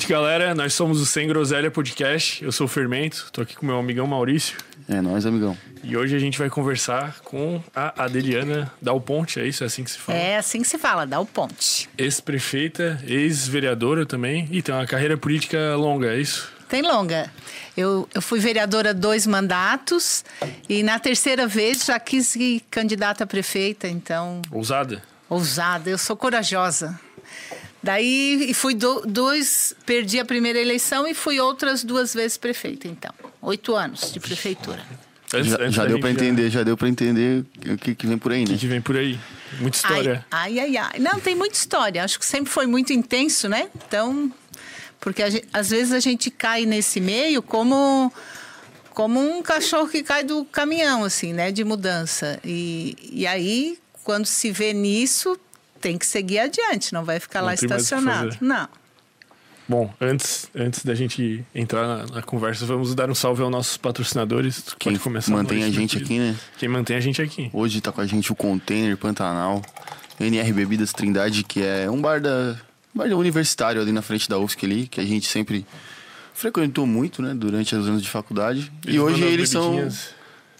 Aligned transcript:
Noite, 0.00 0.08
galera. 0.08 0.54
Nós 0.54 0.72
somos 0.72 0.98
o 0.98 1.04
Sem 1.04 1.28
Groselha 1.28 1.70
Podcast. 1.70 2.42
Eu 2.42 2.50
sou 2.50 2.64
o 2.64 2.68
Fermento, 2.68 3.28
tô 3.30 3.42
aqui 3.42 3.54
com 3.54 3.66
meu 3.66 3.78
amigão 3.78 4.06
Maurício. 4.06 4.56
É 4.88 4.98
nóis, 4.98 5.26
amigão. 5.26 5.54
E 5.84 5.94
hoje 5.94 6.16
a 6.16 6.18
gente 6.18 6.38
vai 6.38 6.48
conversar 6.48 7.20
com 7.20 7.62
a 7.76 8.04
Adeliana 8.04 8.72
Dal 8.80 8.98
Ponte, 8.98 9.38
é 9.38 9.46
isso? 9.46 9.62
É 9.62 9.66
assim 9.66 9.84
que 9.84 9.90
se 9.90 9.98
fala? 9.98 10.18
É 10.18 10.38
assim 10.38 10.62
que 10.62 10.68
se 10.68 10.78
fala, 10.78 11.06
Dal 11.06 11.26
Ponte. 11.26 11.86
Ex-prefeita, 11.98 12.98
ex-vereadora 13.06 14.06
também, 14.06 14.48
e 14.50 14.62
tem 14.62 14.74
uma 14.74 14.86
carreira 14.86 15.18
política 15.18 15.76
longa, 15.76 16.14
é 16.14 16.18
isso? 16.18 16.50
Tem 16.66 16.80
longa. 16.80 17.30
Eu, 17.76 18.08
eu 18.14 18.22
fui 18.22 18.40
vereadora 18.40 18.94
dois 18.94 19.26
mandatos 19.26 20.24
e 20.66 20.82
na 20.82 20.98
terceira 20.98 21.46
vez 21.46 21.84
já 21.84 22.00
quis 22.00 22.34
ir 22.36 22.62
candidata 22.70 23.24
a 23.24 23.26
prefeita, 23.26 23.86
então. 23.86 24.40
Ousada? 24.50 25.02
Ousada, 25.28 25.90
eu 25.90 25.98
sou 25.98 26.16
corajosa. 26.16 26.98
Daí 27.82 28.52
fui 28.54 28.74
do, 28.74 29.00
dois, 29.06 29.74
perdi 29.86 30.18
a 30.18 30.24
primeira 30.24 30.58
eleição 30.58 31.06
e 31.06 31.14
fui 31.14 31.40
outras 31.40 31.82
duas 31.82 32.12
vezes 32.12 32.36
prefeita, 32.36 32.86
então. 32.86 33.12
Oito 33.40 33.74
anos 33.74 34.12
de 34.12 34.20
prefeitura. 34.20 34.84
Antes, 35.32 35.50
já, 35.50 35.56
antes 35.60 35.74
já 35.74 35.84
deu 35.86 36.00
para 36.00 36.10
entender, 36.10 36.50
já 36.50 36.62
deu 36.62 36.76
para 36.76 36.88
entender 36.88 37.44
o 37.72 37.78
que, 37.78 37.94
que, 37.94 38.06
vem 38.06 38.18
por 38.18 38.32
aí, 38.32 38.40
né? 38.40 38.44
O 38.44 38.48
que, 38.48 38.58
que, 38.58 38.66
vem 38.66 38.80
por 38.80 38.96
aí? 38.96 39.18
Muita 39.60 39.76
história. 39.76 40.26
Ai, 40.30 40.58
ai, 40.58 40.76
ai, 40.76 40.90
ai. 40.92 40.98
Não, 40.98 41.20
tem 41.20 41.34
muita 41.34 41.54
história. 41.54 42.02
Acho 42.04 42.18
que 42.18 42.24
sempre 42.24 42.50
foi 42.50 42.66
muito 42.66 42.92
intenso, 42.92 43.48
né? 43.48 43.68
Então, 43.86 44.30
porque 44.98 45.30
gente, 45.30 45.48
às 45.52 45.70
vezes 45.70 45.92
a 45.92 46.00
gente 46.00 46.30
cai 46.30 46.66
nesse 46.66 47.00
meio 47.00 47.40
como 47.42 48.12
como 48.92 49.20
um 49.20 49.40
cachorro 49.40 49.88
que 49.88 50.02
cai 50.02 50.24
do 50.24 50.44
caminhão, 50.44 51.04
assim, 51.04 51.32
né? 51.32 51.52
De 51.52 51.64
mudança. 51.64 52.40
E, 52.44 52.96
e 53.12 53.26
aí, 53.26 53.78
quando 54.02 54.26
se 54.26 54.50
vê 54.50 54.72
nisso, 54.74 55.38
tem 55.80 55.98
que 55.98 56.06
seguir 56.06 56.38
adiante, 56.38 56.92
não 56.92 57.04
vai 57.04 57.18
ficar 57.18 57.40
não 57.40 57.46
lá 57.46 57.54
estacionado. 57.54 58.36
Não. 58.40 58.68
Bom, 59.68 59.94
antes, 60.00 60.50
antes 60.52 60.84
da 60.84 60.96
gente 60.96 61.44
entrar 61.54 61.86
na, 61.86 62.06
na, 62.14 62.22
conversa, 62.22 62.66
vamos 62.66 62.92
dar 62.92 63.08
um 63.08 63.14
salve 63.14 63.40
aos 63.40 63.52
nossos 63.52 63.76
patrocinadores. 63.76 64.64
Quem 64.76 64.96
começar 64.96 65.30
mantém 65.30 65.62
a 65.62 65.70
gente 65.70 65.96
aqui, 65.96 66.18
né? 66.18 66.36
Quem 66.58 66.68
mantém 66.68 66.96
a 66.96 67.00
gente 67.00 67.22
aqui. 67.22 67.48
Hoje 67.52 67.78
está 67.78 67.92
com 67.92 68.00
a 68.00 68.06
gente 68.06 68.32
o 68.32 68.34
Container 68.34 68.96
Pantanal, 68.96 69.62
NR 70.18 70.52
Bebidas 70.52 70.92
Trindade, 70.92 71.44
que 71.44 71.62
é 71.62 71.88
um 71.88 72.00
bar 72.00 72.20
da, 72.20 72.56
bar 72.92 73.08
da 73.08 73.16
universitário 73.16 73.80
ali 73.80 73.92
na 73.92 74.02
frente 74.02 74.28
da 74.28 74.40
UFSC 74.40 74.66
ali, 74.66 74.88
que 74.88 75.00
a 75.00 75.04
gente 75.04 75.28
sempre 75.28 75.64
frequentou 76.34 76.84
muito, 76.84 77.22
né, 77.22 77.32
durante 77.32 77.76
os 77.76 77.86
anos 77.86 78.02
de 78.02 78.08
faculdade. 78.08 78.72
Eles 78.84 78.96
e 78.96 78.98
hoje 78.98 79.22
eles 79.22 79.50
são 79.50 79.88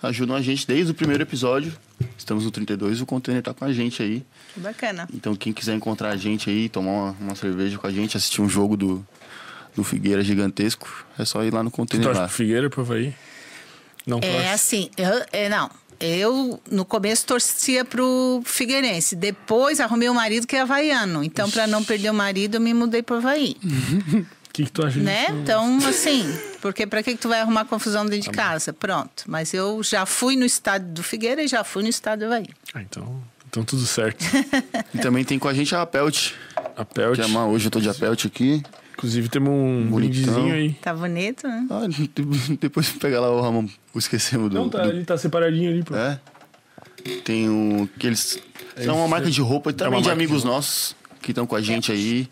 ajudam 0.02 0.36
a 0.36 0.40
gente 0.40 0.66
desde 0.66 0.92
o 0.92 0.94
primeiro 0.94 1.22
episódio. 1.22 1.72
Estamos 2.16 2.44
no 2.44 2.50
32 2.50 3.00
e 3.00 3.02
o 3.02 3.06
container 3.06 3.42
tá 3.42 3.52
com 3.52 3.64
a 3.64 3.72
gente 3.72 4.02
aí. 4.02 4.24
Bacana. 4.56 5.08
Então 5.14 5.34
quem 5.34 5.52
quiser 5.52 5.74
encontrar 5.74 6.10
a 6.10 6.16
gente 6.16 6.50
aí, 6.50 6.68
tomar 6.68 6.90
uma, 6.90 7.16
uma 7.20 7.34
cerveja 7.34 7.78
com 7.78 7.86
a 7.86 7.90
gente, 7.90 8.16
assistir 8.16 8.42
um 8.42 8.48
jogo 8.48 8.76
do, 8.76 9.06
do 9.74 9.84
Figueira 9.84 10.22
gigantesco, 10.22 10.88
é 11.18 11.24
só 11.24 11.42
ir 11.44 11.52
lá 11.52 11.62
no 11.62 11.70
container 11.70 12.12
tu 12.12 12.18
lá. 12.18 12.28
Figueira 12.28 12.68
pro 12.68 12.82
Havaí? 12.82 13.14
Não 14.06 14.18
É 14.22 14.52
assim, 14.52 14.90
eu, 14.96 15.24
é, 15.32 15.48
não. 15.48 15.70
Eu, 16.00 16.58
no 16.70 16.84
começo, 16.84 17.26
torcia 17.26 17.84
pro 17.84 18.40
Figueirense. 18.44 19.14
Depois, 19.14 19.80
arrumei 19.80 20.08
um 20.08 20.14
marido 20.14 20.46
que 20.46 20.56
é 20.56 20.62
havaiano. 20.62 21.22
Então, 21.22 21.50
para 21.50 21.66
não 21.66 21.84
perder 21.84 22.08
o 22.08 22.14
marido, 22.14 22.54
eu 22.54 22.60
me 22.60 22.72
mudei 22.72 23.02
pro 23.02 23.16
Havaí. 23.16 23.54
O 23.62 24.24
que, 24.50 24.64
que 24.64 24.72
tu 24.72 24.84
acha 24.84 24.98
né? 24.98 25.26
disso? 25.26 25.38
Então, 25.38 25.76
assim, 25.86 26.24
porque 26.62 26.86
para 26.86 27.02
que, 27.02 27.12
que 27.12 27.18
tu 27.18 27.28
vai 27.28 27.40
arrumar 27.40 27.66
confusão 27.66 28.06
dentro 28.06 28.26
tá 28.26 28.30
de 28.30 28.36
casa? 28.36 28.72
Pronto. 28.72 29.24
Mas 29.26 29.52
eu 29.52 29.82
já 29.82 30.06
fui 30.06 30.36
no 30.36 30.46
estádio 30.46 30.88
do 30.88 31.02
Figueira 31.02 31.42
e 31.42 31.46
já 31.46 31.62
fui 31.62 31.82
no 31.82 31.88
estádio 31.90 32.26
do 32.26 32.32
Havaí. 32.32 32.48
Ah, 32.72 32.80
então, 32.80 33.22
então 33.50 33.64
tudo 33.64 33.84
certo. 33.84 34.24
e 34.94 34.98
também 34.98 35.24
tem 35.24 35.38
com 35.38 35.48
a 35.48 35.52
gente 35.52 35.74
a 35.74 35.84
Pelt. 35.84 36.30
A 36.76 36.84
Pelt. 36.84 37.16
Que 37.16 37.22
é 37.22 37.26
uma, 37.26 37.46
hoje 37.46 37.66
eu 37.66 37.70
tô 37.70 37.80
de 37.80 37.88
Apelt 37.88 38.24
aqui. 38.24 38.62
Inclusive 38.92 39.28
temos 39.28 39.50
um 39.50 39.90
brindezinho 39.90 40.54
aí. 40.54 40.72
Tá 40.74 40.94
bonito, 40.94 41.48
né? 41.48 41.66
Ah, 41.68 41.82
depois 42.60 42.90
pegar 42.90 43.20
lá 43.20 43.30
o 43.30 43.40
Ramon, 43.40 43.66
esquecemos 43.96 44.50
do... 44.50 44.54
Não, 44.54 44.68
tá, 44.68 44.84
do... 44.84 44.90
ele 44.90 45.04
tá 45.04 45.18
separadinho 45.18 45.70
ali, 45.70 45.82
pô. 45.82 45.96
É. 45.96 46.20
Tem 47.24 47.48
o... 47.48 47.88
Que 47.98 48.06
eles... 48.06 48.38
São 48.76 48.96
uma 48.98 49.08
marca 49.08 49.28
de 49.28 49.40
roupa 49.40 49.70
e 49.70 49.72
também 49.72 49.98
é 49.98 50.02
de 50.02 50.10
amigos 50.10 50.42
de 50.42 50.46
nossos 50.46 50.94
que 51.20 51.32
estão 51.32 51.46
com 51.46 51.56
a 51.56 51.60
gente 51.60 51.90
aí 51.90 52.28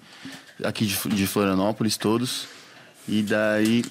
aqui 0.62 0.87
de, 0.87 0.97
de 1.09 1.27
Florianópolis 1.27 1.97
todos. 1.97 2.47
E 3.09 3.23
daí 3.23 3.85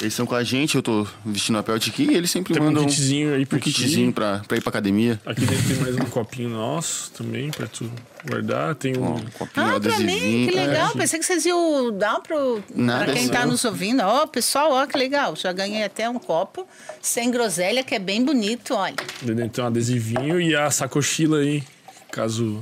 eles 0.00 0.12
estão 0.12 0.24
com 0.26 0.34
a 0.34 0.42
gente, 0.42 0.76
eu 0.76 0.82
tô 0.82 1.06
vestindo 1.24 1.58
a 1.58 1.62
pelt 1.62 1.88
aqui 1.88 2.04
e 2.04 2.14
eles 2.14 2.30
sempre 2.30 2.54
tem 2.54 2.62
mandam 2.62 2.84
um 2.84 2.86
kitzinho 2.86 3.34
aí 3.34 3.42
um 3.42 3.58
kitzinho 3.58 4.12
pra, 4.12 4.42
pra 4.46 4.56
ir 4.56 4.60
pra 4.60 4.70
academia. 4.70 5.20
Aqui 5.26 5.44
dentro 5.44 5.68
tem 5.68 5.76
mais 5.76 5.94
um 5.96 6.04
copinho 6.06 6.48
nosso 6.48 7.10
também 7.12 7.50
pra 7.50 7.66
tu 7.66 7.90
guardar. 8.26 8.74
Tem 8.74 8.96
um, 8.96 9.16
um 9.16 9.24
copinho 9.38 9.66
ah, 9.66 9.76
adesivinho. 9.76 10.18
Pra 10.18 10.28
mim, 10.28 10.46
que 10.48 10.56
legal. 10.56 10.90
É. 10.94 10.98
Pensei 10.98 11.18
que 11.18 11.26
vocês 11.26 11.44
iam 11.44 11.96
dar 11.96 12.20
pro, 12.20 12.62
Nada, 12.74 13.04
pra 13.04 13.14
quem 13.14 13.28
tá 13.28 13.44
nos 13.44 13.64
ouvindo. 13.64 14.00
Ó, 14.02 14.22
oh, 14.22 14.26
pessoal, 14.26 14.72
ó, 14.72 14.86
que 14.86 14.96
legal. 14.96 15.36
Já 15.36 15.52
ganhei 15.52 15.84
até 15.84 16.08
um 16.08 16.18
copo 16.18 16.66
sem 17.02 17.30
groselha, 17.30 17.84
que 17.84 17.94
é 17.94 17.98
bem 17.98 18.24
bonito, 18.24 18.74
olha. 18.74 18.96
Dentro 19.22 19.48
tem 19.48 19.64
um 19.64 19.66
adesivinho 19.66 20.40
e 20.40 20.56
a 20.56 20.70
sacochila 20.70 21.38
aí, 21.38 21.62
caso 22.10 22.58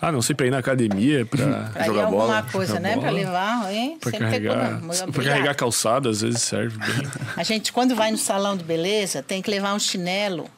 ah, 0.00 0.12
não 0.12 0.20
sei, 0.20 0.34
pra 0.34 0.46
ir 0.46 0.50
na 0.50 0.58
academia, 0.58 1.24
pra, 1.24 1.70
pra 1.72 1.84
jogar 1.84 2.06
bola. 2.06 2.36
alguma 2.36 2.52
coisa, 2.52 2.78
né? 2.78 2.90
Bola, 2.90 3.02
pra 3.02 3.10
levar, 3.10 3.72
hein? 3.72 3.98
Pra 4.00 4.10
Sempre 4.10 4.26
carregar, 4.26 4.80
pra 5.12 5.24
carregar 5.24 5.54
calçada, 5.54 6.10
às 6.10 6.20
vezes 6.20 6.42
serve 6.42 6.78
bem. 6.78 7.08
A 7.36 7.42
gente, 7.42 7.72
quando 7.72 7.94
vai 7.94 8.10
no 8.10 8.18
salão 8.18 8.56
de 8.56 8.64
beleza, 8.64 9.22
tem 9.22 9.40
que 9.40 9.50
levar 9.50 9.74
um 9.74 9.78
chinelo. 9.78 10.50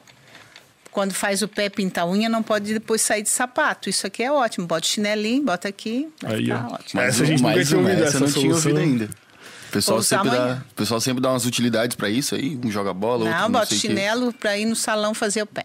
Quando 0.91 1.13
faz 1.13 1.41
o 1.41 1.47
pé 1.47 1.69
pintar 1.69 2.07
unha, 2.07 2.27
não 2.27 2.41
pode 2.43 2.73
depois 2.73 3.01
sair 3.01 3.21
de 3.21 3.29
sapato. 3.29 3.89
Isso 3.89 4.07
aqui 4.07 4.23
é 4.23 4.31
ótimo. 4.31 4.65
Bota 4.67 4.85
o 4.85 4.89
chinelinho, 4.89 5.43
bota 5.43 5.67
aqui, 5.67 6.09
vai 6.21 6.35
Aí, 6.35 6.43
ficar 6.45 6.67
ó. 6.69 6.73
ótimo. 6.73 7.01
Essa 7.01 7.23
a 7.23 7.25
gente 7.25 7.43
nunca 7.43 7.63
tinha 7.63 7.79
ouvido 7.79 8.03
essa, 8.03 8.17
essa 8.17 8.19
não 8.19 8.31
tinha 8.31 8.53
ouvido 8.53 8.79
ainda. 8.79 9.05
O 9.05 9.71
pessoal, 9.71 10.01
sempre 10.01 10.31
dá, 10.31 10.63
o 10.71 10.73
pessoal 10.73 10.99
sempre 10.99 11.21
dá 11.21 11.29
umas 11.29 11.45
utilidades 11.45 11.95
para 11.95 12.09
isso 12.09 12.33
aí, 12.33 12.59
um 12.65 12.71
joga 12.71 12.91
bola, 12.91 13.19
não, 13.19 13.27
outro 13.27 13.41
não 13.43 13.51
bota 13.51 13.75
chinelo 13.75 14.33
para 14.33 14.57
ir 14.57 14.65
no 14.65 14.75
salão 14.75 15.13
fazer 15.13 15.43
o 15.43 15.45
pé. 15.45 15.63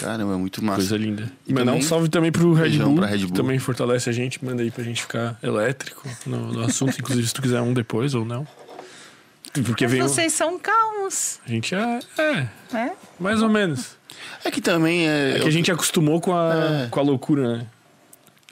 Caramba, 0.00 0.34
é 0.34 0.36
muito 0.36 0.64
massa. 0.64 0.78
Coisa 0.78 0.96
linda. 0.96 1.30
E 1.46 1.52
mandar 1.52 1.72
um 1.72 1.82
salve 1.82 2.08
também 2.08 2.30
pro 2.30 2.52
Red 2.52 2.78
Bull, 2.78 2.96
pra 2.96 3.06
Red 3.06 3.18
Bull, 3.18 3.26
que 3.28 3.32
também 3.34 3.58
fortalece 3.58 4.08
a 4.08 4.12
gente. 4.12 4.44
Manda 4.44 4.62
aí 4.62 4.70
pra 4.70 4.84
gente 4.84 5.02
ficar 5.02 5.38
elétrico 5.42 6.08
no, 6.26 6.52
no 6.52 6.64
assunto. 6.64 6.96
Inclusive, 7.00 7.26
se 7.26 7.34
tu 7.34 7.42
quiser 7.42 7.60
um 7.60 7.72
depois 7.72 8.14
ou 8.14 8.24
não. 8.24 8.46
Porque 9.64 9.86
Mas 9.86 9.98
vocês 9.98 10.32
são 10.32 10.58
calmos. 10.58 11.40
A 11.44 11.48
gente 11.48 11.74
é, 11.74 12.00
é, 12.18 12.48
é, 12.76 12.92
Mais 13.18 13.42
ou 13.42 13.48
menos. 13.48 13.96
É 14.44 14.50
que 14.50 14.60
também 14.60 15.08
é. 15.08 15.36
É 15.36 15.40
que 15.40 15.48
a 15.48 15.50
gente 15.50 15.70
acostumou 15.70 16.20
com 16.20 16.36
a, 16.36 16.84
é. 16.84 16.88
com 16.88 17.00
a 17.00 17.02
loucura, 17.02 17.58
né? 17.58 17.66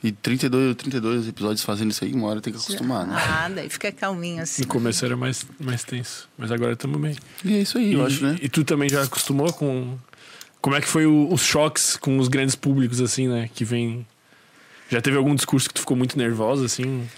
E 0.03 0.13
32, 0.13 0.77
32 0.77 1.29
episódios 1.29 1.65
fazendo 1.65 1.91
isso 1.91 2.05
aí, 2.05 2.13
uma 2.13 2.29
hora 2.29 2.41
tem 2.41 2.53
que 2.53 2.59
acostumar, 2.59 3.07
né? 3.07 3.17
Ah, 3.17 3.49
daí 3.49 3.69
fica 3.69 3.91
calminho 3.91 4.43
assim. 4.43 4.63
No 4.63 4.69
começo 4.69 5.05
era 5.05 5.17
mais, 5.17 5.45
mais 5.59 5.85
tenso, 5.85 6.29
mas 6.37 6.53
agora 6.53 6.75
estamos 6.75 7.01
bem. 7.01 7.17
E 7.45 7.55
é 7.55 7.63
isso 7.63 7.79
aí, 7.79 7.91
e, 7.91 7.95
eu 7.95 8.05
acho, 8.05 8.25
né? 8.25 8.37
E 8.41 8.49
tu 8.49 8.63
também 8.63 8.89
já 8.89 9.03
acostumou 9.03 9.53
com 9.53 9.97
como 10.67 10.75
é 10.75 10.81
que 10.81 10.89
foi 10.89 11.07
o, 11.07 11.33
os 11.33 11.43
choques 11.43 11.97
com 11.97 12.19
os 12.19 12.27
grandes 12.27 12.57
públicos, 12.57 13.01
assim, 13.01 13.29
né? 13.29 13.49
Que 13.55 13.65
vem. 13.65 14.05
Já 14.89 15.01
teve 15.01 15.17
algum 15.17 15.33
discurso 15.33 15.69
que 15.69 15.75
tu 15.75 15.81
ficou 15.83 15.97
muito 15.97 16.19
nervosa, 16.19 16.67
assim? 16.67 17.09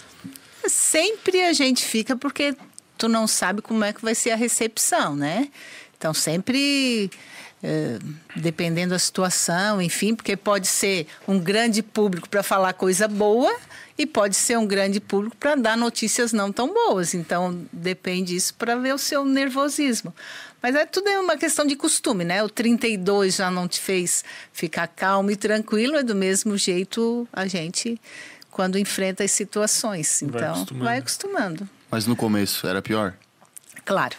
Sempre 0.67 1.41
a 1.41 1.51
gente 1.51 1.83
fica 1.83 2.15
porque 2.15 2.55
tu 2.95 3.09
não 3.09 3.25
sabe 3.25 3.63
como 3.63 3.83
é 3.83 3.91
que 3.91 4.03
vai 4.03 4.13
ser 4.13 4.29
a 4.29 4.35
recepção, 4.35 5.15
né? 5.15 5.49
Então 5.97 6.13
sempre. 6.13 7.09
Eh, 7.63 7.97
dependendo 8.35 8.91
da 8.91 8.99
situação, 8.99 9.81
enfim, 9.81 10.13
porque 10.13 10.37
pode 10.37 10.67
ser 10.67 11.07
um 11.27 11.39
grande 11.39 11.81
público 11.81 12.29
para 12.29 12.43
falar 12.43 12.71
coisa 12.73 13.07
boa 13.07 13.53
e 13.97 14.05
pode 14.05 14.35
ser 14.35 14.57
um 14.57 14.65
grande 14.65 15.01
público 15.01 15.35
para 15.35 15.55
dar 15.55 15.75
notícias 15.75 16.31
não 16.31 16.53
tão 16.53 16.71
boas. 16.71 17.15
Então 17.15 17.65
depende 17.73 18.33
disso 18.35 18.53
para 18.53 18.75
ver 18.75 18.93
o 18.93 18.97
seu 18.99 19.25
nervosismo. 19.25 20.13
Mas 20.61 20.75
é 20.75 20.85
tudo 20.85 21.09
é 21.09 21.19
uma 21.19 21.37
questão 21.37 21.65
de 21.65 21.75
costume, 21.75 22.23
né? 22.23 22.43
O 22.43 22.49
32 22.49 23.35
já 23.35 23.49
não 23.49 23.67
te 23.67 23.79
fez 23.79 24.23
ficar 24.51 24.87
calmo 24.87 25.31
e 25.31 25.35
tranquilo, 25.35 25.95
é 25.95 26.03
do 26.03 26.15
mesmo 26.15 26.57
jeito 26.57 27.27
a 27.31 27.47
gente 27.47 27.99
quando 28.51 28.77
enfrenta 28.77 29.23
as 29.23 29.31
situações. 29.31 30.21
Então, 30.21 30.39
vai 30.39 30.49
acostumando. 30.49 30.83
Vai 30.83 30.97
acostumando. 30.97 31.69
Mas 31.89 32.05
no 32.05 32.15
começo 32.15 32.67
era 32.67 32.81
pior? 32.81 33.13
Claro. 33.85 34.17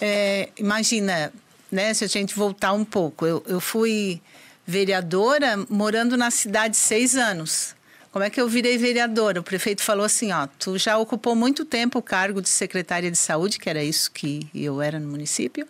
É, 0.00 0.50
imagina, 0.56 1.32
né, 1.70 1.92
se 1.92 2.04
a 2.04 2.06
gente 2.06 2.34
voltar 2.34 2.72
um 2.72 2.84
pouco. 2.84 3.26
Eu, 3.26 3.42
eu 3.46 3.60
fui 3.60 4.22
vereadora 4.66 5.56
morando 5.68 6.16
na 6.16 6.30
cidade 6.30 6.76
seis 6.76 7.16
anos. 7.16 7.74
Como 8.12 8.24
é 8.24 8.30
que 8.30 8.40
eu 8.40 8.48
virei 8.48 8.76
vereadora? 8.76 9.38
O 9.38 9.42
prefeito 9.42 9.82
falou 9.82 10.04
assim, 10.04 10.32
ó, 10.32 10.48
tu 10.58 10.76
já 10.76 10.98
ocupou 10.98 11.36
muito 11.36 11.64
tempo 11.64 12.00
o 12.00 12.02
cargo 12.02 12.42
de 12.42 12.48
secretária 12.48 13.08
de 13.08 13.16
saúde, 13.16 13.58
que 13.58 13.70
era 13.70 13.84
isso 13.84 14.10
que 14.10 14.48
eu 14.52 14.82
era 14.82 14.98
no 14.98 15.08
município. 15.08 15.66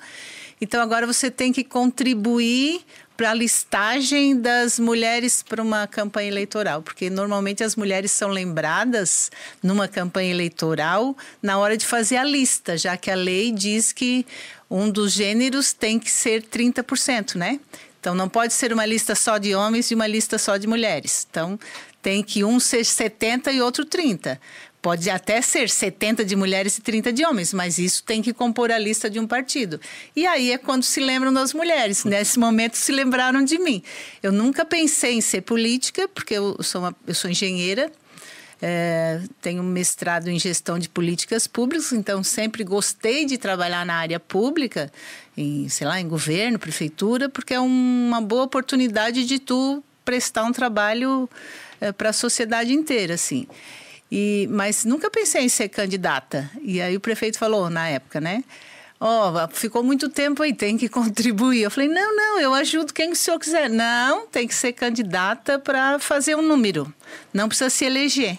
Então 0.58 0.80
agora 0.80 1.06
você 1.06 1.30
tem 1.30 1.52
que 1.52 1.62
contribuir 1.62 2.80
para 3.14 3.32
a 3.32 3.34
listagem 3.34 4.40
das 4.40 4.78
mulheres 4.78 5.42
para 5.42 5.62
uma 5.62 5.86
campanha 5.86 6.28
eleitoral, 6.28 6.80
porque 6.80 7.10
normalmente 7.10 7.62
as 7.62 7.76
mulheres 7.76 8.10
são 8.10 8.30
lembradas 8.30 9.30
numa 9.62 9.86
campanha 9.86 10.30
eleitoral 10.30 11.14
na 11.42 11.58
hora 11.58 11.76
de 11.76 11.84
fazer 11.84 12.16
a 12.16 12.24
lista, 12.24 12.78
já 12.78 12.96
que 12.96 13.10
a 13.10 13.14
lei 13.14 13.52
diz 13.52 13.92
que 13.92 14.24
um 14.70 14.90
dos 14.90 15.12
gêneros 15.12 15.74
tem 15.74 15.98
que 15.98 16.10
ser 16.10 16.42
30%, 16.42 17.34
né? 17.34 17.60
Então 18.00 18.14
não 18.14 18.30
pode 18.30 18.54
ser 18.54 18.72
uma 18.72 18.86
lista 18.86 19.14
só 19.14 19.36
de 19.36 19.54
homens 19.54 19.90
e 19.90 19.94
uma 19.94 20.06
lista 20.06 20.38
só 20.38 20.56
de 20.56 20.66
mulheres. 20.66 21.26
Então 21.30 21.58
tem 22.02 22.22
que 22.22 22.44
um 22.44 22.58
ser 22.58 22.84
70 22.84 23.52
e 23.52 23.60
outro 23.60 23.84
30. 23.84 24.40
Pode 24.82 25.10
até 25.10 25.42
ser 25.42 25.68
70 25.68 26.24
de 26.24 26.34
mulheres 26.34 26.78
e 26.78 26.80
30 26.80 27.12
de 27.12 27.24
homens, 27.24 27.52
mas 27.52 27.78
isso 27.78 28.02
tem 28.02 28.22
que 28.22 28.32
compor 28.32 28.72
a 28.72 28.78
lista 28.78 29.10
de 29.10 29.20
um 29.20 29.26
partido. 29.26 29.78
E 30.16 30.26
aí 30.26 30.52
é 30.52 30.58
quando 30.58 30.84
se 30.84 31.00
lembram 31.00 31.32
das 31.32 31.52
mulheres. 31.52 32.04
Nesse 32.04 32.38
momento 32.38 32.76
se 32.76 32.90
lembraram 32.90 33.44
de 33.44 33.58
mim. 33.58 33.82
Eu 34.22 34.32
nunca 34.32 34.64
pensei 34.64 35.12
em 35.12 35.20
ser 35.20 35.42
política, 35.42 36.08
porque 36.08 36.32
eu 36.32 36.56
sou, 36.62 36.80
uma, 36.80 36.96
eu 37.06 37.14
sou 37.14 37.30
engenheira, 37.30 37.92
é, 38.62 39.20
tenho 39.42 39.62
mestrado 39.62 40.28
em 40.28 40.38
gestão 40.38 40.78
de 40.78 40.88
políticas 40.88 41.46
públicas, 41.46 41.92
então 41.92 42.22
sempre 42.22 42.64
gostei 42.64 43.26
de 43.26 43.36
trabalhar 43.36 43.84
na 43.84 43.94
área 43.94 44.20
pública, 44.20 44.90
em, 45.36 45.68
sei 45.68 45.86
lá, 45.86 46.00
em 46.00 46.08
governo, 46.08 46.58
prefeitura, 46.58 47.28
porque 47.28 47.52
é 47.52 47.60
uma 47.60 48.20
boa 48.20 48.44
oportunidade 48.44 49.26
de 49.26 49.38
tu 49.38 49.82
prestar 50.04 50.44
um 50.44 50.52
trabalho 50.52 51.28
é, 51.80 51.92
para 51.92 52.10
a 52.10 52.12
sociedade 52.12 52.72
inteira, 52.72 53.14
assim. 53.14 53.46
E, 54.10 54.48
mas 54.50 54.84
nunca 54.84 55.10
pensei 55.10 55.42
em 55.42 55.48
ser 55.48 55.68
candidata. 55.68 56.50
E 56.62 56.80
aí 56.80 56.96
o 56.96 57.00
prefeito 57.00 57.38
falou 57.38 57.70
na 57.70 57.88
época, 57.88 58.20
né? 58.20 58.42
Ó, 58.98 59.32
oh, 59.32 59.48
ficou 59.48 59.82
muito 59.82 60.10
tempo 60.10 60.42
aí, 60.42 60.52
tem 60.52 60.76
que 60.76 60.86
contribuir. 60.90 61.62
Eu 61.62 61.70
falei, 61.70 61.88
não, 61.88 62.14
não, 62.14 62.40
eu 62.40 62.52
ajudo 62.52 62.92
quem 62.92 63.12
o 63.12 63.16
senhor 63.16 63.38
quiser. 63.38 63.70
Não, 63.70 64.26
tem 64.26 64.46
que 64.46 64.54
ser 64.54 64.72
candidata 64.72 65.58
para 65.58 65.98
fazer 65.98 66.34
um 66.34 66.42
número. 66.42 66.92
Não 67.32 67.48
precisa 67.48 67.70
se 67.70 67.84
eleger. 67.84 68.38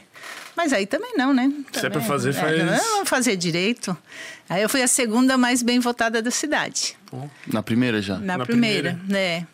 Mas 0.56 0.74
aí 0.74 0.86
também 0.86 1.14
não, 1.16 1.34
né? 1.34 1.44
Também, 1.44 1.66
Se 1.74 1.86
é 1.86 1.90
para 1.90 2.02
fazer, 2.02 2.34
faz. 2.34 2.60
É, 2.60 2.64
não, 2.64 3.06
fazer 3.06 3.36
direito. 3.38 3.98
Aí 4.50 4.62
eu 4.62 4.70
fui 4.70 4.84
a 4.84 4.88
segunda 4.88 5.38
mais 5.38 5.64
bem 5.64 5.80
votada 5.80 6.22
da 6.22 6.30
cidade. 6.30 6.98
Na 7.48 7.64
primeira 7.64 8.02
já? 8.02 8.18
Na, 8.18 8.38
Na 8.38 8.46
primeira, 8.46 8.94
primeira, 8.94 9.40
né? 9.40 9.48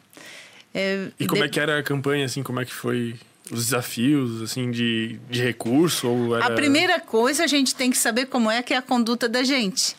É, 0.73 1.07
e 1.19 1.27
como 1.27 1.41
de... 1.41 1.47
é 1.47 1.51
que 1.51 1.59
era 1.59 1.79
a 1.79 1.83
campanha, 1.83 2.25
assim? 2.25 2.43
Como 2.43 2.59
é 2.59 2.65
que 2.65 2.73
foi 2.73 3.15
os 3.51 3.65
desafios, 3.65 4.41
assim, 4.41 4.71
de, 4.71 5.19
de 5.29 5.41
recurso? 5.41 6.07
Ou 6.07 6.35
era... 6.35 6.45
A 6.45 6.51
primeira 6.51 6.99
coisa, 6.99 7.43
a 7.43 7.47
gente 7.47 7.75
tem 7.75 7.89
que 7.89 7.97
saber 7.97 8.25
como 8.27 8.49
é 8.49 8.61
que 8.61 8.73
é 8.73 8.77
a 8.77 8.81
conduta 8.81 9.27
da 9.27 9.43
gente. 9.43 9.95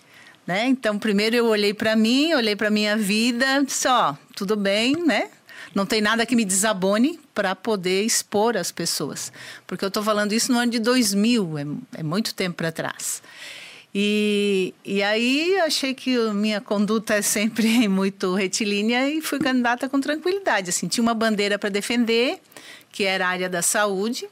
Né? 0.47 0.67
Então, 0.67 0.99
primeiro 0.99 1.37
eu 1.37 1.47
olhei 1.47 1.75
para 1.75 1.95
mim, 1.95 2.33
olhei 2.33 2.57
para 2.57 2.71
minha 2.71 2.97
vida, 2.97 3.65
só, 3.69 4.17
tudo 4.35 4.57
bem, 4.57 4.97
né? 5.05 5.29
Não 5.75 5.85
tem 5.85 6.01
nada 6.01 6.25
que 6.25 6.35
me 6.35 6.45
desabone 6.45 7.21
para 7.35 7.55
poder 7.55 8.03
expor 8.03 8.57
as 8.57 8.73
pessoas. 8.73 9.31
Porque 9.67 9.85
eu 9.85 9.89
estou 9.89 10.03
falando 10.03 10.33
isso 10.33 10.51
no 10.51 10.59
ano 10.59 10.73
de 10.73 10.79
2000, 10.79 11.59
é, 11.59 11.67
é 11.99 12.03
muito 12.03 12.35
tempo 12.35 12.57
para 12.57 12.73
trás. 12.73 13.23
E, 13.95 14.75
e 14.85 15.03
aí 15.03 15.59
achei 15.61 15.95
que 15.95 16.17
minha 16.33 16.61
conduta 16.61 17.15
é 17.15 17.23
sempre 17.23 17.87
muito 17.89 18.35
retilínea 18.35 19.09
e 19.09 19.21
fui 19.21 19.39
candidata 19.39 19.89
com 19.89 20.01
tranquilidade. 20.01 20.71
Assim, 20.71 20.89
tinha 20.89 21.03
uma 21.03 21.15
bandeira 21.15 21.59
para 21.59 21.69
defender, 21.69 22.41
que 22.91 23.05
era 23.05 23.27
a 23.27 23.31
área 23.31 23.49
da 23.49 23.63
saúde, 23.63 24.29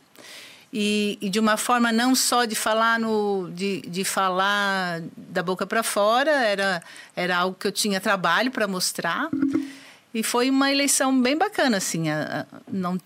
e, 0.72 1.16
e, 1.20 1.30
de 1.30 1.38
uma 1.38 1.56
forma 1.56 1.92
não 1.92 2.14
só 2.14 2.44
de 2.44 2.54
falar 2.54 2.98
no 2.98 3.48
de, 3.54 3.80
de 3.82 4.04
falar 4.04 5.00
da 5.16 5.42
boca 5.42 5.66
para 5.66 5.82
fora 5.82 6.30
era 6.30 6.82
era 7.14 7.38
algo 7.38 7.56
que 7.58 7.66
eu 7.66 7.72
tinha 7.72 8.00
trabalho 8.00 8.50
para 8.50 8.66
mostrar 8.66 9.30
e 10.12 10.22
foi 10.22 10.50
uma 10.50 10.70
eleição 10.70 11.18
bem 11.18 11.36
bacana 11.36 11.76
assim 11.76 12.10
a, 12.10 12.46
a, 12.52 12.56
não 12.70 13.00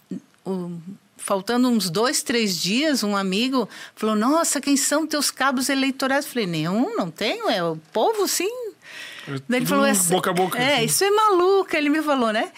o, 0.45 0.73
faltando 1.19 1.69
uns 1.69 1.91
dois 1.91 2.23
três 2.23 2.57
dias 2.57 3.05
um 3.05 3.15
amigo 3.15 3.69
falou 3.95 4.17
nossa 4.17 4.61
quem 4.61 4.77
são 4.77 5.07
teus 5.07 5.31
cabos 5.31 5.69
eleitorais? 5.69 6.25
Eu 6.25 6.31
falei 6.33 6.47
nenhum 6.47 6.97
não 6.97 7.11
tenho 7.11 7.49
é 7.51 7.63
o 7.63 7.77
povo 7.93 8.27
sim. 8.27 8.51
É 9.29 9.57
ele 9.57 9.67
falou 9.67 9.87
boca 10.09 10.31
a 10.31 10.33
boca 10.33 10.59
é 10.59 10.77
assim. 10.77 10.85
isso 10.87 11.05
é 11.05 11.11
maluco 11.11 11.77
ele 11.77 11.91
me 11.91 12.03
falou 12.03 12.33
né 12.33 12.51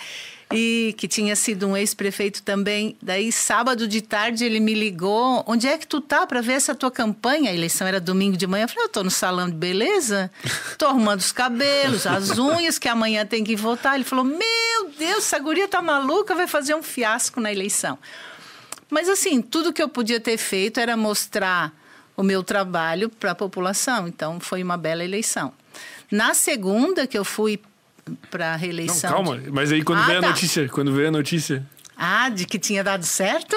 e 0.52 0.94
que 0.96 1.08
tinha 1.08 1.34
sido 1.34 1.66
um 1.66 1.76
ex-prefeito 1.76 2.42
também. 2.42 2.96
Daí, 3.02 3.32
sábado 3.32 3.86
de 3.88 4.00
tarde, 4.00 4.44
ele 4.44 4.60
me 4.60 4.74
ligou: 4.74 5.42
onde 5.46 5.66
é 5.66 5.78
que 5.78 5.86
tu 5.86 6.00
tá 6.00 6.26
para 6.26 6.40
ver 6.40 6.54
essa 6.54 6.74
tua 6.74 6.90
campanha? 6.90 7.50
A 7.50 7.54
eleição 7.54 7.86
era 7.86 8.00
domingo 8.00 8.36
de 8.36 8.46
manhã. 8.46 8.64
Eu 8.64 8.68
falei: 8.68 8.84
eu 8.84 8.88
tô 8.88 9.02
no 9.02 9.10
salão 9.10 9.48
de 9.48 9.56
beleza, 9.56 10.30
tô 10.78 10.86
arrumando 10.86 11.20
os 11.20 11.32
cabelos, 11.32 12.06
as 12.06 12.36
unhas, 12.38 12.78
que 12.78 12.88
amanhã 12.88 13.24
tem 13.24 13.44
que 13.44 13.56
votar. 13.56 13.94
Ele 13.94 14.04
falou: 14.04 14.24
meu 14.24 14.90
Deus, 14.98 15.18
essa 15.18 15.38
guria 15.38 15.68
tá 15.68 15.80
maluca, 15.80 16.34
vai 16.34 16.46
fazer 16.46 16.74
um 16.74 16.82
fiasco 16.82 17.40
na 17.40 17.50
eleição. 17.50 17.98
Mas, 18.92 19.08
assim, 19.08 19.40
tudo 19.40 19.72
que 19.72 19.82
eu 19.82 19.88
podia 19.88 20.20
ter 20.20 20.36
feito 20.36 20.78
era 20.78 20.96
mostrar 20.98 21.72
o 22.14 22.22
meu 22.22 22.42
trabalho 22.42 23.08
para 23.08 23.30
a 23.30 23.34
população. 23.34 24.06
Então, 24.06 24.38
foi 24.38 24.62
uma 24.62 24.76
bela 24.76 25.02
eleição. 25.02 25.52
Na 26.10 26.34
segunda, 26.34 27.06
que 27.06 27.16
eu 27.16 27.24
fui 27.24 27.58
para 28.30 28.56
reeleição. 28.56 29.10
Não, 29.10 29.16
calma, 29.16 29.38
de... 29.38 29.50
mas 29.50 29.72
aí 29.72 29.82
quando 29.82 30.00
ah, 30.00 30.06
veio 30.06 30.20
tá. 30.20 30.26
a 30.26 30.30
notícia, 30.30 30.68
quando 30.68 30.92
veio 30.92 31.08
a 31.08 31.12
notícia. 31.12 31.66
Ah, 31.96 32.28
de 32.28 32.46
que 32.46 32.58
tinha 32.58 32.82
dado 32.82 33.04
certo? 33.04 33.56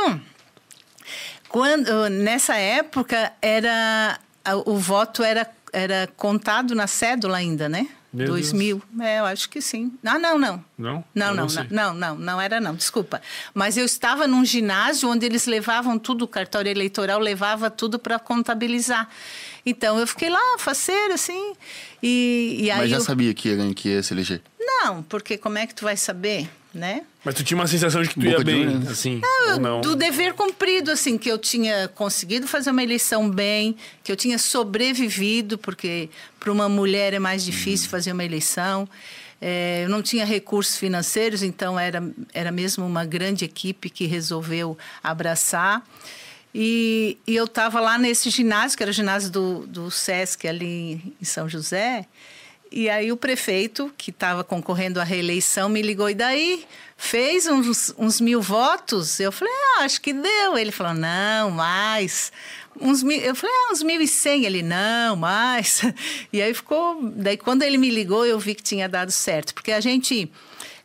Quando 1.50 2.10
nessa 2.10 2.56
época 2.56 3.32
era 3.42 4.20
o 4.66 4.78
voto 4.78 5.24
era 5.24 5.50
era 5.74 6.08
contado 6.16 6.74
na 6.74 6.88
cédula 6.88 7.38
ainda, 7.38 7.68
né? 7.68 7.88
Meu 8.16 8.28
2000. 8.28 8.82
Deus. 8.94 9.08
É, 9.08 9.20
eu 9.20 9.26
acho 9.26 9.50
que 9.50 9.62
sim. 9.62 9.92
Ah, 10.06 10.18
não, 10.18 10.40
não. 10.40 10.64
Não? 10.78 11.04
Não, 11.14 11.34
não, 11.34 11.48
não, 11.48 11.66
não, 11.70 11.94
não, 11.94 12.16
não 12.16 12.42
era 12.42 12.62
não, 12.62 12.74
desculpa. 12.74 13.22
Mas 13.54 13.76
eu 13.76 13.84
estava 13.84 14.26
num 14.26 14.46
ginásio 14.46 15.10
onde 15.10 15.26
eles 15.26 15.46
levavam 15.46 16.00
tudo, 16.00 16.24
o 16.24 16.28
cartório 16.28 16.70
eleitoral 16.70 17.20
levava 17.20 17.70
tudo 17.70 18.00
para 18.00 18.18
contabilizar. 18.18 19.10
Então 19.66 20.00
eu 20.00 20.06
fiquei 20.06 20.30
lá, 20.30 20.58
faceira, 20.60 21.16
assim. 21.16 21.54
E, 22.02 22.58
e 22.60 22.72
aí 22.72 22.80
Mas 22.80 22.90
já 22.90 22.98
eu... 22.98 23.02
sabia 23.02 23.34
que 23.34 23.50
ia, 23.50 23.74
que 23.74 23.90
ia 23.90 24.04
se 24.04 24.14
eleger? 24.14 24.42
Não, 24.60 25.02
porque 25.04 25.38
como 25.38 25.58
é 25.58 25.66
que 25.66 25.74
tu 25.74 25.84
vai 25.84 25.98
saber, 25.98 26.48
né? 26.74 27.02
Mas 27.24 27.34
tu 27.34 27.44
tinha 27.44 27.58
uma 27.58 27.66
sensação 27.66 28.04
de 28.04 28.10
que 28.10 28.16
tu 28.16 28.20
Boca 28.20 28.38
ia 28.38 28.44
bem, 28.44 28.66
né? 28.68 28.92
assim, 28.92 29.22
não, 29.48 29.60
não? 29.60 29.82
Do 29.82 29.96
dever 29.96 30.34
cumprido, 30.34 30.92
assim, 30.92 31.18
que 31.18 31.30
eu 31.30 31.40
tinha 31.40 31.88
conseguido 31.88 32.48
fazer 32.48 32.70
uma 32.70 32.84
eleição 32.84 33.30
bem, 33.30 33.76
que 34.04 34.12
eu 34.12 34.16
tinha 34.16 34.38
sobrevivido, 34.38 35.58
porque 35.58 36.10
para 36.40 36.52
uma 36.52 36.70
mulher 36.70 37.14
é 37.14 37.20
mais 37.20 37.44
difícil 37.44 37.88
hum. 37.88 37.92
fazer 37.92 38.12
uma 38.12 38.24
eleição. 38.24 38.88
É, 39.42 39.84
eu 39.84 39.90
não 39.90 40.02
tinha 40.02 40.26
recursos 40.26 40.78
financeiros, 40.78 41.44
então 41.44 41.80
era, 41.80 42.04
era 42.34 42.52
mesmo 42.52 42.86
uma 42.86 43.06
grande 43.06 43.46
equipe 43.46 43.90
que 43.90 44.06
resolveu 44.06 44.78
abraçar. 45.04 45.84
E, 46.58 47.18
e 47.28 47.36
eu 47.36 47.44
estava 47.44 47.82
lá 47.82 47.98
nesse 47.98 48.30
ginásio, 48.30 48.78
que 48.78 48.84
era 48.84 48.90
o 48.90 48.94
ginásio 48.94 49.30
do, 49.30 49.68
do 49.68 49.92
SESC 49.92 50.48
ali 50.48 51.14
em 51.22 51.26
São 51.26 51.50
José. 51.50 52.06
E 52.72 52.90
aí 52.90 53.12
o 53.12 53.18
prefeito, 53.18 53.94
que 53.98 54.10
estava 54.10 54.42
concorrendo 54.42 55.02
à 55.02 55.04
reeleição, 55.04 55.68
me 55.68 55.82
ligou, 55.82 56.10
e 56.10 56.14
daí? 56.14 56.66
Fez 56.96 57.46
uns, 57.46 57.94
uns 57.98 58.22
mil 58.22 58.42
votos? 58.42 59.20
Eu 59.20 59.34
falei, 59.34 59.54
ah, 59.54 59.82
acho 59.82 60.00
que 60.00 60.14
deu. 60.14 60.58
Ele 60.58 60.72
falou, 60.72 60.94
não, 60.94 61.52
mais. 61.52 62.32
Uns 62.80 63.04
mil, 63.04 63.20
eu 63.20 63.36
falei, 63.36 63.54
ah, 63.54 63.74
uns 63.74 63.84
mil 63.84 64.00
e 64.00 64.08
cem. 64.08 64.46
Ele, 64.46 64.64
não, 64.64 65.18
mais. 65.18 65.82
E 66.32 66.42
aí 66.42 66.54
ficou... 66.54 67.02
Daí 67.18 67.36
quando 67.36 67.64
ele 67.64 67.78
me 67.78 67.90
ligou, 67.90 68.26
eu 68.26 68.40
vi 68.40 68.56
que 68.56 68.64
tinha 68.64 68.88
dado 68.88 69.12
certo. 69.12 69.54
Porque 69.54 69.74
a 69.74 69.82
gente 69.82 70.32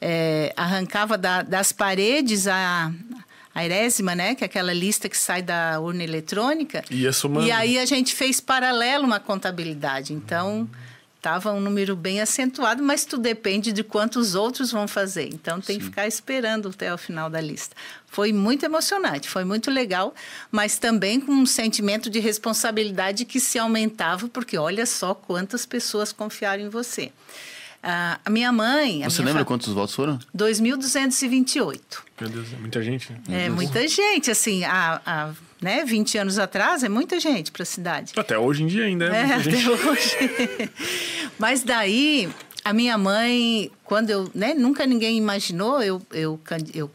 é, 0.00 0.53
arrancava 0.57 1.17
da, 1.17 1.43
das 1.43 1.71
paredes 1.71 2.49
a, 2.49 2.91
a 3.54 3.64
erésima, 3.64 4.14
né? 4.14 4.35
Que 4.35 4.45
é 4.45 4.47
aquela 4.47 4.73
lista 4.73 5.09
que 5.09 5.16
sai 5.16 5.42
da 5.42 5.80
urna 5.80 6.04
eletrônica. 6.04 6.85
Somando. 7.12 7.47
E 7.47 7.50
aí 7.50 7.78
a 7.78 7.85
gente 7.85 8.14
fez 8.14 8.40
paralelo 8.40 9.04
uma 9.04 9.21
contabilidade. 9.21 10.12
Então, 10.12 10.69
estava 11.21 11.52
um 11.52 11.61
número 11.61 11.95
bem 11.95 12.21
acentuado, 12.21 12.83
mas 12.83 13.04
tudo 13.04 13.23
depende 13.23 13.73
de 13.73 13.85
quantos 13.85 14.35
outros 14.35 14.73
vão 14.73 14.88
fazer. 14.88 15.28
Então, 15.28 15.61
tem 15.61 15.75
Sim. 15.75 15.80
que 15.80 15.85
ficar 15.87 16.07
esperando 16.07 16.69
até 16.69 16.92
o 16.92 16.97
final 16.97 17.28
da 17.28 17.40
lista. 17.40 17.76
Foi 18.07 18.33
muito 18.33 18.64
emocionante, 18.64 19.28
foi 19.28 19.45
muito 19.45 19.71
legal, 19.71 20.14
mas 20.50 20.78
também 20.78 21.21
com 21.21 21.33
um 21.33 21.47
sentimento 21.47 22.09
de 22.09 22.19
responsabilidade 22.19 23.25
que 23.26 23.38
se 23.38 23.59
aumentava, 23.59 24.28
porque 24.28 24.57
olha 24.57 24.87
só 24.87 25.12
quantas 25.12 25.66
pessoas 25.66 26.11
confiaram 26.11 26.64
em 26.64 26.69
você. 26.69 27.12
Uh, 27.82 28.20
a 28.25 28.30
minha 28.30 28.52
mãe. 28.52 29.04
A 29.04 29.08
Você 29.10 29.22
minha 29.22 29.28
lembra 29.32 29.42
fa... 29.42 29.46
quantos 29.46 29.72
votos 29.72 29.94
foram? 29.94 30.18
2.228. 30.37 31.80
Meu 32.20 32.28
Deus, 32.30 32.52
é 32.52 32.56
muita 32.56 32.82
gente. 32.82 33.10
Né? 33.26 33.46
É 33.46 33.49
muita 33.49 33.88
gente, 33.88 34.30
assim, 34.30 34.64
há, 34.64 35.00
há 35.06 35.30
né, 35.62 35.84
20 35.84 36.18
anos 36.18 36.38
atrás 36.38 36.82
é 36.82 36.88
muita 36.88 37.18
gente 37.18 37.50
para 37.50 37.62
a 37.62 37.66
cidade. 37.66 38.12
Até 38.16 38.38
hoje 38.38 38.62
em 38.62 38.66
dia 38.66 38.84
ainda 38.84 39.06
é, 39.06 39.20
é 39.20 39.34
até 39.34 39.50
gente. 39.50 39.68
hoje. 39.70 40.16
Mas 41.38 41.62
daí 41.62 42.28
a 42.64 42.73
minha 42.73 42.99
mãe, 42.99 43.71
quando 43.85 44.11
eu, 44.11 44.31
né, 44.35 44.52
nunca 44.55 44.87
ninguém 44.87 45.17
imaginou 45.17 45.83
eu, 45.83 46.00
eu, 46.12 46.38
eu 46.75 46.90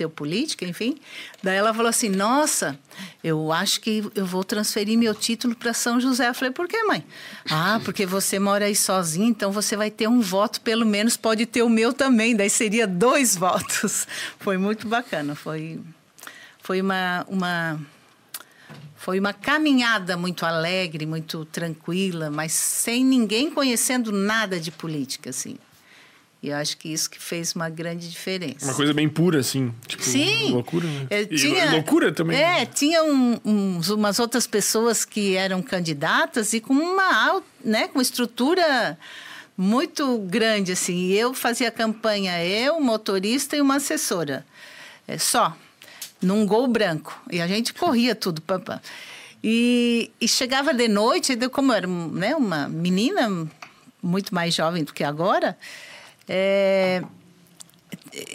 eu 0.00 0.10
política, 0.10 0.64
enfim. 0.64 0.96
Daí 1.42 1.56
ela 1.56 1.74
falou 1.74 1.88
assim: 1.88 2.08
Nossa, 2.08 2.78
eu 3.22 3.52
acho 3.52 3.80
que 3.80 4.02
eu 4.14 4.24
vou 4.24 4.42
transferir 4.42 4.98
meu 4.98 5.14
título 5.14 5.54
para 5.54 5.74
São 5.74 6.00
José. 6.00 6.28
Eu 6.28 6.34
falei: 6.34 6.52
Por 6.52 6.66
que, 6.66 6.82
mãe? 6.84 7.04
Ah, 7.50 7.80
porque 7.84 8.06
você 8.06 8.38
mora 8.38 8.64
aí 8.64 8.74
sozinho, 8.74 9.28
então 9.28 9.52
você 9.52 9.76
vai 9.76 9.90
ter 9.90 10.08
um 10.08 10.20
voto, 10.20 10.60
pelo 10.62 10.86
menos 10.86 11.16
pode 11.16 11.44
ter 11.44 11.62
o 11.62 11.68
meu 11.68 11.92
também. 11.92 12.34
Daí 12.34 12.50
seria 12.50 12.86
dois 12.86 13.36
votos. 13.36 14.06
Foi 14.38 14.56
muito 14.56 14.88
bacana. 14.88 15.34
Foi, 15.34 15.80
foi 16.62 16.80
uma, 16.80 17.26
uma 17.28 17.80
foi 19.04 19.20
uma 19.20 19.34
caminhada 19.34 20.16
muito 20.16 20.46
alegre, 20.46 21.04
muito 21.04 21.44
tranquila, 21.44 22.30
mas 22.30 22.52
sem 22.52 23.04
ninguém 23.04 23.50
conhecendo 23.50 24.10
nada 24.10 24.58
de 24.58 24.70
política, 24.70 25.28
assim. 25.28 25.56
E 26.42 26.48
eu 26.48 26.56
acho 26.56 26.78
que 26.78 26.90
isso 26.90 27.10
que 27.10 27.20
fez 27.20 27.54
uma 27.54 27.68
grande 27.68 28.10
diferença. 28.10 28.64
Uma 28.64 28.72
coisa 28.74 28.94
bem 28.94 29.06
pura, 29.06 29.40
assim. 29.40 29.74
Tipo, 29.86 30.02
Sim. 30.02 30.52
Loucura, 30.52 30.86
né? 30.88 31.24
Tinha, 31.26 31.70
loucura 31.72 32.12
também. 32.12 32.38
É, 32.38 32.64
tinha 32.64 33.02
um- 33.04 33.38
uns- 33.44 33.90
umas 33.90 34.18
outras 34.18 34.46
pessoas 34.46 35.04
que 35.04 35.36
eram 35.36 35.60
candidatas 35.60 36.54
e 36.54 36.60
com 36.60 36.72
uma, 36.72 37.42
né, 37.62 37.88
com 37.88 37.98
uma 37.98 38.02
estrutura 38.02 38.98
muito 39.56 40.16
grande, 40.20 40.72
assim. 40.72 40.96
E 40.96 41.18
eu 41.18 41.34
fazia 41.34 41.70
campanha, 41.70 42.42
eu, 42.42 42.80
motorista 42.80 43.54
e 43.54 43.60
uma 43.60 43.76
assessora. 43.76 44.46
É, 45.06 45.18
só, 45.18 45.54
num 46.20 46.46
gol 46.46 46.66
branco. 46.66 47.20
E 47.30 47.40
a 47.40 47.46
gente 47.46 47.72
corria 47.74 48.14
tudo. 48.14 48.40
Pam, 48.40 48.60
pam. 48.60 48.80
E, 49.42 50.10
e 50.20 50.26
chegava 50.26 50.72
de 50.72 50.88
noite, 50.88 51.36
como 51.50 51.72
era 51.72 51.86
né, 51.86 52.34
uma 52.34 52.68
menina 52.68 53.46
muito 54.02 54.34
mais 54.34 54.54
jovem 54.54 54.84
do 54.84 54.92
que 54.92 55.04
agora, 55.04 55.58
é, 56.28 57.02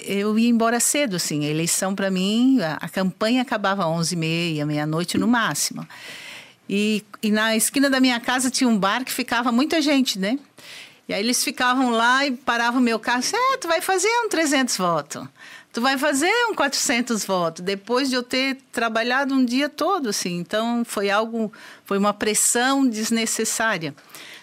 eu 0.06 0.38
ia 0.38 0.50
embora 0.50 0.80
cedo, 0.80 1.16
assim. 1.16 1.46
A 1.46 1.50
eleição, 1.50 1.96
para 1.96 2.12
mim, 2.12 2.62
a, 2.62 2.74
a 2.82 2.90
campanha 2.90 3.42
acabava 3.42 3.84
às 3.84 4.10
11h30, 4.12 4.66
meia-noite 4.66 5.18
no 5.18 5.28
máximo. 5.28 5.88
E, 6.70 7.04
e 7.24 7.32
na 7.32 7.56
esquina 7.56 7.90
da 7.90 8.00
minha 8.00 8.20
casa 8.20 8.52
tinha 8.52 8.70
um 8.70 8.78
bar 8.78 9.04
que 9.04 9.12
ficava 9.12 9.52
muita 9.52 9.82
gente, 9.82 10.20
né? 10.20 10.38
E 11.08 11.14
aí 11.14 11.24
eles 11.24 11.44
ficavam 11.44 11.90
lá 11.90 12.24
e 12.26 12.32
paravam 12.32 12.80
o 12.80 12.84
meu 12.84 13.00
carro. 13.00 13.22
Disse, 13.22 13.36
É, 13.36 13.58
tu 13.58 13.68
vai 13.68 13.82
fazer 13.82 14.08
um 14.26 14.30
300 14.30 14.78
votos. 14.78 15.28
Tu 15.72 15.82
vai 15.82 15.98
fazer 15.98 16.32
um 16.50 16.56
400 16.56 17.24
votos. 17.26 17.64
Depois 17.64 18.10
de 18.10 18.16
eu 18.16 18.24
ter 18.24 18.58
trabalhado 18.72 19.34
um 19.36 19.46
dia 19.46 19.70
todo, 19.70 20.10
assim. 20.10 20.38
Então, 20.38 20.84
foi 20.84 21.10
algo... 21.10 21.54
Foi 21.86 21.98
uma 21.98 22.14
pressão 22.14 22.88
desnecessária. 22.88 23.94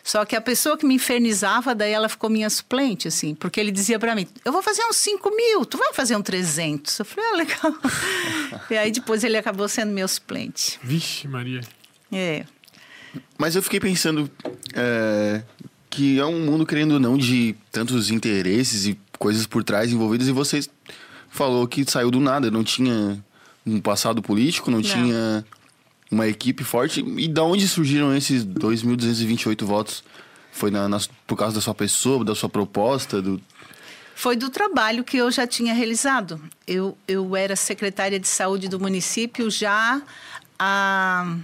Só 0.05 0.25
que 0.25 0.37
a 0.37 0.41
pessoa 0.41 0.79
que 0.79 0.87
me 0.87 0.95
infernizava, 0.95 1.75
daí 1.75 1.91
ela 1.91 2.09
ficou 2.09 2.31
minha 2.31 2.49
suplente, 2.49 3.09
assim. 3.09 3.35
Porque 3.35 3.59
ele 3.59 3.73
dizia 3.73 3.99
para 3.99 4.15
mim, 4.15 4.29
eu 4.45 4.53
vou 4.53 4.63
fazer 4.63 4.85
uns 4.85 4.99
5 4.99 5.35
mil, 5.35 5.67
tu 5.67 5.77
vai 5.77 5.93
fazer 5.93 6.15
um 6.15 6.23
300. 6.23 6.97
Eu 7.01 7.05
falei, 7.05 7.29
ah, 7.29 7.37
legal. 7.37 7.75
e 8.71 8.77
aí, 8.77 8.93
depois, 8.93 9.25
ele 9.25 9.37
acabou 9.37 9.69
sendo 9.69 9.91
meu 9.91 10.07
suplente. 10.07 10.79
Vixe, 10.81 11.27
Maria. 11.27 11.61
É. 12.13 12.45
Mas 13.37 13.57
eu 13.57 13.63
fiquei 13.65 13.81
pensando 13.81 14.31
é, 14.75 15.43
que 15.91 16.21
é 16.21 16.25
um 16.25 16.39
mundo, 16.39 16.65
querendo 16.65 16.93
ou 16.93 17.01
não, 17.01 17.19
de 17.19 17.57
tantos 17.73 18.09
interesses 18.09 18.87
e 18.87 18.97
coisas 19.19 19.45
por 19.45 19.65
trás 19.65 19.93
envolvidas. 19.93 20.29
E 20.29 20.33
você 20.33 20.61
falou 21.37 21.67
que 21.69 21.85
saiu 21.89 22.11
do 22.11 22.19
nada, 22.21 22.51
não 22.51 22.65
tinha 22.65 23.23
um 23.65 23.81
passado 23.81 24.21
político, 24.23 24.71
não, 24.71 24.79
Não. 24.79 24.83
tinha 24.85 25.45
uma 26.11 26.27
equipe 26.27 26.65
forte. 26.65 27.01
E 27.19 27.29
da 27.29 27.43
onde 27.43 27.67
surgiram 27.69 28.15
esses 28.17 28.45
2.228 28.45 29.65
votos? 29.65 30.03
Foi 30.53 30.71
na, 30.71 30.89
na- 30.89 31.01
por 31.27 31.37
causa 31.37 31.57
da 31.57 31.61
sua 31.61 31.75
pessoa, 31.75 32.25
da 32.25 32.35
sua 32.35 32.49
proposta? 32.49 33.21
Do... 33.21 33.41
Foi 34.15 34.37
do 34.37 34.49
trabalho 34.49 35.05
que 35.05 35.17
eu 35.19 35.31
já 35.31 35.47
tinha 35.47 35.75
realizado. 35.75 36.41
Eu, 36.67 36.97
eu 37.07 37.37
era 37.37 37.55
secretária 37.57 38.19
de 38.19 38.27
saúde 38.29 38.69
do 38.69 38.81
município 38.81 39.51
já 39.51 40.01
há 40.59 41.37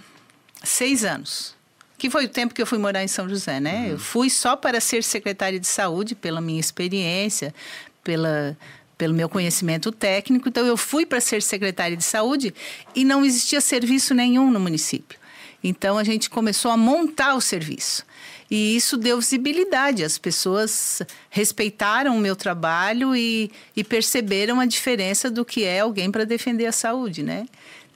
seis 0.65 1.05
anos. 1.05 1.55
Que 1.99 2.09
foi 2.11 2.25
o 2.25 2.29
tempo 2.29 2.55
que 2.55 2.61
eu 2.63 2.67
fui 2.67 2.79
morar 2.79 3.05
em 3.05 3.09
São 3.09 3.29
José, 3.29 3.61
né? 3.61 3.89
Eu 3.93 3.99
fui 3.99 4.29
só 4.31 4.57
para 4.57 4.81
ser 4.81 5.05
secretária 5.05 5.61
de 5.61 5.67
saúde, 5.67 6.15
pela 6.15 6.41
minha 6.41 6.59
experiência, 6.59 7.55
pela, 8.03 8.57
pelo 9.02 9.14
meu 9.14 9.28
conhecimento 9.28 9.90
técnico. 9.90 10.49
Então, 10.49 10.64
eu 10.64 10.76
fui 10.76 11.04
para 11.04 11.21
ser 11.21 11.42
secretária 11.42 11.97
de 11.97 12.04
saúde 12.04 12.54
e 12.94 13.04
não 13.04 13.25
existia 13.25 13.61
serviço 13.61 14.14
nenhum 14.14 14.49
no 14.49 14.61
município. 14.61 15.18
Então, 15.64 15.99
a 15.99 16.04
gente 16.04 16.30
começou 16.30 16.71
a 16.71 16.76
montar 16.76 17.35
o 17.35 17.40
serviço. 17.40 18.06
E 18.49 18.76
isso 18.76 18.97
deu 18.97 19.18
visibilidade. 19.18 20.04
As 20.04 20.18
pessoas 20.18 21.02
respeitaram 21.30 22.16
o 22.16 22.21
meu 22.21 22.37
trabalho 22.37 23.16
e, 23.16 23.50
e 23.75 23.82
perceberam 23.82 24.61
a 24.61 24.66
diferença 24.66 25.28
do 25.28 25.44
que 25.44 25.64
é 25.64 25.80
alguém 25.80 26.09
para 26.09 26.23
defender 26.23 26.66
a 26.66 26.73
saúde, 26.73 27.25
né? 27.25 27.49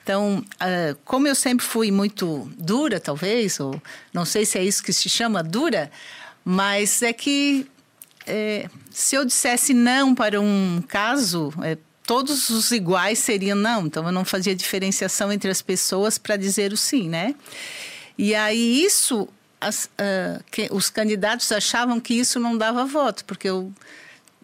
Então, 0.03 0.45
ah, 0.59 0.97
como 1.05 1.29
eu 1.29 1.37
sempre 1.37 1.65
fui 1.65 1.93
muito 1.93 2.51
dura, 2.59 2.99
talvez, 2.99 3.61
ou 3.61 3.81
não 4.13 4.25
sei 4.25 4.45
se 4.45 4.59
é 4.59 4.65
isso 4.65 4.83
que 4.83 4.93
se 4.93 5.09
chama 5.09 5.41
dura, 5.41 5.89
mas 6.45 7.01
é 7.01 7.13
que 7.13 7.65
é, 8.27 8.69
se 8.91 9.15
eu 9.17 9.25
dissesse 9.25 9.73
não 9.73 10.15
para 10.15 10.41
um 10.41 10.83
caso, 10.87 11.53
é, 11.63 11.79
todos 12.05 12.51
os 12.51 12.71
iguais 12.71 13.19
seriam 13.19 13.57
não. 13.57 13.87
Então, 13.87 14.05
eu 14.07 14.13
não 14.13 14.25
fazia 14.25 14.55
diferenciação 14.55 15.33
entre 15.33 15.51
as 15.51 15.63
pessoas 15.63 16.19
para 16.19 16.37
dizer 16.37 16.73
o 16.73 16.77
sim, 16.77 17.09
né? 17.09 17.35
E 18.19 18.35
aí, 18.35 18.83
isso, 18.85 19.29
as, 19.61 19.89
ah, 19.99 20.41
que- 20.51 20.69
os 20.71 20.89
candidatos 20.91 21.51
achavam 21.53 22.01
que 22.01 22.15
isso 22.15 22.39
não 22.41 22.57
dava 22.57 22.85
voto, 22.85 23.25
porque 23.25 23.49
eu 23.49 23.73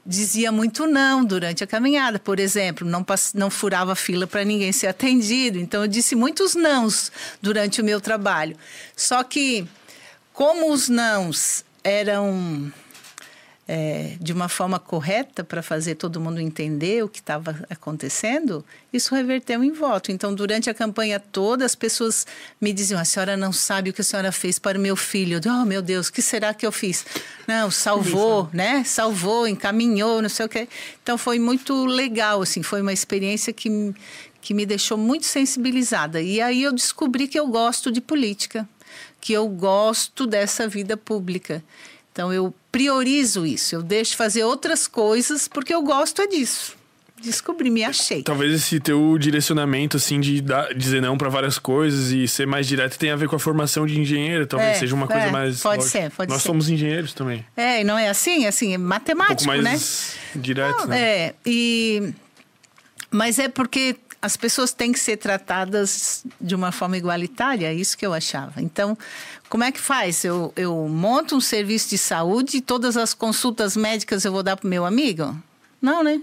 dizia 0.05 0.51
muito 0.51 0.87
não 0.87 1.25
durante 1.25 1.63
a 1.63 1.67
caminhada. 1.67 2.19
Por 2.19 2.41
exemplo, 2.41 2.87
não, 2.87 3.07
não 3.35 3.49
furava 3.49 3.95
fila 3.95 4.27
para 4.27 4.45
ninguém 4.45 4.73
ser 4.73 4.89
atendido. 4.89 5.59
Então, 5.59 5.83
eu 5.83 5.89
disse 5.89 6.15
muitos 6.17 6.55
nãos 6.55 7.13
durante 7.41 7.81
o 7.81 7.85
meu 7.85 8.01
trabalho. 8.01 8.57
Só 8.97 9.23
que, 9.23 9.67
como 10.33 10.73
os 10.73 10.89
nãos 10.89 11.65
eram 11.85 12.73
é, 13.67 14.17
de 14.21 14.33
uma 14.33 14.49
forma 14.49 14.79
correta 14.79 15.45
para 15.45 15.63
fazer 15.63 15.95
todo 15.95 16.21
mundo 16.21 16.41
entender 16.41 17.05
o 17.05 17.09
que 17.09 17.21
estava 17.21 17.65
acontecendo, 17.71 18.65
isso 18.93 19.15
reverteu 19.15 19.63
em 19.63 19.71
voto. 19.71 20.11
Então, 20.11 20.35
durante 20.35 20.69
a 20.69 20.75
campanha 20.75 21.21
toda, 21.21 21.65
as 21.65 21.75
pessoas 21.75 22.27
me 22.61 22.73
diziam: 22.73 23.01
a 23.01 23.05
senhora 23.05 23.37
não 23.37 23.53
sabe 23.53 23.91
o 23.91 23.93
que 23.93 24.01
a 24.01 24.05
senhora 24.05 24.33
fez 24.33 24.59
para 24.59 24.79
o 24.79 24.81
meu 24.81 24.97
filho. 24.97 25.37
Eu 25.37 25.41
digo, 25.41 25.55
oh, 25.55 25.65
meu 25.65 25.81
Deus, 25.81 26.09
o 26.09 26.13
que 26.13 26.21
será 26.21 26.53
que 26.53 26.67
eu 26.67 26.73
fiz? 26.73 27.07
Não, 27.47 27.71
salvou, 27.71 28.51
né? 28.53 28.83
Salvou, 28.85 29.47
encaminhou, 29.47 30.21
não 30.21 30.29
sei 30.29 30.47
o 30.47 30.49
quê. 30.49 30.69
Então, 31.03 31.17
foi 31.17 31.39
muito 31.39 31.87
legal, 31.87 32.43
assim, 32.43 32.63
foi 32.63 32.83
uma 32.83 32.93
experiência 32.93 33.53
que, 33.53 33.95
que 34.41 34.53
me 34.55 34.67
deixou 34.67 34.99
muito 34.99 35.25
sensibilizada. 35.25 36.21
E 36.21 36.41
aí 36.41 36.65
eu 36.65 36.73
descobri 36.73 37.29
que 37.29 37.39
eu 37.39 37.47
gosto 37.47 37.93
de 37.93 38.01
política, 38.01 38.69
que 39.21 39.33
eu 39.33 39.47
gosto 39.47 40.27
dessa 40.27 40.67
vida 40.67 40.97
pública. 40.97 41.63
Então 42.13 42.33
eu 42.33 42.55
priorizo 42.71 43.47
isso, 43.47 43.75
eu 43.75 43.83
deixo 43.83 44.13
de 44.13 44.17
fazer 44.17 44.45
outras 44.45 44.87
coisas 44.87 45.49
porque 45.49 45.75
eu 45.75 45.83
gosto 45.83 46.21
é 46.23 46.27
disso. 46.27 46.77
Descobri, 47.23 47.71
me 47.71 47.85
achei. 47.85 48.23
Talvez 48.25 48.53
esse 48.53 48.81
teu 48.81 49.17
direcionamento, 49.17 49.97
assim, 49.97 50.19
de 50.19 50.41
dar- 50.43 50.75
dizer 50.75 51.01
não 51.01 51.17
pra 51.17 51.29
várias 51.29 51.57
coisas 51.57 52.11
e 52.11 52.27
ser 52.27 52.49
mais 52.49 52.67
direto 52.67 52.99
tenha 52.99 53.13
a 53.13 53.17
ver 53.17 53.29
com 53.29 53.37
a 53.37 53.39
formação 53.39 53.87
de 53.87 53.99
engenheiro. 54.01 54.45
Talvez 54.45 54.73
É, 54.77 54.81
seja 54.81 54.93
uma 54.95 55.07
coisa 55.07 55.27
é, 55.27 55.31
mais. 55.31 55.61
pode 55.61 55.85
ser, 55.85 56.11
pode 56.11 56.29
Nós 56.33 56.43
ser. 56.43 56.49
somos 56.49 56.69
engenheiros 56.69 57.15
também. 57.15 57.47
É, 57.57 57.81
e 57.81 57.85
não 57.85 57.97
é 57.97 58.09
assim, 58.09 58.45
assim, 58.47 58.75
é 58.75 58.77
Um 58.77 58.81
pouco 58.81 58.89
matemático, 58.89 59.47
mais 59.47 60.17
né? 60.35 60.41
direto, 60.43 60.79
Não, 60.81 60.87
né? 60.89 61.01
É, 61.01 61.35
e 61.47 62.13
mas 63.09 63.39
é 63.39 63.49
porque 63.49 63.95
as 64.23 64.37
pessoas 64.37 64.73
têm 64.73 64.93
que 64.93 65.01
ser 65.01 65.17
tratadas 65.17 66.25
de 66.41 66.55
uma 66.55 66.71
forma 66.71 66.97
igualitária, 66.97 67.67
é 67.67 67.75
isso 67.75 67.99
que 67.99 68.07
eu 68.07 68.15
achava. 68.15 68.63
Então, 68.63 68.97
como 69.49 69.65
é 69.65 69.73
que 69.73 69.81
faz? 69.81 70.25
Eu, 70.25 70.53
eu 70.55 70.89
monto 70.89 71.37
um 71.37 71.41
serviço 71.41 71.91
de 71.91 71.99
saúde 71.99 72.59
e 72.59 72.61
todas 72.61 72.97
as 72.97 73.13
consultas 73.13 73.77
médicas 73.77 74.25
eu 74.25 74.31
vou 74.31 74.45
dar 74.45 74.57
para 74.57 74.67
o 74.67 74.71
meu 74.71 74.87
amigo? 74.87 75.37
Não, 75.81 76.05
né? 76.05 76.21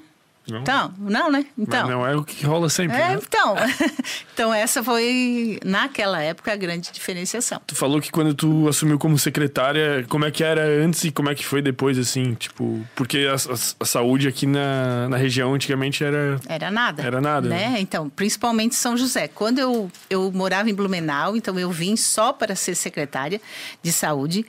Não. 0.52 0.62
Então, 0.62 0.94
não, 0.98 1.32
né? 1.32 1.46
Mas 1.58 1.68
Então, 1.68 1.88
não 1.90 2.06
é 2.08 2.16
o 2.16 2.24
que 2.24 2.46
rola 2.46 2.70
sempre, 2.70 2.98
É, 2.98 3.10
né? 3.10 3.20
então. 3.22 3.56
então, 4.34 4.54
essa 4.54 4.84
foi, 4.84 5.60
naquela 5.64 6.22
época, 6.22 6.52
a 6.52 6.56
grande 6.56 6.92
diferenciação. 6.92 7.62
Tu 7.68 7.76
falou 7.76 8.00
que 8.02 8.12
quando 8.12 8.34
tu 8.34 8.68
assumiu 8.68 8.98
como 9.00 9.18
secretária, 9.18 10.06
como 10.10 10.26
é 10.26 10.32
que 10.32 10.44
era 10.44 10.62
antes 10.84 11.04
e 11.04 11.12
como 11.12 11.30
é 11.30 11.36
que 11.36 11.46
foi 11.46 11.62
depois, 11.62 11.98
assim, 11.98 12.34
tipo... 12.34 12.86
Porque 12.96 13.28
a, 13.30 13.36
a- 13.36 13.58
a 13.80 13.86
saúde 13.86 14.28
aqui 14.28 14.46
na, 14.46 15.08
na 15.10 15.18
região 15.18 15.54
antigamente 15.54 16.04
era... 16.04 16.40
Era 16.48 16.72
nada. 16.72 17.02
Era 17.04 17.22
nada, 17.22 17.48
Né? 17.50 17.76
Então, 17.80 18.10
principalmente 18.10 18.76
São 18.76 18.96
José. 18.98 19.28
Quando 19.28 19.60
eu, 19.60 19.92
eu 20.10 20.32
morava 20.32 20.70
em 20.70 20.74
Blumenau, 20.74 21.36
então 21.36 21.58
eu 21.60 21.72
vim 21.72 21.96
só 21.96 22.34
para 22.34 22.56
ser 22.56 22.76
secretária 22.76 23.42
de 23.82 23.92
saúde. 23.92 24.46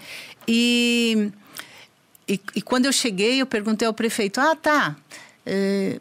E, 0.49 1.30
e, 2.28 2.40
e 2.57 2.62
quando 2.62 2.87
eu 2.87 2.92
cheguei, 2.92 3.40
eu 3.40 3.47
perguntei 3.47 3.87
ao 3.87 3.95
prefeito: 3.95 4.40
ah, 4.40 4.57
tá. 4.57 4.97
Eh, 5.50 6.00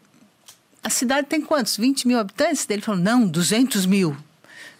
a 0.82 0.88
cidade 0.88 1.26
tem 1.26 1.40
quantos? 1.40 1.76
20 1.76 2.06
mil 2.06 2.18
habitantes? 2.18 2.64
Ele 2.70 2.80
falou: 2.80 3.00
não, 3.00 3.26
200 3.26 3.84
mil. 3.84 4.16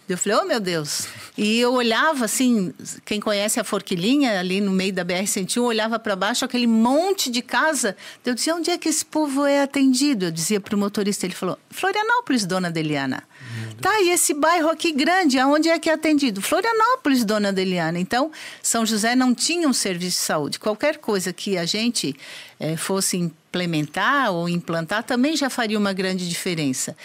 Eu 0.09 0.17
falei, 0.17 0.39
oh 0.41 0.45
meu 0.45 0.59
Deus. 0.59 1.07
E 1.37 1.59
eu 1.59 1.73
olhava 1.73 2.25
assim, 2.25 2.73
quem 3.05 3.19
conhece 3.21 3.59
a 3.59 3.63
Forquilinha, 3.63 4.39
ali 4.39 4.59
no 4.59 4.71
meio 4.71 4.91
da 4.91 5.05
BR-101, 5.05 5.61
olhava 5.61 5.97
para 5.97 6.17
baixo, 6.17 6.43
aquele 6.43 6.67
monte 6.67 7.31
de 7.31 7.41
casa. 7.41 7.95
Eu 8.25 8.35
dizia, 8.35 8.53
onde 8.53 8.69
é 8.69 8.77
que 8.77 8.89
esse 8.89 9.05
povo 9.05 9.45
é 9.45 9.61
atendido? 9.61 10.25
Eu 10.25 10.31
dizia 10.31 10.59
para 10.59 10.75
o 10.75 10.77
motorista, 10.77 11.25
ele 11.25 11.33
falou, 11.33 11.57
Florianópolis, 11.69 12.45
dona 12.45 12.69
Deliana. 12.69 13.23
Tá, 13.79 14.01
e 14.01 14.09
esse 14.09 14.33
bairro 14.33 14.69
aqui 14.69 14.91
grande, 14.91 15.39
aonde 15.39 15.69
é 15.69 15.79
que 15.79 15.89
é 15.89 15.93
atendido? 15.93 16.41
Florianópolis, 16.41 17.23
dona 17.23 17.53
Deliana. 17.53 17.97
Então, 17.97 18.31
São 18.61 18.85
José 18.85 19.15
não 19.15 19.33
tinha 19.33 19.67
um 19.67 19.73
serviço 19.73 20.17
de 20.17 20.25
saúde. 20.25 20.59
Qualquer 20.59 20.97
coisa 20.97 21.31
que 21.31 21.57
a 21.57 21.65
gente 21.65 22.15
eh, 22.59 22.75
fosse 22.75 23.31
implementar 23.51 24.31
ou 24.31 24.47
implantar 24.47 25.03
também 25.03 25.35
já 25.35 25.49
faria 25.49 25.77
uma 25.77 25.91
grande 25.91 26.27
diferença. 26.27 26.95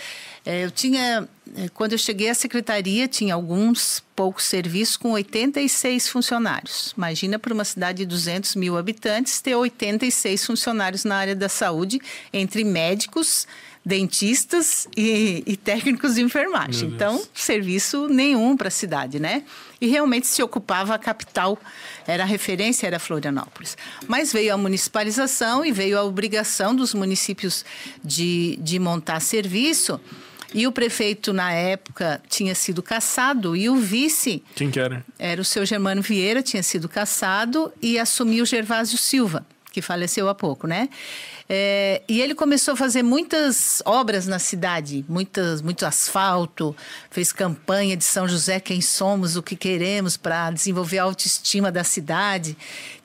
É, 0.45 0.65
eu 0.65 0.71
tinha, 0.71 1.29
é, 1.57 1.69
quando 1.71 1.93
eu 1.93 1.99
cheguei 1.99 2.31
à 2.31 2.35
secretaria, 2.35 3.09
tinha 3.09 3.35
alguns 3.35 4.03
poucos 4.15 4.45
serviços 4.45 4.97
com 4.97 5.11
86 5.11 6.09
funcionários. 6.09 6.95
Imagina 6.97 7.37
para 7.37 7.53
uma 7.53 7.65
cidade 7.65 7.99
de 7.99 8.07
200 8.07 8.55
mil 8.55 8.79
habitantes 8.79 9.41
ter 9.41 9.57
86 9.57 10.47
funcionários 10.47 11.05
na 11.05 11.17
área 11.17 11.35
da 11.35 11.49
saúde, 11.49 12.01
entre 12.33 12.63
médicos, 12.63 13.47
dentistas 13.87 14.89
e, 14.97 15.45
e 15.47 15.57
técnicos 15.57 16.17
de 16.17 16.21
enfermagem. 16.21 16.89
Então, 16.89 17.23
serviço 17.33 18.09
nenhum 18.09 18.57
para 18.57 18.67
a 18.67 18.71
cidade, 18.71 19.21
né? 19.21 19.45
E 19.81 19.87
realmente 19.87 20.27
se 20.27 20.43
ocupava 20.43 20.97
a 20.97 20.99
capital, 20.99 21.57
era 22.05 22.25
a 22.25 22.27
referência, 22.27 22.89
era 22.89 22.99
Florianópolis. 22.99 23.79
Mas 24.09 24.33
veio 24.33 24.53
a 24.53 24.57
municipalização 24.57 25.65
e 25.65 25.71
veio 25.71 25.97
a 25.97 26.03
obrigação 26.03 26.75
dos 26.75 26.95
municípios 26.95 27.65
de, 28.03 28.59
de 28.61 28.81
montar 28.81 29.21
serviço. 29.21 30.01
E 30.53 30.67
o 30.67 30.73
prefeito, 30.73 31.33
na 31.33 31.53
época, 31.53 32.21
tinha 32.29 32.57
sido 32.57 32.83
caçado 32.83 33.55
e 33.55 33.69
o 33.69 33.77
vice. 33.77 34.43
Quem 34.57 34.69
que 34.69 34.81
era? 34.81 35.05
Era 35.17 35.41
o 35.41 35.45
seu 35.45 35.65
Germano 35.65 36.03
Vieira, 36.03 36.43
tinha 36.43 36.63
sido 36.63 36.89
caçado 36.89 37.73
e 37.81 38.01
assumiu 38.01 38.45
Gervásio 38.45 38.99
Silva, 38.99 39.47
que 39.77 39.83
faleceu 39.83 40.27
há 40.27 40.35
pouco, 40.35 40.67
né? 40.67 40.89
É, 41.47 42.01
e 42.09 42.23
ele 42.23 42.35
começou 42.35 42.73
a 42.73 42.77
fazer 42.79 43.03
muitas 43.03 43.83
obras 43.85 44.27
na 44.27 44.39
cidade, 44.39 45.05
muitas, 45.07 45.61
muito 45.61 45.85
asfalto, 45.85 46.75
fez 47.11 47.31
campanha 47.31 47.95
de 47.95 48.03
São 48.03 48.27
José, 48.27 48.59
quem 48.59 48.81
somos, 48.81 49.37
o 49.37 49.43
que 49.43 49.55
queremos, 49.55 50.17
para 50.17 50.51
desenvolver 50.51 50.99
a 50.99 51.03
autoestima 51.03 51.71
da 51.71 51.85
cidade. 51.85 52.57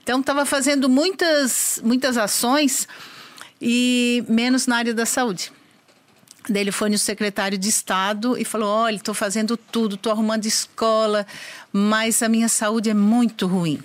Então, 0.02 0.22
estava 0.22 0.46
fazendo 0.46 0.88
muitas, 0.88 1.82
muitas 1.84 2.18
ações 2.18 2.88
e 3.62 4.24
menos 4.30 4.66
na 4.66 4.78
área 4.78 4.94
da 4.94 5.06
saúde. 5.06 5.52
Daí 6.48 6.62
ele 6.62 6.72
foi 6.72 6.90
no 6.90 6.98
secretário 6.98 7.58
de 7.58 7.68
Estado 7.68 8.38
e 8.38 8.46
falou: 8.46 8.70
Olha, 8.70 8.96
estou 8.96 9.14
fazendo 9.14 9.58
tudo, 9.58 9.96
estou 9.96 10.14
arrumando 10.14 10.46
escola, 10.46 11.28
mas 11.72 12.24
a 12.24 12.30
minha 12.30 12.48
saúde 12.48 12.90
é 12.90 12.94
muito 12.94 13.46
ruim. 13.46 13.84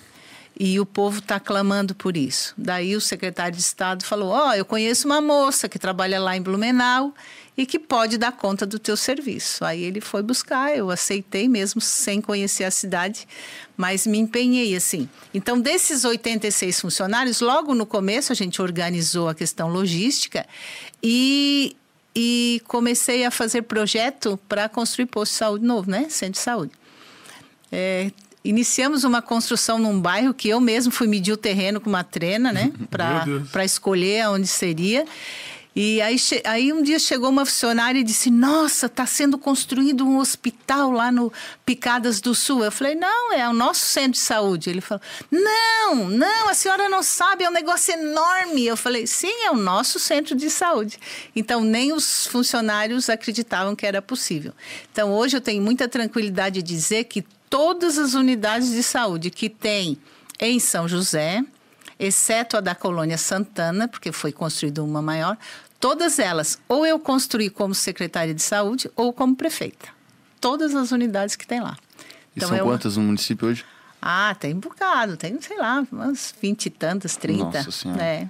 E 0.58 0.80
o 0.80 0.86
povo 0.86 1.18
está 1.18 1.38
clamando 1.38 1.94
por 1.94 2.16
isso. 2.16 2.54
Daí 2.56 2.96
o 2.96 3.00
secretário 3.00 3.54
de 3.54 3.60
Estado 3.60 4.04
falou: 4.04 4.30
Ó, 4.30 4.48
oh, 4.48 4.52
eu 4.54 4.64
conheço 4.64 5.06
uma 5.06 5.20
moça 5.20 5.68
que 5.68 5.78
trabalha 5.78 6.18
lá 6.18 6.34
em 6.34 6.40
Blumenau 6.40 7.14
e 7.56 7.66
que 7.66 7.78
pode 7.78 8.16
dar 8.16 8.32
conta 8.32 8.64
do 8.64 8.78
teu 8.78 8.96
serviço. 8.96 9.64
Aí 9.64 9.82
ele 9.82 10.00
foi 10.00 10.22
buscar, 10.22 10.74
eu 10.74 10.90
aceitei 10.90 11.46
mesmo 11.46 11.80
sem 11.80 12.22
conhecer 12.22 12.64
a 12.64 12.70
cidade, 12.70 13.28
mas 13.76 14.06
me 14.06 14.18
empenhei 14.18 14.74
assim. 14.74 15.08
Então, 15.34 15.60
desses 15.60 16.04
86 16.04 16.80
funcionários, 16.80 17.40
logo 17.40 17.74
no 17.74 17.84
começo 17.84 18.32
a 18.32 18.36
gente 18.36 18.60
organizou 18.62 19.28
a 19.28 19.34
questão 19.34 19.68
logística 19.68 20.46
e 21.02 21.76
e 22.18 22.62
comecei 22.66 23.26
a 23.26 23.30
fazer 23.30 23.60
projeto 23.60 24.40
para 24.48 24.70
construir 24.70 25.04
posto 25.04 25.32
de 25.32 25.38
saúde 25.38 25.66
novo, 25.66 25.90
né? 25.90 26.06
Centro 26.08 26.32
de 26.32 26.38
saúde. 26.38 26.72
É, 27.70 28.10
iniciamos 28.48 29.04
uma 29.04 29.20
construção 29.20 29.78
num 29.78 30.00
bairro 30.00 30.32
que 30.32 30.48
eu 30.48 30.60
mesmo 30.60 30.92
fui 30.92 31.06
medir 31.06 31.32
o 31.32 31.36
terreno 31.36 31.80
com 31.80 31.88
uma 31.88 32.04
trena, 32.04 32.52
né? 32.52 32.72
Para 33.50 33.64
escolher 33.64 34.28
onde 34.28 34.46
seria. 34.46 35.04
E 35.78 36.00
aí, 36.00 36.16
aí 36.44 36.72
um 36.72 36.82
dia 36.82 36.98
chegou 36.98 37.28
uma 37.28 37.44
funcionária 37.44 37.98
e 37.98 38.02
disse: 38.02 38.30
Nossa, 38.30 38.86
está 38.86 39.04
sendo 39.04 39.36
construído 39.36 40.06
um 40.06 40.16
hospital 40.16 40.90
lá 40.90 41.12
no 41.12 41.30
Picadas 41.66 42.18
do 42.18 42.34
Sul. 42.34 42.64
Eu 42.64 42.72
falei: 42.72 42.94
Não, 42.94 43.34
é 43.34 43.46
o 43.46 43.52
nosso 43.52 43.84
centro 43.84 44.12
de 44.12 44.18
saúde. 44.18 44.70
Ele 44.70 44.80
falou: 44.80 45.02
Não, 45.30 46.08
não, 46.08 46.48
a 46.48 46.54
senhora 46.54 46.88
não 46.88 47.02
sabe, 47.02 47.44
é 47.44 47.50
um 47.50 47.52
negócio 47.52 47.92
enorme. 47.92 48.66
Eu 48.66 48.74
falei: 48.74 49.06
Sim, 49.06 49.44
é 49.44 49.50
o 49.50 49.56
nosso 49.56 50.00
centro 50.00 50.34
de 50.34 50.48
saúde. 50.48 50.98
Então, 51.36 51.60
nem 51.60 51.92
os 51.92 52.26
funcionários 52.26 53.10
acreditavam 53.10 53.76
que 53.76 53.84
era 53.84 54.00
possível. 54.00 54.54
Então, 54.90 55.12
hoje 55.12 55.36
eu 55.36 55.42
tenho 55.42 55.60
muita 55.60 55.86
tranquilidade 55.86 56.62
de 56.62 56.74
dizer 56.74 57.04
que 57.04 57.20
todas 57.50 57.98
as 57.98 58.14
unidades 58.14 58.70
de 58.70 58.82
saúde 58.82 59.30
que 59.30 59.50
tem 59.50 59.98
em 60.40 60.58
São 60.58 60.88
José, 60.88 61.44
exceto 61.98 62.56
a 62.56 62.60
da 62.60 62.74
Colônia 62.74 63.18
Santana, 63.18 63.88
porque 63.88 64.12
foi 64.12 64.32
construída 64.32 64.82
uma 64.82 65.00
maior, 65.00 65.36
Todas 65.78 66.18
elas, 66.18 66.58
ou 66.68 66.86
eu 66.86 66.98
construí 66.98 67.50
como 67.50 67.74
secretária 67.74 68.34
de 68.34 68.42
saúde 68.42 68.90
ou 68.96 69.12
como 69.12 69.36
prefeita. 69.36 69.88
Todas 70.40 70.74
as 70.74 70.90
unidades 70.90 71.36
que 71.36 71.46
tem 71.46 71.60
lá. 71.60 71.76
E 72.34 72.38
então, 72.38 72.48
são 72.48 72.58
eu... 72.58 72.64
quantas 72.64 72.96
no 72.96 73.02
município 73.02 73.48
hoje? 73.48 73.64
Ah, 74.00 74.36
tem 74.38 74.54
um 74.54 74.60
bocado, 74.60 75.16
tem, 75.16 75.40
sei 75.40 75.58
lá, 75.58 75.84
umas 75.90 76.34
vinte 76.40 76.66
e 76.66 76.70
tantas, 76.70 77.16
trinta. 77.16 77.58
Nossa 77.58 77.70
Senhora. 77.70 78.02
É. 78.02 78.28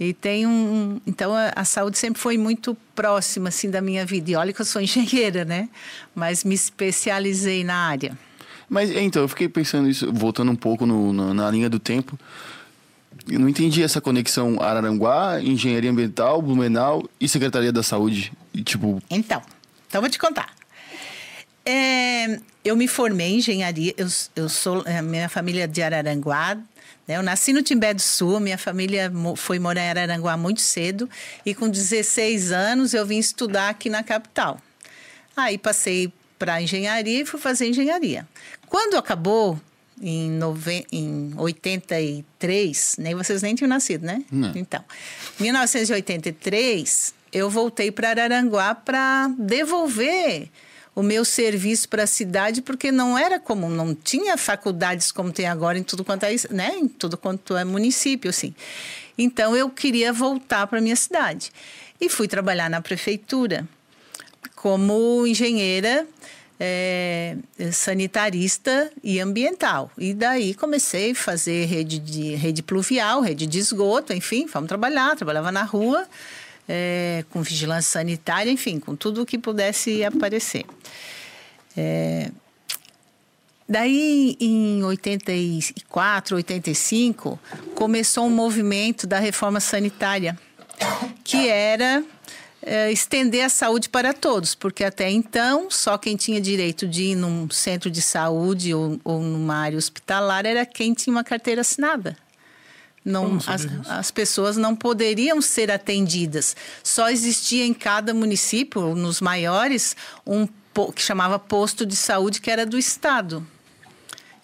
E 0.00 0.12
tem 0.12 0.46
um. 0.46 1.00
Então, 1.06 1.34
a, 1.34 1.52
a, 1.56 1.64
saúde 1.64 1.98
sempre 1.98 2.20
foi 2.20 2.38
muito 2.38 2.76
próxima, 2.94 3.48
assim, 3.48 3.68
da 3.70 3.80
minha 3.80 4.06
vida. 4.06 4.30
E 4.30 4.36
olha 4.36 4.52
que 4.52 4.60
eu 4.60 4.64
sou 4.64 4.80
engenheira, 4.82 5.44
né? 5.44 5.68
Mas 6.14 6.44
me 6.44 6.54
especializei 6.54 7.64
na 7.64 7.74
área. 7.74 8.16
Mas, 8.68 8.90
então, 8.90 9.22
eu 9.22 9.28
fiquei 9.28 9.48
pensando 9.48 9.88
isso, 9.88 10.12
voltando 10.12 10.52
um 10.52 10.56
pouco 10.56 10.86
no, 10.86 11.12
no, 11.12 11.34
na 11.34 11.50
linha 11.50 11.68
do 11.68 11.78
tempo. 11.78 12.18
Eu 13.30 13.38
não 13.38 13.48
entendi 13.48 13.82
essa 13.82 14.00
conexão 14.00 14.60
Araranguá, 14.60 15.40
Engenharia 15.40 15.90
Ambiental, 15.90 16.40
Blumenau 16.40 17.08
e 17.20 17.28
Secretaria 17.28 17.72
da 17.72 17.82
Saúde. 17.82 18.32
E, 18.54 18.62
tipo... 18.62 19.02
Então, 19.10 19.42
então 19.86 20.00
vou 20.00 20.10
te 20.10 20.18
contar. 20.18 20.54
É, 21.64 22.40
eu 22.64 22.74
me 22.74 22.88
formei 22.88 23.28
em 23.28 23.36
engenharia, 23.36 23.92
eu, 23.98 24.06
eu 24.34 24.48
sou, 24.48 24.82
é, 24.86 25.02
minha 25.02 25.28
família 25.28 25.64
é 25.64 25.66
de 25.66 25.82
Araranguá, 25.82 26.54
né? 27.06 27.16
eu 27.16 27.22
nasci 27.22 27.52
no 27.52 27.62
Timbé 27.62 27.92
do 27.92 28.00
Sul, 28.00 28.40
minha 28.40 28.56
família 28.56 29.12
foi 29.36 29.58
morar 29.58 29.82
em 29.82 29.90
Araranguá 29.90 30.34
muito 30.36 30.62
cedo 30.62 31.08
e 31.44 31.54
com 31.54 31.68
16 31.68 32.52
anos 32.52 32.94
eu 32.94 33.04
vim 33.04 33.18
estudar 33.18 33.68
aqui 33.68 33.90
na 33.90 34.02
capital. 34.02 34.58
Aí 35.36 35.58
passei 35.58 36.10
para 36.38 36.62
engenharia 36.62 37.20
e 37.20 37.26
fui 37.26 37.38
fazer 37.38 37.68
engenharia. 37.68 38.26
Quando 38.66 38.96
acabou 38.96 39.60
em, 40.00 40.30
nove... 40.30 40.86
em 40.90 41.32
83, 41.36 42.96
nem 42.98 43.14
vocês 43.14 43.42
nem 43.42 43.54
tinham 43.54 43.68
nascido, 43.68 44.04
né? 44.04 44.24
Não. 44.30 44.52
Então, 44.54 44.84
1983, 45.38 47.14
eu 47.32 47.50
voltei 47.50 47.90
para 47.90 48.10
Araranguá 48.10 48.74
para 48.74 49.28
devolver 49.38 50.48
o 50.94 51.02
meu 51.02 51.24
serviço 51.24 51.88
para 51.88 52.02
a 52.02 52.06
cidade, 52.06 52.60
porque 52.60 52.90
não 52.90 53.16
era 53.16 53.38
comum, 53.38 53.68
não 53.68 53.94
tinha 53.94 54.36
faculdades 54.36 55.12
como 55.12 55.32
tem 55.32 55.46
agora 55.46 55.78
em 55.78 55.82
tudo 55.82 56.04
quanto 56.04 56.24
é, 56.24 56.34
né? 56.50 56.74
em 56.76 56.88
tudo 56.88 57.16
quanto 57.16 57.56
é 57.56 57.64
município, 57.64 58.30
assim. 58.30 58.54
Então, 59.16 59.56
eu 59.56 59.70
queria 59.70 60.12
voltar 60.12 60.66
para 60.66 60.80
minha 60.80 60.96
cidade. 60.96 61.52
E 62.00 62.08
fui 62.08 62.28
trabalhar 62.28 62.68
na 62.70 62.80
prefeitura 62.80 63.66
como 64.54 65.26
engenheira 65.26 66.06
é, 66.58 67.36
sanitarista 67.72 68.90
e 69.02 69.20
ambiental. 69.20 69.90
E 69.96 70.12
daí 70.12 70.54
comecei 70.54 71.12
a 71.12 71.14
fazer 71.14 71.66
rede, 71.66 71.98
de, 71.98 72.34
rede 72.34 72.62
pluvial, 72.62 73.20
rede 73.20 73.46
de 73.46 73.58
esgoto, 73.58 74.12
enfim, 74.12 74.48
fomos 74.48 74.68
trabalhar, 74.68 75.16
trabalhava 75.16 75.52
na 75.52 75.62
rua, 75.62 76.06
é, 76.68 77.24
com 77.30 77.42
vigilância 77.42 77.92
sanitária, 77.92 78.50
enfim, 78.50 78.80
com 78.80 78.96
tudo 78.96 79.22
o 79.22 79.26
que 79.26 79.38
pudesse 79.38 80.04
aparecer. 80.04 80.64
É, 81.76 82.30
daí, 83.68 84.36
em 84.40 84.82
84, 84.82 86.36
85, 86.36 87.38
começou 87.74 88.26
um 88.26 88.30
movimento 88.30 89.06
da 89.06 89.20
reforma 89.20 89.60
sanitária, 89.60 90.36
que 91.22 91.48
era 91.48 92.02
é, 92.68 92.92
estender 92.92 93.42
a 93.42 93.48
saúde 93.48 93.88
para 93.88 94.12
todos, 94.12 94.54
porque 94.54 94.84
até 94.84 95.10
então 95.10 95.70
só 95.70 95.96
quem 95.96 96.16
tinha 96.16 96.38
direito 96.38 96.86
de 96.86 97.04
ir 97.04 97.14
num 97.16 97.48
centro 97.48 97.90
de 97.90 98.02
saúde 98.02 98.74
ou, 98.74 99.00
ou 99.02 99.22
numa 99.22 99.56
área 99.56 99.78
hospitalar 99.78 100.44
era 100.44 100.66
quem 100.66 100.92
tinha 100.92 101.16
uma 101.16 101.24
carteira 101.24 101.62
assinada. 101.62 102.14
Não, 103.02 103.38
as, 103.46 103.66
as, 103.88 104.10
pessoas 104.10 104.58
não 104.58 104.76
poderiam 104.76 105.40
ser 105.40 105.70
atendidas. 105.70 106.54
Só 106.82 107.08
existia 107.08 107.64
em 107.64 107.72
cada 107.72 108.12
município, 108.12 108.94
nos 108.94 109.22
maiores, 109.22 109.96
um 110.26 110.46
que 110.94 111.00
chamava 111.00 111.38
posto 111.38 111.86
de 111.86 111.96
saúde 111.96 112.38
que 112.38 112.50
era 112.50 112.66
do 112.66 112.76
Estado. 112.76 113.44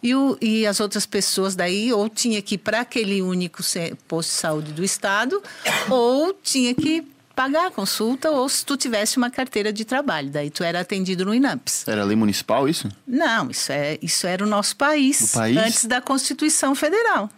E, 0.02 0.14
o, 0.14 0.38
e 0.40 0.66
as 0.66 0.80
outras 0.80 1.04
pessoas 1.04 1.54
daí 1.54 1.92
ou 1.92 2.08
tinha 2.08 2.40
que 2.40 2.54
ir 2.54 2.58
para 2.58 2.80
aquele 2.80 3.20
único 3.20 3.62
posto 4.08 4.30
de 4.30 4.36
saúde 4.36 4.72
do 4.72 4.82
Estado 4.82 5.42
ou 5.90 6.32
tinha 6.42 6.74
que 6.74 7.06
pagar 7.34 7.66
a 7.66 7.70
consulta 7.70 8.30
ou 8.30 8.48
se 8.48 8.64
tu 8.64 8.76
tivesse 8.76 9.16
uma 9.16 9.30
carteira 9.30 9.72
de 9.72 9.84
trabalho. 9.84 10.30
Daí 10.30 10.50
tu 10.50 10.62
era 10.62 10.80
atendido 10.80 11.24
no 11.24 11.34
INAMPS. 11.34 11.86
Era 11.88 12.04
lei 12.04 12.16
municipal 12.16 12.68
isso? 12.68 12.88
Não, 13.06 13.50
isso, 13.50 13.72
é, 13.72 13.98
isso 14.00 14.26
era 14.26 14.44
o 14.44 14.46
nosso 14.46 14.76
país, 14.76 15.34
o 15.34 15.38
país? 15.38 15.56
antes 15.56 15.84
da 15.84 16.00
Constituição 16.00 16.74
Federal. 16.74 17.28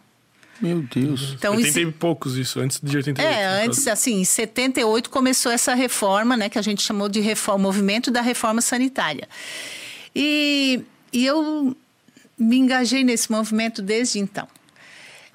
Meu 0.61 0.83
Deus. 0.83 1.35
Então, 1.35 1.55
80 1.55 1.69
isso... 1.69 1.81
e 1.81 1.93
poucos 1.93 2.37
isso, 2.37 2.61
antes 2.61 2.81
de 2.83 2.97
88. 2.97 3.21
É, 3.21 3.65
antes, 3.65 3.87
assim, 3.87 4.21
em 4.21 4.25
78 4.25 5.11
começou 5.11 5.53
essa 5.53 5.75
reforma, 5.75 6.37
né, 6.37 6.49
que 6.49 6.59
a 6.59 6.63
gente 6.63 6.83
chamou 6.83 7.09
de 7.09 7.21
reforma, 7.21 7.63
movimento 7.63 8.11
da 8.11 8.23
reforma 8.23 8.63
sanitária. 8.63 9.29
E, 10.15 10.81
e 11.13 11.27
eu 11.27 11.77
me 12.39 12.57
engajei 12.57 13.05
nesse 13.05 13.31
movimento 13.31 13.83
desde 13.83 14.19
então. 14.19 14.49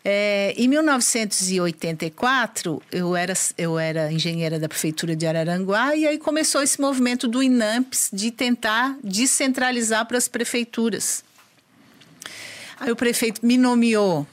É, 0.04 0.56
em 0.58 0.68
1984, 0.68 2.82
eu 2.92 3.16
era, 3.16 3.34
eu 3.56 3.78
era 3.78 4.12
engenheira 4.12 4.60
da 4.60 4.68
prefeitura 4.68 5.16
de 5.16 5.28
Araranguá 5.28 5.96
e 5.96 6.08
aí 6.08 6.18
começou 6.18 6.64
esse 6.64 6.82
movimento 6.82 7.28
do 7.28 7.44
INAMPS 7.44 8.10
de 8.12 8.32
tentar 8.32 8.98
descentralizar 9.04 10.08
para 10.08 10.18
as 10.18 10.28
prefeituras. 10.28 11.24
Aí 12.80 12.92
o 12.92 12.96
prefeito 12.96 13.46
me 13.46 13.60
nomeou 13.60 14.26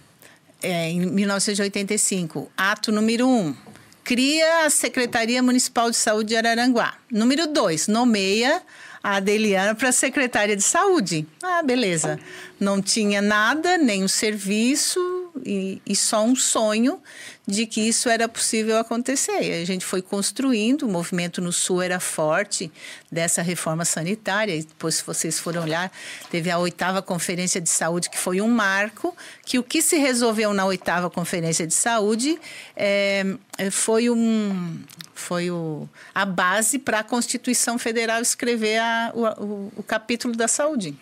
é, 0.62 0.88
em 0.88 1.00
1985, 1.00 2.50
ato 2.56 2.90
número 2.90 3.28
1. 3.28 3.30
Um, 3.30 3.54
cria 4.02 4.64
a 4.64 4.70
Secretaria 4.70 5.42
Municipal 5.42 5.90
de 5.90 5.98
Saúde 5.98 6.30
de 6.30 6.36
Araranguá. 6.36 6.94
Número 7.10 7.46
2, 7.46 7.88
nomeia 7.88 8.62
a 9.02 9.16
Adeliana 9.16 9.74
para 9.74 9.92
secretária 9.92 10.56
de 10.56 10.62
saúde. 10.62 11.26
Ah, 11.42 11.62
beleza. 11.62 12.18
Não 12.58 12.80
tinha 12.80 13.20
nada, 13.20 13.76
nem 13.76 14.02
o 14.02 14.08
serviço 14.08 15.27
e, 15.44 15.80
e, 15.86 15.96
só 15.96 16.24
um 16.24 16.34
sonho 16.36 17.00
de 17.46 17.66
que 17.66 17.80
isso 17.80 18.08
era 18.08 18.28
possível 18.28 18.78
acontecer. 18.78 19.42
E 19.42 19.62
a 19.62 19.64
gente 19.64 19.84
foi 19.84 20.02
construindo, 20.02 20.82
o 20.82 20.88
movimento 20.88 21.40
no 21.40 21.52
Sul 21.52 21.82
era 21.82 21.98
forte 21.98 22.70
dessa 23.10 23.42
reforma 23.42 23.84
sanitária. 23.84 24.54
E 24.54 24.62
depois, 24.62 24.96
se 24.96 25.04
vocês 25.04 25.38
forem 25.38 25.60
olhar, 25.60 25.90
teve 26.30 26.50
a 26.50 26.58
oitava 26.58 27.00
Conferência 27.00 27.60
de 27.60 27.68
Saúde, 27.68 28.10
que 28.10 28.18
foi 28.18 28.40
um 28.40 28.48
marco, 28.48 29.16
que 29.44 29.58
o 29.58 29.62
que 29.62 29.80
se 29.80 29.96
resolveu 29.96 30.52
na 30.52 30.64
oitava 30.64 31.08
Conferência 31.08 31.66
de 31.66 31.74
Saúde 31.74 32.38
é, 32.76 33.24
foi 33.70 34.10
um, 34.10 34.78
foi 35.18 35.50
o, 35.50 35.88
a 36.14 36.24
base 36.24 36.78
para 36.78 37.00
a 37.00 37.04
Constituição 37.04 37.78
Federal 37.78 38.22
escrever 38.22 38.78
a, 38.78 39.12
o, 39.14 39.44
o, 39.44 39.72
o, 39.78 39.82
capítulo 39.82 40.34
da 40.34 40.46
saúde. 40.46 40.96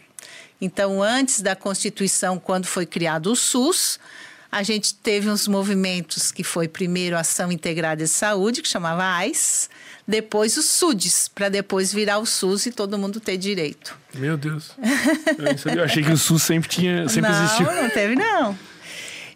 Então, 0.60 1.02
antes 1.02 1.42
da 1.42 1.54
Constituição, 1.54 2.38
quando 2.38 2.66
foi 2.66 2.86
criado 2.86 3.30
o 3.30 3.36
SUS, 3.36 4.00
a 4.50 4.62
gente 4.62 4.94
teve 4.94 5.28
uns 5.28 5.48
movimentos 5.48 6.30
que 6.30 6.44
foi 6.44 6.68
primeiro 6.68 7.16
a 7.16 7.20
Ação 7.20 7.50
Integrada 7.50 8.04
de 8.04 8.08
Saúde, 8.08 8.62
que 8.62 8.68
chamava 8.68 9.04
AIS, 9.16 9.68
depois 10.06 10.56
o 10.56 10.62
SUDES, 10.62 11.28
para 11.28 11.48
depois 11.48 11.92
virar 11.92 12.18
o 12.18 12.26
SUS 12.26 12.66
e 12.66 12.70
todo 12.70 12.96
mundo 12.96 13.18
ter 13.18 13.36
direito. 13.36 13.96
Meu 14.14 14.36
Deus. 14.36 14.70
Eu, 15.76 15.84
achei 15.84 16.02
que 16.02 16.12
o 16.12 16.16
SUS 16.16 16.42
sempre 16.42 16.68
tinha, 16.68 17.08
sempre 17.08 17.30
não, 17.30 17.44
existiu. 17.44 17.66
Não, 17.66 17.82
não 17.82 17.90
teve 17.90 18.14
não. 18.14 18.58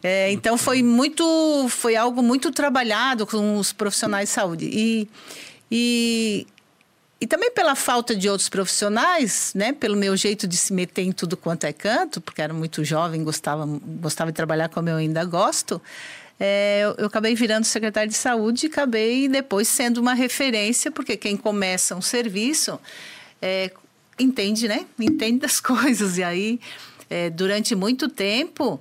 É, 0.02 0.30
então 0.32 0.56
foi 0.56 0.82
muito, 0.82 1.66
foi 1.68 1.96
algo 1.96 2.22
muito 2.22 2.50
trabalhado 2.50 3.26
com 3.26 3.58
os 3.58 3.72
profissionais 3.72 4.28
de 4.28 4.34
saúde 4.34 4.70
e, 4.72 5.08
e 5.70 6.46
e 7.20 7.26
também 7.26 7.50
pela 7.50 7.74
falta 7.74 8.16
de 8.16 8.30
outros 8.30 8.48
profissionais, 8.48 9.52
né? 9.54 9.72
Pelo 9.72 9.94
meu 9.94 10.16
jeito 10.16 10.48
de 10.48 10.56
se 10.56 10.72
meter 10.72 11.02
em 11.02 11.12
tudo 11.12 11.36
quanto 11.36 11.64
é 11.64 11.72
canto, 11.72 12.18
porque 12.20 12.40
era 12.40 12.54
muito 12.54 12.82
jovem, 12.82 13.22
gostava, 13.22 13.66
gostava 13.66 14.32
de 14.32 14.36
trabalhar 14.36 14.70
como 14.70 14.88
eu 14.88 14.96
ainda 14.96 15.22
gosto. 15.24 15.82
É, 16.38 16.80
eu, 16.82 16.94
eu, 16.96 17.06
acabei 17.06 17.34
virando 17.34 17.64
secretária 17.64 18.08
de 18.08 18.14
saúde 18.14 18.64
e 18.64 18.68
acabei 18.70 19.28
depois 19.28 19.68
sendo 19.68 19.98
uma 19.98 20.14
referência, 20.14 20.90
porque 20.90 21.14
quem 21.14 21.36
começa 21.36 21.94
um 21.94 22.00
serviço 22.00 22.80
é, 23.42 23.70
entende, 24.18 24.66
né? 24.66 24.86
Entende 24.98 25.40
das 25.40 25.60
coisas. 25.60 26.16
E 26.16 26.22
aí, 26.22 26.58
é, 27.10 27.28
durante 27.28 27.74
muito 27.74 28.08
tempo, 28.08 28.80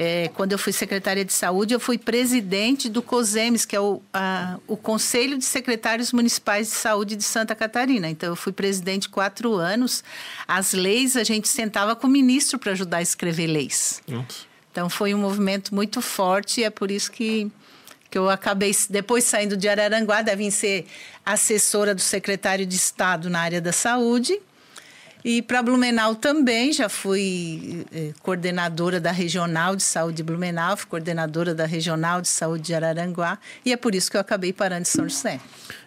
é, 0.00 0.28
quando 0.28 0.52
eu 0.52 0.58
fui 0.58 0.72
secretária 0.72 1.24
de 1.24 1.32
saúde, 1.32 1.74
eu 1.74 1.80
fui 1.80 1.98
presidente 1.98 2.88
do 2.88 3.02
COSEMES, 3.02 3.64
que 3.64 3.74
é 3.74 3.80
o, 3.80 4.00
a, 4.14 4.56
o 4.68 4.76
Conselho 4.76 5.36
de 5.36 5.44
Secretários 5.44 6.12
Municipais 6.12 6.68
de 6.68 6.74
Saúde 6.74 7.16
de 7.16 7.24
Santa 7.24 7.52
Catarina. 7.52 8.08
Então, 8.08 8.28
eu 8.28 8.36
fui 8.36 8.52
presidente 8.52 9.08
quatro 9.08 9.54
anos. 9.54 10.04
As 10.46 10.72
leis, 10.72 11.16
a 11.16 11.24
gente 11.24 11.48
sentava 11.48 11.96
com 11.96 12.06
o 12.06 12.10
ministro 12.10 12.60
para 12.60 12.70
ajudar 12.70 12.98
a 12.98 13.02
escrever 13.02 13.48
leis. 13.48 14.00
Nossa. 14.06 14.46
Então, 14.70 14.88
foi 14.88 15.12
um 15.12 15.18
movimento 15.18 15.74
muito 15.74 16.00
forte 16.00 16.60
e 16.60 16.64
é 16.64 16.70
por 16.70 16.92
isso 16.92 17.10
que, 17.10 17.50
que 18.08 18.16
eu 18.16 18.30
acabei, 18.30 18.70
depois 18.88 19.24
saindo 19.24 19.56
de 19.56 19.68
Araranguá, 19.68 20.22
devem 20.22 20.52
ser 20.52 20.86
assessora 21.26 21.92
do 21.92 22.00
secretário 22.00 22.64
de 22.64 22.76
Estado 22.76 23.28
na 23.28 23.40
área 23.40 23.60
da 23.60 23.72
saúde 23.72 24.40
e 25.28 25.42
para 25.42 25.62
Blumenau 25.62 26.14
também, 26.14 26.72
já 26.72 26.88
fui 26.88 27.84
eh, 27.92 28.12
coordenadora 28.22 28.98
da 28.98 29.12
Regional 29.12 29.76
de 29.76 29.82
Saúde 29.82 30.16
de 30.16 30.22
Blumenau, 30.22 30.74
fui 30.74 30.86
coordenadora 30.86 31.54
da 31.54 31.66
Regional 31.66 32.22
de 32.22 32.28
Saúde 32.28 32.62
de 32.62 32.74
Araranguá, 32.74 33.38
e 33.62 33.70
é 33.70 33.76
por 33.76 33.94
isso 33.94 34.10
que 34.10 34.16
eu 34.16 34.22
acabei 34.22 34.54
parando 34.54 34.80
em 34.80 34.84
São 34.86 35.06
José. 35.06 35.38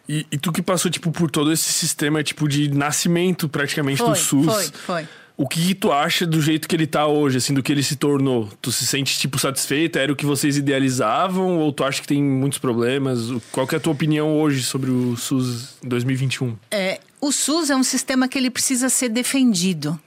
E, 0.08 0.28
e 0.32 0.38
tu 0.38 0.52
que 0.52 0.62
passou 0.62 0.92
tipo, 0.92 1.12
por 1.12 1.32
todo 1.32 1.52
esse 1.52 1.74
sistema 1.74 2.22
tipo, 2.22 2.48
de 2.48 2.70
nascimento 2.70 3.50
praticamente 3.50 3.98
foi, 3.98 4.10
do 4.10 4.16
SUS. 4.16 4.46
Foi, 4.46 4.66
foi. 4.74 5.08
O 5.36 5.48
que 5.48 5.74
tu 5.74 5.92
acha 5.92 6.24
do 6.28 6.40
jeito 6.40 6.68
que 6.68 6.76
ele 6.76 6.86
tá 6.86 7.08
hoje, 7.08 7.38
assim, 7.38 7.52
do 7.52 7.64
que 7.64 7.72
ele 7.72 7.82
se 7.82 7.96
tornou? 7.96 8.48
Tu 8.62 8.72
se 8.72 8.86
sente, 8.86 9.18
tipo, 9.18 9.40
satisfeito? 9.40 9.98
Era 9.98 10.14
o 10.14 10.16
que 10.16 10.24
vocês 10.24 10.56
idealizavam? 10.56 11.58
Ou 11.58 11.74
tu 11.74 11.84
acha 11.84 12.00
que 12.00 12.08
tem 12.08 12.22
muitos 12.22 12.60
problemas? 12.60 13.18
Qual 13.52 13.68
é 13.72 13.76
a 13.76 13.80
tua 13.80 13.92
opinião 13.92 14.40
hoje 14.40 14.62
sobre 14.62 14.92
o 14.92 15.18
SUS 15.18 15.78
2021? 15.82 16.56
É, 16.70 17.00
o 17.22 17.32
SUS 17.32 17.70
é 17.70 17.76
um 17.76 17.84
sistema 17.84 18.28
que 18.28 18.38
ele 18.38 18.50
precisa 18.50 18.90
ser 18.90 19.10
defendido. 19.10 19.98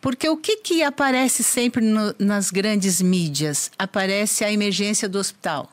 Porque 0.00 0.28
o 0.28 0.36
que, 0.36 0.56
que 0.56 0.82
aparece 0.82 1.44
sempre 1.44 1.82
no, 1.82 2.14
nas 2.18 2.50
grandes 2.50 3.00
mídias? 3.00 3.70
Aparece 3.78 4.44
a 4.44 4.52
emergência 4.52 5.08
do 5.08 5.18
hospital. 5.18 5.70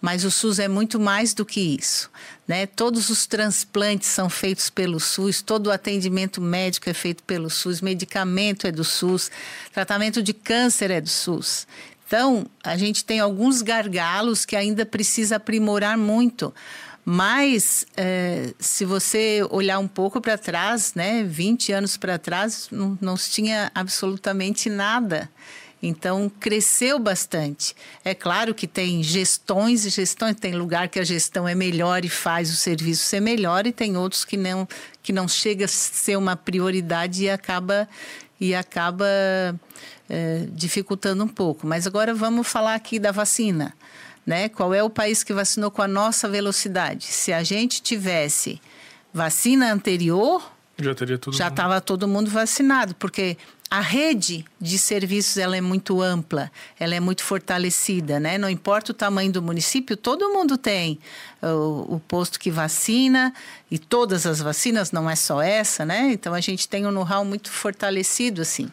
Mas 0.00 0.24
o 0.24 0.30
SUS 0.32 0.58
é 0.58 0.66
muito 0.66 0.98
mais 0.98 1.32
do 1.32 1.44
que 1.44 1.60
isso. 1.60 2.10
Né? 2.48 2.66
Todos 2.66 3.08
os 3.10 3.26
transplantes 3.26 4.08
são 4.08 4.28
feitos 4.28 4.68
pelo 4.68 4.98
SUS, 4.98 5.42
todo 5.42 5.68
o 5.68 5.70
atendimento 5.70 6.40
médico 6.40 6.90
é 6.90 6.94
feito 6.94 7.22
pelo 7.22 7.48
SUS, 7.48 7.80
medicamento 7.80 8.66
é 8.66 8.72
do 8.72 8.82
SUS, 8.82 9.30
tratamento 9.72 10.20
de 10.22 10.32
câncer 10.32 10.90
é 10.90 11.00
do 11.00 11.08
SUS. 11.08 11.68
Então, 12.06 12.46
a 12.64 12.76
gente 12.76 13.04
tem 13.04 13.20
alguns 13.20 13.62
gargalos 13.62 14.44
que 14.44 14.56
ainda 14.56 14.84
precisa 14.84 15.36
aprimorar 15.36 15.96
muito. 15.96 16.52
Mas, 17.04 17.84
é, 17.96 18.54
se 18.60 18.84
você 18.84 19.44
olhar 19.50 19.78
um 19.80 19.88
pouco 19.88 20.20
para 20.20 20.38
trás, 20.38 20.94
né, 20.94 21.24
20 21.24 21.72
anos 21.72 21.96
para 21.96 22.16
trás, 22.16 22.68
não, 22.70 22.96
não 23.00 23.16
se 23.16 23.30
tinha 23.30 23.72
absolutamente 23.74 24.70
nada. 24.70 25.28
Então, 25.82 26.30
cresceu 26.38 27.00
bastante. 27.00 27.74
É 28.04 28.14
claro 28.14 28.54
que 28.54 28.68
tem 28.68 29.02
gestões 29.02 29.84
e 29.84 29.90
gestões, 29.90 30.36
tem 30.36 30.54
lugar 30.54 30.88
que 30.88 31.00
a 31.00 31.04
gestão 31.04 31.48
é 31.48 31.56
melhor 31.56 32.04
e 32.04 32.08
faz 32.08 32.52
o 32.52 32.56
serviço 32.56 33.04
ser 33.04 33.18
melhor, 33.18 33.66
e 33.66 33.72
tem 33.72 33.96
outros 33.96 34.24
que 34.24 34.36
não, 34.36 34.68
que 35.02 35.12
não 35.12 35.26
chega 35.26 35.64
a 35.64 35.68
ser 35.68 36.16
uma 36.16 36.36
prioridade 36.36 37.24
e 37.24 37.30
acaba, 37.30 37.88
e 38.40 38.54
acaba 38.54 39.08
é, 40.08 40.46
dificultando 40.52 41.24
um 41.24 41.28
pouco. 41.28 41.66
Mas 41.66 41.84
agora 41.84 42.14
vamos 42.14 42.46
falar 42.46 42.76
aqui 42.76 43.00
da 43.00 43.10
vacina. 43.10 43.74
Né? 44.24 44.48
Qual 44.48 44.72
é 44.72 44.82
o 44.82 44.90
país 44.90 45.24
que 45.24 45.32
vacinou 45.32 45.70
com 45.70 45.82
a 45.82 45.88
nossa 45.88 46.28
velocidade? 46.28 47.06
Se 47.06 47.32
a 47.32 47.42
gente 47.42 47.82
tivesse 47.82 48.60
vacina 49.12 49.72
anterior, 49.72 50.42
já 50.78 50.94
teria 50.94 51.18
tudo 51.18 51.36
já 51.36 51.48
estava 51.48 51.80
todo 51.80 52.08
mundo 52.08 52.30
vacinado, 52.30 52.94
porque 52.94 53.36
a 53.72 53.80
rede 53.80 54.44
de 54.60 54.78
serviços 54.78 55.38
ela 55.38 55.56
é 55.56 55.60
muito 55.60 56.02
ampla, 56.02 56.52
ela 56.78 56.94
é 56.94 57.00
muito 57.00 57.24
fortalecida, 57.24 58.20
né? 58.20 58.36
Não 58.36 58.50
importa 58.50 58.92
o 58.92 58.94
tamanho 58.94 59.32
do 59.32 59.40
município, 59.40 59.96
todo 59.96 60.28
mundo 60.28 60.58
tem 60.58 60.98
o, 61.40 61.94
o, 61.94 62.00
posto 62.00 62.38
que 62.38 62.50
vacina 62.50 63.32
e 63.70 63.78
todas 63.78 64.26
as 64.26 64.40
vacinas, 64.40 64.92
não 64.92 65.08
é 65.08 65.16
só 65.16 65.40
essa, 65.40 65.86
né? 65.86 66.10
Então 66.12 66.34
a 66.34 66.40
gente 66.42 66.68
tem 66.68 66.86
um 66.86 66.90
know-how 66.90 67.24
muito 67.24 67.50
fortalecido 67.50 68.42
assim. 68.42 68.68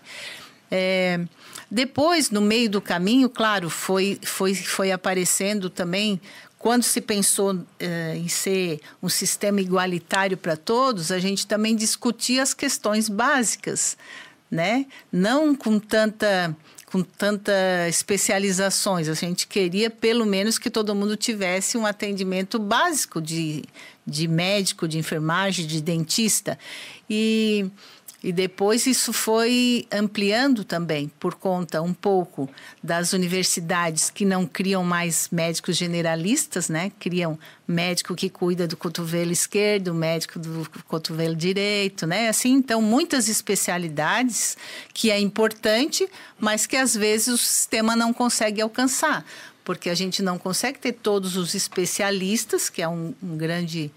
É, 0.70 1.22
depois, 1.70 2.30
no 2.30 2.42
meio 2.42 2.70
do 2.70 2.82
caminho, 2.82 3.30
claro, 3.30 3.70
foi, 3.70 4.20
foi, 4.24 4.56
foi 4.56 4.92
aparecendo 4.92 5.70
também 5.70 6.20
quando 6.58 6.84
se 6.84 7.00
pensou 7.00 7.54
uh, 7.54 7.66
em 8.16 8.28
ser 8.28 8.82
um 9.02 9.08
sistema 9.08 9.62
igualitário 9.62 10.36
para 10.36 10.58
todos, 10.58 11.10
a 11.10 11.18
gente 11.18 11.48
também 11.48 11.74
discutia 11.74 12.44
as 12.44 12.54
questões 12.54 13.08
básicas 13.08 13.96
né? 14.50 14.86
Não 15.12 15.56
com 15.56 15.80
tanta 15.80 16.56
com 16.92 17.04
tanta 17.04 17.54
especializações. 17.88 19.08
A 19.08 19.14
gente 19.14 19.46
queria, 19.46 19.92
pelo 19.92 20.26
menos, 20.26 20.58
que 20.58 20.72
todo 20.72 20.96
mundo 20.96 21.16
tivesse 21.16 21.78
um 21.78 21.86
atendimento 21.86 22.58
básico 22.58 23.22
de, 23.22 23.64
de 24.08 24.28
médico, 24.28 24.88
de 24.88 24.98
enfermagem, 24.98 25.68
de 25.68 25.82
dentista. 25.84 26.58
E 27.08 27.70
e 28.22 28.34
depois 28.34 28.86
isso 28.86 29.14
foi 29.14 29.88
ampliando 29.92 30.66
também, 30.66 31.10
por 31.20 31.36
conta 31.36 31.82
um 31.82 31.94
pouco 31.94 32.50
das 32.84 33.14
universidades 33.14 34.10
que 34.10 34.26
não 34.26 34.46
criam 34.46 34.84
mais 34.84 35.30
médicos 35.32 35.78
generalistas, 35.78 36.68
né? 36.68 36.92
Criam 37.00 37.40
médico 37.66 38.16
que 38.16 38.30
cuida 38.30 38.68
do 38.68 38.76
cotovelo 38.76 39.32
esquerdo, 39.32 39.94
médico 39.94 40.38
do 40.38 40.70
cotovelo 40.86 41.36
direito, 41.36 42.06
né? 42.06 42.28
Assim, 42.28 42.52
então, 42.52 42.82
muitas 42.82 43.30
especialidades 43.30 44.58
que 44.94 45.10
é 45.10 45.20
importante, 45.20 46.06
mas 46.38 46.66
que 46.66 46.76
às 46.76 46.94
vezes 46.94 47.28
o 47.30 47.38
sistema 47.38 47.96
não 47.96 48.12
consegue 48.12 48.62
alcançar, 48.62 49.26
porque 49.64 49.90
a 49.90 49.96
gente 49.96 50.22
não 50.22 50.38
consegue 50.38 50.78
ter 50.78 50.92
todos 50.92 51.38
os 51.38 51.56
especialistas, 51.56 52.70
que 52.70 52.82
é 52.82 52.88
um, 52.88 53.14
um 53.24 53.38
grande 53.38 53.92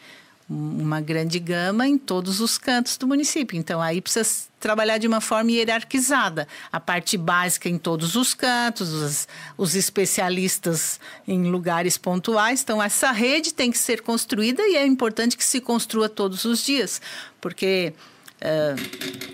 uma 0.53 1.01
grande 1.01 1.39
gama 1.39 1.87
em 1.87 1.97
todos 1.97 2.41
os 2.41 2.59
cantos 2.59 2.97
do 2.97 3.07
município. 3.07 3.59
Então, 3.59 3.81
aí 3.81 4.01
precisa 4.01 4.47
trabalhar 4.61 4.99
de 4.99 5.07
uma 5.07 5.21
forma 5.21 5.51
hierarquizada. 5.51 6.47
A 6.71 6.79
parte 6.79 7.17
básica 7.17 7.69
em 7.69 7.79
todos 7.79 8.15
os 8.15 8.35
cantos, 8.35 8.91
os, 8.93 9.29
os 9.57 9.75
especialistas 9.75 11.01
em 11.27 11.45
lugares 11.45 11.97
pontuais. 11.97 12.63
Então, 12.63 12.83
essa 12.83 13.11
rede 13.11 13.55
tem 13.55 13.71
que 13.71 13.79
ser 13.79 14.03
construída 14.03 14.63
e 14.63 14.77
é 14.77 14.87
importante 14.87 15.37
que 15.37 15.45
se 15.45 15.61
construa 15.61 16.09
todos 16.09 16.45
os 16.45 16.65
dias, 16.65 17.01
porque 17.41 17.95
uh, 18.43 19.29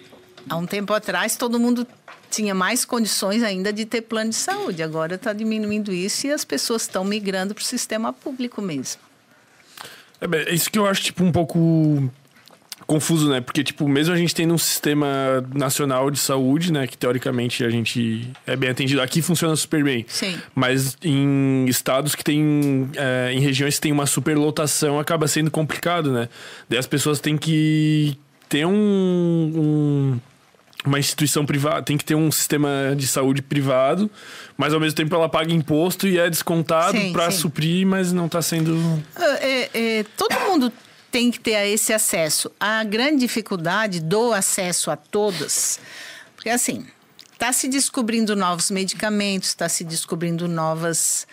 há 0.49 0.57
um 0.57 0.67
tempo 0.67 0.93
atrás 0.93 1.37
todo 1.37 1.59
mundo 1.59 1.87
tinha 2.31 2.55
mais 2.55 2.85
condições 2.85 3.43
ainda 3.43 3.73
de 3.73 3.85
ter 3.85 4.03
plano 4.03 4.31
de 4.31 4.37
saúde. 4.37 4.83
Agora 4.83 5.17
está 5.17 5.33
diminuindo 5.33 5.93
isso 5.93 6.27
e 6.27 6.33
as 6.33 6.45
pessoas 6.45 6.83
estão 6.83 7.05
migrando 7.05 7.55
para 7.55 7.63
o 7.63 7.65
sistema 7.65 8.13
público 8.13 8.63
mesmo. 8.63 9.08
É 10.21 10.55
isso 10.55 10.71
que 10.71 10.79
eu 10.79 10.87
acho 10.87 11.03
tipo 11.03 11.23
um 11.23 11.33
pouco 11.33 12.11
confuso, 12.89 13.29
né? 13.31 13.43
Porque, 13.43 13.63
tipo, 13.63 13.87
mesmo 13.87 14.15
a 14.15 14.17
gente 14.17 14.35
tendo 14.35 14.55
um 14.55 14.59
sistema 14.59 15.07
nacional 15.55 16.11
de 16.11 16.19
saúde, 16.19 16.73
né? 16.73 16.87
Que 16.87 16.97
teoricamente 16.97 17.63
a 17.63 17.69
gente 17.69 18.33
é 18.47 18.57
bem 18.57 18.71
atendido. 18.71 19.03
Aqui 19.03 19.21
funciona 19.21 19.55
super 19.55 19.85
bem. 19.85 20.07
Sim. 20.09 20.41
Mas 20.55 20.97
em 21.05 21.67
estados 21.69 22.15
que 22.15 22.25
tem. 22.25 22.89
É, 22.97 23.31
em 23.33 23.41
regiões 23.41 23.75
que 23.75 23.83
tem 23.83 23.93
uma 23.93 24.07
superlotação, 24.07 24.99
acaba 24.99 25.29
sendo 25.29 25.51
complicado, 25.51 26.11
né? 26.11 26.29
Daí 26.69 26.79
as 26.79 26.87
pessoas 26.87 27.21
têm 27.21 27.37
que 27.37 28.19
ter 28.49 28.65
um, 28.67 28.73
um 28.73 30.21
uma 30.89 30.99
instituição 30.99 31.47
privada, 31.47 31.83
tem 31.83 31.97
que 31.97 32.05
ter 32.05 32.15
um 32.15 32.33
sistema 32.33 32.95
de 32.97 33.07
saúde 33.07 33.43
privado, 33.43 34.11
mas 34.57 34.75
ao 34.75 34.81
mesmo 34.81 34.97
tempo 34.97 35.15
ela 35.15 35.29
paga 35.29 35.53
imposto 35.53 36.09
e 36.09 36.19
é 36.19 36.29
descontado 36.29 36.99
para 37.13 37.31
suprir, 37.31 37.87
mas 37.87 38.13
não 38.13 38.27
está 38.27 38.43
sendo. 38.43 39.03
É, 39.41 39.71
é, 39.73 40.05
todo 40.17 40.35
mundo 40.41 40.73
tem 41.11 41.31
que 41.31 41.39
ter 41.39 41.69
esse 41.69 41.93
acesso. 41.93 42.51
A 42.59 42.83
grande 42.85 43.21
dificuldade 43.21 44.01
do 44.01 44.33
acesso 44.33 44.91
a 44.91 44.97
todas, 44.97 45.79
porque 46.35 46.51
assim, 46.51 46.87
está 47.33 47.53
se 47.53 47.69
descobrindo 47.69 48.35
novos 48.35 48.71
medicamentos, 48.71 49.51
está 49.51 49.69
se 49.69 49.85
descobrindo 49.85 50.49
novas 50.49 51.27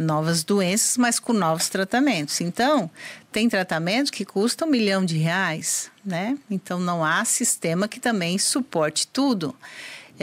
novas 0.00 0.42
doenças, 0.42 0.96
mas 0.96 1.18
com 1.18 1.32
novos 1.32 1.68
tratamentos. 1.68 2.40
Então, 2.40 2.90
tem 3.30 3.48
tratamento 3.48 4.10
que 4.10 4.24
custa 4.24 4.64
um 4.64 4.68
milhão 4.68 5.04
de 5.04 5.18
reais, 5.18 5.90
né? 6.04 6.36
Então, 6.50 6.80
não 6.80 7.04
há 7.04 7.24
sistema 7.24 7.86
que 7.86 8.00
também 8.00 8.38
suporte 8.38 9.06
tudo. 9.06 9.54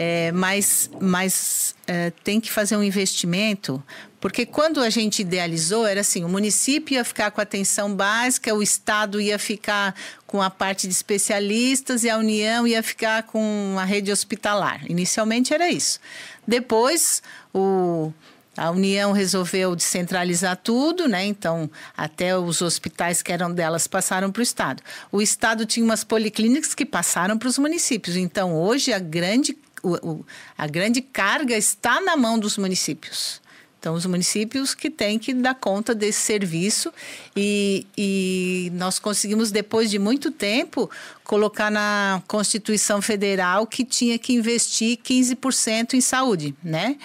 É, 0.00 0.30
mas 0.30 0.88
mas 1.00 1.74
é, 1.84 2.12
tem 2.22 2.40
que 2.40 2.52
fazer 2.52 2.76
um 2.76 2.84
investimento, 2.84 3.82
porque 4.20 4.46
quando 4.46 4.80
a 4.80 4.90
gente 4.90 5.22
idealizou, 5.22 5.84
era 5.84 6.02
assim: 6.02 6.24
o 6.24 6.28
município 6.28 6.94
ia 6.94 7.04
ficar 7.04 7.32
com 7.32 7.40
a 7.40 7.42
atenção 7.42 7.92
básica, 7.92 8.54
o 8.54 8.62
Estado 8.62 9.20
ia 9.20 9.40
ficar 9.40 9.96
com 10.24 10.40
a 10.40 10.50
parte 10.50 10.86
de 10.86 10.92
especialistas 10.92 12.04
e 12.04 12.10
a 12.10 12.16
União 12.16 12.64
ia 12.64 12.80
ficar 12.80 13.24
com 13.24 13.76
a 13.76 13.84
rede 13.84 14.12
hospitalar. 14.12 14.88
Inicialmente 14.88 15.52
era 15.52 15.68
isso. 15.68 15.98
Depois, 16.46 17.20
o 17.52 18.12
a 18.58 18.70
União 18.70 19.12
resolveu 19.12 19.76
descentralizar 19.76 20.56
tudo, 20.56 21.08
né? 21.08 21.24
Então, 21.24 21.70
até 21.96 22.36
os 22.36 22.60
hospitais 22.60 23.22
que 23.22 23.32
eram 23.32 23.52
delas 23.52 23.86
passaram 23.86 24.32
para 24.32 24.40
o 24.40 24.42
Estado. 24.42 24.82
O 25.12 25.22
Estado 25.22 25.64
tinha 25.64 25.84
umas 25.84 26.02
policlínicas 26.02 26.74
que 26.74 26.84
passaram 26.84 27.38
para 27.38 27.48
os 27.48 27.56
municípios. 27.56 28.16
Então, 28.16 28.54
hoje, 28.54 28.92
a 28.92 28.98
grande, 28.98 29.56
o, 29.82 29.94
o, 30.06 30.26
a 30.56 30.66
grande 30.66 31.00
carga 31.00 31.56
está 31.56 32.00
na 32.00 32.16
mão 32.16 32.38
dos 32.38 32.58
municípios. 32.58 33.40
Então, 33.78 33.94
os 33.94 34.04
municípios 34.06 34.74
que 34.74 34.90
têm 34.90 35.20
que 35.20 35.32
dar 35.32 35.54
conta 35.54 35.94
desse 35.94 36.20
serviço 36.20 36.92
e, 37.36 37.86
e, 37.96 38.72
nós 38.74 38.98
conseguimos, 38.98 39.52
depois 39.52 39.88
de 39.88 40.00
muito 40.00 40.32
tempo, 40.32 40.90
colocar 41.22 41.70
na 41.70 42.20
Constituição 42.26 43.00
Federal 43.00 43.68
que 43.68 43.84
tinha 43.84 44.18
que 44.18 44.32
investir 44.32 44.98
15% 44.98 45.94
em 45.94 46.00
saúde, 46.00 46.56
né? 46.62 46.96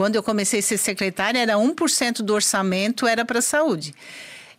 Quando 0.00 0.16
eu 0.16 0.22
comecei 0.22 0.60
a 0.60 0.62
ser 0.62 0.78
secretária, 0.78 1.38
era 1.38 1.56
1% 1.56 2.22
do 2.22 2.32
orçamento 2.32 3.06
era 3.06 3.22
para 3.22 3.40
a 3.40 3.42
saúde. 3.42 3.94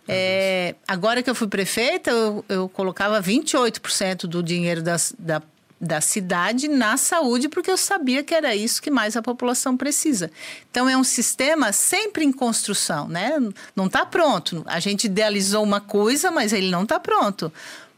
É, 0.08 0.76
agora 0.88 1.24
que 1.24 1.32
eu 1.32 1.34
fui 1.34 1.48
prefeita, 1.48 2.12
eu, 2.12 2.46
eu 2.48 2.70
colocava 2.70 3.20
28% 3.20 4.28
do 4.28 4.44
dinheiro 4.44 4.84
das, 4.84 5.16
da, 5.18 5.42
da 5.80 6.00
cidade 6.00 6.68
na 6.68 6.96
saúde, 6.96 7.50
porque 7.50 7.72
eu 7.72 7.78
sabia 7.78 8.24
que 8.24 8.36
era 8.36 8.56
isso 8.56 8.80
que 8.80 8.92
mais 8.92 9.18
a 9.18 9.22
população 9.24 9.76
precisa. 9.76 10.30
Então, 10.70 10.88
é 10.88 10.96
um 10.96 11.04
sistema 11.04 11.72
sempre 11.72 12.24
em 12.24 12.32
construção, 12.32 13.08
né? 13.08 13.32
Não 13.76 13.88
está 13.88 14.06
pronto. 14.06 14.62
A 14.68 14.80
gente 14.80 15.06
idealizou 15.06 15.64
uma 15.64 15.82
coisa, 15.82 16.30
mas 16.30 16.54
ele 16.54 16.70
não 16.70 16.84
está 16.84 17.00
pronto. 17.00 17.52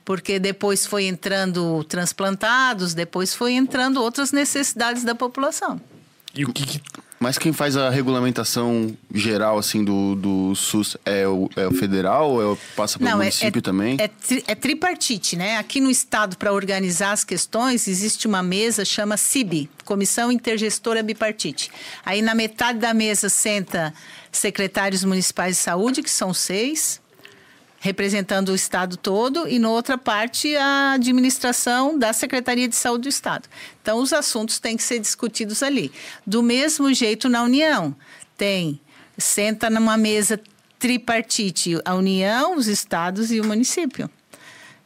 Porque 0.06 0.40
depois 0.40 0.86
foi 0.86 1.08
entrando 1.08 1.84
transplantados, 1.84 2.94
depois 2.94 3.36
foi 3.36 3.52
entrando 3.52 4.02
outras 4.02 4.32
necessidades 4.32 5.04
da 5.04 5.14
população. 5.14 5.82
E 6.34 6.46
o 6.46 6.54
que, 6.54 6.82
mas 7.24 7.38
quem 7.38 7.54
faz 7.54 7.78
a 7.78 7.90
regulamentação 7.90 8.94
geral, 9.14 9.58
assim, 9.58 9.82
do, 9.82 10.14
do 10.14 10.54
SUS 10.56 10.98
é 11.06 11.26
o, 11.26 11.50
é 11.56 11.66
o 11.66 11.72
federal 11.72 12.32
ou 12.32 12.54
é, 12.54 12.58
passa 12.76 13.00
pelo 13.00 13.10
Não, 13.10 13.22
é, 13.22 13.24
município 13.24 13.60
é, 13.60 13.62
também? 13.62 13.96
É, 13.98 14.10
tri, 14.10 14.44
é 14.46 14.54
tripartite, 14.54 15.38
né? 15.38 15.56
Aqui 15.56 15.80
no 15.80 15.90
estado, 15.90 16.38
para 16.38 16.52
organizar 16.52 17.14
as 17.14 17.24
questões, 17.24 17.88
existe 17.88 18.28
uma 18.28 18.44
mesa, 18.44 18.84
chama 18.84 19.16
CIB, 19.16 19.70
Comissão 19.86 20.34
Intergestora 20.34 21.02
Bipartite. 21.02 21.72
Aí 22.06 22.22
na 22.22 22.36
metade 22.36 22.80
da 22.80 22.94
mesa 22.94 23.30
senta 23.30 23.94
secretários 24.30 25.06
municipais 25.06 25.56
de 25.56 25.62
saúde, 25.62 26.04
que 26.04 26.12
são 26.12 26.34
seis, 26.34 27.00
representando 27.84 28.48
o 28.48 28.56
Estado 28.56 28.96
todo, 28.96 29.46
e 29.46 29.60
na 29.60 29.70
outra 29.70 29.98
parte 29.98 30.56
a 30.56 30.94
administração 30.94 32.00
da 32.00 32.14
Secretaria 32.14 32.66
de 32.66 32.78
Saúde 32.78 33.04
do 33.04 33.10
Estado. 33.10 33.50
Então, 33.82 34.00
os 34.00 34.14
assuntos 34.14 34.58
têm 34.58 34.78
que 34.78 34.84
ser 34.84 35.00
discutidos 35.00 35.62
ali. 35.62 35.92
Do 36.26 36.42
mesmo 36.42 36.94
jeito 36.94 37.28
na 37.28 37.44
União, 37.44 37.94
tem, 38.38 38.80
senta 39.18 39.70
numa 39.70 39.98
mesa 39.98 40.40
tripartite, 40.80 41.78
a 41.84 41.94
União, 41.94 42.56
os 42.56 42.68
estados 42.68 43.34
e 43.34 43.42
o 43.42 43.46
município. 43.46 44.10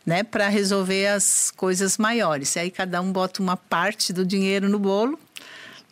Né, 0.04 0.24
para 0.24 0.48
resolver 0.48 1.08
as 1.08 1.52
coisas 1.52 1.98
maiores. 1.98 2.56
E 2.56 2.60
aí 2.60 2.72
cada 2.72 3.02
um 3.02 3.12
bota 3.12 3.44
uma 3.44 3.58
parte 3.58 4.14
do 4.14 4.26
dinheiro 4.26 4.70
no 4.70 4.80
bolo, 4.80 5.20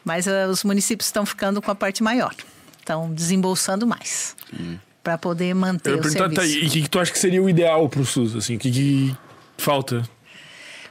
mas 0.06 0.26
uh, 0.26 0.50
os 0.50 0.64
municípios 0.64 1.08
estão 1.08 1.26
ficando 1.26 1.62
com 1.62 1.70
a 1.70 1.76
parte 1.76 2.02
maior, 2.02 2.34
estão 2.80 3.14
desembolsando 3.14 3.86
mais. 3.86 4.34
Sim 4.50 4.80
para 5.06 5.20
poder 5.20 5.54
manter 5.54 5.92
Eu 5.92 6.00
o 6.00 6.04
serviço. 6.04 6.34
Tá, 6.34 6.44
e 6.44 6.66
o 6.66 6.70
que, 6.72 6.82
que, 6.82 6.90
tu 6.90 7.00
acha 7.00 7.12
que 7.12 7.20
seria 7.20 7.42
o 7.42 7.48
ideal 7.48 7.88
para 7.88 8.02
o 8.02 8.06
SUS? 8.06 8.36
Assim, 8.36 8.56
o 8.56 8.60
que, 8.60 8.72
que 8.72 9.16
falta? 9.56 10.02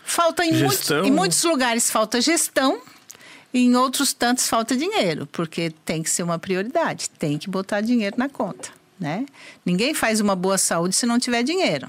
Falta 0.05 0.45
em 0.45 0.53
muitos, 0.53 0.89
em 0.89 1.11
muitos 1.11 1.43
lugares 1.43 1.91
falta 1.91 2.21
gestão, 2.21 2.81
em 3.53 3.75
outros 3.75 4.13
tantos 4.13 4.47
falta 4.47 4.77
dinheiro, 4.77 5.27
porque 5.33 5.73
tem 5.85 6.01
que 6.01 6.09
ser 6.09 6.23
uma 6.23 6.39
prioridade, 6.39 7.11
tem 7.11 7.37
que 7.37 7.51
botar 7.51 7.81
dinheiro 7.81 8.15
na 8.17 8.29
conta, 8.29 8.69
né? 9.01 9.27
Ninguém 9.67 9.95
faz 9.95 10.21
uma 10.21 10.37
boa 10.37 10.59
saúde 10.59 10.95
se 10.95 11.07
não 11.07 11.19
tiver 11.19 11.43
dinheiro. 11.43 11.89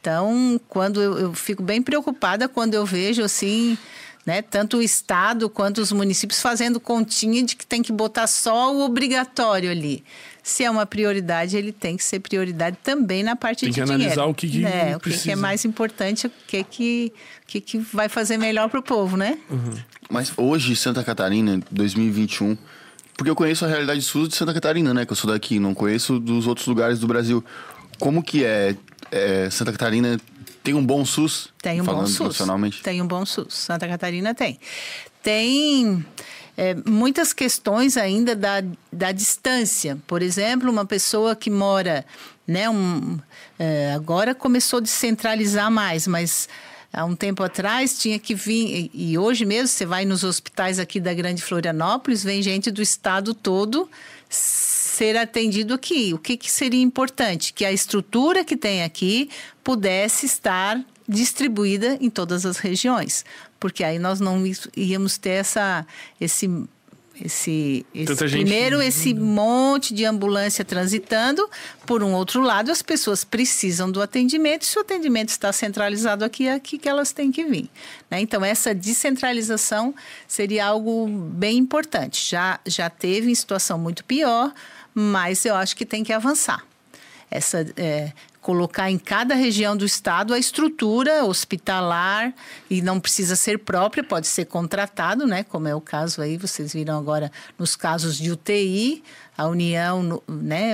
Então, 0.00 0.60
quando 0.68 1.02
eu, 1.02 1.18
eu 1.18 1.34
fico 1.34 1.62
bem 1.62 1.82
preocupada 1.82 2.48
quando 2.48 2.74
eu 2.74 2.86
vejo 2.86 3.22
assim, 3.22 3.76
né, 4.24 4.42
tanto 4.42 4.76
o 4.76 4.82
estado 4.82 5.50
quanto 5.50 5.78
os 5.78 5.90
municípios 5.90 6.40
fazendo 6.40 6.78
continha 6.78 7.42
de 7.42 7.56
que 7.56 7.66
tem 7.66 7.82
que 7.82 7.92
botar 7.92 8.28
só 8.28 8.72
o 8.72 8.84
obrigatório 8.84 9.70
ali 9.70 10.04
se 10.42 10.64
é 10.64 10.70
uma 10.70 10.84
prioridade, 10.84 11.56
ele 11.56 11.72
tem 11.72 11.96
que 11.96 12.04
ser 12.04 12.20
prioridade 12.20 12.76
também 12.82 13.22
na 13.22 13.36
parte 13.36 13.64
de 13.64 13.70
dinheiro. 13.70 13.88
Tem 13.88 13.98
que 13.98 14.02
analisar 14.02 14.24
o 14.26 14.34
que, 14.34 14.48
que 14.48 14.64
é, 14.64 14.96
o 14.96 15.00
que, 15.00 15.16
que, 15.16 15.30
é 15.30 15.36
mais 15.36 15.64
importante, 15.64 16.26
o 16.26 16.32
que 16.46 16.64
que, 16.64 17.12
que, 17.46 17.60
que 17.60 17.78
vai 17.78 18.08
fazer 18.08 18.36
melhor 18.36 18.68
para 18.68 18.80
o 18.80 18.82
povo, 18.82 19.16
né? 19.16 19.38
Uhum. 19.48 19.74
Mas 20.10 20.32
hoje, 20.36 20.74
Santa 20.74 21.04
Catarina, 21.04 21.60
2021, 21.70 22.56
porque 23.16 23.30
eu 23.30 23.36
conheço 23.36 23.64
a 23.64 23.68
realidade 23.68 24.02
sul 24.02 24.26
de 24.26 24.34
Santa 24.34 24.52
Catarina, 24.52 24.92
né? 24.92 25.06
Que 25.06 25.12
eu 25.12 25.16
sou 25.16 25.30
daqui, 25.30 25.60
não 25.60 25.74
conheço 25.74 26.18
dos 26.18 26.46
outros 26.46 26.66
lugares 26.66 26.98
do 26.98 27.06
Brasil. 27.06 27.44
Como 28.00 28.22
que 28.22 28.44
é, 28.44 28.74
é 29.12 29.48
Santa 29.48 29.70
Catarina 29.70 30.18
tem 30.62 30.74
um 30.74 30.84
bom 30.84 31.04
SUS? 31.04 31.50
Tem 31.62 31.80
um 31.80 31.84
bom 31.84 32.06
SUS. 32.06 32.38
Tem 32.82 33.00
um 33.00 33.06
bom 33.06 33.24
SUS. 33.24 33.54
Santa 33.54 33.86
Catarina 33.86 34.34
tem. 34.34 34.58
Tem 35.22 36.04
é, 36.56 36.74
muitas 36.86 37.32
questões 37.32 37.96
ainda 37.96 38.36
da, 38.36 38.62
da 38.92 39.12
distância. 39.12 39.98
Por 40.06 40.22
exemplo, 40.22 40.70
uma 40.70 40.84
pessoa 40.84 41.34
que 41.34 41.50
mora, 41.50 42.04
né, 42.46 42.68
um, 42.68 43.18
é, 43.58 43.92
agora 43.94 44.34
começou 44.34 44.78
a 44.78 44.82
descentralizar 44.82 45.70
mais, 45.70 46.06
mas 46.06 46.48
há 46.92 47.04
um 47.04 47.16
tempo 47.16 47.42
atrás 47.42 47.98
tinha 47.98 48.18
que 48.18 48.34
vir, 48.34 48.90
e 48.92 49.16
hoje 49.16 49.44
mesmo 49.44 49.68
você 49.68 49.86
vai 49.86 50.04
nos 50.04 50.24
hospitais 50.24 50.78
aqui 50.78 51.00
da 51.00 51.14
Grande 51.14 51.42
Florianópolis, 51.42 52.22
vem 52.22 52.42
gente 52.42 52.70
do 52.70 52.82
estado 52.82 53.34
todo 53.34 53.88
ser 54.28 55.16
atendido 55.16 55.74
aqui. 55.74 56.12
O 56.12 56.18
que, 56.18 56.36
que 56.36 56.50
seria 56.50 56.82
importante? 56.82 57.52
Que 57.52 57.64
a 57.64 57.72
estrutura 57.72 58.44
que 58.44 58.56
tem 58.56 58.82
aqui 58.82 59.30
pudesse 59.64 60.26
estar 60.26 60.80
distribuída 61.08 61.98
em 62.00 62.08
todas 62.08 62.46
as 62.46 62.58
regiões 62.58 63.24
porque 63.62 63.84
aí 63.84 63.96
nós 63.96 64.18
não 64.18 64.42
íamos 64.76 65.16
ter 65.16 65.30
essa, 65.44 65.86
esse 66.20 66.50
esse, 67.22 67.86
esse 67.94 68.06
Tanta 68.06 68.26
gente- 68.26 68.40
primeiro 68.46 68.80
esse 68.82 69.12
monte 69.14 69.92
de 69.94 70.04
ambulância 70.04 70.64
transitando, 70.64 71.48
por 71.86 72.02
um 72.02 72.12
outro 72.14 72.40
lado 72.42 72.72
as 72.72 72.82
pessoas 72.82 73.22
precisam 73.22 73.90
do 73.92 74.00
atendimento. 74.02 74.64
Se 74.64 74.76
o 74.78 74.80
atendimento 74.80 75.28
está 75.28 75.52
centralizado 75.52 76.24
aqui, 76.24 76.48
é 76.48 76.54
aqui 76.54 76.78
que 76.78 76.88
elas 76.88 77.12
têm 77.12 77.30
que 77.30 77.44
vir. 77.44 77.70
né? 78.10 78.18
Então 78.20 78.42
essa 78.44 78.74
descentralização 78.74 79.94
seria 80.26 80.66
algo 80.66 81.06
bem 81.06 81.58
importante. 81.58 82.28
Já 82.30 82.58
já 82.66 82.90
teve 82.90 83.30
em 83.30 83.34
situação 83.34 83.78
muito 83.78 84.04
pior, 84.04 84.52
mas 84.94 85.44
eu 85.44 85.54
acho 85.54 85.76
que 85.76 85.84
tem 85.86 86.02
que 86.02 86.12
avançar. 86.14 86.64
Essa 87.30 87.64
é, 87.76 88.12
colocar 88.42 88.90
em 88.90 88.98
cada 88.98 89.34
região 89.36 89.76
do 89.76 89.86
estado 89.86 90.34
a 90.34 90.38
estrutura 90.38 91.24
hospitalar 91.24 92.34
e 92.68 92.82
não 92.82 92.98
precisa 92.98 93.36
ser 93.36 93.60
própria, 93.60 94.02
pode 94.02 94.26
ser 94.26 94.46
contratado, 94.46 95.26
né? 95.26 95.44
Como 95.44 95.68
é 95.68 95.74
o 95.74 95.80
caso 95.80 96.20
aí, 96.20 96.36
vocês 96.36 96.72
viram 96.72 96.98
agora 96.98 97.30
nos 97.56 97.76
casos 97.76 98.18
de 98.18 98.32
UTI, 98.32 99.02
a 99.38 99.46
União, 99.46 100.20
né? 100.28 100.72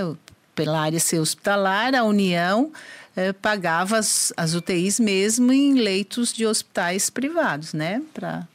Pela 0.54 0.80
área 0.80 0.98
ser 0.98 1.20
hospitalar, 1.20 1.94
a 1.94 2.02
União 2.02 2.72
eh, 3.14 3.32
pagava 3.34 3.98
as, 3.98 4.32
as 4.36 4.54
UTIs 4.54 4.98
mesmo 4.98 5.52
em 5.52 5.74
leitos 5.74 6.32
de 6.32 6.46
hospitais 6.46 7.10
privados, 7.10 7.74
né? 7.74 8.02
Para 8.14 8.48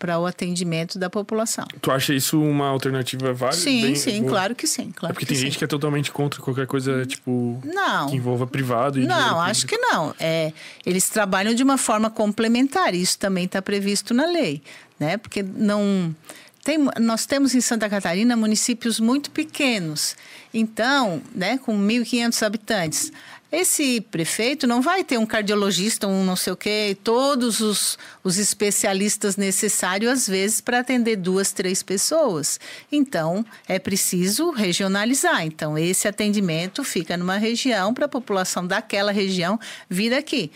para 0.00 0.18
o 0.18 0.24
atendimento 0.24 0.98
da 0.98 1.10
população. 1.10 1.66
Tu 1.80 1.90
acha 1.92 2.14
isso 2.14 2.40
uma 2.42 2.66
alternativa 2.68 3.34
válida? 3.34 3.60
Sim, 3.62 3.82
Bem 3.82 3.94
sim, 3.94 4.20
boa? 4.22 4.32
claro 4.32 4.54
que 4.56 4.66
sim. 4.66 4.88
É 4.88 4.98
Claro 4.98 5.14
porque 5.14 5.26
que 5.26 5.28
tem 5.28 5.36
sim. 5.36 5.44
gente 5.44 5.58
que 5.58 5.64
é 5.64 5.66
totalmente 5.66 6.10
contra 6.10 6.40
qualquer 6.40 6.66
coisa, 6.66 7.04
tipo, 7.04 7.60
Não. 7.62 8.08
que 8.08 8.16
envolva 8.16 8.46
privado 8.46 8.98
e 8.98 9.06
Não, 9.06 9.38
acho 9.40 9.66
que 9.66 9.76
não. 9.76 10.14
É, 10.18 10.52
eles 10.86 11.08
trabalham 11.10 11.54
de 11.54 11.62
uma 11.62 11.76
forma 11.76 12.08
complementar. 12.10 12.94
Isso 12.94 13.18
também 13.18 13.44
está 13.44 13.60
previsto 13.60 14.14
na 14.14 14.24
lei, 14.24 14.62
né? 14.98 15.18
Porque 15.18 15.42
não 15.42 16.16
tem, 16.64 16.78
nós 16.98 17.26
temos 17.26 17.54
em 17.54 17.60
Santa 17.60 17.88
Catarina 17.88 18.34
municípios 18.36 18.98
muito 18.98 19.30
pequenos. 19.30 20.16
Então, 20.52 21.20
né, 21.34 21.58
com 21.58 21.76
1.500 21.78 22.42
habitantes, 22.46 23.12
esse 23.52 24.00
prefeito 24.00 24.66
não 24.66 24.80
vai 24.80 25.02
ter 25.02 25.18
um 25.18 25.26
cardiologista, 25.26 26.06
um 26.06 26.24
não 26.24 26.36
sei 26.36 26.52
o 26.52 26.56
quê, 26.56 26.96
todos 27.02 27.60
os, 27.60 27.98
os 28.22 28.38
especialistas 28.38 29.36
necessários, 29.36 30.10
às 30.10 30.28
vezes, 30.28 30.60
para 30.60 30.78
atender 30.78 31.16
duas, 31.16 31.52
três 31.52 31.82
pessoas. 31.82 32.60
Então, 32.92 33.44
é 33.66 33.78
preciso 33.78 34.50
regionalizar. 34.50 35.44
Então, 35.44 35.76
esse 35.76 36.06
atendimento 36.06 36.84
fica 36.84 37.16
numa 37.16 37.38
região 37.38 37.92
para 37.92 38.04
a 38.04 38.08
população 38.08 38.64
daquela 38.64 39.10
região 39.10 39.58
vir 39.88 40.14
aqui. 40.14 40.52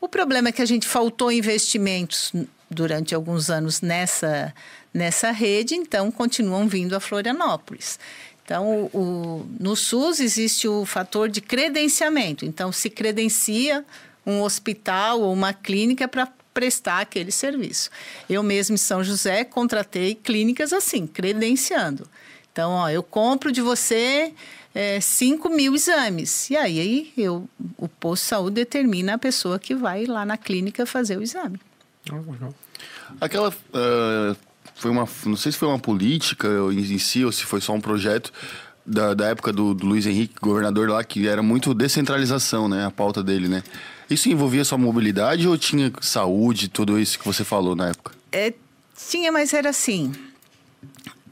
O 0.00 0.08
problema 0.08 0.48
é 0.48 0.52
que 0.52 0.62
a 0.62 0.66
gente 0.66 0.88
faltou 0.88 1.30
investimentos 1.30 2.32
durante 2.68 3.14
alguns 3.14 3.50
anos 3.50 3.80
nessa, 3.80 4.52
nessa 4.92 5.30
rede, 5.30 5.74
então 5.76 6.10
continuam 6.10 6.66
vindo 6.66 6.96
a 6.96 7.00
Florianópolis. 7.00 8.00
Então, 8.52 8.70
o, 8.92 8.98
o- 8.98 9.46
no 9.58 9.74
SUS 9.74 10.20
existe 10.20 10.68
o 10.68 10.84
fator 10.84 11.26
de 11.30 11.40
credenciamento. 11.40 12.44
Então, 12.44 12.70
se 12.70 12.90
credencia 12.90 13.82
um 14.26 14.42
hospital 14.42 15.22
ou 15.22 15.32
uma 15.32 15.54
clínica 15.54 16.06
para 16.06 16.28
prestar 16.52 17.00
aquele 17.00 17.32
serviço. 17.32 17.88
Eu 18.28 18.42
mesmo 18.42 18.74
em 18.74 18.76
São 18.76 19.02
José 19.02 19.42
contratei 19.42 20.14
clínicas 20.14 20.74
assim, 20.74 21.06
credenciando. 21.06 22.06
Então, 22.52 22.72
ó, 22.72 22.90
eu 22.90 23.02
compro 23.02 23.50
de 23.50 23.62
você 23.62 24.34
é, 24.74 25.00
5 25.00 25.48
mil 25.48 25.74
exames. 25.74 26.50
E 26.50 26.56
aí, 26.56 27.10
eu, 27.16 27.48
o 27.78 27.88
posto 27.88 28.24
de 28.24 28.28
saúde 28.28 28.54
determina 28.56 29.14
a 29.14 29.18
pessoa 29.18 29.58
que 29.58 29.74
vai 29.74 30.04
lá 30.04 30.26
na 30.26 30.36
clínica 30.36 30.84
fazer 30.84 31.16
o 31.16 31.22
exame. 31.22 31.58
Ah. 32.10 32.50
Aquela. 33.18 33.54
ah, 33.72 34.36
foi 34.82 34.90
uma. 34.90 35.08
Não 35.24 35.36
sei 35.36 35.52
se 35.52 35.58
foi 35.58 35.68
uma 35.68 35.78
política 35.78 36.48
em 36.72 36.98
si 36.98 37.24
ou 37.24 37.30
se 37.30 37.44
foi 37.44 37.60
só 37.60 37.72
um 37.72 37.80
projeto 37.80 38.32
da, 38.84 39.14
da 39.14 39.28
época 39.28 39.52
do, 39.52 39.72
do 39.72 39.86
Luiz 39.86 40.06
Henrique, 40.06 40.34
governador 40.42 40.90
lá, 40.90 41.04
que 41.04 41.28
era 41.28 41.40
muito 41.40 41.72
descentralização, 41.72 42.68
né? 42.68 42.84
A 42.84 42.90
pauta 42.90 43.22
dele, 43.22 43.48
né? 43.48 43.62
Isso 44.10 44.28
envolvia 44.28 44.64
só 44.64 44.76
mobilidade 44.76 45.46
ou 45.46 45.56
tinha 45.56 45.92
saúde, 46.00 46.68
tudo 46.68 46.98
isso 46.98 47.18
que 47.18 47.24
você 47.24 47.44
falou 47.44 47.76
na 47.76 47.90
época? 47.90 48.12
É, 48.32 48.52
tinha, 49.08 49.30
mas 49.30 49.54
era 49.54 49.70
assim. 49.70 50.12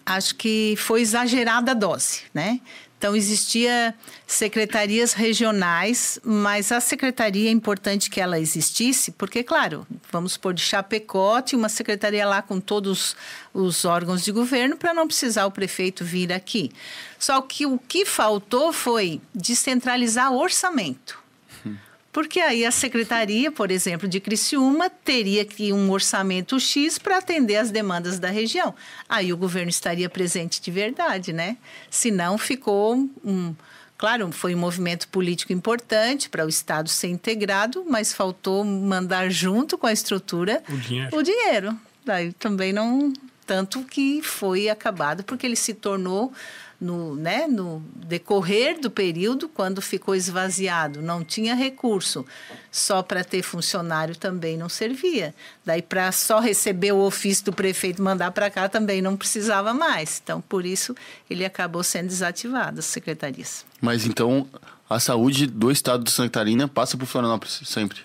Acho 0.06 0.34
que 0.36 0.74
foi 0.78 1.02
exagerada 1.02 1.72
a 1.72 1.74
dose, 1.74 2.22
né? 2.32 2.60
Então, 3.00 3.16
existia 3.16 3.94
secretarias 4.26 5.14
regionais, 5.14 6.20
mas 6.22 6.70
a 6.70 6.80
secretaria 6.80 7.48
é 7.48 7.50
importante 7.50 8.10
que 8.10 8.20
ela 8.20 8.38
existisse, 8.38 9.10
porque, 9.12 9.42
claro, 9.42 9.86
vamos 10.12 10.36
pôr 10.36 10.52
de 10.52 10.60
Chapecó, 10.60 11.40
tinha 11.40 11.58
uma 11.58 11.70
secretaria 11.70 12.26
lá 12.26 12.42
com 12.42 12.60
todos 12.60 13.16
os 13.54 13.86
órgãos 13.86 14.22
de 14.22 14.30
governo 14.30 14.76
para 14.76 14.92
não 14.92 15.06
precisar 15.06 15.46
o 15.46 15.50
prefeito 15.50 16.04
vir 16.04 16.30
aqui. 16.30 16.70
Só 17.18 17.40
que 17.40 17.64
o 17.64 17.78
que 17.78 18.04
faltou 18.04 18.70
foi 18.70 19.18
descentralizar 19.34 20.30
o 20.30 20.38
orçamento. 20.38 21.19
Porque 22.12 22.40
aí 22.40 22.64
a 22.66 22.72
secretaria, 22.72 23.52
por 23.52 23.70
exemplo, 23.70 24.08
de 24.08 24.18
Criciúma, 24.18 24.90
teria 24.90 25.44
que 25.44 25.72
um 25.72 25.90
orçamento 25.90 26.58
X 26.58 26.98
para 26.98 27.18
atender 27.18 27.56
as 27.56 27.70
demandas 27.70 28.18
da 28.18 28.28
região. 28.30 28.74
Aí 29.08 29.32
o 29.32 29.36
governo 29.36 29.70
estaria 29.70 30.08
presente 30.10 30.60
de 30.60 30.70
verdade, 30.72 31.32
né? 31.32 31.56
Senão 31.88 32.36
ficou 32.36 33.08
um. 33.24 33.54
Claro, 33.96 34.32
foi 34.32 34.54
um 34.54 34.58
movimento 34.58 35.06
político 35.08 35.52
importante 35.52 36.28
para 36.30 36.44
o 36.46 36.48
Estado 36.48 36.88
ser 36.88 37.08
integrado, 37.08 37.84
mas 37.86 38.14
faltou 38.14 38.64
mandar 38.64 39.30
junto 39.30 39.76
com 39.76 39.86
a 39.86 39.92
estrutura 39.92 40.62
O 40.68 40.76
dinheiro. 40.78 41.16
o 41.16 41.22
dinheiro. 41.22 41.78
Daí 42.04 42.32
também 42.32 42.72
não. 42.72 43.12
Tanto 43.46 43.82
que 43.82 44.22
foi 44.22 44.68
acabado, 44.68 45.24
porque 45.24 45.44
ele 45.44 45.56
se 45.56 45.74
tornou, 45.74 46.32
no, 46.80 47.14
né, 47.14 47.46
no 47.46 47.82
decorrer 47.94 48.80
do 48.80 48.90
período, 48.90 49.48
quando 49.48 49.82
ficou 49.82 50.14
esvaziado, 50.14 51.02
não 51.02 51.22
tinha 51.22 51.54
recurso, 51.54 52.24
só 52.72 53.02
para 53.02 53.22
ter 53.22 53.42
funcionário 53.42 54.16
também 54.16 54.56
não 54.56 54.68
servia. 54.68 55.34
Daí, 55.64 55.82
para 55.82 56.10
só 56.10 56.40
receber 56.40 56.92
o 56.92 57.00
ofício 57.00 57.44
do 57.44 57.52
prefeito 57.52 58.02
mandar 58.02 58.30
para 58.30 58.50
cá, 58.50 58.68
também 58.68 59.02
não 59.02 59.16
precisava 59.16 59.74
mais. 59.74 60.20
Então, 60.24 60.40
por 60.40 60.64
isso, 60.64 60.94
ele 61.28 61.44
acabou 61.44 61.82
sendo 61.82 62.08
desativado, 62.08 62.78
as 62.78 62.86
secretarias. 62.86 63.64
Mas 63.80 64.06
então 64.06 64.48
a 64.88 64.98
saúde 64.98 65.46
do 65.46 65.70
estado 65.70 66.02
de 66.02 66.10
Santa 66.10 66.30
Catarina 66.30 66.66
passa 66.66 66.96
por 66.96 67.06
Florianópolis 67.06 67.60
sempre. 67.64 67.98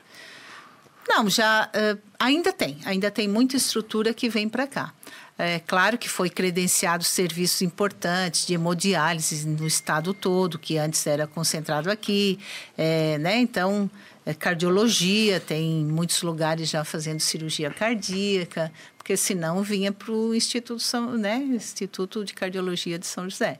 Não, 1.07 1.29
já 1.29 1.69
eh, 1.73 1.97
ainda 2.19 2.51
tem, 2.51 2.79
ainda 2.83 3.11
tem 3.11 3.27
muita 3.27 3.55
estrutura 3.55 4.13
que 4.13 4.27
vem 4.27 4.49
para 4.49 4.65
cá. 4.65 4.93
É 5.37 5.59
claro 5.59 5.97
que 5.97 6.07
foi 6.07 6.29
credenciado 6.29 7.03
serviços 7.03 7.61
importantes 7.61 8.47
de 8.47 8.53
hemodiálise 8.53 9.45
no 9.45 9.67
estado 9.67 10.13
todo, 10.13 10.57
que 10.57 10.77
antes 10.77 11.05
era 11.05 11.27
concentrado 11.27 11.91
aqui, 11.91 12.39
é, 12.77 13.17
né? 13.17 13.37
Então, 13.37 13.89
é, 14.25 14.33
cardiologia 14.33 15.41
tem 15.41 15.83
muitos 15.85 16.21
lugares 16.21 16.69
já 16.69 16.85
fazendo 16.85 17.19
cirurgia 17.19 17.69
cardíaca, 17.69 18.71
porque 18.97 19.17
senão 19.17 19.61
vinha 19.61 19.91
para 19.91 20.11
o 20.11 20.33
Instituto, 20.33 20.81
São, 20.81 21.17
né? 21.17 21.37
Instituto 21.37 22.23
de 22.23 22.33
Cardiologia 22.33 22.97
de 22.97 23.05
São 23.05 23.29
José. 23.29 23.59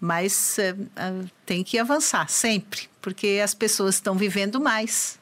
Mas 0.00 0.58
é, 0.58 0.74
tem 1.46 1.62
que 1.62 1.78
avançar 1.78 2.28
sempre, 2.28 2.88
porque 3.00 3.40
as 3.42 3.54
pessoas 3.54 3.94
estão 3.94 4.16
vivendo 4.16 4.60
mais. 4.60 5.18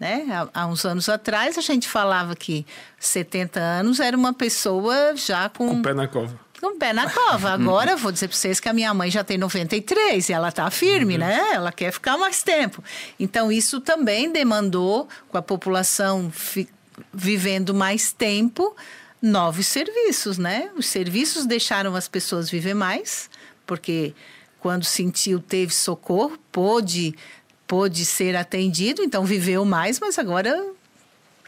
Né? 0.00 0.26
Há, 0.30 0.62
há 0.62 0.66
uns 0.66 0.84
anos 0.86 1.08
atrás 1.10 1.58
a 1.58 1.60
gente 1.60 1.86
falava 1.86 2.34
que 2.34 2.64
70 2.98 3.60
anos 3.60 4.00
era 4.00 4.16
uma 4.16 4.32
pessoa 4.32 5.14
já 5.14 5.48
com, 5.50 5.68
Com 5.68 5.80
o 5.80 5.82
pé 5.82 5.92
na 5.92 6.08
cova. 6.08 6.40
com 6.58 6.68
o 6.68 6.76
pé 6.78 6.94
na 6.94 7.10
cova. 7.10 7.50
Agora 7.52 7.96
vou 7.98 8.10
dizer 8.10 8.28
para 8.28 8.36
vocês 8.38 8.58
que 8.58 8.68
a 8.68 8.72
minha 8.72 8.94
mãe 8.94 9.10
já 9.10 9.22
tem 9.22 9.36
93 9.36 10.26
e 10.28 10.32
ela 10.32 10.48
está 10.48 10.70
firme, 10.70 11.18
né? 11.18 11.50
Ela 11.52 11.70
quer 11.70 11.92
ficar 11.92 12.16
mais 12.16 12.42
tempo. 12.42 12.82
Então 13.18 13.52
isso 13.52 13.78
também 13.78 14.32
demandou 14.32 15.06
com 15.28 15.36
a 15.36 15.42
população 15.42 16.30
fi- 16.32 16.68
vivendo 17.12 17.74
mais 17.74 18.10
tempo 18.10 18.74
novos 19.20 19.66
serviços, 19.66 20.38
né? 20.38 20.70
Os 20.78 20.86
serviços 20.86 21.44
deixaram 21.44 21.94
as 21.94 22.08
pessoas 22.08 22.48
viver 22.48 22.72
mais, 22.72 23.28
porque 23.66 24.14
quando 24.60 24.84
sentiu 24.84 25.40
teve 25.40 25.74
socorro, 25.74 26.38
pôde 26.50 27.14
pôde 27.70 28.04
ser 28.04 28.34
atendido, 28.34 29.00
então 29.00 29.24
viveu 29.24 29.64
mais, 29.64 30.00
mas 30.00 30.18
agora 30.18 30.52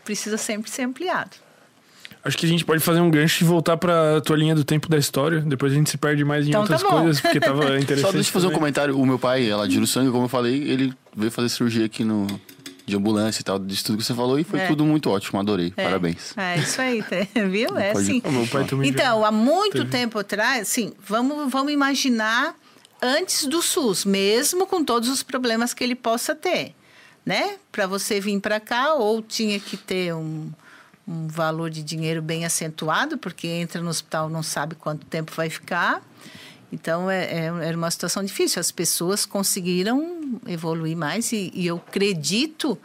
precisa 0.05 0.37
sempre 0.39 0.71
ser 0.71 0.83
ampliado. 0.83 1.31
Acho 2.25 2.39
que 2.39 2.47
a 2.47 2.49
gente 2.49 2.65
pode 2.65 2.79
fazer 2.81 3.01
um 3.01 3.11
gancho 3.11 3.43
e 3.43 3.47
voltar 3.47 3.77
pra 3.77 4.21
tua 4.21 4.37
linha 4.37 4.55
do 4.55 4.63
tempo 4.63 4.89
da 4.89 4.97
história. 4.97 5.41
Depois 5.41 5.73
a 5.73 5.75
gente 5.75 5.91
se 5.91 5.99
perde 5.99 6.25
mais 6.25 6.47
em 6.47 6.51
Então 6.51 6.65
tá 6.65 6.75
outras 6.75 6.83
bom. 6.89 7.01
coisas, 7.03 7.21
porque 7.21 7.41
tava 7.41 7.65
interessante. 7.81 8.01
Só 8.07 8.13
deixa 8.13 8.29
eu 8.29 8.33
fazer 8.33 8.47
um 8.47 8.53
comentário. 8.53 8.97
O 8.97 9.05
meu 9.05 9.19
pai, 9.19 9.51
ela 9.51 9.67
de 9.67 9.85
sangue, 9.89 10.13
como 10.13 10.27
eu 10.27 10.29
falei, 10.29 10.55
ele 10.63 10.95
veio 11.17 11.33
fazer 11.33 11.49
cirurgia 11.49 11.85
aqui 11.87 12.05
no 12.05 12.29
de 12.87 12.97
ambulância 12.97 13.41
e 13.41 13.45
tal, 13.45 13.59
disso 13.61 13.85
tudo 13.87 13.99
que 13.99 14.05
você 14.05 14.13
falou, 14.15 14.39
e 14.39 14.45
foi 14.45 14.59
É. 14.61 14.67
tudo 14.67 14.85
muito 14.85 15.09
ótimo, 15.11 15.39
adorei. 15.41 15.73
É, 15.77 15.85
Parabéns. 15.85 16.37
É 16.37 16.59
isso 16.59 16.81
aí, 16.81 17.01
tá- 17.03 17.17
viu? 17.49 17.77
É 17.79 17.93
assim. 17.93 18.21
Então, 18.85 19.25
há 19.25 19.31
muito 19.33 19.79
teve. 19.79 19.91
tempo 19.91 20.19
atrás, 20.19 20.63
assim, 20.63 20.93
vamos, 21.05 21.51
vamos 21.51 21.73
imaginar 21.73 22.55
antes 23.03 23.47
do 23.47 23.61
SUS, 23.61 24.05
mesmo 24.05 24.67
com 24.67 24.85
todos 24.85 25.09
os 25.09 25.23
problemas 25.23 25.75
que 25.75 25.83
ele 25.83 25.97
possa 25.97 26.35
ter, 26.35 26.75
né? 27.27 27.57
Para 27.73 27.87
você 27.87 28.21
vir 28.21 28.41
para 28.41 28.61
cá, 28.61 28.95
ou 28.95 29.21
tinha 29.21 29.59
que 29.59 29.77
ter 29.77 30.15
um, 30.15 30.51
um 31.07 31.27
valor 31.27 31.69
de 31.69 31.83
dinheiro 31.83 32.23
bem 32.23 32.45
acentuado, 32.45 33.19
porque 33.19 33.49
entra 33.49 33.83
no 33.83 33.91
hospital 33.91 34.29
não 34.29 34.43
sabe 34.43 34.77
quanto 34.77 35.05
tempo 35.07 35.33
vai 35.35 35.51
ficar. 35.51 36.01
Então, 36.73 37.11
é, 37.11 37.25
é, 37.25 37.45
era 37.47 37.77
uma 37.77 37.91
situação 37.91 38.25
difícil. 38.25 38.61
As 38.61 38.71
pessoas 38.71 39.27
conseguiram 39.27 40.41
evoluir 40.47 40.97
mais 40.97 41.31
e, 41.33 41.51
e 41.55 41.67
eu 41.67 41.77
acredito 41.77 42.79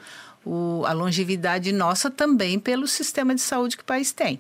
o, 0.44 0.84
a 0.86 0.92
longevidade 0.92 1.72
nossa 1.72 2.10
também 2.10 2.60
pelo 2.60 2.88
sistema 2.88 3.34
de 3.36 3.42
saúde 3.42 3.78
que 3.78 3.84
o 3.84 3.86
país 3.86 4.12
tem. 4.12 4.40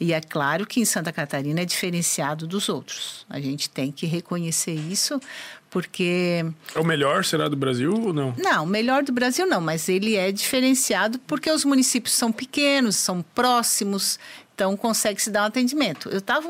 E 0.00 0.12
é 0.12 0.20
claro 0.20 0.64
que 0.64 0.80
em 0.80 0.84
Santa 0.84 1.12
Catarina 1.12 1.60
é 1.60 1.64
diferenciado 1.64 2.46
dos 2.46 2.68
outros. 2.68 3.26
A 3.28 3.40
gente 3.40 3.68
tem 3.68 3.90
que 3.90 4.06
reconhecer 4.06 4.74
isso, 4.74 5.20
porque. 5.68 6.44
É 6.74 6.78
o 6.78 6.84
melhor, 6.84 7.24
será 7.24 7.48
do 7.48 7.56
Brasil 7.56 7.92
ou 7.92 8.12
não? 8.12 8.34
Não, 8.38 8.64
melhor 8.64 9.02
do 9.02 9.12
Brasil 9.12 9.46
não, 9.46 9.60
mas 9.60 9.88
ele 9.88 10.14
é 10.14 10.30
diferenciado 10.30 11.18
porque 11.20 11.50
os 11.50 11.64
municípios 11.64 12.14
são 12.14 12.30
pequenos, 12.30 12.96
são 12.96 13.22
próximos, 13.34 14.20
então 14.54 14.76
consegue 14.76 15.20
se 15.20 15.30
dar 15.30 15.42
um 15.42 15.46
atendimento. 15.46 16.08
Eu 16.08 16.18
estava, 16.18 16.48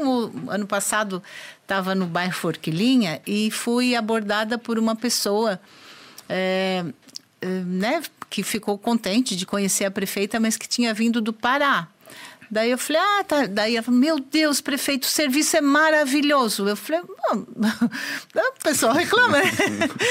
ano 0.49 0.67
passado, 0.67 1.23
estava 1.63 1.95
no 1.95 2.07
bairro 2.07 2.35
Forquilinha 2.35 3.23
e 3.27 3.51
fui 3.51 3.97
abordada 3.97 4.59
por 4.59 4.79
uma 4.79 4.95
pessoa. 4.95 5.59
É, 6.29 6.85
né, 7.41 8.03
que 8.29 8.43
ficou 8.43 8.77
contente 8.77 9.37
de 9.37 9.47
conhecer 9.47 9.85
a 9.85 9.91
prefeita, 9.91 10.39
mas 10.39 10.57
que 10.57 10.69
tinha 10.69 10.93
vindo 10.93 11.21
do 11.21 11.33
Pará. 11.33 11.89
Daí 12.51 12.71
eu 12.71 12.79
falei, 12.79 13.03
ah, 13.03 13.25
tá. 13.25 13.47
Daí 13.47 13.77
ela 13.77 13.83
falou, 13.83 14.01
meu 14.01 14.19
Deus, 14.19 14.61
prefeito, 14.61 15.05
o 15.05 15.07
serviço 15.07 15.57
é 15.57 15.61
maravilhoso. 15.61 16.69
Eu 16.69 16.77
falei, 16.77 17.03
o 17.33 18.63
pessoal 18.63 18.95
reclama, 18.95 19.39
né? 19.39 19.51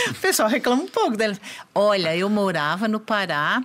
o 0.09 0.15
pessoal 0.15 0.49
reclama 0.49 0.83
um 0.83 0.88
pouco 0.88 1.17
dela. 1.17 1.38
Olha, 1.73 2.15
eu 2.15 2.29
morava 2.29 2.88
no 2.88 2.99
Pará 2.99 3.63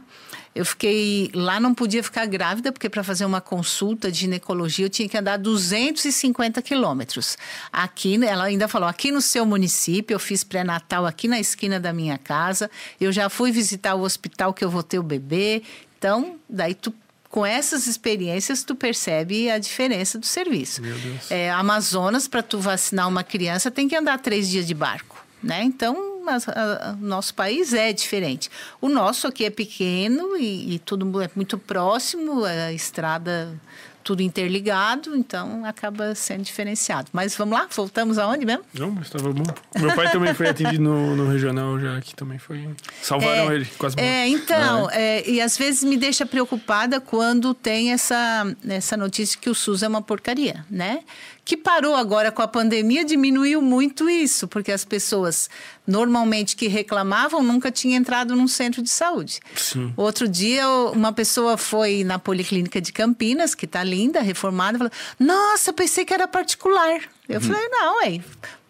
eu 0.54 0.66
fiquei 0.66 1.30
lá, 1.32 1.58
não 1.58 1.74
podia 1.74 2.02
ficar 2.02 2.26
grávida, 2.26 2.70
porque 2.70 2.88
para 2.88 3.02
fazer 3.02 3.24
uma 3.24 3.40
consulta 3.40 4.12
de 4.12 4.18
ginecologia 4.18 4.84
eu 4.84 4.90
tinha 4.90 5.08
que 5.08 5.16
andar 5.16 5.38
250 5.38 6.60
quilômetros. 6.60 7.38
Aqui, 7.72 8.22
ela 8.24 8.44
ainda 8.44 8.68
falou, 8.68 8.86
aqui 8.86 9.10
no 9.10 9.22
seu 9.22 9.46
município, 9.46 10.14
eu 10.14 10.18
fiz 10.18 10.44
pré-natal 10.44 11.06
aqui 11.06 11.26
na 11.26 11.40
esquina 11.40 11.80
da 11.80 11.92
minha 11.92 12.18
casa, 12.18 12.70
eu 13.00 13.10
já 13.10 13.30
fui 13.30 13.50
visitar 13.50 13.94
o 13.94 14.02
hospital 14.02 14.52
que 14.52 14.62
eu 14.62 14.68
vou 14.68 14.82
ter 14.82 14.98
o 14.98 15.02
bebê. 15.02 15.62
Então, 15.98 16.36
daí 16.48 16.74
tu 16.74 16.92
com 17.32 17.46
essas 17.46 17.86
experiências 17.86 18.62
tu 18.62 18.74
percebe 18.74 19.50
a 19.50 19.58
diferença 19.58 20.18
do 20.18 20.26
serviço. 20.26 20.82
Meu 20.82 20.96
Deus. 20.98 21.30
É, 21.30 21.50
Amazonas, 21.50 22.28
para 22.28 22.42
tu 22.42 22.60
vacinar 22.60 23.08
uma 23.08 23.24
criança, 23.24 23.70
tem 23.70 23.88
que 23.88 23.96
andar 23.96 24.18
três 24.18 24.50
dias 24.50 24.66
de 24.66 24.74
barco, 24.74 25.24
né? 25.42 25.62
Então 25.64 25.96
o 25.96 26.96
nosso 27.00 27.34
país 27.34 27.72
é 27.72 27.90
diferente. 27.90 28.50
O 28.82 28.88
nosso 28.90 29.26
aqui 29.26 29.46
é 29.46 29.50
pequeno 29.50 30.36
e, 30.36 30.74
e 30.74 30.78
tudo 30.78 31.22
é 31.22 31.30
muito 31.34 31.56
próximo, 31.56 32.44
a 32.44 32.70
estrada 32.70 33.58
tudo 34.02 34.22
interligado, 34.22 35.16
então 35.16 35.64
acaba 35.64 36.14
sendo 36.14 36.42
diferenciado. 36.42 37.08
Mas 37.12 37.36
vamos 37.36 37.58
lá, 37.58 37.68
voltamos 37.74 38.18
aonde 38.18 38.44
mesmo? 38.44 38.64
Não, 38.74 38.90
mas 38.90 39.06
estava 39.06 39.32
bom. 39.32 39.44
Meu 39.78 39.94
pai 39.94 40.10
também 40.10 40.34
foi 40.34 40.48
atendido 40.48 40.82
no, 40.82 41.16
no 41.16 41.30
regional 41.30 41.78
já, 41.78 42.00
que 42.00 42.14
também 42.14 42.38
foi. 42.38 42.68
Salvaram 43.00 43.50
é, 43.50 43.54
ele, 43.54 43.66
quase. 43.78 43.98
É, 43.98 44.26
então, 44.28 44.88
ah, 44.88 44.94
é? 44.94 45.12
É, 45.12 45.30
e 45.30 45.40
às 45.40 45.58
vezes 45.58 45.82
me 45.84 45.96
deixa 45.96 46.24
preocupada 46.24 47.00
quando 47.00 47.52
tem 47.52 47.92
essa, 47.92 48.46
essa 48.68 48.96
notícia 48.96 49.38
que 49.38 49.50
o 49.50 49.54
SUS 49.54 49.82
é 49.82 49.88
uma 49.88 50.00
porcaria, 50.00 50.64
né? 50.70 51.00
Que 51.44 51.56
parou 51.56 51.94
agora 51.94 52.30
com 52.30 52.40
a 52.40 52.48
pandemia, 52.48 53.04
diminuiu 53.04 53.60
muito 53.60 54.08
isso, 54.08 54.46
porque 54.46 54.70
as 54.70 54.84
pessoas 54.84 55.50
normalmente 55.86 56.54
que 56.54 56.68
reclamavam 56.68 57.42
nunca 57.42 57.70
tinham 57.70 57.98
entrado 57.98 58.36
num 58.36 58.46
centro 58.46 58.80
de 58.80 58.90
saúde. 58.90 59.40
Sim. 59.56 59.92
Outro 59.96 60.28
dia, 60.28 60.68
uma 60.68 61.12
pessoa 61.12 61.56
foi 61.56 62.04
na 62.04 62.18
Policlínica 62.18 62.80
de 62.80 62.92
Campinas, 62.92 63.54
que 63.54 63.64
está 63.64 63.82
linda, 63.82 64.20
reformada, 64.20 64.78
falou: 64.78 64.92
Nossa, 65.18 65.72
pensei 65.72 66.04
que 66.04 66.14
era 66.14 66.28
particular. 66.28 67.00
Eu 67.28 67.40
uhum. 67.40 67.46
falei: 67.46 67.68
Não, 67.68 68.02
é. 68.04 68.20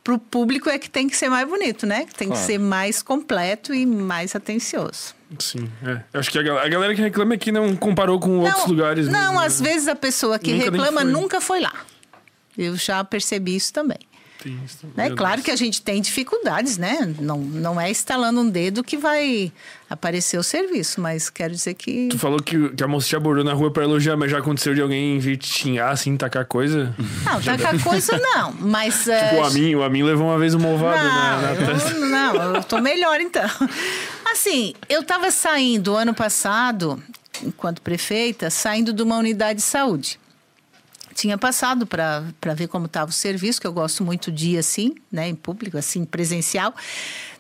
Para 0.02 0.14
o 0.14 0.18
público 0.18 0.68
é 0.68 0.78
que 0.80 0.90
tem 0.90 1.08
que 1.08 1.16
ser 1.16 1.28
mais 1.28 1.46
bonito, 1.48 1.86
né? 1.86 2.06
Tem 2.16 2.26
claro. 2.26 2.40
que 2.40 2.46
ser 2.46 2.58
mais 2.58 3.02
completo 3.02 3.72
e 3.72 3.86
mais 3.86 4.34
atencioso. 4.34 5.14
Sim, 5.38 5.70
é. 5.84 6.00
Acho 6.18 6.30
que 6.30 6.38
a 6.38 6.42
galera, 6.42 6.66
a 6.66 6.68
galera 6.68 6.94
que 6.94 7.00
reclama 7.00 7.34
é 7.34 7.36
que 7.36 7.52
não 7.52 7.76
comparou 7.76 8.18
com 8.18 8.28
não, 8.28 8.44
outros 8.44 8.66
lugares. 8.66 9.08
Não, 9.08 9.34
mesmo, 9.34 9.40
às 9.40 9.60
né? 9.60 9.70
vezes 9.70 9.88
a 9.88 9.94
pessoa 9.94 10.38
que 10.38 10.52
nunca 10.52 10.64
reclama 10.64 11.02
foi. 11.02 11.10
nunca 11.10 11.40
foi 11.40 11.60
lá. 11.60 11.72
Eu 12.56 12.76
já 12.76 13.02
percebi 13.02 13.56
isso 13.56 13.72
também. 13.72 13.98
É 14.96 15.10
claro 15.10 15.42
que 15.42 15.50
a 15.50 15.56
gente 15.56 15.82
tem 15.82 16.00
dificuldades, 16.00 16.78
né? 16.78 17.14
Não, 17.20 17.38
não 17.38 17.80
é 17.80 17.90
instalando 17.90 18.40
um 18.40 18.48
dedo 18.48 18.82
que 18.82 18.96
vai 18.96 19.52
aparecer 19.88 20.38
o 20.38 20.42
serviço, 20.42 21.00
mas 21.00 21.30
quero 21.30 21.52
dizer 21.52 21.74
que. 21.74 22.08
Tu 22.08 22.18
falou 22.18 22.40
que, 22.40 22.70
que 22.70 22.82
a 22.82 22.88
moça 22.88 23.08
te 23.08 23.16
abordou 23.16 23.44
na 23.44 23.52
rua 23.52 23.70
para 23.70 23.84
elogiar, 23.84 24.16
mas 24.16 24.30
já 24.30 24.38
aconteceu 24.38 24.74
de 24.74 24.80
alguém 24.80 25.18
vir 25.18 25.36
te 25.36 25.46
xingar, 25.46 25.90
assim, 25.90 26.16
tacar 26.16 26.44
coisa? 26.44 26.94
Não, 27.24 27.40
tacar 27.40 27.80
coisa 27.82 28.18
não, 28.34 28.52
mas. 28.52 29.04
tipo, 29.04 29.36
uh... 29.36 29.40
o 29.40 29.44
Amin, 29.44 29.74
o 29.74 29.82
Amin 29.82 30.02
levou 30.02 30.26
uma 30.26 30.38
vez 30.38 30.54
uma 30.54 30.68
ovada 30.68 31.02
não, 31.02 31.10
na, 31.10 31.40
na 31.40 31.90
eu, 31.90 32.06
Não, 32.08 32.54
eu 32.56 32.64
tô 32.64 32.80
melhor 32.80 33.20
então. 33.20 33.48
Assim, 34.30 34.74
eu 34.88 35.02
tava 35.02 35.30
saindo 35.30 35.94
ano 35.94 36.14
passado, 36.14 37.02
enquanto 37.42 37.82
prefeita, 37.82 38.50
saindo 38.50 38.92
de 38.92 39.02
uma 39.02 39.18
unidade 39.18 39.58
de 39.58 39.64
saúde 39.64 40.18
tinha 41.14 41.36
passado 41.38 41.86
para 41.86 42.54
ver 42.54 42.68
como 42.68 42.86
estava 42.86 43.10
o 43.10 43.12
serviço, 43.12 43.60
que 43.60 43.66
eu 43.66 43.72
gosto 43.72 44.04
muito 44.04 44.30
de 44.30 44.50
ir 44.50 44.58
assim, 44.58 44.94
né, 45.10 45.28
em 45.28 45.34
público, 45.34 45.78
assim, 45.78 46.04
presencial. 46.04 46.74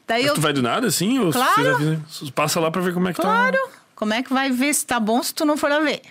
Daí 0.06 0.22
Mas 0.22 0.28
eu... 0.30 0.34
tu 0.34 0.40
vai 0.40 0.52
do 0.52 0.62
nada, 0.62 0.86
assim? 0.86 1.18
Ou 1.18 1.32
claro. 1.32 2.02
Você 2.08 2.30
passa 2.32 2.60
lá 2.60 2.70
para 2.70 2.80
ver 2.80 2.92
como 2.92 3.08
é 3.08 3.12
que 3.12 3.20
claro. 3.20 3.52
tá? 3.52 3.58
Claro. 3.58 3.82
Como 3.94 4.14
é 4.14 4.22
que 4.22 4.32
vai 4.32 4.50
ver 4.50 4.74
se 4.74 4.84
tá 4.84 4.98
bom 4.98 5.22
se 5.22 5.32
tu 5.32 5.44
não 5.44 5.56
for 5.56 5.70
lá 5.70 5.78
ver? 5.78 6.02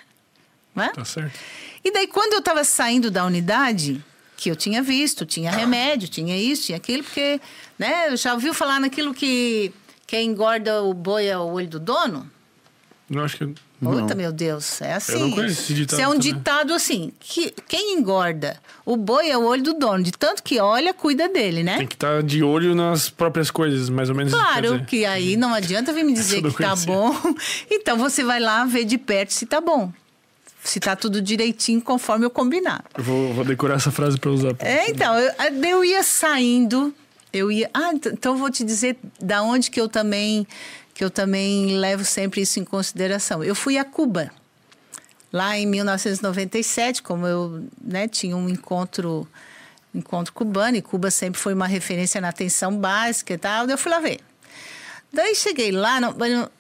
Né? 0.74 0.92
Tá 0.96 1.04
certo. 1.04 1.38
E 1.84 1.92
daí, 1.92 2.08
quando 2.08 2.34
eu 2.34 2.40
estava 2.40 2.64
saindo 2.64 3.12
da 3.12 3.26
unidade, 3.26 4.04
que 4.38 4.50
eu 4.50 4.56
tinha 4.56 4.82
visto, 4.82 5.26
tinha 5.26 5.52
remédio, 5.52 6.08
tinha 6.08 6.38
isso, 6.38 6.68
tinha 6.68 6.78
aquilo, 6.78 7.04
porque, 7.04 7.42
né, 7.78 8.16
já 8.16 8.34
ouviu 8.34 8.54
falar 8.54 8.80
naquilo 8.80 9.14
que 9.14 9.74
quem 10.08 10.30
engorda 10.30 10.84
o 10.84 10.94
boi 10.94 11.26
é 11.28 11.38
o 11.38 11.52
olho 11.52 11.68
do 11.68 11.80
dono? 11.80 12.30
Não, 13.10 13.24
acho 13.24 13.38
que 13.38 13.54
Puta, 13.82 14.14
meu 14.14 14.32
Deus, 14.32 14.80
é 14.82 14.94
assim. 14.94 15.14
Eu 15.14 15.20
não 15.20 15.32
conheço 15.32 15.62
esse 15.62 15.74
ditado. 15.74 16.00
Isso 16.00 16.02
é 16.02 16.08
um 16.08 16.12
também. 16.12 16.34
ditado 16.34 16.74
assim, 16.74 17.12
que 17.20 17.52
quem 17.68 17.98
engorda 17.98 18.60
o 18.86 18.96
boi 18.96 19.30
é 19.30 19.38
o 19.38 19.44
olho 19.44 19.64
do 19.64 19.74
dono, 19.74 20.04
de 20.04 20.12
tanto 20.12 20.44
que 20.44 20.60
olha, 20.60 20.94
cuida 20.94 21.30
dele, 21.30 21.64
né? 21.64 21.78
Tem 21.78 21.88
que 21.88 21.96
estar 21.96 22.18
tá 22.18 22.22
de 22.22 22.44
olho 22.44 22.76
nas 22.76 23.10
próprias 23.10 23.50
coisas, 23.50 23.90
mais 23.90 24.10
ou 24.10 24.16
menos. 24.16 24.34
Claro, 24.34 24.84
que 24.86 25.06
aí 25.06 25.36
não 25.36 25.54
adianta 25.54 25.94
vir 25.94 26.04
me 26.04 26.14
dizer 26.14 26.42
que 26.42 26.54
tá 26.54 26.76
bom. 26.76 27.16
Então 27.72 27.98
você 27.98 28.24
vai 28.24 28.40
lá 28.40 28.66
ver 28.66 28.86
de 28.86 28.98
perto 28.98 29.34
se 29.34 29.46
tá 29.46 29.60
bom. 29.60 29.92
Se 30.64 30.80
tá 30.80 30.96
tudo 30.96 31.22
direitinho 31.22 31.82
conforme 31.82 32.26
eu 32.26 32.30
combinar. 32.30 32.84
Eu 32.96 33.04
vou, 33.04 33.34
vou 33.34 33.44
decorar 33.44 33.76
essa 33.76 33.90
frase 33.90 34.20
para 34.20 34.30
usar. 34.30 34.56
É, 34.60 34.90
então, 34.90 35.18
eu, 35.18 35.32
eu 35.64 35.86
ia 35.86 36.04
saindo, 36.04 36.94
eu 37.34 37.52
ia. 37.52 37.70
Ah, 37.74 37.92
então 37.94 38.34
eu 38.34 38.38
vou 38.38 38.52
te 38.52 38.64
dizer 38.64 38.98
da 39.20 39.42
onde 39.42 39.72
que 39.72 39.82
eu 39.82 39.90
também 39.90 40.46
que 41.02 41.06
eu 41.06 41.10
também 41.10 41.80
levo 41.80 42.06
sempre 42.06 42.42
isso 42.42 42.60
em 42.60 42.64
consideração. 42.64 43.44
Eu 43.44 43.56
fui 43.56 43.76
a 43.76 43.84
Cuba, 43.84 44.30
lá 45.34 45.58
em 45.58 45.66
1997, 45.66 47.02
como 47.02 47.26
eu 47.26 47.66
né, 47.84 48.08
tinha 48.08 48.38
um 48.38 48.48
encontro, 48.48 49.28
encontro 49.96 50.32
cubano, 50.32 50.78
e 50.78 50.82
Cuba 50.84 51.10
sempre 51.10 51.42
foi 51.42 51.56
uma 51.56 51.66
referência 51.66 52.22
na 52.22 52.30
atenção 52.30 52.78
básica 52.78 53.34
e 53.34 53.38
tal, 53.40 53.68
eu 53.68 53.80
fui 53.80 53.92
lá 53.92 54.00
ver. 54.00 54.20
Daí 55.12 55.34
cheguei 55.34 55.72
lá, 55.72 56.00
não, 56.00 56.16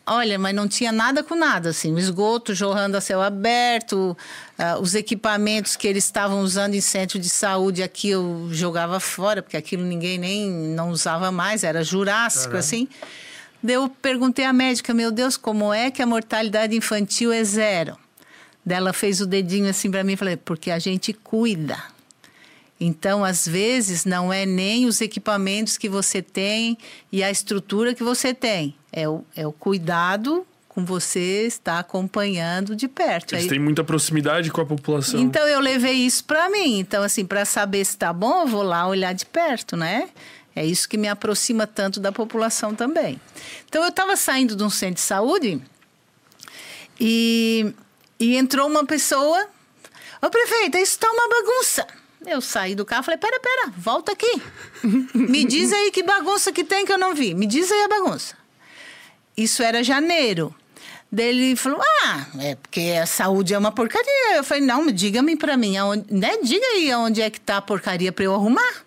olha, 0.07 0.39
mas 0.39 0.55
não 0.55 0.67
tinha 0.67 0.91
nada 0.91 1.21
com 1.21 1.35
nada, 1.35 1.69
assim, 1.69 1.93
o 1.93 1.99
esgoto 1.99 2.55
jorrando 2.55 2.97
a 2.97 3.01
céu 3.01 3.21
aberto, 3.21 4.17
uh, 4.57 4.81
os 4.81 4.95
equipamentos 4.95 5.75
que 5.75 5.87
eles 5.87 6.03
estavam 6.03 6.41
usando 6.41 6.73
em 6.73 6.81
centro 6.81 7.19
de 7.19 7.29
saúde 7.29 7.83
aqui 7.83 8.09
eu 8.09 8.49
jogava 8.51 8.99
fora, 8.99 9.43
porque 9.43 9.55
aquilo 9.55 9.83
ninguém 9.83 10.17
nem 10.17 10.49
não 10.49 10.89
usava 10.89 11.31
mais, 11.31 11.63
era 11.63 11.83
jurássico, 11.83 12.45
Caramba. 12.45 12.59
assim. 12.59 12.89
Eu 13.67 13.89
perguntei 13.89 14.45
à 14.45 14.53
médica, 14.53 14.93
meu 14.93 15.11
Deus, 15.11 15.37
como 15.37 15.73
é 15.73 15.91
que 15.91 16.01
a 16.01 16.05
mortalidade 16.05 16.75
infantil 16.75 17.31
é 17.31 17.43
zero? 17.43 17.97
Daí 18.65 18.77
ela 18.77 18.93
fez 18.93 19.21
o 19.21 19.25
dedinho 19.25 19.69
assim 19.69 19.89
para 19.89 20.03
mim 20.03 20.13
e 20.13 20.17
falei, 20.17 20.37
porque 20.37 20.71
a 20.71 20.79
gente 20.79 21.13
cuida. 21.13 21.77
Então, 22.79 23.23
às 23.23 23.47
vezes, 23.47 24.05
não 24.05 24.33
é 24.33 24.43
nem 24.43 24.87
os 24.87 25.01
equipamentos 25.01 25.77
que 25.77 25.87
você 25.87 26.21
tem 26.21 26.77
e 27.11 27.23
a 27.23 27.29
estrutura 27.29 27.93
que 27.93 28.03
você 28.03 28.33
tem. 28.33 28.75
É 28.91 29.07
o, 29.07 29.23
é 29.35 29.45
o 29.45 29.51
cuidado 29.51 30.45
com 30.67 30.83
você 30.83 31.45
está 31.45 31.79
acompanhando 31.79 32.75
de 32.75 32.87
perto. 32.87 33.33
Eles 33.33 33.43
Aí, 33.43 33.49
têm 33.49 33.59
muita 33.59 33.83
proximidade 33.83 34.49
com 34.49 34.61
a 34.61 34.65
população. 34.65 35.19
Então, 35.19 35.47
eu 35.47 35.59
levei 35.59 35.93
isso 35.93 36.23
para 36.23 36.49
mim. 36.49 36.79
Então, 36.79 37.03
assim, 37.03 37.23
para 37.23 37.45
saber 37.45 37.85
se 37.85 37.91
está 37.91 38.11
bom, 38.11 38.41
eu 38.41 38.47
vou 38.47 38.63
lá 38.63 38.87
olhar 38.87 39.13
de 39.13 39.25
perto, 39.25 39.77
né? 39.77 40.09
É 40.55 40.65
isso 40.65 40.87
que 40.87 40.97
me 40.97 41.07
aproxima 41.07 41.65
tanto 41.65 41.99
da 41.99 42.11
população 42.11 42.75
também. 42.75 43.19
Então, 43.67 43.81
eu 43.83 43.89
estava 43.89 44.15
saindo 44.17 44.55
de 44.55 44.63
um 44.63 44.69
centro 44.69 44.95
de 44.95 45.01
saúde 45.01 45.61
e, 46.99 47.73
e 48.19 48.35
entrou 48.35 48.67
uma 48.67 48.85
pessoa. 48.85 49.47
Ô, 50.21 50.29
prefeita, 50.29 50.79
isso 50.79 50.93
está 50.93 51.09
uma 51.09 51.29
bagunça. 51.29 51.87
Eu 52.25 52.39
saí 52.39 52.75
do 52.75 52.85
carro 52.85 53.01
e 53.01 53.05
falei: 53.05 53.17
pera, 53.17 53.39
pera, 53.39 53.73
volta 53.75 54.11
aqui. 54.11 54.41
Me 55.13 55.43
diz 55.43 55.73
aí 55.73 55.89
que 55.91 56.03
bagunça 56.03 56.51
que 56.51 56.63
tem 56.63 56.85
que 56.85 56.91
eu 56.91 56.97
não 56.97 57.15
vi. 57.15 57.33
Me 57.33 57.47
diz 57.47 57.71
aí 57.71 57.83
a 57.83 57.87
bagunça. 57.87 58.37
Isso 59.35 59.63
era 59.63 59.83
janeiro. 59.83 60.53
Daí 61.11 61.27
ele 61.27 61.55
falou: 61.55 61.81
Ah, 62.03 62.27
é 62.39 62.55
porque 62.55 62.97
a 63.01 63.07
saúde 63.07 63.53
é 63.53 63.57
uma 63.57 63.71
porcaria. 63.71 64.35
Eu 64.35 64.43
falei: 64.43 64.63
Não, 64.63 64.91
diga-me 64.91 65.35
pra 65.35 65.57
mim, 65.57 65.77
aonde, 65.77 66.05
né? 66.13 66.37
Diga 66.43 66.65
aí 66.67 66.91
aonde 66.91 67.21
é 67.21 67.29
que 67.29 67.39
tá 67.39 67.57
a 67.57 67.61
porcaria 67.61 68.11
pra 68.11 68.23
eu 68.23 68.35
arrumar. 68.35 68.85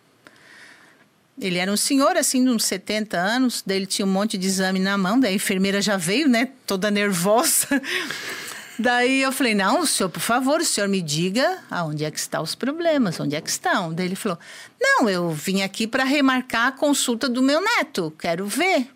Ele 1.40 1.58
era 1.58 1.70
um 1.70 1.76
senhor, 1.76 2.16
assim, 2.16 2.44
de 2.44 2.50
uns 2.50 2.64
70 2.64 3.16
anos, 3.18 3.62
daí 3.66 3.78
ele 3.78 3.86
tinha 3.86 4.06
um 4.06 4.10
monte 4.10 4.38
de 4.38 4.46
exame 4.46 4.78
na 4.78 4.96
mão, 4.96 5.18
daí 5.18 5.32
a 5.32 5.36
enfermeira 5.36 5.82
já 5.82 5.96
veio, 5.96 6.28
né, 6.28 6.50
toda 6.66 6.90
nervosa. 6.90 7.68
Daí 8.76 9.22
eu 9.22 9.30
falei, 9.30 9.54
não, 9.54 9.86
senhor, 9.86 10.08
por 10.08 10.18
favor, 10.18 10.60
o 10.60 10.64
senhor 10.64 10.88
me 10.88 11.00
diga 11.00 11.58
aonde 11.70 12.04
é 12.04 12.10
que 12.10 12.18
estão 12.18 12.42
os 12.42 12.56
problemas, 12.56 13.20
onde 13.20 13.36
é 13.36 13.40
que 13.40 13.48
estão. 13.48 13.94
Daí 13.94 14.06
ele 14.06 14.16
falou, 14.16 14.36
não, 14.80 15.08
eu 15.08 15.30
vim 15.30 15.62
aqui 15.62 15.86
para 15.86 16.02
remarcar 16.02 16.66
a 16.66 16.72
consulta 16.72 17.28
do 17.28 17.40
meu 17.40 17.60
neto, 17.60 18.12
quero 18.18 18.46
ver. 18.46 18.88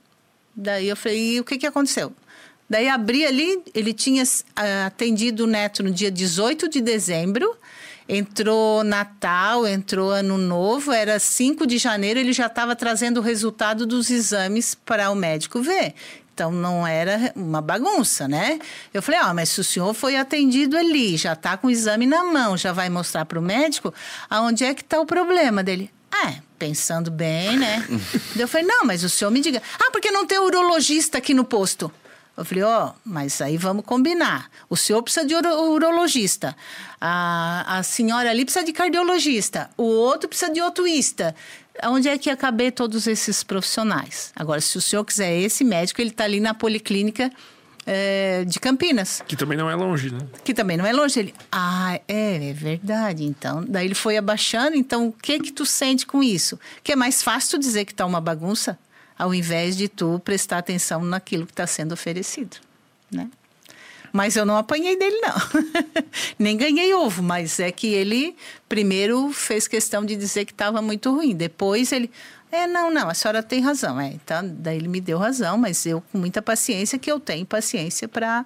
Daí 0.55 0.89
eu 0.89 0.97
falei, 0.97 1.36
e 1.36 1.41
o 1.41 1.45
que, 1.45 1.59
que 1.59 1.66
aconteceu? 1.66 2.12
Daí 2.68 2.89
abri 2.89 3.24
ali, 3.24 3.62
ele 3.72 3.95
tinha 3.95 4.24
atendido 4.84 5.45
o 5.45 5.47
neto 5.47 5.82
no 5.82 5.91
dia 5.91 6.11
18 6.11 6.68
de 6.68 6.80
dezembro, 6.80 7.57
entrou 8.09 8.82
Natal, 8.82 9.66
entrou 9.66 10.11
Ano 10.11 10.38
Novo, 10.38 10.92
era 10.92 11.18
5 11.18 11.66
de 11.66 11.76
janeiro, 11.76 12.18
ele 12.18 12.32
já 12.32 12.46
estava 12.46 12.74
trazendo 12.74 13.18
o 13.18 13.22
resultado 13.22 13.86
dos 13.86 14.11
exames 14.11 14.74
para 14.74 15.11
o 15.11 15.14
médico 15.14 15.61
ver. 15.61 15.94
Então 16.32 16.52
não 16.52 16.86
era 16.86 17.32
uma 17.34 17.61
bagunça, 17.61 18.28
né? 18.28 18.61
Eu 18.94 19.02
falei: 19.02 19.20
"Ah, 19.20 19.34
mas 19.34 19.48
se 19.48 19.61
o 19.61 19.64
senhor 19.64 19.92
foi 19.92 20.16
atendido 20.16 20.76
ali, 20.76 21.16
já 21.16 21.32
está 21.32 21.56
com 21.56 21.66
o 21.66 21.70
exame 21.70 22.06
na 22.06 22.22
mão, 22.22 22.56
já 22.56 22.72
vai 22.72 22.88
mostrar 22.88 23.24
para 23.24 23.40
o 23.40 23.42
médico 23.42 23.92
aonde 24.30 24.64
é 24.64 24.72
que 24.72 24.82
está 24.82 25.00
o 25.00 25.06
problema 25.06 25.64
dele?" 25.64 25.90
Ah, 26.11 26.34
pensando 26.56 27.11
bem, 27.11 27.56
né? 27.56 27.84
eu 28.38 28.46
falei: 28.46 28.64
"Não, 28.64 28.84
mas 28.84 29.02
o 29.02 29.09
senhor 29.09 29.32
me 29.32 29.40
diga. 29.40 29.61
Ah, 29.80 29.90
porque 29.90 30.12
não 30.12 30.24
tem 30.26 30.38
urologista 30.38 31.18
aqui 31.18 31.34
no 31.34 31.44
posto?" 31.44 31.92
Eu 32.39 32.45
falei, 32.45 32.62
ó, 32.62 32.86
oh, 32.86 32.93
mas 33.05 33.43
aí 33.43 33.57
vamos 33.57 33.84
combinar. 33.84 34.49
O 34.70 34.76
senhor 34.76 35.03
precisa 35.03 35.26
de 35.26 35.34
uro 35.34 35.72
urologista. 35.72 36.57
A, 37.01 37.78
a 37.78 37.82
senhora 37.82 38.30
ali 38.30 38.45
precisa 38.45 38.64
de 38.64 38.72
cardiologista. 38.72 39.68
O 39.76 39.82
outro 39.82 40.28
precisa 40.28 40.53
de 40.53 40.62
otuísta. 40.62 41.34
Onde 41.82 42.09
é 42.09 42.16
que 42.16 42.30
ia 42.30 42.36
caber 42.36 42.70
todos 42.70 43.09
esses 43.09 43.43
profissionais? 43.43 44.30
Agora, 44.36 44.61
se 44.61 44.78
o 44.78 44.80
senhor 44.80 45.05
quiser 45.05 45.36
esse 45.36 45.64
médico, 45.64 46.01
ele 46.01 46.11
está 46.11 46.22
ali 46.22 46.39
na 46.39 46.55
policlínica 46.55 47.28
é, 47.84 48.45
de 48.45 48.61
Campinas. 48.61 49.20
Que 49.26 49.34
também 49.34 49.59
não 49.59 49.68
é 49.68 49.74
longe, 49.74 50.12
né? 50.12 50.20
Que 50.45 50.55
também 50.55 50.76
não 50.76 50.86
é 50.86 50.93
longe. 50.93 51.18
Ele, 51.18 51.34
ah, 51.51 51.99
é, 52.07 52.51
é 52.51 52.53
verdade. 52.53 53.24
Então, 53.24 53.64
daí 53.66 53.84
ele 53.84 53.97
foi 53.97 54.16
abaixando. 54.16 54.76
Então, 54.76 55.09
o 55.09 55.12
que 55.12 55.41
que 55.41 55.51
tu 55.51 55.66
sente 55.66 56.07
com 56.07 56.22
isso? 56.22 56.57
Que 56.84 56.93
é 56.93 56.97
mais 56.97 57.20
fácil 57.20 57.59
dizer 57.59 57.84
que 57.84 57.93
está 57.93 58.07
uma 58.07 58.20
bagunça 58.20 58.78
ao 59.18 59.34
invés 59.34 59.76
de 59.76 59.88
tu 59.88 60.20
prestar 60.24 60.58
atenção 60.58 61.02
naquilo 61.02 61.44
que 61.44 61.52
está 61.52 61.66
sendo 61.66 61.92
oferecido, 61.92 62.56
né? 63.10 63.28
Mas 64.12 64.36
eu 64.36 64.46
não 64.46 64.56
apanhei 64.56 64.96
dele, 64.96 65.18
não. 65.20 65.34
Nem 66.38 66.56
ganhei 66.56 66.94
ovo, 66.94 67.22
mas 67.22 67.60
é 67.60 67.70
que 67.70 67.88
ele 67.88 68.34
primeiro 68.68 69.30
fez 69.32 69.68
questão 69.68 70.04
de 70.04 70.16
dizer 70.16 70.44
que 70.44 70.52
estava 70.52 70.80
muito 70.80 71.14
ruim. 71.14 71.34
Depois 71.34 71.92
ele. 71.92 72.10
É, 72.50 72.66
não, 72.66 72.90
não, 72.90 73.10
a 73.10 73.14
senhora 73.14 73.42
tem 73.42 73.60
razão. 73.60 74.00
É, 74.00 74.08
então, 74.08 74.40
daí 74.42 74.78
ele 74.78 74.88
me 74.88 75.00
deu 75.00 75.18
razão, 75.18 75.58
mas 75.58 75.84
eu, 75.84 76.02
com 76.10 76.16
muita 76.16 76.40
paciência, 76.40 76.98
que 76.98 77.12
eu 77.12 77.20
tenho 77.20 77.44
paciência 77.44 78.08
para 78.08 78.44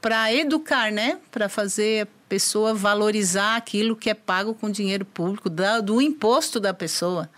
para 0.00 0.32
educar, 0.32 0.90
né? 0.90 1.18
Para 1.30 1.48
fazer 1.48 2.04
a 2.04 2.08
pessoa 2.28 2.72
valorizar 2.74 3.56
aquilo 3.56 3.96
que 3.96 4.10
é 4.10 4.14
pago 4.14 4.54
com 4.54 4.70
dinheiro 4.70 5.04
público, 5.04 5.50
da, 5.50 5.80
do 5.80 6.00
imposto 6.00 6.58
da 6.58 6.72
pessoa. 6.72 7.28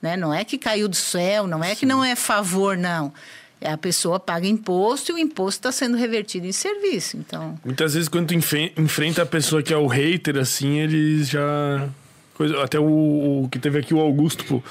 Né? 0.00 0.16
Não 0.16 0.32
é 0.32 0.44
que 0.44 0.56
caiu 0.56 0.88
do 0.88 0.96
céu, 0.96 1.46
não 1.46 1.62
é 1.62 1.70
Sim. 1.70 1.80
que 1.80 1.86
não 1.86 2.04
é 2.04 2.16
favor, 2.16 2.76
não. 2.76 3.12
É 3.60 3.70
a 3.70 3.76
pessoa 3.76 4.18
paga 4.18 4.46
imposto 4.46 5.12
e 5.12 5.14
o 5.14 5.18
imposto 5.18 5.58
está 5.58 5.72
sendo 5.72 5.96
revertido 5.96 6.46
em 6.46 6.52
serviço. 6.52 7.18
Então. 7.18 7.58
Muitas 7.62 7.92
vezes, 7.92 8.08
quando 8.08 8.28
tu 8.28 8.34
enfrenta 8.34 9.22
a 9.22 9.26
pessoa 9.26 9.62
que 9.62 9.72
é 9.72 9.76
o 9.76 9.86
hater, 9.86 10.38
assim, 10.38 10.78
eles 10.78 11.28
já. 11.28 11.88
Até 12.62 12.80
o, 12.80 13.42
o 13.44 13.48
que 13.50 13.58
teve 13.58 13.78
aqui 13.78 13.92
o 13.92 14.00
Augusto, 14.00 14.44
pô. 14.46 14.62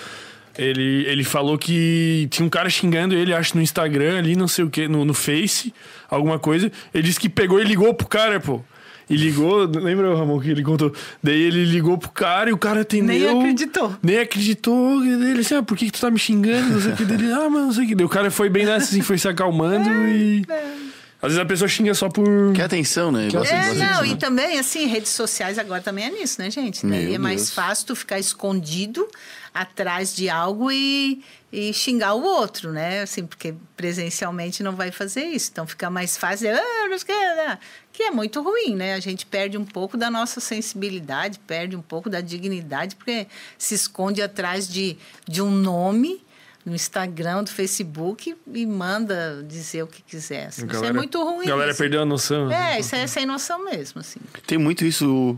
Ele, 0.57 1.05
ele 1.05 1.23
falou 1.23 1.57
que 1.57 2.27
tinha 2.32 2.45
um 2.45 2.49
cara 2.49 2.69
xingando 2.69 3.13
ele, 3.13 3.34
acho, 3.34 3.55
no 3.55 3.61
Instagram 3.61 4.17
ali, 4.17 4.36
não 4.36 4.47
sei 4.47 4.65
o 4.65 4.69
que, 4.69 4.88
no, 4.88 5.05
no 5.05 5.13
Face, 5.13 5.73
alguma 6.09 6.39
coisa. 6.39 6.71
Ele 6.93 7.03
disse 7.03 7.19
que 7.19 7.30
pegou 7.30 7.61
e 7.61 7.63
ligou 7.63 7.93
pro 7.93 8.07
cara, 8.07 8.39
pô. 8.39 8.61
E 9.10 9.16
ligou, 9.16 9.66
lembra, 9.66 10.16
Ramon, 10.16 10.39
que 10.39 10.51
ele 10.51 10.64
contou? 10.64 10.93
Daí 11.22 11.41
ele 11.41 11.66
ligou 11.66 11.97
pro 11.97 12.10
cara 12.10 12.49
e 12.51 12.53
o 12.53 12.57
cara 12.57 12.82
atendeu. 12.82 13.34
Nem 13.34 13.39
acreditou. 13.39 13.95
Nem 14.03 14.20
acreditou. 14.20 15.03
Ele 15.03 15.34
disse, 15.34 15.55
ah, 15.55 15.64
por 15.64 15.76
que, 15.76 15.86
que 15.86 15.91
tu 15.91 15.99
tá 15.99 16.12
me 16.12 16.20
xingando? 16.20 16.74
Não 16.74 16.82
sei 16.82 16.91
o 16.91 16.95
que 16.95 17.05
dele. 17.05 17.32
Ah, 17.32 17.49
mas 17.49 17.62
não 17.62 17.74
sei 17.74 17.86
o 17.86 17.88
que. 17.88 17.95
Daí 17.95 18.05
o 18.05 18.10
cara 18.10 18.30
foi 18.30 18.49
bem 18.49 18.66
nessa, 18.66 18.86
assim, 18.86 19.01
foi 19.01 19.18
se 19.18 19.28
acalmando 19.28 19.89
é, 19.89 20.12
e. 20.12 20.45
É. 20.47 20.89
Às 21.22 21.34
vezes 21.34 21.39
a 21.39 21.45
pessoa 21.45 21.68
xinga 21.68 21.93
só 21.93 22.07
por. 22.07 22.53
Quer 22.53 22.64
atenção, 22.64 23.12
né? 23.12 23.28
Quer 23.30 23.45
é, 23.45 23.74
não, 23.74 24.05
e 24.05 24.16
também, 24.16 24.57
assim, 24.57 24.86
redes 24.86 25.12
sociais 25.12 25.60
agora 25.60 25.82
também 25.82 26.05
é 26.05 26.12
nisso, 26.12 26.41
né, 26.41 26.49
gente? 26.49 26.86
Daí 26.86 27.16
é 27.16 27.18
mais 27.18 27.51
fácil 27.51 27.88
tu 27.88 27.95
ficar 27.95 28.20
escondido 28.20 29.05
atrás 29.53 30.16
de 30.16 30.30
algo 30.30 30.72
e, 30.72 31.22
e 31.51 31.74
xingar 31.74 32.14
o 32.14 32.24
outro, 32.24 32.72
né? 32.72 33.01
Assim, 33.01 33.26
porque 33.26 33.53
presencialmente 33.76 34.64
não 34.64 34.74
vai 34.74 34.91
fazer 34.91 35.24
isso. 35.24 35.49
Então 35.51 35.68
fica 35.68 35.89
mais 35.89 36.16
fácil, 36.16 36.51
ah, 36.51 36.88
não 36.89 36.97
sei, 36.97 37.16
né? 37.16 37.57
que 37.57 37.60
é 38.04 38.12
muito 38.12 38.41
ruim, 38.41 38.76
né? 38.76 38.93
A 38.93 39.00
gente 39.00 39.26
perde 39.26 39.58
um 39.58 39.66
pouco 39.66 39.97
da 39.97 40.10
nossa 40.10 40.39
sensibilidade, 40.39 41.39
perde 41.39 41.76
um 41.76 41.82
pouco 41.82 42.10
da 42.10 42.22
dignidade, 42.22 42.95
porque 42.95 43.28
se 43.58 43.76
esconde 43.76 44.22
atrás 44.22 44.68
de, 44.68 44.97
de 45.28 45.41
um 45.41 45.52
nome 45.52 46.22
no 46.66 46.76
Instagram, 46.76 47.43
do 47.43 47.50
Facebook 47.50 48.36
e 48.54 48.66
manda 48.66 49.43
dizer 49.47 49.84
o 49.84 49.88
que 49.88 50.02
quiser. 50.02 50.47
Assim. 50.47 50.66
Galera, 50.66 50.86
isso 50.86 50.86
é 50.86 50.93
muito 50.93 51.24
ruim. 51.24 51.45
A 51.45 51.50
galera 51.50 51.72
isso. 51.72 51.80
perdeu 51.80 52.02
a 52.02 52.06
noção. 52.06 52.52
É, 52.52 52.80
isso 52.80 52.95
é 52.95 53.08
sem 53.08 53.26
noção 53.26 53.64
mesmo, 53.64 54.02
assim. 54.02 54.20
Tem 54.45 54.58
muito 54.58 54.86
isso 54.86 55.38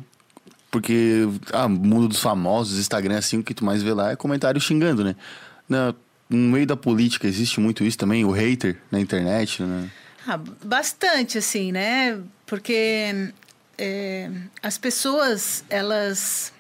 porque 0.70 1.28
ah, 1.52 1.68
mundo 1.68 2.08
dos 2.08 2.22
famosos, 2.22 2.80
Instagram, 2.80 3.18
assim, 3.18 3.38
o 3.38 3.44
que 3.44 3.54
tu 3.54 3.64
mais 3.64 3.84
vê 3.84 3.94
lá 3.94 4.12
é 4.12 4.16
comentário 4.16 4.60
xingando, 4.60 5.04
né? 5.04 5.16
Na, 5.68 5.94
no 6.30 6.50
meio 6.50 6.66
da 6.66 6.78
política 6.78 7.28
existe 7.28 7.60
muito 7.60 7.84
isso 7.84 7.98
também, 7.98 8.24
o 8.24 8.32
hater 8.32 8.78
na 8.90 9.00
internet, 9.00 9.62
né? 9.62 9.90
Ah, 10.28 10.38
bastante, 10.38 11.38
assim, 11.38 11.72
né? 11.72 12.20
Porque 12.46 13.32
é, 13.78 14.30
as 14.62 14.78
pessoas, 14.78 15.64
elas. 15.70 16.54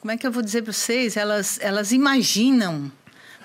Como 0.00 0.12
é 0.12 0.16
que 0.18 0.26
eu 0.26 0.32
vou 0.32 0.42
dizer 0.42 0.62
para 0.62 0.72
vocês? 0.72 1.16
Elas, 1.16 1.58
elas 1.62 1.92
imaginam, 1.92 2.92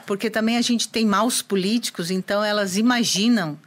porque 0.06 0.30
também 0.30 0.58
a 0.58 0.62
gente 0.62 0.90
tem 0.90 1.06
maus 1.06 1.42
políticos, 1.42 2.12
então 2.12 2.44
elas 2.44 2.76
imaginam 2.76 3.58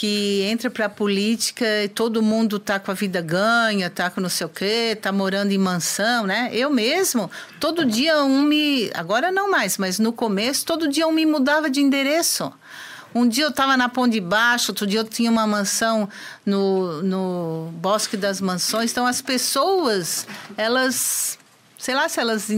que 0.00 0.40
entra 0.44 0.70
para 0.70 0.86
a 0.86 0.88
política 0.88 1.84
e 1.84 1.88
todo 1.88 2.22
mundo 2.22 2.58
tá 2.58 2.80
com 2.80 2.90
a 2.90 2.94
vida 2.94 3.20
ganha, 3.20 3.90
tá 3.90 4.08
com 4.08 4.18
não 4.18 4.30
sei 4.30 4.46
o 4.46 4.48
quê, 4.48 4.96
tá 4.98 5.12
morando 5.12 5.52
em 5.52 5.58
mansão, 5.58 6.26
né? 6.26 6.48
Eu 6.54 6.70
mesmo, 6.70 7.30
todo 7.60 7.84
dia 7.84 8.24
um 8.24 8.40
me, 8.40 8.90
agora 8.94 9.30
não 9.30 9.50
mais, 9.50 9.76
mas 9.76 9.98
no 9.98 10.10
começo 10.10 10.64
todo 10.64 10.88
dia 10.88 11.06
um 11.06 11.12
me 11.12 11.26
mudava 11.26 11.68
de 11.68 11.82
endereço. 11.82 12.50
Um 13.14 13.28
dia 13.28 13.44
eu 13.44 13.50
estava 13.50 13.76
na 13.76 13.88
Ponte 13.88 14.12
de 14.12 14.20
Baixo, 14.20 14.70
outro 14.72 14.86
dia 14.86 15.00
eu 15.00 15.04
tinha 15.04 15.30
uma 15.30 15.46
mansão 15.46 16.08
no, 16.44 17.02
no 17.02 17.70
Bosque 17.74 18.16
das 18.16 18.40
Mansões. 18.40 18.90
Então, 18.92 19.06
as 19.06 19.20
pessoas, 19.20 20.26
elas, 20.56 21.38
sei 21.78 21.94
lá 21.94 22.08
se 22.08 22.20
elas 22.20 22.48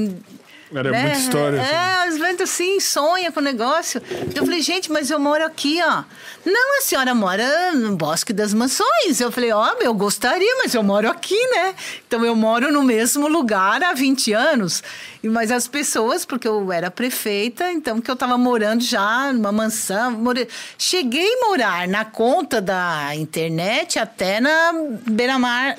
era 0.78 0.90
né? 0.90 1.02
muita 1.02 1.18
história. 1.18 1.56
É, 1.58 1.60
assim. 1.60 2.08
às 2.08 2.18
vezes 2.18 2.40
assim, 2.40 2.80
sonha 2.80 3.30
com 3.30 3.40
o 3.40 3.42
negócio. 3.42 4.02
Eu 4.34 4.44
falei, 4.44 4.62
gente, 4.62 4.90
mas 4.90 5.10
eu 5.10 5.18
moro 5.18 5.44
aqui, 5.44 5.80
ó. 5.82 6.04
Não, 6.44 6.78
a 6.78 6.82
senhora 6.82 7.14
mora 7.14 7.72
no 7.72 7.96
Bosque 7.96 8.32
das 8.32 8.52
Mansões. 8.52 9.20
Eu 9.20 9.30
falei, 9.30 9.52
ó, 9.52 9.74
oh, 9.74 9.82
eu 9.82 9.94
gostaria, 9.94 10.56
mas 10.56 10.74
eu 10.74 10.82
moro 10.82 11.08
aqui, 11.08 11.38
né? 11.48 11.74
Então 12.06 12.24
eu 12.24 12.34
moro 12.34 12.72
no 12.72 12.82
mesmo 12.82 13.28
lugar 13.28 13.82
há 13.82 13.92
20 13.92 14.32
anos. 14.32 14.82
Mas 15.22 15.50
as 15.50 15.68
pessoas, 15.68 16.24
porque 16.24 16.48
eu 16.48 16.72
era 16.72 16.90
prefeita, 16.90 17.70
então 17.70 18.00
que 18.00 18.10
eu 18.10 18.14
estava 18.14 18.36
morando 18.36 18.82
já 18.82 19.32
numa 19.32 19.52
mansão. 19.52 20.12
More... 20.12 20.48
Cheguei 20.76 21.34
a 21.34 21.48
morar 21.48 21.88
na 21.88 22.04
conta 22.04 22.60
da 22.60 23.14
internet 23.14 23.98
até 23.98 24.40
na 24.40 24.72
beira-mar 25.06 25.76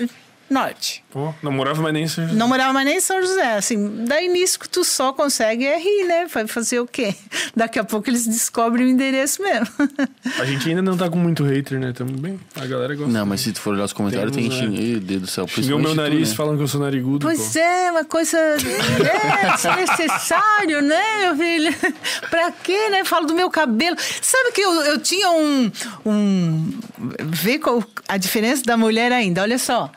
norte. 0.49 1.03
Pô, 1.11 1.33
não 1.41 1.51
morava 1.51 1.81
mais 1.81 1.93
nem 1.93 2.03
em 2.03 2.07
São 2.07 2.23
José. 2.25 2.37
Não 2.37 2.47
morava 2.47 2.73
mais 2.73 2.85
nem 2.85 2.97
em 2.97 3.01
São 3.01 3.21
José. 3.21 3.55
Assim, 3.55 4.05
daí 4.05 4.27
nisso 4.27 4.59
que 4.59 4.69
tu 4.69 4.83
só 4.83 5.13
consegue 5.13 5.65
é 5.65 5.77
rir, 5.77 6.05
né? 6.05 6.25
Vai 6.27 6.47
fazer 6.47 6.79
o 6.79 6.87
quê? 6.87 7.13
Daqui 7.55 7.79
a 7.79 7.83
pouco 7.83 8.09
eles 8.09 8.25
descobrem 8.25 8.85
o 8.85 8.89
endereço 8.89 9.41
mesmo. 9.41 9.67
A 10.39 10.45
gente 10.45 10.67
ainda 10.69 10.81
não 10.81 10.97
tá 10.97 11.09
com 11.09 11.17
muito 11.17 11.43
hater, 11.43 11.79
né? 11.79 11.93
Tamo 11.93 12.13
bem. 12.13 12.39
A 12.55 12.65
galera 12.65 12.95
gosta. 12.95 13.11
Não, 13.11 13.25
mas 13.25 13.41
se 13.41 13.51
tu 13.51 13.59
for 13.59 13.73
olhar 13.73 13.85
os 13.85 13.93
comentários, 13.93 14.35
Temos, 14.35 14.57
tem 14.57 14.71
gente. 14.71 14.93
Né? 14.93 14.99
Deus 14.99 15.21
do 15.21 15.27
céu. 15.27 15.47
Xingou 15.47 15.79
meu 15.79 15.95
nariz 15.95 16.29
tu, 16.29 16.31
né? 16.31 16.37
falando 16.37 16.57
que 16.57 16.63
eu 16.63 16.67
sou 16.67 16.81
narigudo. 16.81 17.25
Pois 17.25 17.53
pô. 17.53 17.59
é, 17.59 17.91
uma 17.91 18.05
coisa 18.05 18.37
é, 18.37 19.55
desnecessário, 19.55 20.81
né, 20.81 21.03
meu 21.21 21.35
filho? 21.35 21.75
pra 22.29 22.51
quê, 22.51 22.89
né? 22.89 23.03
Falo 23.03 23.25
do 23.25 23.33
meu 23.33 23.49
cabelo. 23.49 23.95
Sabe 23.99 24.51
que 24.51 24.61
eu, 24.61 24.71
eu 24.81 24.99
tinha 24.99 25.29
um. 25.31 25.71
um... 26.05 26.73
Vê 27.19 27.59
qual 27.59 27.83
a 28.07 28.17
diferença 28.17 28.63
da 28.63 28.77
mulher 28.77 29.11
ainda. 29.11 29.41
Olha 29.41 29.57
só. 29.57 29.91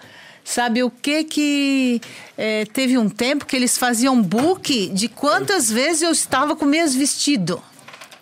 Sabe 0.46 0.80
o 0.84 0.88
que 0.88 1.24
que 1.24 2.00
é, 2.38 2.64
teve 2.66 2.96
um 2.96 3.08
tempo 3.08 3.44
que 3.44 3.56
eles 3.56 3.76
faziam 3.76 4.22
book 4.22 4.90
de 4.94 5.08
quantas 5.08 5.68
vezes 5.68 6.02
eu 6.02 6.12
estava 6.12 6.54
com 6.54 6.64
o 6.64 6.68
mesmo 6.68 7.00
vestido. 7.00 7.60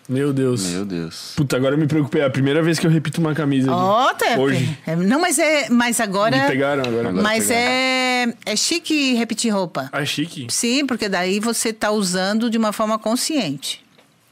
Meu 0.09 0.33
Deus. 0.33 0.65
Meu 0.71 0.83
Deus. 0.83 1.33
Puta, 1.35 1.55
agora 1.55 1.75
eu 1.75 1.77
me 1.79 1.85
preocupei. 1.85 2.23
É 2.23 2.25
a 2.25 2.29
primeira 2.31 2.63
vez 2.63 2.79
que 2.79 2.87
eu 2.87 2.89
repito 2.89 3.21
uma 3.21 3.35
camisa. 3.35 3.71
Ó, 3.71 4.11
Tepe. 4.15 4.39
Hoje. 4.39 4.77
É, 4.87 4.95
Não, 4.95 5.21
mas 5.21 5.37
é. 5.37 5.69
Mas 5.69 5.99
agora. 5.99 6.35
Me 6.35 6.47
pegaram 6.47 6.81
agora. 6.83 7.09
Agora 7.09 7.23
mas 7.23 7.45
pegaram. 7.47 7.63
é, 7.63 8.33
é 8.47 8.55
chique 8.55 9.13
repetir 9.13 9.53
roupa. 9.53 9.87
Ah, 9.93 10.01
é 10.01 10.05
chique? 10.05 10.47
Sim, 10.49 10.87
porque 10.87 11.07
daí 11.07 11.39
você 11.39 11.71
tá 11.71 11.91
usando 11.91 12.49
de 12.49 12.57
uma 12.57 12.73
forma 12.73 12.97
consciente. 12.97 13.84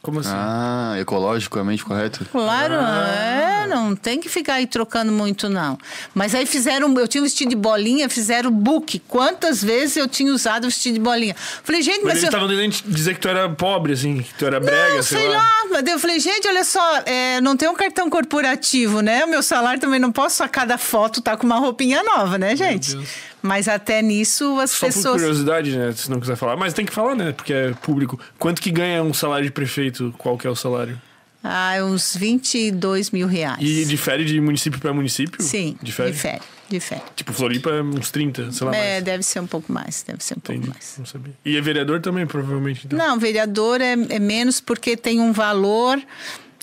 Como 0.04 0.20
assim? 0.20 0.32
Ah, 0.34 0.96
ecologicamente 1.00 1.86
correto? 1.86 2.26
Claro, 2.30 2.74
é, 2.74 3.66
não 3.70 3.96
tem 3.96 4.20
que 4.20 4.28
ficar 4.28 4.56
aí 4.56 4.68
trocando 4.68 5.14
muito, 5.14 5.48
não. 5.48 5.78
Mas 6.14 6.36
aí 6.36 6.46
fizeram, 6.46 6.94
eu 7.00 7.08
tinha 7.08 7.22
um 7.22 7.24
vestido 7.24 7.50
de 7.52 7.56
bolinha, 7.56 8.10
fizeram 8.10 8.52
book. 8.52 9.00
Quantas 9.08 9.64
vezes 9.64 9.96
eu 9.96 10.06
tinha 10.06 10.34
usado 10.34 10.66
o 10.66 10.68
vestido 10.68 10.96
de 10.96 11.00
bolinha? 11.00 11.34
Falei, 11.64 11.82
gente, 11.82 12.04
Mas 12.04 12.16
mas, 12.16 12.16
eles 12.16 12.24
eu... 12.24 12.28
estavam 12.28 12.50
tentando 12.50 12.94
dizer 12.94 13.14
que 13.14 13.22
tu 13.22 13.30
era 13.30 13.48
pobre, 13.48 13.94
assim, 13.94 14.22
que 14.22 14.34
tu 14.34 14.46
era 14.46 14.60
brega, 14.60 14.96
Não, 14.96 15.04
sei, 15.04 15.20
sei 15.20 15.30
lá. 15.30 15.48
Mas 15.72 15.88
eu 15.88 15.98
falei, 15.98 16.20
gente, 16.20 16.50
olha 16.50 16.66
só, 16.66 16.98
é, 17.06 17.40
não 17.40 17.56
tem 17.56 17.70
um 17.70 17.76
cartão 17.76 18.10
corporativo, 18.10 19.00
né? 19.00 19.24
O 19.24 19.30
meu 19.30 19.42
salário 19.42 19.80
também 19.80 20.02
não 20.02 20.12
posso 20.12 20.44
a 20.44 20.50
cada 20.50 20.78
foto 20.78 21.22
tá 21.22 21.38
com 21.38 21.46
uma 21.46 21.60
roupinha 21.60 22.04
nova, 22.04 22.38
né, 22.38 22.58
gente? 22.58 22.94
Deus. 22.94 23.33
Mas 23.46 23.68
até 23.68 24.02
nisso 24.02 24.58
as 24.60 24.72
Só 24.72 24.88
por 24.88 24.94
pessoas. 24.94 25.16
curiosidade, 25.22 25.78
né? 25.78 25.92
Se 25.92 26.10
não 26.10 26.20
quiser 26.20 26.38
falar. 26.38 26.56
Mas 26.56 26.74
tem 26.74 26.86
que 26.86 26.94
falar, 26.94 27.14
né? 27.14 27.34
Porque 27.34 27.52
é 27.54 27.74
público. 27.74 28.18
Quanto 28.40 28.62
que 28.62 28.72
ganha 28.72 29.04
um 29.04 29.14
salário 29.14 29.46
de 29.46 29.52
prefeito? 29.52 30.16
Qual 30.18 30.38
que 30.38 30.48
é 30.48 30.50
o 30.50 30.56
salário? 30.56 31.00
Ah, 31.44 31.74
uns 31.84 32.16
22 32.16 33.12
mil 33.12 33.28
reais. 33.28 33.58
E 33.60 33.84
difere 33.84 34.24
de 34.24 34.40
município 34.40 34.80
pra 34.80 34.94
município? 34.94 35.44
Sim, 35.44 35.78
Difere? 35.84 36.14
difere. 36.14 36.40
difere. 36.70 37.02
Tipo, 37.18 37.34
Floripa 37.34 37.70
é 37.70 37.82
uns 37.84 38.10
30, 38.12 38.50
sei 38.54 38.66
lá 38.66 38.74
É, 38.74 38.92
mais. 38.94 39.04
deve 39.04 39.24
ser 39.24 39.42
um 39.42 39.48
pouco 39.48 39.70
mais, 39.74 40.04
deve 40.08 40.24
ser 40.24 40.36
um 40.36 40.38
Entendi. 40.38 40.60
pouco 40.62 40.74
mais. 40.74 40.96
Não 40.98 41.06
sabia. 41.06 41.34
E 41.44 41.58
é 41.58 41.62
vereador 41.62 42.00
também, 42.00 42.26
provavelmente. 42.26 42.86
Então. 42.86 42.98
Não, 42.98 43.20
vereador 43.20 43.82
é, 43.82 43.92
é 43.92 44.20
menos 44.20 44.62
porque 44.62 44.96
tem 44.96 45.20
um 45.20 45.34
valor, 45.34 46.02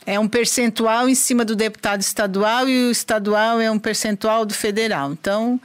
é 0.07 0.19
um 0.19 0.27
percentual 0.27 1.11
em 1.11 1.15
cima 1.15 1.45
do 1.45 1.55
deputado 1.55 2.01
estadual 2.01 2.67
e 2.67 2.87
o 2.87 2.91
estadual 2.91 3.61
é 3.61 3.71
um 3.71 3.79
percentual 3.79 4.47
do 4.47 4.55
federal. 4.55 5.13
Então, 5.13 5.61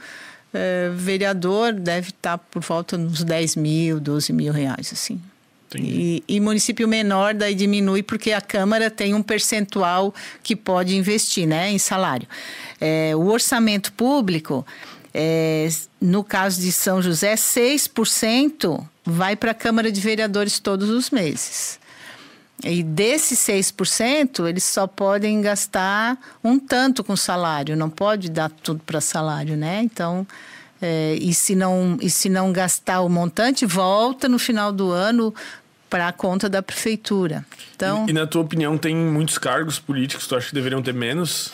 é, 0.56 0.90
vereador 0.94 1.72
deve 1.72 2.08
estar 2.08 2.38
por 2.38 2.62
volta 2.62 2.96
uns 2.96 3.22
10 3.22 3.56
mil, 3.56 4.00
12 4.00 4.32
mil 4.32 4.52
reais, 4.52 4.90
assim. 4.92 5.20
E, 5.74 6.22
e 6.26 6.40
município 6.40 6.88
menor 6.88 7.34
daí 7.34 7.54
diminui 7.54 8.02
porque 8.02 8.32
a 8.32 8.40
Câmara 8.40 8.90
tem 8.90 9.12
um 9.12 9.22
percentual 9.22 10.14
que 10.42 10.56
pode 10.56 10.96
investir 10.96 11.46
né, 11.46 11.70
em 11.70 11.78
salário. 11.78 12.26
É, 12.80 13.14
o 13.14 13.26
orçamento 13.26 13.92
público, 13.92 14.64
é, 15.12 15.68
no 16.00 16.24
caso 16.24 16.60
de 16.60 16.72
São 16.72 17.02
José, 17.02 17.34
6% 17.34 18.82
vai 19.04 19.36
para 19.36 19.50
a 19.50 19.54
Câmara 19.54 19.92
de 19.92 20.00
Vereadores 20.00 20.58
todos 20.58 20.88
os 20.88 21.10
meses. 21.10 21.78
E 22.64 22.82
desses 22.82 23.38
6%, 23.40 24.48
eles 24.48 24.64
só 24.64 24.86
podem 24.86 25.40
gastar 25.42 26.18
um 26.42 26.58
tanto 26.58 27.04
com 27.04 27.14
salário, 27.14 27.76
não 27.76 27.90
pode 27.90 28.30
dar 28.30 28.50
tudo 28.50 28.80
para 28.84 29.00
salário, 29.00 29.56
né? 29.56 29.82
Então, 29.82 30.26
é, 30.80 31.16
e, 31.20 31.34
se 31.34 31.54
não, 31.54 31.98
e 32.00 32.08
se 32.08 32.28
não 32.28 32.52
gastar 32.52 33.02
o 33.02 33.08
montante, 33.08 33.66
volta 33.66 34.28
no 34.28 34.38
final 34.38 34.72
do 34.72 34.90
ano 34.90 35.34
para 35.88 36.08
a 36.08 36.12
conta 36.12 36.48
da 36.48 36.62
prefeitura. 36.62 37.44
Então, 37.74 38.04
E, 38.06 38.10
e 38.10 38.12
na 38.12 38.26
tua 38.26 38.42
opinião, 38.42 38.76
tem 38.76 38.96
muitos 38.96 39.38
cargos 39.38 39.78
políticos, 39.78 40.26
tu 40.26 40.34
acha 40.34 40.48
que 40.48 40.54
deveriam 40.54 40.82
ter 40.82 40.94
menos? 40.94 41.52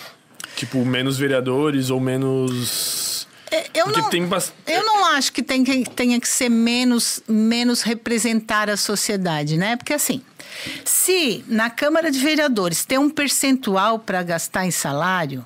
Tipo, 0.57 0.85
menos 0.85 1.19
vereadores 1.19 1.91
ou 1.91 2.01
menos. 2.01 3.27
é, 3.51 3.67
eu 3.75 3.87
Porque 3.87 4.01
não, 4.01 4.11
tem 4.11 4.27
bast... 4.27 4.53
eu 4.67 4.85
não 4.85 5.05
acho 5.07 5.33
que, 5.33 5.43
tem 5.43 5.65
que 5.65 5.85
tenha 5.91 6.21
que 6.21 6.29
ser 6.29 6.49
menos, 6.49 7.23
menos 7.29 7.83
representar 7.83 8.71
a 8.71 8.77
sociedade, 8.77 9.57
né? 9.57 9.77
Porque 9.77 9.93
assim, 9.93 10.23
se 10.85 11.45
na 11.49 11.71
Câmara 11.71 12.11
de 12.11 12.19
Vereadores 12.19 12.85
tem 12.85 12.99
um 12.99 13.11
percentual 13.11 13.99
para 13.99 14.23
gastar 14.23 14.65
em 14.67 14.71
salário, 14.71 15.45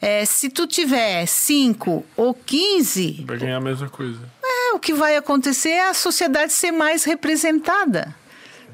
é, 0.00 0.24
se 0.24 0.48
tu 0.48 0.66
tiver 0.66 1.26
5 1.26 2.04
ou 2.16 2.32
15, 2.34 3.24
Vai 3.26 3.36
ganhar 3.38 3.56
a 3.58 3.60
mesma 3.60 3.88
coisa. 3.88 4.18
é, 4.42 4.72
o 4.72 4.78
que 4.78 4.94
vai 4.94 5.16
acontecer 5.16 5.70
é 5.70 5.88
a 5.88 5.94
sociedade 5.94 6.52
ser 6.52 6.70
mais 6.72 7.04
representada. 7.04 8.14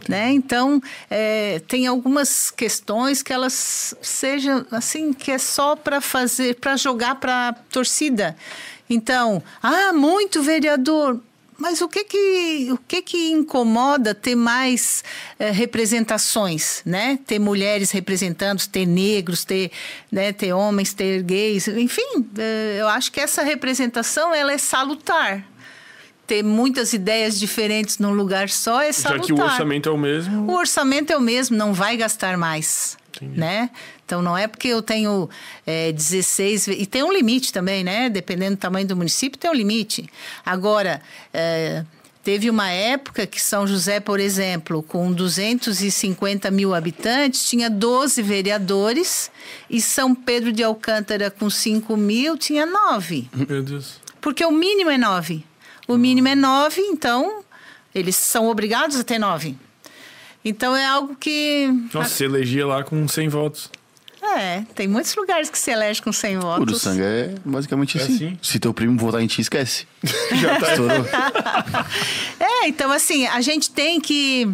Né? 0.08 0.30
Então, 0.30 0.80
é, 1.10 1.60
tem 1.66 1.88
algumas 1.88 2.48
questões 2.52 3.22
que 3.24 3.32
elas 3.32 3.92
sejam 4.00 4.64
assim, 4.70 5.12
que 5.12 5.32
é 5.32 5.38
só 5.38 5.74
para 5.74 6.00
fazer, 6.00 6.54
para 6.60 6.76
jogar 6.76 7.16
para 7.16 7.48
a 7.48 7.52
torcida. 7.52 8.36
Então, 8.88 9.42
ah, 9.60 9.92
muito 9.92 10.44
vereador. 10.44 11.20
Mas 11.58 11.80
o 11.80 11.88
que 11.88 12.04
que, 12.04 12.68
o 12.70 12.76
que, 12.76 13.00
que 13.00 13.30
incomoda 13.30 14.14
ter 14.14 14.34
mais 14.34 15.02
eh, 15.38 15.50
representações, 15.50 16.82
né? 16.84 17.18
Ter 17.26 17.38
mulheres 17.38 17.90
representando, 17.90 18.66
ter 18.66 18.86
negros, 18.86 19.44
ter, 19.44 19.70
né, 20.12 20.32
ter 20.32 20.52
homens, 20.52 20.92
ter 20.92 21.22
gays, 21.22 21.66
enfim, 21.68 22.28
eh, 22.38 22.76
eu 22.78 22.88
acho 22.88 23.10
que 23.10 23.20
essa 23.20 23.42
representação 23.42 24.34
ela 24.34 24.52
é 24.52 24.58
salutar. 24.58 25.44
Ter 26.26 26.42
muitas 26.42 26.92
ideias 26.92 27.38
diferentes 27.38 27.98
num 27.98 28.12
lugar 28.12 28.50
só 28.50 28.82
é 28.82 28.92
salutar. 28.92 29.20
Já 29.20 29.26
que 29.26 29.32
o 29.32 29.44
orçamento 29.44 29.88
é 29.88 29.92
o 29.92 29.96
mesmo. 29.96 30.50
O 30.50 30.56
orçamento 30.56 31.12
é 31.12 31.16
o 31.16 31.20
mesmo, 31.20 31.56
não 31.56 31.72
vai 31.72 31.96
gastar 31.96 32.36
mais, 32.36 32.98
Entendi. 33.22 33.38
né? 33.40 33.70
Então 34.04 34.20
não 34.22 34.36
é 34.36 34.46
porque 34.46 34.68
eu 34.68 34.82
tenho 34.82 35.28
é, 35.66 35.92
16 35.92 36.66
ve- 36.66 36.74
e 36.74 36.86
tem 36.86 37.02
um 37.02 37.12
limite 37.12 37.52
também, 37.52 37.82
né? 37.84 38.08
Dependendo 38.08 38.56
do 38.56 38.60
tamanho 38.60 38.86
do 38.86 38.96
município 38.96 39.38
tem 39.38 39.50
um 39.50 39.54
limite. 39.54 40.08
Agora 40.44 41.00
é, 41.32 41.84
teve 42.22 42.48
uma 42.50 42.70
época 42.70 43.26
que 43.26 43.40
São 43.40 43.66
José, 43.66 44.00
por 44.00 44.18
exemplo, 44.20 44.82
com 44.82 45.12
250 45.12 46.50
mil 46.50 46.74
habitantes 46.74 47.48
tinha 47.48 47.68
12 47.70 48.22
vereadores 48.22 49.30
e 49.70 49.80
São 49.80 50.14
Pedro 50.14 50.52
de 50.52 50.62
Alcântara 50.62 51.30
com 51.30 51.48
5 51.50 51.96
mil 51.96 52.36
tinha 52.36 52.66
9. 52.66 53.28
Meu 53.48 53.62
Deus. 53.62 54.00
Porque 54.20 54.44
o 54.44 54.50
mínimo 54.50 54.90
é 54.90 54.98
nove. 54.98 55.44
O 55.86 55.96
mínimo 55.96 56.26
é 56.26 56.34
nove, 56.34 56.80
então 56.80 57.44
eles 57.94 58.16
são 58.16 58.48
obrigados 58.48 58.98
a 58.98 59.04
ter 59.04 59.18
nove. 59.20 59.56
Então 60.48 60.76
é 60.76 60.86
algo 60.86 61.16
que. 61.16 61.68
Nossa, 61.92 62.08
se 62.10 62.22
elegia 62.24 62.64
lá 62.64 62.84
com 62.84 63.08
100 63.08 63.28
votos. 63.28 63.68
É, 64.22 64.62
tem 64.76 64.86
muitos 64.86 65.14
lugares 65.16 65.50
que 65.50 65.58
se 65.58 65.70
elege 65.72 66.00
com 66.00 66.12
100 66.12 66.38
votos. 66.38 66.58
Puro 66.58 66.78
sangue 66.78 67.02
é 67.02 67.34
basicamente 67.44 67.98
É 67.98 68.02
assim. 68.02 68.14
assim? 68.14 68.38
Se 68.40 68.58
teu 68.60 68.72
primo 68.72 68.96
votar 68.96 69.20
em 69.20 69.26
ti, 69.26 69.40
esquece. 69.40 69.86
Já 70.40 70.58
tá. 70.60 70.70
Estourou. 70.70 71.04
É, 72.38 72.68
então 72.68 72.92
assim, 72.92 73.26
a 73.26 73.40
gente 73.40 73.70
tem 73.70 74.00
que. 74.00 74.48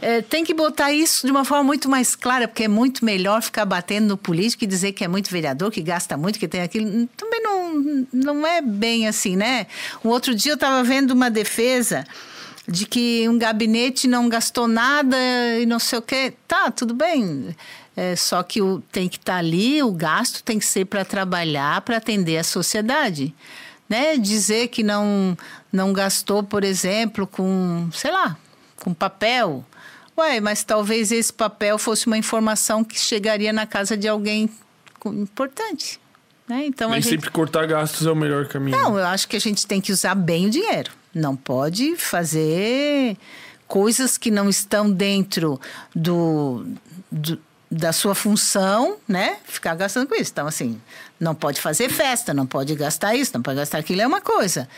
é, 0.00 0.22
tem 0.22 0.44
que 0.44 0.54
botar 0.54 0.92
isso 0.92 1.26
de 1.26 1.30
uma 1.30 1.44
forma 1.44 1.64
muito 1.64 1.90
mais 1.90 2.16
clara, 2.16 2.48
porque 2.48 2.64
é 2.64 2.68
muito 2.68 3.04
melhor 3.04 3.42
ficar 3.42 3.64
batendo 3.66 4.08
no 4.08 4.16
político 4.16 4.64
e 4.64 4.66
dizer 4.66 4.92
que 4.92 5.04
é 5.04 5.08
muito 5.08 5.30
vereador, 5.30 5.70
que 5.70 5.82
gasta 5.82 6.16
muito, 6.16 6.38
que 6.38 6.48
tem 6.48 6.62
aquilo. 6.62 7.06
Também 7.18 7.42
não, 7.42 8.06
não 8.12 8.46
é 8.46 8.62
bem 8.62 9.06
assim, 9.08 9.36
né? 9.36 9.66
Um 10.02 10.08
outro 10.08 10.34
dia 10.34 10.52
eu 10.52 10.56
estava 10.56 10.82
vendo 10.82 11.10
uma 11.12 11.30
defesa 11.30 12.04
de 12.66 12.86
que 12.86 13.28
um 13.28 13.38
gabinete 13.38 14.06
não 14.06 14.28
gastou 14.28 14.68
nada 14.68 15.16
e 15.58 15.66
não 15.66 15.78
sei 15.78 15.98
o 15.98 16.02
quê. 16.02 16.32
Tá, 16.46 16.70
tudo 16.70 16.94
bem. 16.94 17.56
É, 17.96 18.16
só 18.16 18.42
que 18.42 18.62
o, 18.62 18.82
tem 18.92 19.08
que 19.08 19.16
estar 19.16 19.36
ali, 19.36 19.82
o 19.82 19.92
gasto 19.92 20.42
tem 20.42 20.58
que 20.58 20.64
ser 20.64 20.86
para 20.86 21.04
trabalhar, 21.04 21.80
para 21.82 21.96
atender 21.96 22.38
a 22.38 22.44
sociedade. 22.44 23.34
Né? 23.88 24.16
Dizer 24.16 24.68
que 24.68 24.82
não, 24.82 25.36
não 25.72 25.92
gastou, 25.92 26.42
por 26.42 26.64
exemplo, 26.64 27.26
com, 27.26 27.88
sei 27.92 28.10
lá, 28.10 28.36
com 28.76 28.94
papel. 28.94 29.64
Ué, 30.16 30.40
mas 30.40 30.62
talvez 30.62 31.10
esse 31.10 31.32
papel 31.32 31.78
fosse 31.78 32.06
uma 32.06 32.16
informação 32.16 32.84
que 32.84 32.98
chegaria 32.98 33.52
na 33.52 33.66
casa 33.66 33.96
de 33.96 34.08
alguém 34.08 34.48
importante. 35.04 36.00
Né? 36.48 36.66
Então 36.66 36.88
a 36.88 36.92
Nem 36.92 37.02
gente... 37.02 37.12
sempre 37.12 37.30
cortar 37.30 37.66
gastos 37.66 38.06
é 38.06 38.10
o 38.10 38.16
melhor 38.16 38.46
caminho. 38.46 38.76
Não, 38.76 38.98
eu 38.98 39.06
acho 39.06 39.26
que 39.26 39.36
a 39.36 39.40
gente 39.40 39.66
tem 39.66 39.80
que 39.80 39.92
usar 39.92 40.14
bem 40.14 40.46
o 40.46 40.50
dinheiro. 40.50 40.90
Não 41.14 41.36
pode 41.36 41.96
fazer 41.96 43.16
coisas 43.68 44.16
que 44.18 44.30
não 44.30 44.48
estão 44.48 44.90
dentro 44.90 45.60
do, 45.94 46.66
do- 47.10 47.38
da 47.70 47.92
sua 47.92 48.14
função, 48.14 48.96
né? 49.08 49.36
Ficar 49.44 49.74
gastando 49.74 50.06
com 50.06 50.14
isso. 50.14 50.30
Então, 50.30 50.46
assim, 50.46 50.80
não 51.18 51.34
pode 51.34 51.60
fazer 51.60 51.88
festa, 51.90 52.34
não 52.34 52.46
pode 52.46 52.74
gastar 52.74 53.14
isso, 53.14 53.32
não 53.34 53.42
pode 53.42 53.56
gastar 53.58 53.78
aquilo, 53.78 54.00
é 54.02 54.06
uma 54.06 54.20
coisa. 54.20 54.68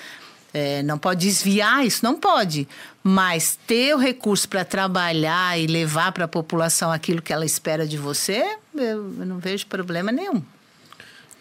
É, 0.52 0.84
não 0.84 0.96
pode 0.96 1.26
desviar 1.26 1.84
isso, 1.84 2.04
não 2.04 2.14
pode. 2.20 2.68
Mas 3.02 3.58
ter 3.66 3.92
o 3.94 3.98
recurso 3.98 4.48
para 4.48 4.64
trabalhar 4.64 5.58
e 5.58 5.66
levar 5.66 6.12
para 6.12 6.26
a 6.26 6.28
população 6.28 6.92
aquilo 6.92 7.20
que 7.20 7.32
ela 7.32 7.44
espera 7.44 7.84
de 7.88 7.98
você, 7.98 8.56
eu, 8.72 9.12
eu 9.18 9.26
não 9.26 9.38
vejo 9.40 9.66
problema 9.66 10.12
nenhum. 10.12 10.40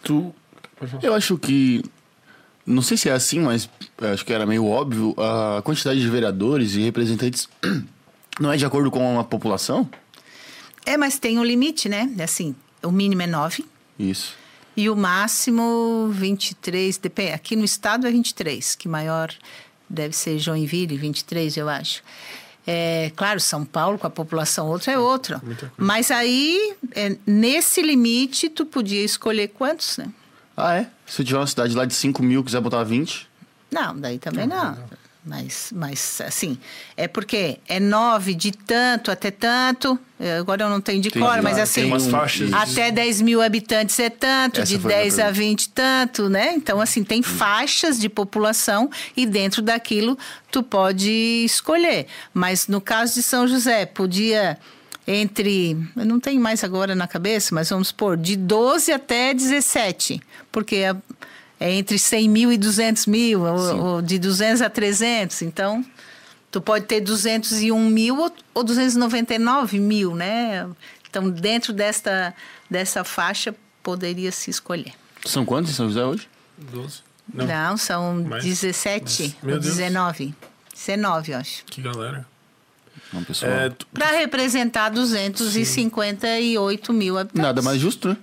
Tu. 0.02 0.34
Eu 1.00 1.14
acho 1.14 1.38
que. 1.38 1.84
Não 2.66 2.80
sei 2.80 2.96
se 2.96 3.08
é 3.08 3.12
assim, 3.12 3.40
mas 3.40 3.68
acho 4.12 4.24
que 4.24 4.32
era 4.32 4.46
meio 4.46 4.66
óbvio. 4.66 5.14
A 5.18 5.60
quantidade 5.62 6.00
de 6.00 6.08
vereadores 6.08 6.74
e 6.74 6.80
representantes 6.80 7.48
não 8.40 8.50
é 8.50 8.56
de 8.56 8.64
acordo 8.64 8.90
com 8.90 9.18
a 9.18 9.24
população? 9.24 9.88
É, 10.86 10.96
mas 10.96 11.18
tem 11.18 11.38
um 11.38 11.44
limite, 11.44 11.88
né? 11.88 12.10
Assim, 12.22 12.54
o 12.82 12.90
mínimo 12.90 13.22
é 13.22 13.26
9 13.26 13.64
Isso. 13.98 14.34
e 14.76 14.88
o 14.88 14.96
máximo 14.96 16.08
23, 16.12 16.98
depende. 16.98 17.32
Aqui 17.32 17.56
no 17.56 17.64
estado 17.64 18.06
é 18.06 18.10
23, 18.10 18.74
que 18.74 18.88
maior 18.88 19.32
deve 19.88 20.14
ser 20.14 20.38
Joinville, 20.38 20.96
23, 20.96 21.56
eu 21.56 21.68
acho. 21.68 22.02
É, 22.66 23.12
claro, 23.14 23.40
São 23.40 23.64
Paulo 23.64 23.98
com 23.98 24.06
a 24.06 24.10
população 24.10 24.68
outra 24.68 24.92
é 24.92 24.98
outra. 24.98 25.42
Mas 25.76 26.10
aí, 26.10 26.74
é, 26.92 27.16
nesse 27.26 27.82
limite, 27.82 28.48
tu 28.48 28.64
podia 28.64 29.04
escolher 29.04 29.48
quantos, 29.48 29.98
né? 29.98 30.08
Ah, 30.56 30.76
é? 30.76 30.86
Se 31.06 31.24
tiver 31.24 31.38
uma 31.38 31.46
cidade 31.46 31.74
lá 31.74 31.84
de 31.84 31.94
5 31.94 32.22
mil 32.22 32.42
quiser 32.44 32.60
botar 32.60 32.82
20, 32.84 33.28
Não, 33.70 33.96
daí 33.98 34.18
também 34.18 34.46
não. 34.46 34.76
Mas, 35.26 35.70
mas, 35.74 36.20
assim, 36.20 36.58
é 36.98 37.08
porque 37.08 37.58
é 37.66 37.80
nove 37.80 38.34
de 38.34 38.52
tanto 38.52 39.10
até 39.10 39.30
tanto. 39.30 39.98
eh, 40.20 40.36
Agora 40.36 40.64
eu 40.64 40.68
não 40.68 40.82
tenho 40.82 41.00
de 41.00 41.10
Tem 41.10 41.22
cor, 41.22 41.40
mas 41.40 41.54
tem 41.54 41.62
assim. 41.62 41.84
umas 41.86 42.06
faixas. 42.06 42.52
Até 42.52 42.90
10 42.90 43.22
mil 43.22 43.40
habitantes 43.40 43.98
é 43.98 44.10
tanto, 44.10 44.60
Essa 44.60 44.70
de 44.74 44.78
foi 44.78 44.92
a 44.92 44.96
minha 44.96 45.02
10 45.04 45.14
a 45.18 45.22
pergunta. 45.24 45.38
20 45.40 45.68
tanto, 45.70 46.28
né? 46.28 46.52
Então, 46.54 46.78
assim, 46.78 47.02
tem 47.02 47.22
faixas 47.22 47.98
de 47.98 48.10
população 48.10 48.90
e 49.16 49.24
dentro 49.24 49.62
daquilo 49.62 50.18
tu 50.52 50.62
pode 50.62 51.10
escolher. 51.46 52.06
Mas 52.34 52.68
no 52.68 52.78
caso 52.82 53.14
de 53.14 53.22
São 53.22 53.48
José, 53.48 53.86
podia 53.86 54.58
entre. 55.06 55.72
Eu 55.96 56.04
não 56.06 56.18
tenho 56.20 56.40
mais 56.40 56.62
agora 56.64 56.94
na 56.94 57.06
cabeça, 57.06 57.54
mas 57.54 57.68
vamos 57.70 57.88
supor, 57.88 58.16
de 58.16 58.36
12 58.36 58.92
até 58.92 59.34
17. 59.34 60.20
Porque 60.50 60.76
é, 60.76 60.94
é 61.60 61.72
entre 61.72 61.98
100 61.98 62.28
mil 62.28 62.52
e 62.52 62.56
200 62.58 63.06
mil, 63.06 63.42
ou, 63.42 63.84
ou 63.84 64.02
de 64.02 64.18
200 64.18 64.62
a 64.62 64.70
300. 64.70 65.42
Então, 65.42 65.84
tu 66.50 66.60
pode 66.60 66.86
ter 66.86 67.00
201 67.00 67.78
mil 67.88 68.18
ou, 68.18 68.32
ou 68.54 68.64
299 68.64 69.78
mil, 69.78 70.14
né? 70.14 70.66
Então, 71.08 71.30
dentro 71.30 71.72
desta, 71.72 72.34
dessa 72.68 73.04
faixa, 73.04 73.54
poderia 73.82 74.32
se 74.32 74.50
escolher. 74.50 74.92
são 75.24 75.44
quantos 75.44 75.70
em 75.70 75.74
São 75.74 75.86
José 75.88 76.04
hoje? 76.04 76.28
12. 76.58 77.02
Não, 77.32 77.46
Não, 77.46 77.76
são 77.76 78.22
Mais? 78.24 78.44
17 78.44 79.36
Meu 79.42 79.54
ou 79.54 79.60
Deus. 79.60 79.76
19. 79.76 80.34
19, 80.74 81.32
eu 81.32 81.38
acho. 81.38 81.64
que 81.66 81.80
galera. 81.80 82.26
Não, 83.14 83.24
pessoal. 83.24 83.52
É, 83.52 83.70
tu- 83.70 83.86
Para 83.94 84.10
representar 84.10 84.90
258 84.90 86.92
mil 86.92 87.16
habitantes. 87.18 87.42
Nada 87.42 87.62
mais 87.62 87.80
justo, 87.80 88.08
né? 88.08 88.16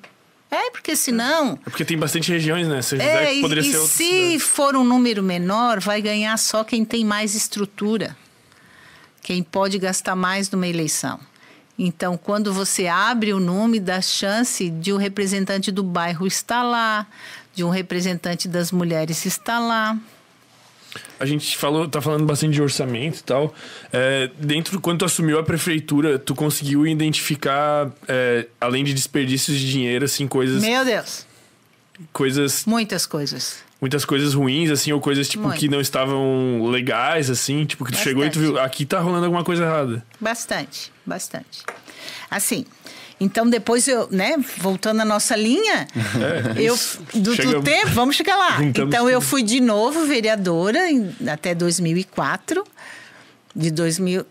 É, 0.50 0.70
porque 0.72 0.96
senão. 0.98 1.54
é 1.66 1.70
porque 1.70 1.86
tem 1.86 1.98
bastante 1.98 2.30
regiões, 2.30 2.68
né? 2.68 2.82
São 2.82 3.00
José 3.00 3.24
É, 3.24 3.28
que 3.28 3.34
e, 3.38 3.42
poderia 3.42 3.62
e 3.62 3.72
ser 3.72 3.78
outra 3.78 3.94
se 3.94 4.04
cidade. 4.04 4.40
for 4.40 4.76
um 4.76 4.84
número 4.84 5.24
menor, 5.24 5.80
vai 5.80 6.02
ganhar 6.02 6.38
só 6.38 6.62
quem 6.64 6.84
tem 6.84 7.06
mais 7.06 7.36
estrutura. 7.36 8.18
Quem 9.22 9.42
pode 9.44 9.78
gastar 9.80 10.16
mais 10.16 10.50
numa 10.50 10.68
eleição. 10.68 11.20
Então, 11.80 12.18
quando 12.18 12.54
você 12.54 12.88
abre 12.88 13.32
o 13.34 13.40
nome, 13.40 13.80
dá 13.80 14.02
chance 14.02 14.70
de 14.70 14.92
um 14.92 14.98
representante 14.98 15.72
do 15.72 15.84
bairro 15.84 16.28
estar 16.28 16.64
lá, 16.64 17.08
de 17.56 17.64
um 17.64 17.70
representante 17.70 18.48
das 18.50 18.72
mulheres 18.74 19.26
estar 19.26 19.58
lá. 19.60 19.98
A 21.20 21.26
gente 21.26 21.58
falou, 21.58 21.88
tá 21.88 22.02
falando 22.02 22.26
bastante 22.26 22.54
de 22.54 22.62
orçamento 22.62 23.20
e 23.20 23.24
tal. 23.24 23.54
É, 23.94 24.30
dentro, 24.38 24.80
quando 24.82 25.00
tu 25.00 25.06
assumiu 25.06 25.40
a 25.40 25.44
prefeitura, 25.44 26.20
tu 26.20 26.36
conseguiu 26.36 26.86
identificar, 26.86 27.90
é, 28.08 28.48
além 28.60 28.84
de 28.84 28.94
desperdícios 28.94 29.58
de 29.58 29.72
dinheiro, 29.72 30.06
assim, 30.06 30.28
coisas, 30.28 30.62
Meu 30.62 30.84
Deus, 30.84 31.26
coisas, 32.12 32.66
muitas 32.66 33.06
coisas. 33.06 33.60
muitas 33.80 34.04
coisas 34.04 34.34
ruins, 34.34 34.70
assim, 34.70 34.92
ou 34.92 35.00
coisas 35.00 35.30
tipo 35.30 35.44
Muito. 35.46 35.60
que 35.60 35.68
não 35.68 35.80
estavam 35.80 36.66
legais, 36.70 37.30
assim, 37.30 37.66
tipo 37.66 37.86
que 37.86 37.92
tu 37.92 37.98
chegou 37.98 38.26
e 38.26 38.30
tu 38.30 38.40
viu, 38.40 38.60
aqui 38.60 38.86
tá 38.86 39.00
rolando 39.00 39.26
alguma 39.26 39.44
coisa 39.44 39.64
errada. 39.64 40.06
Bastante, 40.20 40.92
bastante. 41.06 41.64
Assim, 42.30 42.66
então 43.24 43.48
depois 43.50 43.88
eu, 43.88 44.08
né, 44.12 44.36
voltando 44.58 45.00
à 45.02 45.06
nossa 45.06 45.36
linha, 45.36 45.88
eu 46.58 46.76
do, 47.14 47.36
do 47.36 47.62
tempo, 47.62 47.90
vamos 47.94 48.16
chegar 48.16 48.36
lá. 48.36 48.58
Então 48.64 49.10
eu 49.10 49.22
fui 49.22 49.44
de 49.44 49.62
novo 49.62 50.06
vereadora 50.06 50.90
em- 50.92 51.16
até 51.32 51.54
2004, 51.56 52.64
de 53.56 53.70
2000, 53.72 54.26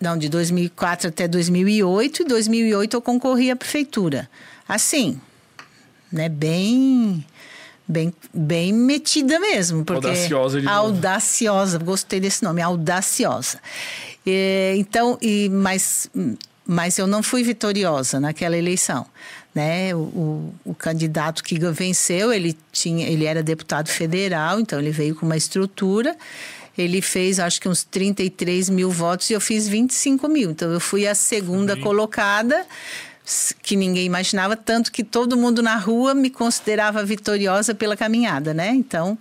não, 0.00 0.18
de 0.18 0.28
2004 0.28 1.08
até 1.08 1.28
2008, 1.28 2.22
e 2.22 2.24
2008 2.24 2.96
eu 2.96 3.00
concorri 3.00 3.50
à 3.50 3.56
prefeitura. 3.56 4.28
Assim, 4.68 5.20
né, 6.10 6.28
bem 6.28 7.24
bem 7.86 8.12
bem 8.32 8.72
metida 8.72 9.38
mesmo, 9.38 9.84
porque 9.84 10.06
Audaciosa 10.06 10.60
de 10.60 10.66
novo. 10.66 10.76
audaciosa, 10.78 11.78
gostei 11.78 12.18
desse 12.20 12.42
nome, 12.42 12.60
audaciosa. 12.62 13.58
É, 14.26 14.74
então, 14.76 15.18
e, 15.20 15.48
mas, 15.48 16.08
mas 16.66 16.98
eu 16.98 17.06
não 17.06 17.22
fui 17.22 17.42
vitoriosa 17.42 18.18
naquela 18.20 18.56
eleição. 18.56 19.06
Né? 19.54 19.94
O, 19.94 19.98
o, 19.98 20.54
o 20.66 20.74
candidato 20.74 21.42
que 21.42 21.58
venceu, 21.72 22.32
ele, 22.32 22.56
tinha, 22.70 23.06
ele 23.08 23.24
era 23.26 23.42
deputado 23.42 23.88
federal, 23.88 24.58
então 24.60 24.78
ele 24.78 24.90
veio 24.90 25.14
com 25.14 25.26
uma 25.26 25.36
estrutura. 25.36 26.16
Ele 26.78 27.02
fez, 27.02 27.38
acho 27.38 27.60
que 27.60 27.68
uns 27.68 27.84
33 27.84 28.70
mil 28.70 28.90
votos 28.90 29.28
e 29.28 29.34
eu 29.34 29.40
fiz 29.40 29.68
25 29.68 30.26
mil. 30.28 30.50
Então, 30.52 30.72
eu 30.72 30.80
fui 30.80 31.06
a 31.06 31.14
segunda 31.14 31.76
colocada 31.76 32.64
s- 33.26 33.54
que 33.62 33.76
ninguém 33.76 34.06
imaginava, 34.06 34.56
tanto 34.56 34.90
que 34.90 35.04
todo 35.04 35.36
mundo 35.36 35.62
na 35.62 35.76
rua 35.76 36.14
me 36.14 36.30
considerava 36.30 37.04
vitoriosa 37.04 37.74
pela 37.74 37.94
caminhada, 37.94 38.54
né? 38.54 38.70
Então, 38.70 39.18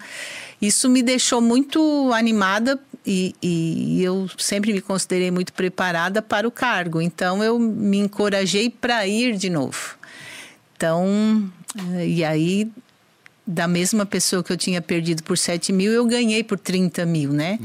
isso 0.62 0.90
me 0.90 1.02
deixou 1.02 1.42
muito 1.42 2.12
animada 2.14 2.80
e, 3.06 3.36
e 3.42 4.04
eu 4.04 4.30
sempre 4.38 4.72
me 4.74 4.82
considerei 4.82 5.32
muito 5.32 5.52
preparada 5.54 6.22
para 6.22 6.48
o 6.48 6.52
cargo. 6.52 7.02
Então, 7.02 7.44
eu 7.44 7.58
me 7.58 7.98
encorajei 7.98 8.70
para 8.70 9.08
ir 9.08 9.36
de 9.38 9.50
novo. 9.50 9.96
Então, 10.78 11.52
eh, 11.96 12.08
e 12.08 12.24
aí, 12.24 12.72
da 13.46 13.68
mesma 13.68 14.06
pessoa 14.06 14.44
que 14.44 14.54
eu 14.54 14.58
tinha 14.58 14.82
perdido 14.82 15.24
por 15.24 15.38
7 15.38 15.74
mil, 15.74 15.92
eu 15.92 16.06
ganhei 16.06 16.44
por 16.44 16.60
30 16.60 17.06
mil, 17.06 17.32
né? 17.34 17.60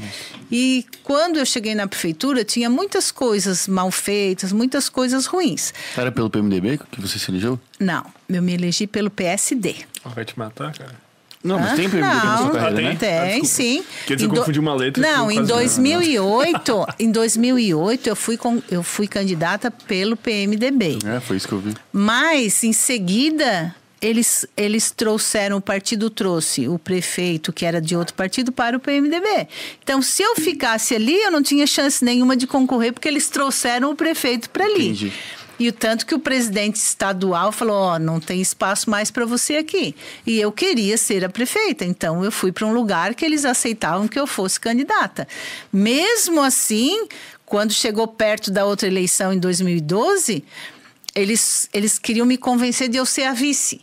E 0.51 0.85
quando 1.03 1.37
eu 1.37 1.45
cheguei 1.45 1.75
na 1.75 1.87
prefeitura, 1.87 2.43
tinha 2.43 2.69
muitas 2.69 3.11
coisas 3.11 3.67
mal 3.67 3.91
feitas, 3.91 4.51
muitas 4.51 4.89
coisas 4.89 5.27
ruins. 5.27 5.73
Era 5.95 6.11
pelo 6.11 6.29
PMDB 6.29 6.79
que 6.91 6.99
você 6.99 7.19
se 7.19 7.29
elegeu? 7.29 7.59
Não, 7.79 8.05
eu 8.27 8.41
me 8.41 8.53
elegi 8.53 8.87
pelo 8.87 9.11
PSD. 9.11 9.75
Vai 10.03 10.25
te 10.25 10.37
matar, 10.37 10.73
cara. 10.73 11.06
Não, 11.47 11.59
mas 11.59 11.75
tem 11.75 11.89
PMDB 11.89 12.15
na 12.25 12.37
sua 12.37 12.49
carreira, 12.51 12.81
né? 12.81 12.95
Tem, 12.99 13.41
Ah, 13.41 13.45
sim. 13.45 13.83
Quer 14.05 14.15
dizer, 14.15 14.27
confundi 14.29 14.59
uma 14.59 14.73
letra 14.73 15.01
Não, 15.01 15.31
em 15.31 15.35
quase- 15.35 15.51
2008, 15.53 16.87
em 16.99 17.11
2008 17.11 18.07
eu 18.09 18.15
fui 18.15 18.37
com, 18.37 18.61
eu 18.69 18.83
fui 18.83 19.07
candidata 19.07 19.71
pelo 19.71 20.15
PMDB. 20.17 20.99
É, 21.05 21.19
foi 21.19 21.37
isso 21.37 21.47
que 21.47 21.53
eu 21.53 21.59
vi. 21.59 21.73
Mas 21.91 22.63
em 22.63 22.73
seguida 22.73 23.73
eles, 23.99 24.45
eles 24.55 24.91
trouxeram, 24.91 25.57
o 25.57 25.61
partido 25.61 26.09
trouxe 26.09 26.67
o 26.67 26.77
prefeito, 26.77 27.51
que 27.51 27.65
era 27.65 27.81
de 27.81 27.95
outro 27.95 28.13
partido, 28.13 28.51
para 28.51 28.77
o 28.77 28.79
PMDB. 28.79 29.47
Então, 29.83 30.03
se 30.03 30.21
eu 30.21 30.35
ficasse 30.35 30.93
ali, 30.95 31.15
eu 31.15 31.31
não 31.31 31.41
tinha 31.41 31.65
chance 31.65 32.05
nenhuma 32.05 32.35
de 32.37 32.45
concorrer, 32.45 32.93
porque 32.93 33.07
eles 33.07 33.27
trouxeram 33.27 33.89
o 33.89 33.95
prefeito 33.95 34.51
para 34.51 34.65
ali. 34.65 34.89
Entendi. 34.89 35.13
E 35.59 35.67
o 35.67 35.73
tanto 35.73 36.05
que 36.05 36.13
o 36.13 36.19
presidente 36.19 36.75
estadual 36.75 37.51
falou: 37.51 37.75
Ó, 37.75 37.99
não 37.99 38.19
tem 38.19 38.39
espaço 38.41 38.89
mais 38.89 39.09
para 39.09 39.25
você 39.25 39.57
aqui. 39.57 39.95
E 40.25 40.39
eu 40.39 40.51
queria 40.51 40.97
ser 40.97 41.25
a 41.25 41.29
prefeita, 41.29 41.83
então 41.83 42.23
eu 42.23 42.31
fui 42.31 42.51
para 42.51 42.65
um 42.65 42.73
lugar 42.73 43.15
que 43.15 43.25
eles 43.25 43.43
aceitavam 43.45 44.07
que 44.07 44.19
eu 44.19 44.27
fosse 44.27 44.59
candidata. 44.59 45.27
Mesmo 45.73 46.41
assim, 46.41 47.07
quando 47.45 47.71
chegou 47.73 48.07
perto 48.07 48.51
da 48.51 48.65
outra 48.65 48.87
eleição 48.87 49.33
em 49.33 49.39
2012, 49.39 50.43
eles, 51.15 51.67
eles 51.73 51.97
queriam 51.97 52.25
me 52.25 52.37
convencer 52.37 52.87
de 52.89 52.97
eu 52.97 53.05
ser 53.05 53.23
a 53.23 53.33
vice 53.33 53.81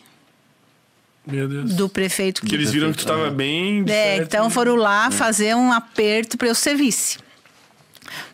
Meu 1.27 1.49
Deus. 1.49 1.75
do 1.75 1.89
prefeito. 1.89 2.43
Porque 2.43 2.55
eles 2.55 2.71
viram 2.71 2.93
que 2.93 2.99
tu 2.99 3.07
tava 3.07 3.31
bem. 3.31 3.83
de 3.83 3.91
É, 3.91 4.17
certo. 4.17 4.23
então 4.23 4.51
foram 4.51 4.77
lá 4.77 5.11
fazer 5.11 5.57
um 5.57 5.73
aperto 5.73 6.39
para 6.39 6.47
eu 6.49 6.55
ser 6.55 6.77
vice. 6.77 7.19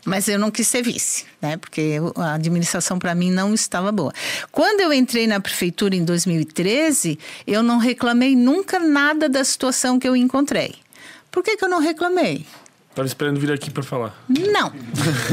Mas 0.05 0.29
eu 0.29 0.39
não 0.39 0.51
quis 0.51 0.67
ser 0.69 0.83
vice, 0.83 1.25
né? 1.41 1.57
Porque 1.57 1.97
a 2.17 2.35
administração 2.35 2.99
para 2.99 3.15
mim 3.15 3.31
não 3.31 3.55
estava 3.55 3.91
boa. 3.93 4.13
Quando 4.51 4.81
eu 4.81 4.93
entrei 4.93 5.27
na 5.27 5.41
prefeitura 5.41 5.95
em 5.95 6.05
2013, 6.05 7.19
eu 7.47 7.63
não 7.63 7.79
reclamei 7.79 8.35
nunca 8.35 8.79
nada 8.79 9.29
da 9.29 9.45
situação 9.45 9.99
que 9.99 10.09
eu 10.09 10.17
encontrei. 10.17 10.75
Por 11.31 11.43
que, 11.43 11.57
que 11.57 11.65
eu 11.65 11.69
não 11.69 11.81
reclamei? 11.81 12.45
Tava 12.95 13.07
esperando 13.07 13.39
vir 13.39 13.53
aqui 13.53 13.71
pra 13.71 13.83
falar. 13.83 14.15
Não. 14.29 14.73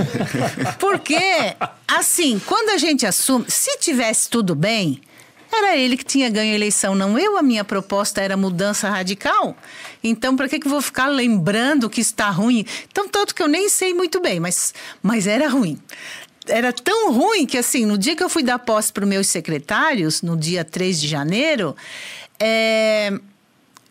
Porque, 0.79 1.17
assim, 1.87 2.39
quando 2.45 2.69
a 2.69 2.77
gente 2.77 3.05
assume, 3.05 3.45
se 3.47 3.79
tivesse 3.79 4.29
tudo 4.29 4.53
bem, 4.53 5.01
era 5.51 5.75
ele 5.75 5.97
que 5.97 6.03
tinha 6.05 6.29
ganho 6.29 6.51
a 6.51 6.55
eleição, 6.55 6.93
não 6.93 7.17
eu. 7.17 7.37
A 7.37 7.41
minha 7.41 7.63
proposta 7.63 8.21
era 8.21 8.37
mudança 8.37 8.89
radical. 8.89 9.55
Então, 10.09 10.35
para 10.35 10.47
que, 10.47 10.59
que 10.59 10.67
eu 10.67 10.71
vou 10.71 10.81
ficar 10.81 11.07
lembrando 11.07 11.89
que 11.89 12.01
está 12.01 12.29
ruim? 12.29 12.65
Então, 12.89 13.07
tanto 13.07 13.33
que 13.33 13.41
eu 13.41 13.47
nem 13.47 13.69
sei 13.69 13.93
muito 13.93 14.21
bem, 14.21 14.39
mas, 14.39 14.73
mas 15.01 15.27
era 15.27 15.47
ruim. 15.47 15.79
Era 16.47 16.71
tão 16.71 17.11
ruim 17.11 17.45
que, 17.45 17.57
assim, 17.57 17.85
no 17.85 17.97
dia 17.97 18.15
que 18.15 18.23
eu 18.23 18.29
fui 18.29 18.43
dar 18.43 18.59
posse 18.59 18.91
para 18.91 19.03
os 19.03 19.09
meus 19.09 19.27
secretários, 19.27 20.21
no 20.21 20.37
dia 20.37 20.63
3 20.63 21.01
de 21.01 21.07
janeiro, 21.07 21.75
é, 22.39 23.11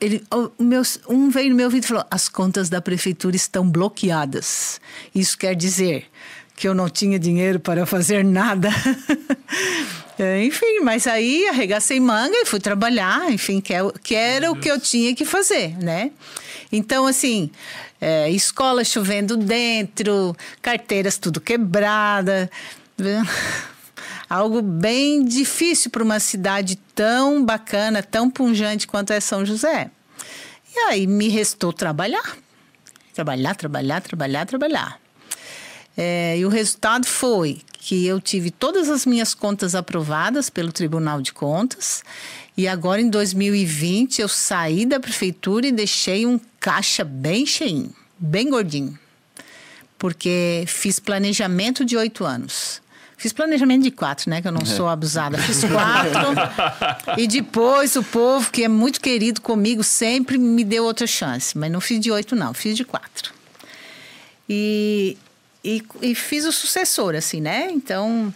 ele, 0.00 0.22
meu, 0.58 0.82
um 1.08 1.30
veio 1.30 1.50
no 1.50 1.56
meu 1.56 1.66
ouvido 1.66 1.84
e 1.84 1.86
falou: 1.86 2.04
as 2.10 2.28
contas 2.28 2.68
da 2.68 2.80
prefeitura 2.80 3.36
estão 3.36 3.68
bloqueadas. 3.68 4.80
Isso 5.14 5.36
quer 5.36 5.54
dizer 5.54 6.06
que 6.54 6.66
eu 6.66 6.74
não 6.74 6.88
tinha 6.88 7.18
dinheiro 7.18 7.60
para 7.60 7.84
fazer 7.84 8.24
nada. 8.24 8.70
É, 10.18 10.42
enfim, 10.44 10.80
mas 10.82 11.06
aí 11.06 11.46
arregacei 11.48 12.00
manga 12.00 12.34
e 12.34 12.46
fui 12.46 12.58
trabalhar, 12.58 13.30
enfim, 13.30 13.60
que, 13.60 13.74
é, 13.74 13.80
que 14.02 14.14
era 14.14 14.50
o 14.50 14.56
que 14.56 14.70
eu 14.70 14.80
tinha 14.80 15.14
que 15.14 15.26
fazer, 15.26 15.76
né? 15.76 16.10
Então, 16.72 17.06
assim, 17.06 17.50
é, 18.00 18.30
escola 18.30 18.82
chovendo 18.82 19.36
dentro, 19.36 20.34
carteiras 20.62 21.18
tudo 21.18 21.40
quebrada. 21.40 22.50
Algo 24.28 24.60
bem 24.60 25.24
difícil 25.24 25.90
para 25.90 26.02
uma 26.02 26.18
cidade 26.18 26.76
tão 26.94 27.44
bacana, 27.44 28.02
tão 28.02 28.28
punjante 28.28 28.86
quanto 28.86 29.12
é 29.12 29.20
São 29.20 29.44
José. 29.44 29.90
E 30.74 30.78
aí 30.80 31.06
me 31.06 31.28
restou 31.28 31.72
trabalhar. 31.72 32.36
Trabalhar, 33.14 33.54
trabalhar, 33.54 34.00
trabalhar, 34.00 34.46
trabalhar. 34.46 35.05
É, 35.96 36.36
e 36.38 36.44
o 36.44 36.48
resultado 36.48 37.06
foi 37.06 37.60
que 37.78 38.06
eu 38.06 38.20
tive 38.20 38.50
todas 38.50 38.88
as 38.88 39.06
minhas 39.06 39.32
contas 39.32 39.74
aprovadas 39.74 40.50
pelo 40.50 40.72
Tribunal 40.72 41.22
de 41.22 41.32
Contas. 41.32 42.02
E 42.56 42.66
agora, 42.66 43.00
em 43.00 43.08
2020, 43.08 44.20
eu 44.20 44.28
saí 44.28 44.84
da 44.84 44.98
prefeitura 44.98 45.66
e 45.66 45.72
deixei 45.72 46.26
um 46.26 46.40
caixa 46.58 47.04
bem 47.04 47.46
cheinho, 47.46 47.94
bem 48.18 48.50
gordinho. 48.50 48.98
Porque 49.98 50.64
fiz 50.66 50.98
planejamento 50.98 51.84
de 51.84 51.96
oito 51.96 52.24
anos. 52.24 52.82
Fiz 53.16 53.32
planejamento 53.32 53.82
de 53.82 53.90
quatro, 53.90 54.28
né? 54.28 54.42
Que 54.42 54.48
eu 54.48 54.52
não 54.52 54.66
sou 54.66 54.88
abusada. 54.88 55.38
Fiz 55.38 55.64
quatro. 55.64 57.16
e 57.16 57.26
depois 57.26 57.96
o 57.96 58.02
povo, 58.02 58.50
que 58.50 58.62
é 58.62 58.68
muito 58.68 59.00
querido 59.00 59.40
comigo, 59.40 59.82
sempre 59.82 60.36
me 60.36 60.62
deu 60.62 60.84
outra 60.84 61.06
chance. 61.06 61.56
Mas 61.56 61.70
não 61.70 61.80
fiz 61.80 61.98
de 61.98 62.10
oito, 62.10 62.36
não. 62.36 62.52
Fiz 62.52 62.76
de 62.76 62.84
quatro. 62.84 63.32
E, 64.48 65.16
e, 65.66 65.82
e 66.00 66.14
fiz 66.14 66.44
o 66.44 66.52
sucessor, 66.52 67.16
assim, 67.16 67.40
né? 67.40 67.68
Então, 67.72 68.32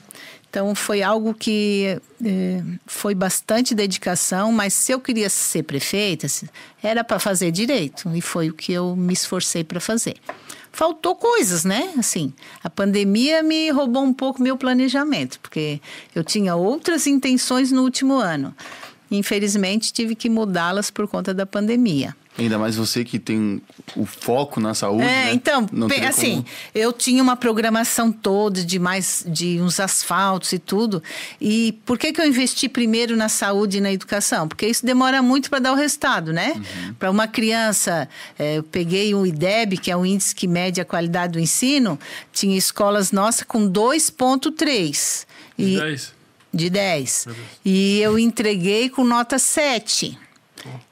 então 0.50 0.74
foi 0.74 1.00
algo 1.00 1.32
que 1.32 2.00
eh, 2.24 2.60
foi 2.84 3.14
bastante 3.14 3.72
dedicação, 3.72 4.50
mas 4.50 4.74
se 4.74 4.90
eu 4.90 5.00
queria 5.00 5.30
ser 5.30 5.62
prefeita, 5.62 6.26
assim, 6.26 6.48
era 6.82 7.04
para 7.04 7.20
fazer 7.20 7.52
direito. 7.52 8.10
E 8.16 8.20
foi 8.20 8.50
o 8.50 8.52
que 8.52 8.72
eu 8.72 8.96
me 8.96 9.12
esforcei 9.12 9.62
para 9.62 9.78
fazer. 9.78 10.16
Faltou 10.72 11.14
coisas, 11.14 11.64
né? 11.64 11.92
Assim, 11.96 12.32
a 12.64 12.68
pandemia 12.68 13.44
me 13.44 13.70
roubou 13.70 14.02
um 14.02 14.12
pouco 14.12 14.42
meu 14.42 14.56
planejamento, 14.56 15.38
porque 15.38 15.80
eu 16.12 16.24
tinha 16.24 16.56
outras 16.56 17.06
intenções 17.06 17.70
no 17.70 17.82
último 17.82 18.14
ano. 18.14 18.52
Infelizmente, 19.08 19.92
tive 19.92 20.16
que 20.16 20.28
mudá-las 20.28 20.90
por 20.90 21.06
conta 21.06 21.32
da 21.32 21.46
pandemia. 21.46 22.14
Ainda 22.40 22.58
mais 22.58 22.76
você 22.76 23.04
que 23.04 23.18
tem 23.18 23.60
o 23.94 24.06
foco 24.06 24.60
na 24.60 24.72
saúde. 24.72 25.02
É, 25.02 25.26
né? 25.26 25.32
então, 25.32 25.66
assim, 26.08 26.36
como... 26.36 26.46
eu 26.74 26.92
tinha 26.92 27.22
uma 27.22 27.36
programação 27.36 28.10
toda 28.10 28.64
de 28.64 28.78
mais 28.78 29.24
de 29.28 29.60
uns 29.60 29.78
asfaltos 29.78 30.52
e 30.52 30.58
tudo. 30.58 31.02
E 31.40 31.78
por 31.84 31.98
que, 31.98 32.12
que 32.12 32.20
eu 32.20 32.26
investi 32.26 32.68
primeiro 32.68 33.16
na 33.16 33.28
saúde 33.28 33.78
e 33.78 33.80
na 33.80 33.92
educação? 33.92 34.48
Porque 34.48 34.66
isso 34.66 34.86
demora 34.86 35.20
muito 35.20 35.50
para 35.50 35.58
dar 35.58 35.72
o 35.72 35.74
resultado, 35.74 36.32
né? 36.32 36.54
Uhum. 36.56 36.94
Para 36.94 37.10
uma 37.10 37.28
criança, 37.28 38.08
é, 38.38 38.56
eu 38.58 38.62
peguei 38.62 39.14
o 39.14 39.26
IDEB, 39.26 39.76
que 39.76 39.90
é 39.90 39.96
o 39.96 40.06
índice 40.06 40.34
que 40.34 40.48
mede 40.48 40.80
a 40.80 40.84
qualidade 40.84 41.34
do 41.34 41.40
ensino, 41.40 41.98
tinha 42.32 42.56
escolas 42.56 43.12
nossas 43.12 43.42
com 43.42 43.70
2,3. 43.70 45.26
De 45.58 45.76
10? 45.76 46.14
De 46.52 46.70
10. 46.70 47.26
E 47.64 48.00
eu 48.00 48.18
entreguei 48.18 48.88
com 48.88 49.04
nota 49.04 49.38
7. 49.38 50.18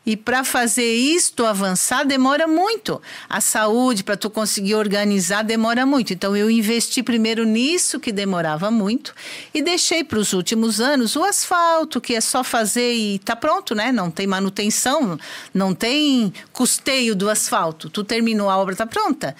E 0.06 0.16
para 0.16 0.42
fazer 0.42 0.94
isto 0.94 1.44
avançar 1.44 2.04
demora 2.04 2.46
muito. 2.46 3.00
A 3.28 3.40
saúde, 3.40 4.02
para 4.02 4.16
tu 4.16 4.30
conseguir 4.30 4.74
organizar, 4.74 5.42
demora 5.42 5.84
muito. 5.84 6.12
Então 6.12 6.36
eu 6.36 6.50
investi 6.50 7.02
primeiro 7.02 7.44
nisso, 7.44 8.00
que 8.00 8.10
demorava 8.10 8.70
muito, 8.70 9.14
e 9.52 9.60
deixei 9.60 10.02
para 10.02 10.18
os 10.18 10.32
últimos 10.32 10.80
anos 10.80 11.16
o 11.16 11.22
asfalto, 11.22 12.00
que 12.00 12.14
é 12.14 12.20
só 12.20 12.42
fazer 12.42 12.94
e 12.94 13.18
tá 13.18 13.36
pronto, 13.36 13.74
né? 13.74 13.92
Não 13.92 14.10
tem 14.10 14.26
manutenção, 14.26 15.18
não 15.52 15.74
tem 15.74 16.32
custeio 16.52 17.14
do 17.14 17.28
asfalto. 17.28 17.90
Tu 17.90 18.02
terminou 18.04 18.48
a 18.48 18.56
obra, 18.56 18.74
tá 18.74 18.86
pronta. 18.86 19.36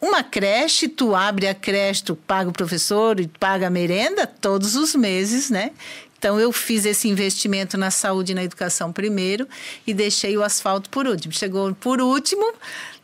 Uma 0.00 0.22
creche, 0.22 0.88
tu 0.88 1.14
abre 1.14 1.48
a 1.48 1.54
creche, 1.54 2.04
tu 2.04 2.14
paga 2.14 2.50
o 2.50 2.52
professor 2.52 3.18
e 3.18 3.26
paga 3.26 3.66
a 3.68 3.70
merenda 3.70 4.26
todos 4.26 4.76
os 4.76 4.94
meses, 4.94 5.48
né? 5.48 5.72
Então, 6.18 6.40
eu 6.40 6.50
fiz 6.52 6.84
esse 6.84 7.08
investimento 7.08 7.76
na 7.76 7.90
saúde 7.90 8.32
e 8.32 8.34
na 8.34 8.42
educação 8.42 8.92
primeiro 8.92 9.46
e 9.86 9.92
deixei 9.92 10.36
o 10.36 10.42
asfalto 10.42 10.88
por 10.90 11.06
último. 11.06 11.32
Chegou 11.32 11.74
por 11.74 12.00
último, 12.00 12.52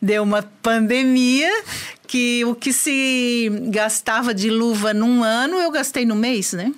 deu 0.01 0.23
uma 0.23 0.43
pandemia 0.43 1.51
que 2.07 2.45
o 2.45 2.55
que 2.55 2.73
se 2.73 3.51
gastava 3.69 4.35
de 4.35 4.51
luva 4.51 4.93
num 4.93 5.23
ano, 5.23 5.57
eu 5.57 5.71
gastei 5.71 6.05
no 6.05 6.15
mês, 6.15 6.53
né? 6.53 6.73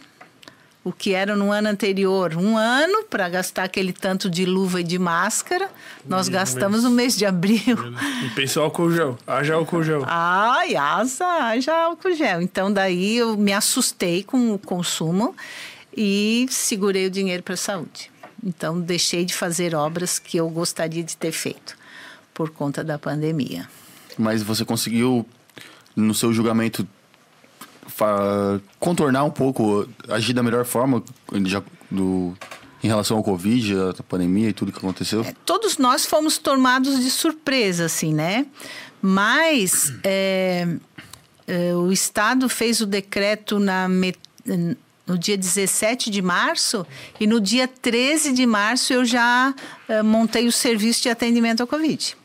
O 0.85 0.93
que 0.93 1.15
era 1.15 1.35
no 1.35 1.51
ano 1.51 1.69
anterior, 1.69 2.37
um 2.37 2.59
ano 2.59 3.05
para 3.05 3.27
gastar 3.27 3.65
aquele 3.65 3.91
tanto 3.91 4.29
de 4.29 4.45
luva 4.45 4.83
e 4.83 4.85
de 4.85 4.99
máscara, 4.99 5.71
nós 6.07 6.29
gastamos 6.29 6.85
no 6.85 6.91
mês 6.91 7.17
de 7.17 7.25
abril. 7.25 7.79
E 8.23 8.29
pensou 8.35 8.65
álcool 8.65 8.93
gel, 8.93 9.19
haja 9.27 9.55
álcool 9.55 9.83
gel. 9.83 10.05
Ai, 10.07 10.77
asa, 10.77 11.25
haja 11.25 11.75
álcool 11.75 12.13
gel. 12.13 12.43
Então, 12.43 12.71
daí 12.71 13.17
eu 13.17 13.35
me 13.35 13.55
assustei 13.55 14.23
com 14.23 14.53
o 14.53 14.59
consumo 14.59 15.35
e 15.97 16.47
segurei 16.51 17.07
o 17.07 17.11
dinheiro 17.11 17.43
para 17.43 17.55
a 17.55 17.59
saúde. 17.59 18.11
Então, 18.45 18.81
deixei 18.81 19.25
de 19.25 19.35
fazer 19.35 19.75
obras 19.75 20.19
que 20.19 20.37
eu 20.37 20.49
gostaria 20.51 21.03
de 21.03 21.17
ter 21.17 21.33
feito 21.33 21.77
por 22.33 22.51
conta 22.51 22.85
da 22.85 22.99
pandemia. 22.99 23.69
Mas 24.19 24.43
você 24.43 24.65
conseguiu, 24.65 25.27
no 25.97 26.15
seu 26.15 26.33
julgamento, 26.33 26.87
contornar 28.79 29.25
um 29.25 29.31
pouco, 29.31 29.89
agir 30.09 30.33
da 30.33 30.43
melhor 30.43 30.65
forma 30.65 31.03
já 31.45 31.63
do, 31.91 32.37
em 32.83 32.89
relação 32.89 33.17
ao 33.17 33.23
Covid, 33.23 33.75
a 33.99 34.03
pandemia 34.03 34.51
e 34.51 34.53
tudo 34.53 34.73
que 34.73 34.79
aconteceu? 34.79 35.23
É, 35.23 35.35
todos 35.47 35.79
nós 35.79 36.05
fomos 36.05 36.37
tomados 36.37 37.01
de 37.01 37.11
surpresa, 37.11 37.87
assim, 37.87 38.13
né? 38.13 38.47
Mas 39.01 39.93
é, 40.03 40.67
é, 41.47 41.75
o 41.75 41.93
Estado 41.93 42.49
fez 42.49 42.81
o 42.81 42.87
decreto 42.87 43.59
na 43.59 43.89
met 43.89 44.19
no 45.07 45.19
dia 45.19 45.37
17 45.37 46.11
de 46.11 46.23
março 46.23 46.87
e 47.21 47.27
no 47.27 47.41
dia 47.41 47.69
13 47.69 48.33
de 48.33 48.47
março 48.47 48.93
eu 48.93 49.05
já 49.05 49.55
uh, 49.89 50.05
montei 50.05 50.47
o 50.47 50.53
serviço 50.53 51.03
de 51.03 51.11
atendimento 51.11 51.61
ao 51.61 51.67
Covid. 51.67 52.17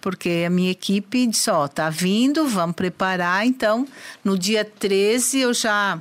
Porque 0.00 0.44
a 0.46 0.50
minha 0.50 0.70
equipe 0.70 1.26
disse, 1.26 1.50
ó, 1.50 1.64
oh, 1.64 1.68
tá 1.68 1.88
vindo, 1.88 2.46
vamos 2.46 2.76
preparar. 2.76 3.46
Então, 3.46 3.88
no 4.22 4.38
dia 4.38 4.64
13 4.64 5.40
eu 5.40 5.54
já 5.54 5.98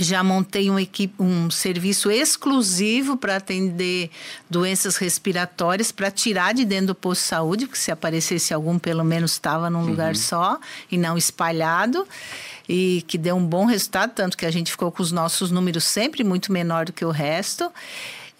já 0.00 0.22
montei 0.22 0.70
um, 0.70 0.78
equipe, 0.78 1.14
um 1.20 1.50
serviço 1.50 2.10
exclusivo 2.10 3.16
para 3.16 3.36
atender 3.36 4.10
doenças 4.48 4.96
respiratórias, 4.96 5.90
para 5.90 6.10
tirar 6.10 6.54
de 6.54 6.64
dentro 6.64 6.88
do 6.88 6.94
posto 6.94 7.22
de 7.22 7.28
saúde, 7.28 7.66
porque 7.66 7.80
se 7.80 7.90
aparecesse 7.90 8.54
algum, 8.54 8.78
pelo 8.78 9.04
menos 9.04 9.32
estava 9.32 9.68
num 9.68 9.80
uhum. 9.80 9.86
lugar 9.86 10.14
só 10.14 10.58
e 10.90 10.96
não 10.96 11.16
espalhado 11.18 12.06
e 12.68 13.02
que 13.06 13.16
deu 13.16 13.36
um 13.36 13.44
bom 13.44 13.64
resultado, 13.64 14.12
tanto 14.14 14.36
que 14.36 14.44
a 14.44 14.50
gente 14.50 14.70
ficou 14.70 14.92
com 14.92 15.02
os 15.02 15.10
nossos 15.10 15.50
números 15.50 15.84
sempre 15.84 16.22
muito 16.22 16.52
menor 16.52 16.84
do 16.84 16.92
que 16.92 17.04
o 17.04 17.10
resto. 17.10 17.72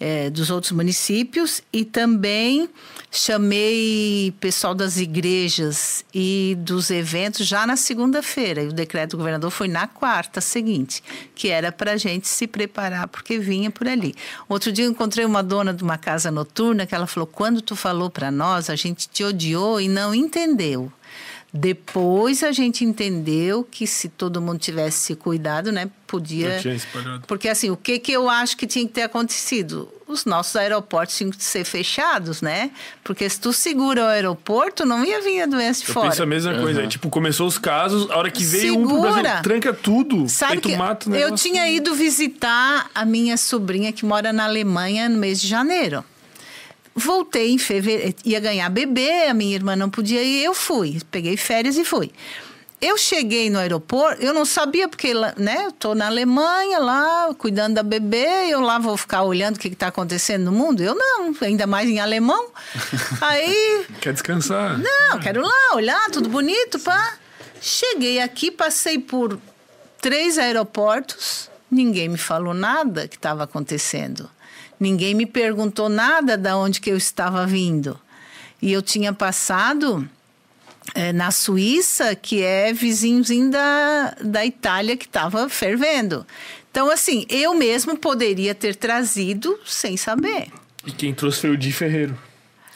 É, 0.01 0.29
dos 0.29 0.49
outros 0.49 0.71
municípios 0.71 1.61
e 1.73 1.83
também 1.83 2.69
chamei 3.11 4.33
pessoal 4.39 4.73
das 4.73 4.95
igrejas 4.95 6.05
e 6.13 6.55
dos 6.59 6.89
eventos 6.89 7.45
já 7.45 7.67
na 7.67 7.75
segunda-feira. 7.75 8.63
E 8.63 8.67
o 8.69 8.71
decreto 8.71 9.11
do 9.11 9.17
governador 9.17 9.51
foi 9.51 9.67
na 9.67 9.87
quarta 9.87 10.39
seguinte, 10.39 11.03
que 11.35 11.49
era 11.49 11.69
para 11.69 11.91
a 11.91 11.97
gente 11.97 12.29
se 12.29 12.47
preparar 12.47 13.09
porque 13.09 13.39
vinha 13.39 13.69
por 13.69 13.89
ali. 13.89 14.15
Outro 14.47 14.71
dia 14.71 14.85
eu 14.85 14.91
encontrei 14.91 15.25
uma 15.25 15.43
dona 15.43 15.73
de 15.73 15.83
uma 15.83 15.97
casa 15.97 16.31
noturna 16.31 16.85
que 16.85 16.95
ela 16.95 17.05
falou: 17.05 17.27
quando 17.27 17.61
tu 17.61 17.75
falou 17.75 18.09
para 18.09 18.31
nós, 18.31 18.69
a 18.69 18.77
gente 18.77 19.09
te 19.09 19.25
odiou 19.25 19.81
e 19.81 19.89
não 19.89 20.15
entendeu. 20.15 20.89
Depois 21.51 22.43
a 22.43 22.51
gente 22.51 22.85
entendeu 22.85 23.63
que 23.63 23.87
se 23.87 24.07
todo 24.07 24.39
mundo 24.39 24.59
tivesse 24.59 24.99
se 24.99 25.15
cuidado, 25.15 25.71
né, 25.71 25.89
podia. 26.05 26.59
Porque 27.25 27.49
assim, 27.49 27.71
o 27.71 27.77
que 27.77 27.97
que 27.97 28.11
eu 28.11 28.29
acho 28.29 28.55
que 28.55 28.67
tinha 28.67 28.85
que 28.85 28.93
ter 28.93 29.01
acontecido? 29.01 29.89
Os 30.07 30.25
nossos 30.25 30.55
aeroportos 30.55 31.17
tinham 31.17 31.31
que 31.31 31.43
ser 31.43 31.63
fechados, 31.63 32.41
né? 32.41 32.69
Porque 33.03 33.27
se 33.27 33.39
tu 33.39 33.51
segura 33.51 34.03
o 34.03 34.07
aeroporto, 34.07 34.85
não 34.85 35.03
ia 35.03 35.21
vir 35.21 35.41
a 35.41 35.45
doença 35.47 35.81
de 35.83 35.89
eu 35.89 35.93
fora. 35.93 36.07
Eu 36.07 36.09
penso 36.11 36.23
a 36.23 36.25
mesma 36.25 36.53
uhum. 36.53 36.61
coisa. 36.61 36.87
tipo, 36.87 37.09
começou 37.09 37.47
os 37.47 37.57
casos, 37.57 38.09
a 38.11 38.17
hora 38.17 38.29
que 38.29 38.43
veio 38.43 38.73
segura. 38.73 38.93
um 38.93 39.01
pro 39.01 39.11
Brasil, 39.11 39.41
tranca 39.43 39.73
tudo. 39.73 40.29
Sabe 40.29 40.61
que 40.61 40.75
mata 40.75 41.09
eu 41.15 41.33
tinha 41.35 41.67
ido 41.69 41.95
visitar 41.95 42.89
a 42.93 43.05
minha 43.05 43.37
sobrinha 43.37 43.91
que 43.91 44.05
mora 44.05 44.31
na 44.31 44.45
Alemanha 44.45 45.09
no 45.09 45.17
mês 45.17 45.41
de 45.41 45.47
janeiro. 45.47 46.03
Voltei 46.99 47.51
em 47.51 47.57
fevereiro, 47.57 48.15
ia 48.25 48.39
ganhar 48.39 48.69
bebê, 48.69 49.27
a 49.27 49.33
minha 49.33 49.55
irmã 49.55 49.75
não 49.75 49.89
podia 49.89 50.21
ir, 50.21 50.43
eu 50.43 50.53
fui. 50.53 50.99
Peguei 51.09 51.37
férias 51.37 51.77
e 51.77 51.85
fui. 51.85 52.11
Eu 52.81 52.97
cheguei 52.97 53.49
no 53.49 53.59
aeroporto, 53.59 54.21
eu 54.21 54.33
não 54.33 54.45
sabia, 54.45 54.87
porque 54.87 55.13
né, 55.35 55.65
eu 55.65 55.71
tô 55.71 55.93
na 55.93 56.07
Alemanha 56.07 56.79
lá, 56.79 57.33
cuidando 57.37 57.75
da 57.75 57.83
bebê, 57.83 58.47
eu 58.49 58.61
lá 58.61 58.79
vou 58.79 58.95
ficar 58.95 59.23
olhando 59.23 59.57
o 59.57 59.59
que 59.59 59.67
está 59.67 59.87
acontecendo 59.87 60.45
no 60.45 60.51
mundo? 60.53 60.81
Eu 60.81 60.95
não, 60.95 61.35
ainda 61.41 61.67
mais 61.67 61.89
em 61.89 61.99
alemão. 61.99 62.47
Aí. 63.19 63.85
Quer 63.99 64.13
descansar? 64.13 64.77
Não, 64.77 65.19
quero 65.19 65.41
lá, 65.41 65.75
olhar, 65.75 66.09
tudo 66.09 66.29
bonito, 66.29 66.79
pá. 66.79 67.15
Cheguei 67.61 68.21
aqui, 68.21 68.49
passei 68.49 68.97
por 68.97 69.37
três 69.99 70.37
aeroportos, 70.37 71.49
ninguém 71.69 72.07
me 72.07 72.17
falou 72.17 72.53
nada 72.53 73.09
que 73.09 73.17
estava 73.17 73.43
acontecendo. 73.43 74.29
Ninguém 74.79 75.13
me 75.13 75.25
perguntou 75.25 75.89
nada 75.89 76.37
de 76.37 76.51
onde 76.53 76.79
que 76.79 76.89
eu 76.89 76.97
estava 76.97 77.45
vindo. 77.45 77.99
E 78.61 78.71
eu 78.71 78.81
tinha 78.81 79.11
passado 79.13 80.07
é, 80.95 81.11
na 81.11 81.31
Suíça, 81.31 82.15
que 82.15 82.41
é 82.41 82.73
vizinhozinho 82.73 83.51
da, 83.51 84.15
da 84.21 84.45
Itália, 84.45 84.95
que 84.95 85.05
estava 85.05 85.49
fervendo. 85.49 86.25
Então, 86.71 86.89
assim, 86.89 87.25
eu 87.29 87.53
mesmo 87.55 87.97
poderia 87.97 88.53
ter 88.53 88.75
trazido 88.75 89.59
sem 89.65 89.97
saber. 89.97 90.47
E 90.85 90.91
quem 90.91 91.13
trouxe 91.13 91.41
foi 91.41 91.49
o 91.49 91.57
Di 91.57 91.71
Ferreiro. 91.71 92.17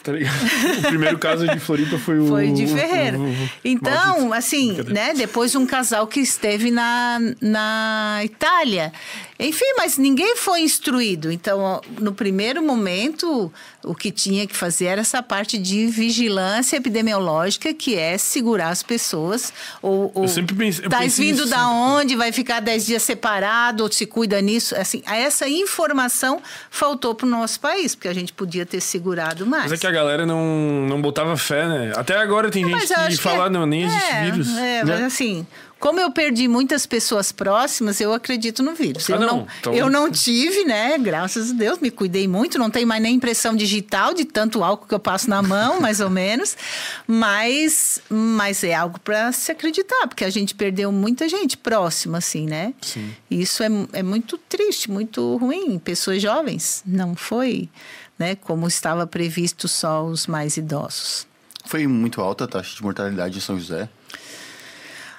Tá 0.04 0.12
o 0.78 0.82
primeiro 0.82 1.18
caso 1.18 1.48
de 1.48 1.58
Floripa 1.58 1.96
foi 1.96 2.18
o. 2.18 2.26
Foi 2.26 2.52
de 2.52 2.66
Ferreira. 2.66 3.16
então, 3.64 4.28
maldito. 4.28 4.34
assim, 4.34 4.72
né? 4.82 5.14
Depois 5.14 5.54
um 5.54 5.64
casal 5.64 6.06
que 6.06 6.20
esteve 6.20 6.70
na, 6.70 7.18
na 7.40 8.20
Itália. 8.22 8.92
Enfim, 9.38 9.64
mas 9.76 9.98
ninguém 9.98 10.36
foi 10.36 10.60
instruído. 10.60 11.30
Então, 11.30 11.80
no 11.98 12.14
primeiro 12.14 12.62
momento, 12.62 13.52
o 13.82 13.94
que 13.94 14.12
tinha 14.12 14.46
que 14.46 14.54
fazer 14.54 14.86
era 14.86 15.00
essa 15.00 15.22
parte 15.22 15.58
de 15.58 15.86
vigilância 15.86 16.76
epidemiológica, 16.76 17.74
que 17.74 17.96
é 17.96 18.16
segurar 18.16 18.68
as 18.68 18.82
pessoas. 18.82 19.52
Ou, 19.82 20.12
ou 20.14 20.24
eu 20.24 20.28
sempre 20.28 20.54
pensei. 20.54 20.88
Tá 20.88 21.00
vindo 21.06 21.46
da 21.46 21.68
onde, 21.68 22.14
vai 22.14 22.30
ficar 22.30 22.60
dez 22.60 22.86
dias 22.86 23.02
separado, 23.02 23.82
ou 23.82 23.92
se 23.92 24.06
cuida 24.06 24.40
nisso. 24.40 24.76
Assim, 24.76 25.02
essa 25.04 25.48
informação 25.48 26.40
faltou 26.70 27.14
para 27.14 27.26
o 27.26 27.28
nosso 27.28 27.58
país, 27.58 27.94
porque 27.94 28.08
a 28.08 28.14
gente 28.14 28.32
podia 28.32 28.64
ter 28.64 28.80
segurado 28.80 29.44
mais. 29.44 29.64
Mas 29.64 29.72
é 29.72 29.76
que 29.78 29.86
a 29.86 29.92
galera 29.92 30.24
não, 30.24 30.86
não 30.88 31.02
botava 31.02 31.36
fé, 31.36 31.66
né? 31.66 31.92
Até 31.96 32.16
agora 32.16 32.50
tem 32.50 32.64
não, 32.64 32.78
gente 32.78 32.94
que 33.08 33.16
fala, 33.16 33.46
é, 33.46 33.50
não, 33.50 33.66
nem 33.66 33.82
existe 33.82 34.12
é, 34.12 34.22
vírus. 34.22 34.48
É, 34.56 34.84
né? 34.84 34.84
mas 34.84 35.02
assim, 35.02 35.44
como 35.84 36.00
eu 36.00 36.10
perdi 36.10 36.48
muitas 36.48 36.86
pessoas 36.86 37.30
próximas, 37.30 38.00
eu 38.00 38.14
acredito 38.14 38.62
no 38.62 38.74
vírus. 38.74 39.10
Ah, 39.10 39.16
eu, 39.16 39.20
não, 39.20 39.26
não 39.26 39.46
então... 39.60 39.74
eu 39.74 39.90
não 39.90 40.10
tive, 40.10 40.64
né? 40.64 40.96
Graças 40.96 41.50
a 41.50 41.52
Deus, 41.52 41.78
me 41.78 41.90
cuidei 41.90 42.26
muito. 42.26 42.58
Não 42.58 42.70
tenho 42.70 42.86
mais 42.88 43.02
nem 43.02 43.16
impressão 43.16 43.54
digital 43.54 44.14
de 44.14 44.24
tanto 44.24 44.64
álcool 44.64 44.86
que 44.86 44.94
eu 44.94 44.98
passo 44.98 45.28
na 45.28 45.42
mão, 45.42 45.78
mais 45.84 46.00
ou 46.00 46.08
menos. 46.08 46.56
Mas, 47.06 48.00
mas 48.08 48.64
é 48.64 48.72
algo 48.72 48.98
para 48.98 49.30
se 49.30 49.52
acreditar, 49.52 50.06
porque 50.08 50.24
a 50.24 50.30
gente 50.30 50.54
perdeu 50.54 50.90
muita 50.90 51.28
gente 51.28 51.54
próxima, 51.54 52.16
assim, 52.16 52.46
né? 52.46 52.72
Sim. 52.80 53.14
Isso 53.30 53.62
é, 53.62 53.68
é 53.92 54.02
muito 54.02 54.38
triste, 54.38 54.90
muito 54.90 55.36
ruim. 55.36 55.78
Pessoas 55.78 56.22
jovens, 56.22 56.82
não 56.86 57.14
foi, 57.14 57.68
né? 58.18 58.36
Como 58.36 58.66
estava 58.66 59.06
previsto 59.06 59.68
só 59.68 60.02
os 60.02 60.26
mais 60.26 60.56
idosos. 60.56 61.26
Foi 61.66 61.86
muito 61.86 62.22
alta 62.22 62.44
a 62.44 62.48
taxa 62.48 62.74
de 62.74 62.82
mortalidade 62.82 63.36
em 63.36 63.40
São 63.42 63.58
José? 63.58 63.86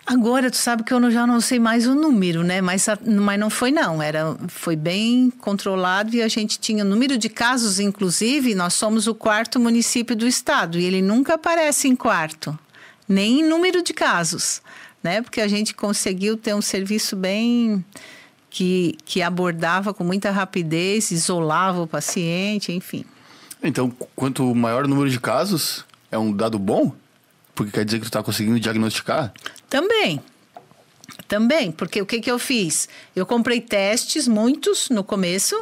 Agora, 0.05 0.51
tu 0.51 0.57
sabe 0.57 0.83
que 0.83 0.93
eu 0.93 1.09
já 1.09 1.25
não 1.25 1.41
sei 1.41 1.57
mais 1.57 1.87
o 1.87 1.95
número, 1.95 2.43
né? 2.43 2.61
Mas, 2.61 2.85
mas 3.03 3.39
não 3.39 3.49
foi, 3.49 3.71
não. 3.71 3.99
Era, 4.03 4.37
foi 4.47 4.75
bem 4.75 5.31
controlado 5.31 6.15
e 6.15 6.21
a 6.21 6.27
gente 6.27 6.59
tinha 6.59 6.83
número 6.83 7.17
de 7.17 7.27
casos, 7.27 7.79
inclusive, 7.79 8.53
nós 8.53 8.75
somos 8.75 9.07
o 9.07 9.15
quarto 9.15 9.59
município 9.59 10.15
do 10.15 10.27
estado 10.27 10.77
e 10.77 10.85
ele 10.85 11.01
nunca 11.01 11.33
aparece 11.33 11.87
em 11.87 11.95
quarto, 11.95 12.57
nem 13.07 13.39
em 13.39 13.43
número 13.43 13.81
de 13.81 13.93
casos, 13.93 14.61
né? 15.01 15.23
Porque 15.23 15.41
a 15.41 15.47
gente 15.47 15.73
conseguiu 15.73 16.37
ter 16.37 16.53
um 16.53 16.61
serviço 16.61 17.15
bem. 17.15 17.83
Que, 18.47 18.95
que 19.03 19.21
abordava 19.21 19.93
com 19.93 20.05
muita 20.05 20.31
rapidez, 20.31 21.11
isolava 21.11 21.81
o 21.81 21.87
paciente, 21.87 22.71
enfim. 22.71 23.03
Então, 23.61 23.91
quanto 24.15 24.55
maior 24.55 24.85
o 24.85 24.87
número 24.87 25.09
de 25.09 25.19
casos, 25.19 25.83
é 26.09 26.17
um 26.17 26.31
dado 26.31 26.57
bom? 26.57 26.93
Porque 27.55 27.71
quer 27.71 27.85
dizer 27.85 27.97
que 27.97 28.05
tu 28.05 28.09
está 28.09 28.21
conseguindo 28.21 28.59
diagnosticar? 28.59 29.33
Também. 29.69 30.21
Também, 31.27 31.71
porque 31.71 32.01
o 32.01 32.05
que, 32.05 32.19
que 32.19 32.29
eu 32.29 32.37
fiz? 32.37 32.87
Eu 33.15 33.25
comprei 33.25 33.61
testes, 33.61 34.27
muitos, 34.27 34.89
no 34.89 35.03
começo. 35.03 35.55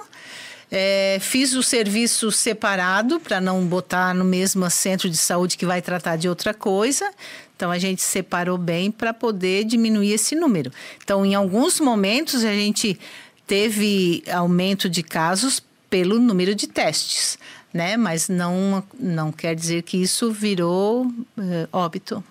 É, 0.72 1.20
fiz 1.22 1.54
o 1.54 1.62
serviço 1.62 2.32
separado 2.32 3.20
para 3.20 3.40
não 3.40 3.64
botar 3.64 4.14
no 4.16 4.26
mesmo 4.26 4.68
centro 4.72 5.08
de 5.08 5.18
saúde 5.18 5.56
que 5.56 5.68
vai 5.68 5.82
tratar 5.82 6.16
de 6.16 6.28
outra 6.28 6.52
coisa. 6.52 7.10
Então 7.56 7.70
a 7.70 7.78
gente 7.78 8.02
separou 8.02 8.58
bem 8.58 8.90
para 8.90 9.14
poder 9.14 9.66
diminuir 9.66 10.14
esse 10.14 10.36
número. 10.36 10.72
Então, 11.04 11.24
em 11.24 11.36
alguns 11.36 11.80
momentos, 11.80 12.44
a 12.44 12.52
gente 12.52 13.00
teve 13.46 14.24
aumento 14.32 14.90
de 14.90 15.04
casos 15.04 15.62
pelo 15.90 16.18
número 16.18 16.56
de 16.56 16.66
testes, 16.66 17.38
né? 17.74 17.98
Mas 17.98 18.30
não, 18.30 18.84
não 19.00 19.32
quer 19.32 19.56
dizer 19.56 19.82
que 19.84 19.98
isso 19.98 20.32
virou 20.32 21.12
é, 21.38 21.68
óbito. 21.72 22.24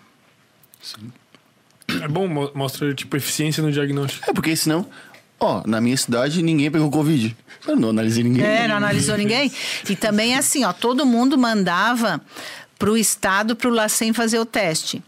Sim. 0.81 1.13
É 2.03 2.09
bom, 2.09 2.29
mostra, 2.55 2.95
tipo, 2.95 3.17
eficiência 3.17 3.63
no 3.63 3.73
diagnóstico. 3.73 4.31
É, 4.31 4.33
porque 4.33 4.55
senão, 4.57 4.87
ó, 5.39 5.63
na 5.67 5.81
minha 5.81 5.97
cidade 5.97 6.43
ninguém 6.43 6.71
pegou 6.71 6.91
Covid. 6.91 7.37
Eu 7.67 7.77
não 7.77 7.91
analisei 7.91 8.25
ninguém. 8.25 8.45
É, 8.45 8.67
não 8.67 8.77
analisou 8.77 9.17
ninguém. 9.17 9.53
E 9.89 9.95
também 9.95 10.35
é 10.35 10.39
assim, 10.39 10.65
ó, 10.65 10.73
todo 10.73 11.05
mundo 11.05 11.37
mandava 11.37 12.21
pro 12.79 12.97
estado, 12.97 13.55
pro 13.55 13.71
LACEN 13.71 14.13
fazer 14.13 14.39
o 14.39 14.45
teste. 14.45 15.03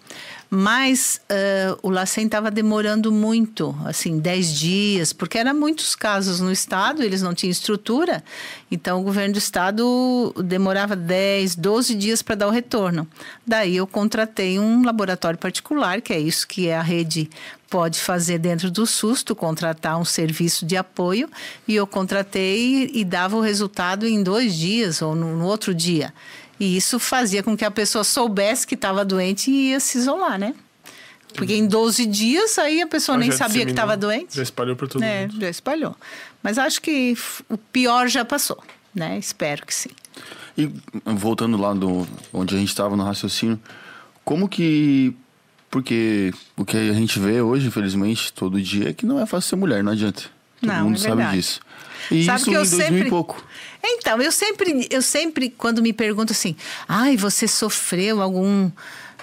Mas 0.56 1.20
uh, 1.28 1.76
o 1.82 1.90
LACEN 1.90 2.26
estava 2.26 2.48
demorando 2.48 3.10
muito, 3.10 3.74
assim, 3.84 4.20
10 4.20 4.52
dias, 4.52 5.12
porque 5.12 5.36
eram 5.36 5.52
muitos 5.52 5.96
casos 5.96 6.38
no 6.38 6.52
estado, 6.52 7.02
eles 7.02 7.20
não 7.20 7.34
tinham 7.34 7.50
estrutura, 7.50 8.22
então 8.70 9.00
o 9.00 9.02
governo 9.02 9.32
do 9.32 9.38
estado 9.38 10.32
demorava 10.44 10.94
10, 10.94 11.56
12 11.56 11.96
dias 11.96 12.22
para 12.22 12.36
dar 12.36 12.46
o 12.46 12.52
retorno. 12.52 13.04
Daí 13.44 13.74
eu 13.74 13.86
contratei 13.86 14.60
um 14.60 14.84
laboratório 14.84 15.40
particular, 15.40 16.00
que 16.00 16.12
é 16.12 16.20
isso 16.20 16.46
que 16.46 16.70
a 16.70 16.82
rede 16.82 17.28
pode 17.68 18.00
fazer 18.00 18.38
dentro 18.38 18.70
do 18.70 18.86
SUS, 18.86 19.24
tu 19.24 19.34
contratar 19.34 19.98
um 19.98 20.04
serviço 20.04 20.64
de 20.64 20.76
apoio, 20.76 21.28
e 21.66 21.74
eu 21.74 21.84
contratei 21.84 22.92
e 22.94 23.04
dava 23.04 23.34
o 23.34 23.40
resultado 23.40 24.06
em 24.06 24.22
dois 24.22 24.54
dias 24.54 25.02
ou 25.02 25.16
no, 25.16 25.36
no 25.36 25.46
outro 25.46 25.74
dia. 25.74 26.14
E 26.58 26.76
isso 26.76 26.98
fazia 26.98 27.42
com 27.42 27.56
que 27.56 27.64
a 27.64 27.70
pessoa 27.70 28.04
soubesse 28.04 28.66
que 28.66 28.74
estava 28.74 29.04
doente 29.04 29.50
e 29.50 29.70
ia 29.70 29.80
se 29.80 29.98
isolar, 29.98 30.38
né? 30.38 30.54
Porque 31.34 31.54
em 31.54 31.66
12 31.66 32.06
dias 32.06 32.58
aí 32.58 32.80
a 32.80 32.86
pessoa 32.86 33.16
ah, 33.16 33.18
nem 33.18 33.30
sabia 33.30 33.64
que 33.64 33.72
estava 33.72 33.96
doente. 33.96 34.36
Já 34.36 34.42
espalhou 34.42 34.76
para 34.76 34.86
todo 34.86 35.02
é, 35.02 35.22
mundo. 35.22 35.40
Já 35.40 35.50
espalhou. 35.50 35.96
Mas 36.42 36.58
acho 36.58 36.80
que 36.80 37.16
o 37.48 37.58
pior 37.58 38.08
já 38.08 38.24
passou, 38.24 38.62
né? 38.94 39.18
Espero 39.18 39.66
que 39.66 39.74
sim. 39.74 39.90
E 40.56 40.70
voltando 41.04 41.56
lá 41.56 41.74
do, 41.74 42.06
onde 42.32 42.54
a 42.54 42.58
gente 42.58 42.68
estava 42.68 42.96
no 42.96 43.02
raciocínio, 43.02 43.60
como 44.24 44.48
que. 44.48 45.14
Porque 45.68 46.32
o 46.56 46.64
que 46.64 46.76
a 46.76 46.92
gente 46.92 47.18
vê 47.18 47.42
hoje, 47.42 47.66
infelizmente, 47.66 48.32
todo 48.32 48.62
dia, 48.62 48.90
é 48.90 48.92
que 48.92 49.04
não 49.04 49.18
é 49.18 49.26
fácil 49.26 49.50
ser 49.50 49.56
mulher, 49.56 49.82
não 49.82 49.90
adianta. 49.90 50.22
Todo 50.60 50.70
não, 50.72 50.84
mundo 50.84 50.96
é 50.96 50.98
sabe 51.00 51.26
disso. 51.32 51.60
E 52.10 52.24
Sabe 52.24 52.36
isso 52.36 52.50
que 52.50 52.56
eu 52.56 52.64
em 52.64 52.68
2000 52.68 52.86
sempre... 52.86 53.06
e 53.06 53.10
pouco. 53.10 53.44
Então, 53.82 54.20
eu 54.20 54.32
sempre, 54.32 54.86
eu 54.90 55.02
sempre, 55.02 55.50
quando 55.50 55.82
me 55.82 55.92
pergunto 55.92 56.32
assim, 56.32 56.56
ai, 56.88 57.16
você 57.16 57.46
sofreu 57.46 58.22
algum, 58.22 58.70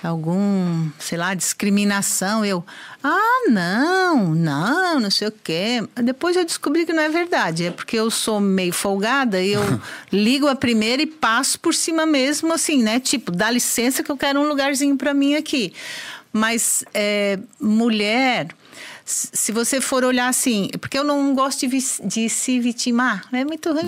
algum, 0.03 0.89
sei 0.99 1.17
lá, 1.17 1.33
discriminação, 1.33 2.45
eu, 2.45 2.63
ah, 3.03 3.49
não, 3.49 4.35
não, 4.35 4.99
não 4.99 5.09
sei 5.09 5.29
o 5.29 5.31
quê. 5.31 5.83
Depois 5.95 6.35
eu 6.35 6.45
descobri 6.45 6.85
que 6.85 6.93
não 6.93 7.01
é 7.01 7.09
verdade, 7.09 7.65
é 7.65 7.71
porque 7.71 7.97
eu 7.97 8.11
sou 8.11 8.39
meio 8.39 8.71
folgada 8.71 9.41
e 9.41 9.53
eu 9.53 9.81
ligo 10.13 10.47
a 10.47 10.55
primeira 10.55 11.01
e 11.01 11.07
passo 11.07 11.59
por 11.59 11.73
cima 11.73 12.05
mesmo, 12.05 12.53
assim, 12.53 12.83
né? 12.83 12.99
Tipo, 12.99 13.31
dá 13.31 13.49
licença 13.49 14.03
que 14.03 14.11
eu 14.11 14.17
quero 14.17 14.39
um 14.39 14.47
lugarzinho 14.47 14.95
para 14.95 15.13
mim 15.13 15.35
aqui. 15.35 15.73
Mas 16.31 16.85
é, 16.93 17.39
mulher 17.59 18.47
se 19.03 19.51
você 19.51 19.81
for 19.81 20.03
olhar 20.03 20.27
assim, 20.27 20.69
porque 20.79 20.97
eu 20.97 21.03
não 21.03 21.33
gosto 21.33 21.67
de, 21.67 21.77
de 22.03 22.29
se 22.29 22.59
vitimar, 22.59 23.25
é 23.31 23.43
muito 23.43 23.71
ruim, 23.71 23.87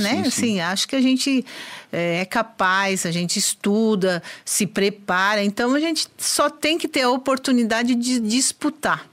né? 0.00 0.16
Sim, 0.16 0.22
sim. 0.22 0.26
Assim, 0.26 0.60
acho 0.60 0.88
que 0.88 0.96
a 0.96 1.00
gente 1.00 1.44
é, 1.92 2.20
é 2.20 2.24
capaz, 2.24 3.04
a 3.04 3.10
gente 3.10 3.38
estuda, 3.38 4.22
se 4.44 4.66
prepara, 4.66 5.42
então 5.42 5.74
a 5.74 5.80
gente 5.80 6.08
só 6.16 6.48
tem 6.48 6.78
que 6.78 6.88
ter 6.88 7.02
a 7.02 7.10
oportunidade 7.10 7.94
de 7.94 8.20
disputar. 8.20 9.06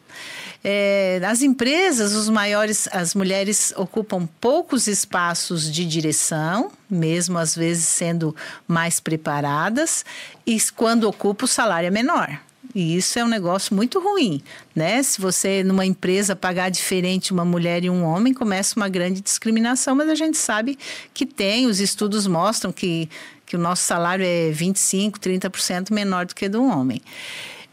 É, 0.66 1.20
nas 1.22 1.42
empresas, 1.42 2.14
os 2.14 2.30
maiores, 2.30 2.88
as 2.94 3.14
mulheres 3.14 3.74
ocupam 3.76 4.26
poucos 4.40 4.88
espaços 4.88 5.70
de 5.70 5.86
direção, 5.86 6.72
mesmo 6.90 7.38
às 7.38 7.54
vezes 7.54 7.86
sendo 7.86 8.34
mais 8.66 9.02
preparadas, 9.02 10.06
e 10.48 10.58
quando 10.74 11.04
ocupa 11.04 11.44
o 11.44 11.48
salário 11.48 11.88
é 11.88 11.92
menor. 11.92 12.40
E 12.76 12.98
isso 12.98 13.20
é 13.20 13.24
um 13.24 13.28
negócio 13.28 13.76
muito 13.76 14.00
ruim, 14.00 14.42
né? 14.76 15.02
Se 15.04 15.22
você, 15.22 15.64
numa 15.64 15.86
empresa, 15.86 16.36
pagar 16.36 16.70
diferente 16.70 17.32
uma 17.32 17.46
mulher 17.46 17.84
e 17.84 17.90
um 17.90 18.04
homem, 18.04 18.34
começa 18.34 18.76
uma 18.76 18.90
grande 18.90 19.22
discriminação, 19.22 19.96
mas 19.96 20.10
a 20.10 20.16
gente 20.16 20.38
sabe 20.38 20.78
que 21.14 21.26
tem, 21.26 21.68
os 21.68 21.80
estudos 21.80 22.26
mostram 22.26 22.72
que, 22.72 23.08
que 23.46 23.56
o 23.56 23.60
nosso 23.60 23.84
salário 23.84 24.26
é 24.26 24.52
25%, 24.52 25.20
30% 25.20 25.92
menor 25.92 26.26
do 26.26 26.34
que 26.34 26.50
do 26.50 26.64
homem. 26.64 27.00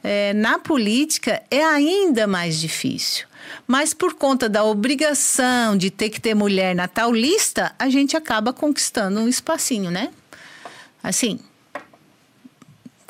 É, 0.02 0.34
na 0.34 0.58
política, 0.58 1.42
é 1.50 1.64
ainda 1.64 2.26
mais 2.26 2.60
difícil. 2.60 3.26
Mas 3.66 3.94
por 3.94 4.14
conta 4.14 4.48
da 4.48 4.64
obrigação 4.64 5.76
de 5.76 5.90
ter 5.90 6.10
que 6.10 6.20
ter 6.20 6.34
mulher 6.34 6.74
na 6.74 6.86
tal 6.86 7.12
lista, 7.12 7.74
a 7.78 7.88
gente 7.88 8.16
acaba 8.16 8.52
conquistando 8.52 9.20
um 9.20 9.28
espacinho, 9.28 9.90
né? 9.90 10.10
Assim, 11.02 11.40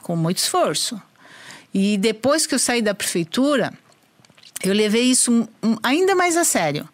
com 0.02 0.14
muito 0.14 0.38
esforço. 0.38 1.00
E 1.72 1.96
depois 1.96 2.46
que 2.46 2.54
eu 2.54 2.58
saí 2.58 2.82
da 2.82 2.94
prefeitura, 2.94 3.72
eu 4.62 4.72
levei 4.72 5.04
isso 5.04 5.48
ainda 5.82 6.14
mais 6.14 6.36
a 6.36 6.44
sério 6.44 6.88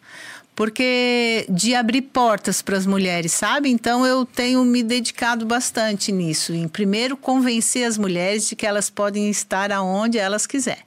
porque 0.56 1.44
de 1.50 1.74
abrir 1.74 2.00
portas 2.00 2.62
para 2.62 2.78
as 2.78 2.86
mulheres, 2.86 3.30
sabe? 3.32 3.68
Então 3.68 4.06
eu 4.06 4.24
tenho 4.24 4.64
me 4.64 4.82
dedicado 4.82 5.44
bastante 5.44 6.10
nisso. 6.10 6.54
Em 6.54 6.66
primeiro 6.66 7.14
convencer 7.14 7.86
as 7.86 7.98
mulheres 7.98 8.48
de 8.48 8.56
que 8.56 8.66
elas 8.66 8.88
podem 8.88 9.28
estar 9.28 9.70
aonde 9.70 10.16
elas 10.16 10.46
quiserem. 10.46 10.82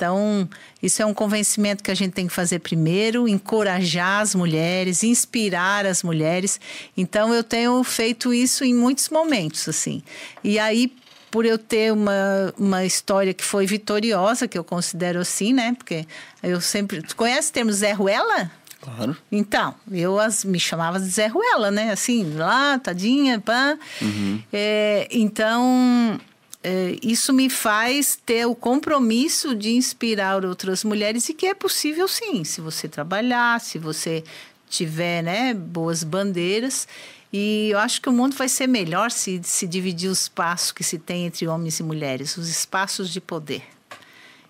Então, 0.00 0.48
isso 0.82 1.02
é 1.02 1.04
um 1.04 1.12
convencimento 1.12 1.84
que 1.84 1.90
a 1.90 1.94
gente 1.94 2.14
tem 2.14 2.26
que 2.26 2.32
fazer 2.32 2.60
primeiro, 2.60 3.28
encorajar 3.28 4.22
as 4.22 4.34
mulheres, 4.34 5.02
inspirar 5.02 5.84
as 5.84 6.02
mulheres. 6.02 6.58
Então, 6.96 7.34
eu 7.34 7.44
tenho 7.44 7.84
feito 7.84 8.32
isso 8.32 8.64
em 8.64 8.72
muitos 8.72 9.10
momentos, 9.10 9.68
assim. 9.68 10.02
E 10.42 10.58
aí, 10.58 10.90
por 11.30 11.46
eu 11.46 11.56
ter 11.56 11.92
uma, 11.92 12.52
uma 12.58 12.84
história 12.84 13.32
que 13.32 13.44
foi 13.44 13.66
vitoriosa, 13.66 14.48
que 14.48 14.58
eu 14.58 14.64
considero 14.64 15.20
assim, 15.20 15.52
né? 15.52 15.74
Porque 15.76 16.06
eu 16.42 16.60
sempre. 16.60 17.02
Tu 17.02 17.14
conhece 17.14 17.50
o 17.50 17.52
termo 17.52 17.72
Zé 17.72 17.92
Ruela? 17.92 18.50
Claro. 18.80 19.16
Então, 19.30 19.74
eu 19.92 20.18
as, 20.18 20.44
me 20.44 20.58
chamava 20.58 20.98
de 20.98 21.06
Zé 21.06 21.26
Ruela, 21.26 21.70
né? 21.70 21.92
Assim, 21.92 22.34
lá, 22.34 22.78
tadinha, 22.78 23.38
pá. 23.38 23.78
Uhum. 24.00 24.42
É, 24.52 25.06
então, 25.10 26.18
é, 26.64 26.96
isso 27.02 27.32
me 27.32 27.50
faz 27.50 28.18
ter 28.24 28.46
o 28.46 28.54
compromisso 28.54 29.54
de 29.54 29.72
inspirar 29.72 30.44
outras 30.44 30.82
mulheres 30.82 31.28
e 31.28 31.34
que 31.34 31.46
é 31.46 31.54
possível 31.54 32.08
sim, 32.08 32.42
se 32.42 32.60
você 32.60 32.88
trabalhar, 32.88 33.60
se 33.60 33.78
você 33.78 34.24
tiver 34.68 35.22
né, 35.22 35.52
boas 35.52 36.02
bandeiras. 36.02 36.88
E 37.32 37.68
eu 37.70 37.78
acho 37.78 38.00
que 38.00 38.08
o 38.08 38.12
mundo 38.12 38.34
vai 38.34 38.48
ser 38.48 38.66
melhor 38.66 39.10
se, 39.10 39.40
se 39.44 39.66
dividir 39.66 40.10
os 40.10 40.22
espaços 40.22 40.72
que 40.72 40.82
se 40.82 40.98
tem 40.98 41.26
entre 41.26 41.46
homens 41.46 41.78
e 41.78 41.82
mulheres, 41.82 42.36
os 42.36 42.48
espaços 42.48 43.10
de 43.10 43.20
poder. 43.20 43.62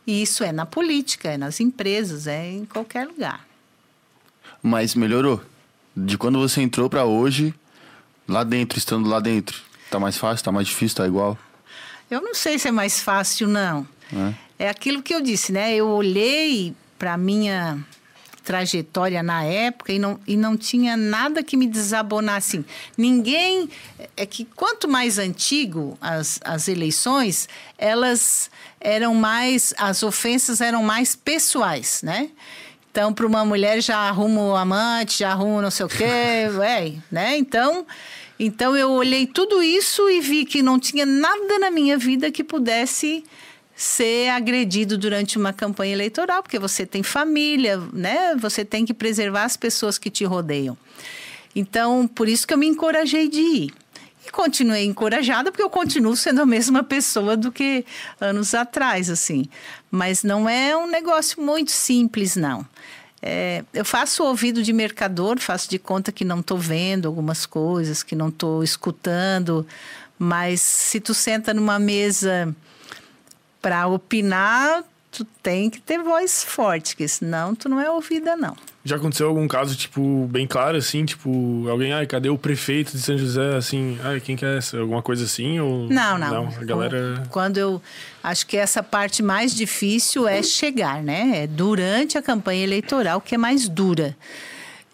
E 0.07 0.23
isso 0.23 0.43
é 0.43 0.51
na 0.51 0.65
política, 0.65 1.29
é 1.29 1.37
nas 1.37 1.61
empresas, 1.61 2.27
é 2.27 2.51
em 2.51 2.65
qualquer 2.65 3.07
lugar. 3.07 3.47
Mas 4.63 4.95
melhorou. 4.95 5.43
De 5.95 6.17
quando 6.17 6.39
você 6.39 6.63
entrou 6.63 6.89
para 6.89 7.05
hoje, 7.05 7.55
lá 8.27 8.45
dentro, 8.45 8.79
estando 8.79 9.09
lá 9.09 9.21
dentro. 9.21 9.61
Tá 9.91 9.99
mais 9.99 10.17
fácil, 10.17 10.45
tá 10.45 10.53
mais 10.53 10.67
difícil, 10.67 10.97
tá 10.97 11.07
igual? 11.07 11.37
Eu 12.11 12.23
não 12.23 12.35
sei 12.35 12.59
se 12.59 12.69
é 12.69 12.73
mais 12.73 13.01
fácil, 13.01 13.47
não. 13.47 13.87
É, 14.59 14.65
é 14.67 14.69
aquilo 14.69 15.03
que 15.03 15.15
eu 15.15 15.21
disse, 15.21 15.53
né? 15.53 15.75
Eu 15.75 15.89
olhei 15.89 16.75
para 16.99 17.17
minha 17.17 17.79
trajetória 18.51 19.23
na 19.23 19.45
época 19.45 19.93
e 19.93 19.99
não, 20.01 20.19
e 20.27 20.37
não 20.37 20.57
tinha 20.57 20.97
nada 20.97 21.41
que 21.41 21.57
me 21.57 21.69
desabonasse. 21.69 22.57
Assim. 22.57 22.65
Ninguém. 22.99 23.71
É 24.17 24.27
que 24.27 24.45
quanto 24.45 24.89
mais 24.89 25.19
antigo 25.19 25.97
as, 26.01 26.41
as 26.45 26.67
eleições, 26.67 27.49
elas 27.79 28.51
eram 28.81 29.15
mais. 29.15 29.73
As 29.79 30.03
ofensas 30.03 30.61
eram 30.61 30.83
mais 30.83 31.15
pessoais, 31.15 32.03
né? 32.03 32.29
Então, 32.91 33.13
para 33.13 33.25
uma 33.25 33.45
mulher 33.45 33.81
já 33.81 33.99
arruma 33.99 34.41
o 34.41 34.57
amante, 34.57 35.21
já 35.21 35.31
arruma 35.31 35.63
não 35.63 35.71
sei 35.71 35.87
o 35.87 35.89
quê, 35.89 36.03
é, 36.61 36.93
né? 37.09 37.37
Então, 37.37 37.87
então 38.37 38.77
eu 38.77 38.91
olhei 38.91 39.29
tudo 39.29 39.63
isso 39.63 40.11
e 40.11 40.21
vi 40.21 40.45
que 40.45 40.61
não 40.61 40.77
tinha 40.77 41.07
nada 41.07 41.57
na 41.61 41.71
minha 41.71 41.97
vida 41.97 42.33
que 42.33 42.43
pudesse 42.43 43.23
ser 43.81 44.29
agredido 44.29 44.99
durante 44.99 45.39
uma 45.39 45.55
campanha 45.55 45.95
eleitoral, 45.95 46.43
porque 46.43 46.59
você 46.59 46.85
tem 46.85 47.03
família, 47.03 47.79
né? 47.95 48.37
Você 48.37 48.63
tem 48.63 48.85
que 48.85 48.93
preservar 48.93 49.45
as 49.45 49.57
pessoas 49.57 49.97
que 49.97 50.11
te 50.11 50.23
rodeiam. 50.23 50.77
Então, 51.57 52.07
por 52.07 52.29
isso 52.29 52.47
que 52.47 52.53
eu 52.53 52.59
me 52.59 52.67
encorajei 52.67 53.27
de 53.27 53.41
ir. 53.41 53.75
E 54.27 54.31
continuei 54.31 54.85
encorajada, 54.85 55.51
porque 55.51 55.63
eu 55.63 55.71
continuo 55.71 56.15
sendo 56.15 56.43
a 56.43 56.47
mesma 56.47 56.83
pessoa 56.85 57.39
do 57.39 57.51
que 57.51 57.87
anos 58.21 58.53
atrás, 58.53 59.09
assim. 59.09 59.47
Mas 59.91 60.23
não 60.23 60.47
é 60.47 60.77
um 60.77 60.87
negócio 60.87 61.41
muito 61.43 61.71
simples, 61.71 62.37
não. 62.37 62.67
É, 63.23 63.65
eu 63.73 63.85
faço 63.85 64.23
ouvido 64.23 64.63
de 64.63 64.75
mercador, 64.75 65.41
faço 65.41 65.71
de 65.71 65.79
conta 65.79 66.13
que 66.13 66.23
não 66.23 66.41
estou 66.41 66.59
vendo 66.59 67.09
algumas 67.09 67.47
coisas, 67.47 68.03
que 68.03 68.15
não 68.15 68.29
estou 68.29 68.63
escutando, 68.63 69.67
mas 70.19 70.61
se 70.61 71.01
tu 71.01 71.15
senta 71.15 71.55
numa 71.55 71.79
mesa 71.79 72.55
para 73.61 73.87
opinar, 73.87 74.83
tu 75.11 75.25
tem 75.43 75.69
que 75.69 75.81
ter 75.81 75.99
voz 75.99 76.45
forte, 76.45 76.95
porque 76.95 77.09
senão 77.09 77.55
tu 77.55 77.69
não 77.69 77.81
é 77.81 77.91
ouvida, 77.91 78.37
não. 78.37 78.57
Já 78.83 78.97
aconteceu 78.97 79.29
algum 79.29 79.47
caso, 79.47 79.77
tipo, 79.77 80.27
bem 80.29 80.47
claro, 80.47 80.79
assim, 80.79 81.05
tipo, 81.05 81.69
alguém, 81.69 81.93
ai, 81.93 82.07
cadê 82.07 82.31
o 82.31 82.39
prefeito 82.39 82.93
de 82.93 83.03
São 83.03 83.19
José, 83.19 83.55
assim, 83.55 83.99
ai, 84.03 84.21
quem 84.21 84.37
que 84.37 84.45
é 84.45 84.57
essa? 84.57 84.79
Alguma 84.79 85.03
coisa 85.03 85.25
assim? 85.25 85.61
Ou... 85.61 85.87
Não, 85.91 86.17
não. 86.17 86.45
Não, 86.45 86.49
a 86.49 86.65
galera... 86.65 87.23
Quando 87.31 87.59
eu... 87.59 87.83
Acho 88.23 88.47
que 88.47 88.57
essa 88.57 88.83
parte 88.83 89.23
mais 89.23 89.55
difícil 89.55 90.27
é 90.27 90.43
chegar, 90.43 91.03
né? 91.03 91.43
É 91.43 91.47
durante 91.47 92.17
a 92.17 92.23
campanha 92.23 92.63
eleitoral 92.63 93.21
que 93.21 93.35
é 93.35 93.39
mais 93.39 93.69
dura. 93.69 94.17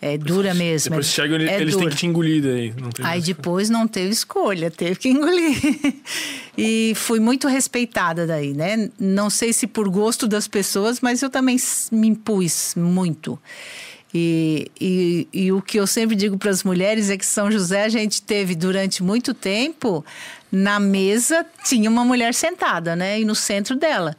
É 0.01 0.19
dura 0.19 0.53
mesmo. 0.53 0.91
Depois 0.91 1.07
é, 1.07 1.11
chegam, 1.11 1.39
é 1.39 1.61
eles 1.61 1.75
têm 1.75 1.89
que 1.89 1.97
te 1.97 2.07
engolir 2.07 2.43
daí. 2.43 2.75
Aí 3.03 3.21
depois 3.23 3.71
não 3.71 3.89
teve 3.89 4.11
escolha, 4.11 4.71
teve 4.71 4.97
que 4.97 5.09
engolir. 5.09 5.57
e 6.57 6.93
fui 6.95 7.19
muito 7.19 7.49
respeitada 7.49 8.27
daí, 8.27 8.53
né? 8.53 8.91
Não 8.99 9.31
sei 9.31 9.53
se 9.53 9.67
por 9.67 9.89
gosto 9.89 10.29
das 10.29 10.47
pessoas, 10.47 11.01
mas 11.01 11.23
eu 11.23 11.31
também 11.31 11.57
me 11.91 12.09
impus 12.09 12.75
muito. 12.77 13.39
E, 14.13 14.71
e, 14.81 15.29
e 15.33 15.53
o 15.53 15.61
que 15.61 15.79
eu 15.79 15.87
sempre 15.87 16.15
digo 16.15 16.39
para 16.39 16.51
as 16.51 16.63
mulheres 16.63 17.11
é 17.11 17.17
que 17.17 17.27
São 17.27 17.51
José 17.51 17.85
a 17.85 17.89
gente 17.89 18.23
teve 18.23 18.55
durante 18.55 19.03
muito 19.03 19.35
tempo 19.35 20.05
na 20.51 20.79
mesa 20.79 21.45
tinha 21.65 21.91
uma 21.91 22.05
mulher 22.05 22.33
sentada, 22.33 22.95
né? 22.95 23.21
E 23.21 23.25
no 23.25 23.35
centro 23.35 23.77
dela 23.77 24.15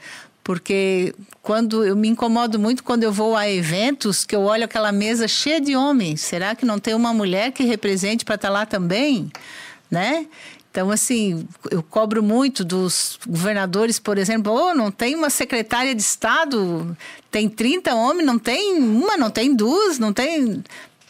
porque 0.48 1.14
quando 1.42 1.84
eu 1.84 1.94
me 1.94 2.08
incomodo 2.08 2.58
muito 2.58 2.82
quando 2.82 3.04
eu 3.04 3.12
vou 3.12 3.36
a 3.36 3.50
eventos 3.50 4.24
que 4.24 4.34
eu 4.34 4.44
olho 4.44 4.64
aquela 4.64 4.94
mesa 4.94 5.28
cheia 5.28 5.60
de 5.60 5.76
homens. 5.76 6.22
Será 6.22 6.56
que 6.56 6.66
não 6.66 6.80
tem 6.80 6.94
uma 6.94 7.14
mulher 7.14 7.52
que 7.52 7.66
represente 7.66 8.24
para 8.24 8.36
estar 8.36 8.48
tá 8.48 8.54
lá 8.54 8.66
também, 8.66 9.30
né? 9.92 10.26
Então, 10.72 10.90
assim, 10.90 11.46
eu 11.70 11.84
cobro 11.84 12.24
muito 12.24 12.64
dos 12.64 13.20
governadores, 13.28 14.00
por 14.00 14.18
exemplo, 14.18 14.54
oh, 14.54 14.74
não 14.74 14.90
tem 14.90 15.16
uma 15.16 15.30
secretária 15.30 15.94
de 15.94 16.02
Estado, 16.02 16.96
tem 17.30 17.50
30 17.50 17.94
homens, 17.94 18.26
não 18.26 18.40
tem 18.40 18.78
uma, 18.78 19.18
não 19.18 19.30
tem 19.30 19.54
duas, 19.54 20.00
não 20.00 20.14
tem. 20.14 20.64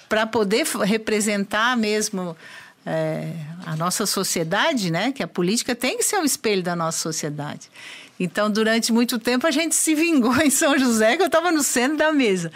Para 0.09 0.25
poder 0.25 0.65
representar 0.65 1.77
mesmo 1.77 2.35
é, 2.83 3.33
a 3.67 3.75
nossa 3.75 4.07
sociedade, 4.07 4.89
né? 4.89 5.11
Que 5.11 5.21
a 5.21 5.27
política 5.27 5.75
tem 5.75 5.95
que 5.95 6.03
ser 6.03 6.17
um 6.17 6.23
espelho 6.23 6.63
da 6.63 6.75
nossa 6.75 6.97
sociedade. 6.97 7.69
Então, 8.19 8.49
durante 8.49 8.91
muito 8.91 9.19
tempo, 9.19 9.45
a 9.45 9.51
gente 9.51 9.75
se 9.75 9.93
vingou 9.93 10.35
em 10.41 10.49
São 10.49 10.77
José, 10.77 11.15
que 11.15 11.21
eu 11.21 11.27
estava 11.27 11.51
no 11.51 11.63
centro 11.63 11.97
da 11.97 12.11
mesa. 12.11 12.51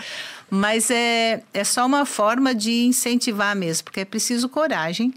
Mas 0.50 0.90
é, 0.92 1.44
é 1.54 1.64
só 1.64 1.86
uma 1.86 2.06
forma 2.06 2.54
de 2.54 2.84
incentivar 2.84 3.56
mesmo, 3.56 3.86
porque 3.86 4.02
é 4.02 4.06
preciso 4.06 4.50
coragem 4.50 5.14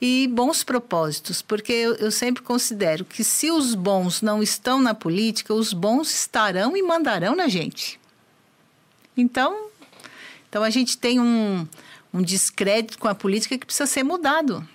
e 0.00 0.26
bons 0.32 0.64
propósitos, 0.64 1.42
porque 1.42 1.72
eu, 1.72 1.94
eu, 1.96 2.10
sempre 2.10 2.42
considero 2.42 3.04
que 3.04 3.22
se 3.22 3.50
os 3.50 3.74
bons 3.74 4.22
não 4.22 4.42
estão 4.42 4.80
na 4.80 4.94
política, 4.94 5.52
os 5.52 5.74
bons 5.74 6.10
estarão 6.10 6.74
e 6.74 6.82
mandarão 6.82 7.36
na 7.36 7.48
gente. 7.48 8.00
Então, 9.14 9.68
então 10.48 10.62
a 10.62 10.70
gente 10.70 10.96
tem 10.96 11.20
um, 11.20 11.68
um 12.14 12.22
descrédito 12.22 12.98
com 12.98 13.08
a 13.08 13.14
política 13.14 13.58
que 13.58 13.66
precisa 13.66 13.86
ser 13.86 14.02
mudado. 14.02 14.66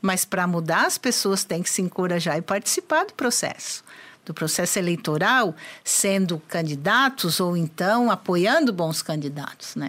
Mas 0.00 0.24
para 0.24 0.46
mudar, 0.46 0.86
as 0.86 0.96
pessoas 0.96 1.44
têm 1.44 1.62
que 1.62 1.68
se 1.68 1.82
encorajar 1.82 2.38
e 2.38 2.42
participar 2.42 3.04
do 3.04 3.12
processo 3.12 3.84
do 4.26 4.34
processo 4.34 4.78
eleitoral 4.78 5.54
sendo 5.82 6.38
candidatos 6.48 7.40
ou 7.40 7.56
então 7.56 8.10
apoiando 8.10 8.72
bons 8.72 9.00
candidatos, 9.00 9.76
né? 9.76 9.88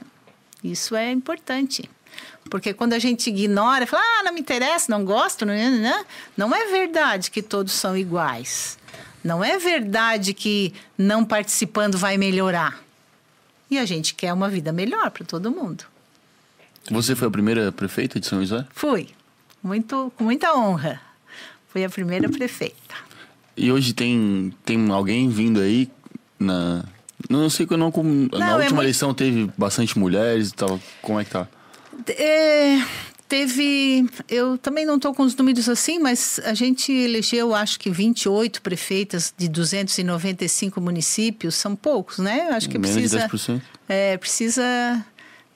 Isso 0.64 0.96
é 0.96 1.12
importante. 1.12 1.90
Porque 2.50 2.74
quando 2.74 2.94
a 2.94 3.00
gente 3.00 3.30
ignora, 3.30 3.86
fala, 3.86 4.02
ah, 4.02 4.24
não 4.24 4.34
me 4.34 4.40
interessa, 4.40 4.90
não 4.90 5.04
gosto, 5.04 5.46
não, 5.46 5.54
não, 5.54 5.72
não, 5.72 6.06
não 6.38 6.56
é 6.56 6.68
verdade 6.68 7.30
que 7.30 7.42
todos 7.42 7.74
são 7.74 7.98
iguais. 7.98 8.78
Não 9.24 9.44
é 9.44 9.58
verdade 9.58 10.34
que 10.34 10.74
não 10.98 11.26
participando 11.26 11.98
vai 11.98 12.18
melhorar. 12.18 12.82
E 13.70 13.78
a 13.78 13.86
gente 13.86 14.14
quer 14.16 14.32
uma 14.32 14.50
vida 14.50 14.72
melhor 14.72 15.12
para 15.12 15.26
todo 15.26 15.52
mundo. 15.52 15.84
Você 16.90 17.16
foi 17.16 17.28
a 17.28 17.32
primeira 17.32 17.72
prefeita 17.72 18.20
de 18.20 18.26
São 18.26 18.40
José? 18.40 18.66
Fui. 18.74 19.10
Muito, 19.62 20.14
com 20.16 20.24
muita 20.24 20.56
honra. 20.56 21.02
Fui 21.68 21.84
a 21.84 21.90
primeira 21.90 22.30
prefeita. 22.30 23.07
E 23.58 23.72
hoje 23.72 23.94
tem, 23.94 24.54
tem 24.64 24.92
alguém 24.92 25.28
vindo 25.30 25.60
aí 25.60 25.90
na. 26.40 26.86
Não 27.28 27.50
sei 27.50 27.66
que 27.66 27.74
eu 27.74 27.78
não. 27.78 27.92
não 27.92 28.40
na 28.40 28.52
é 28.52 28.54
última 28.54 28.64
é 28.64 28.70
muito... 28.70 28.82
eleição 28.84 29.14
teve 29.14 29.50
bastante 29.58 29.98
mulheres 29.98 30.50
e 30.50 30.54
tal. 30.54 30.80
Como 31.02 31.20
é 31.20 31.26
que 31.26 31.32
tá? 31.32 31.48
É, 32.10 32.80
teve. 33.28 34.08
Eu 34.30 34.60
também 34.60 34.86
não 34.86 34.98
estou 34.98 35.14
com 35.14 35.24
os 35.24 35.36
números 35.36 35.68
assim, 35.68 35.98
mas 35.98 36.40
a 36.46 36.54
gente 36.54 36.92
elegeu, 36.92 37.56
acho 37.56 37.80
que 37.80 37.90
28 37.90 38.62
prefeitas 38.62 39.34
de 39.36 39.50
295 39.50 40.80
municípios. 40.80 41.56
São 41.56 41.76
poucos, 41.76 42.20
né? 42.20 42.50
Acho 42.52 42.70
que 42.70 42.78
Menos 42.78 42.96
precisa. 42.96 43.28
De 43.28 43.38
10%. 43.38 43.62
É, 43.90 44.18
precisa, 44.18 45.06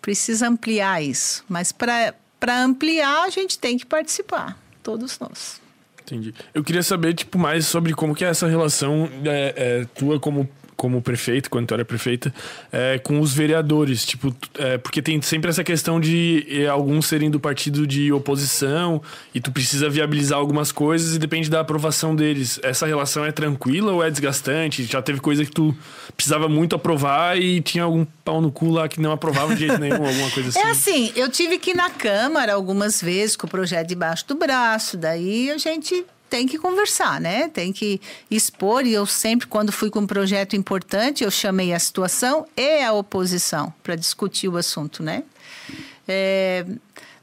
precisa 0.02 0.48
ampliar 0.48 1.03
isso. 1.03 1.45
Mas 1.48 1.72
para 1.72 2.15
ampliar, 2.64 3.26
a 3.26 3.30
gente 3.30 3.60
tem 3.60 3.78
que 3.78 3.86
participar, 3.86 4.57
todos 4.82 5.19
nós. 5.19 5.60
Entendi. 6.11 6.33
Eu 6.53 6.63
queria 6.63 6.83
saber, 6.83 7.13
tipo, 7.13 7.39
mais 7.39 7.65
sobre 7.65 7.93
como 7.93 8.13
que 8.13 8.25
é 8.25 8.27
essa 8.27 8.47
relação 8.47 9.09
é, 9.23 9.53
é, 9.55 9.85
tua 9.95 10.19
como 10.19 10.47
como 10.82 10.99
prefeito, 10.99 11.48
quando 11.48 11.68
tu 11.68 11.76
era 11.76 11.86
prefeita, 11.86 12.34
é, 12.72 12.98
com 12.98 13.20
os 13.20 13.32
vereadores. 13.32 14.03
Tipo, 14.03 14.36
é, 14.58 14.80
porque 14.80 14.99
tem 14.99 15.22
sempre 15.22 15.52
essa 15.52 15.64
questão 15.64 15.99
de 15.99 16.44
é, 16.49 16.66
alguns 16.66 17.06
serem 17.06 17.30
do 17.30 17.40
partido 17.40 17.86
de 17.86 18.12
oposição 18.12 18.99
e 19.32 19.40
tu 19.40 19.52
precisa 19.52 19.88
viabilizar 19.88 20.40
algumas 20.40 20.72
coisas 20.72 21.16
e 21.16 21.20
depende 21.20 21.52
da 21.52 21.60
aprovação 21.60 22.16
deles. 22.16 22.60
Essa 22.64 22.88
relação 22.88 23.24
é 23.24 23.32
tranquila 23.32 23.91
ou 23.91 24.03
é 24.03 24.10
desgastante? 24.10 24.84
Já 24.86 25.03
teve 25.03 25.20
coisa 25.20 25.45
que 25.45 25.52
tu 25.52 25.72
precisava 26.18 26.49
muito 26.49 26.76
aprovar 26.76 27.38
e 27.38 27.62
tinha 27.62 27.84
algum 27.84 28.03
pau 28.26 28.41
no 28.41 28.52
cu 28.52 28.72
lá 28.72 28.90
que 28.90 28.99
não 28.99 29.12
aprovava 29.12 29.53
de 29.53 29.68
jeito 29.68 29.78
nenhum, 29.78 30.02
alguma 30.03 30.32
coisa 30.32 30.49
assim? 30.49 30.60
É 30.62 30.72
assim, 30.72 31.12
eu 31.16 31.30
tive 31.30 31.60
que 31.60 31.72
ir 31.72 31.76
na 31.76 31.91
Câmara 31.91 32.56
algumas 32.56 32.99
vezes 32.99 33.36
com 33.36 33.45
o 33.45 33.49
projeto 33.49 33.88
debaixo 33.88 34.28
do 34.28 34.34
braço, 34.34 34.98
daí 34.98 35.52
a 35.52 35.60
gente 35.60 36.03
tem 36.32 36.48
que 36.48 36.58
conversar, 36.58 37.20
né? 37.20 37.49
Tem 37.49 37.74
que 37.74 37.99
expor. 38.32 38.88
E 38.88 38.94
eu 38.94 39.06
sempre, 39.06 39.45
quando 39.48 39.70
fui 39.70 39.90
com 39.90 39.99
um 39.99 40.08
projeto 40.08 40.56
importante, 40.56 41.26
eu 41.26 41.30
chamei 41.30 41.74
a 41.74 41.78
situação 41.78 42.48
e 42.56 42.82
a 42.82 42.94
oposição 42.94 43.72
para 43.84 43.98
discutir 43.98 44.48
o 44.48 44.56
assunto, 44.56 45.03
né? 45.03 45.24
É, 46.08 46.66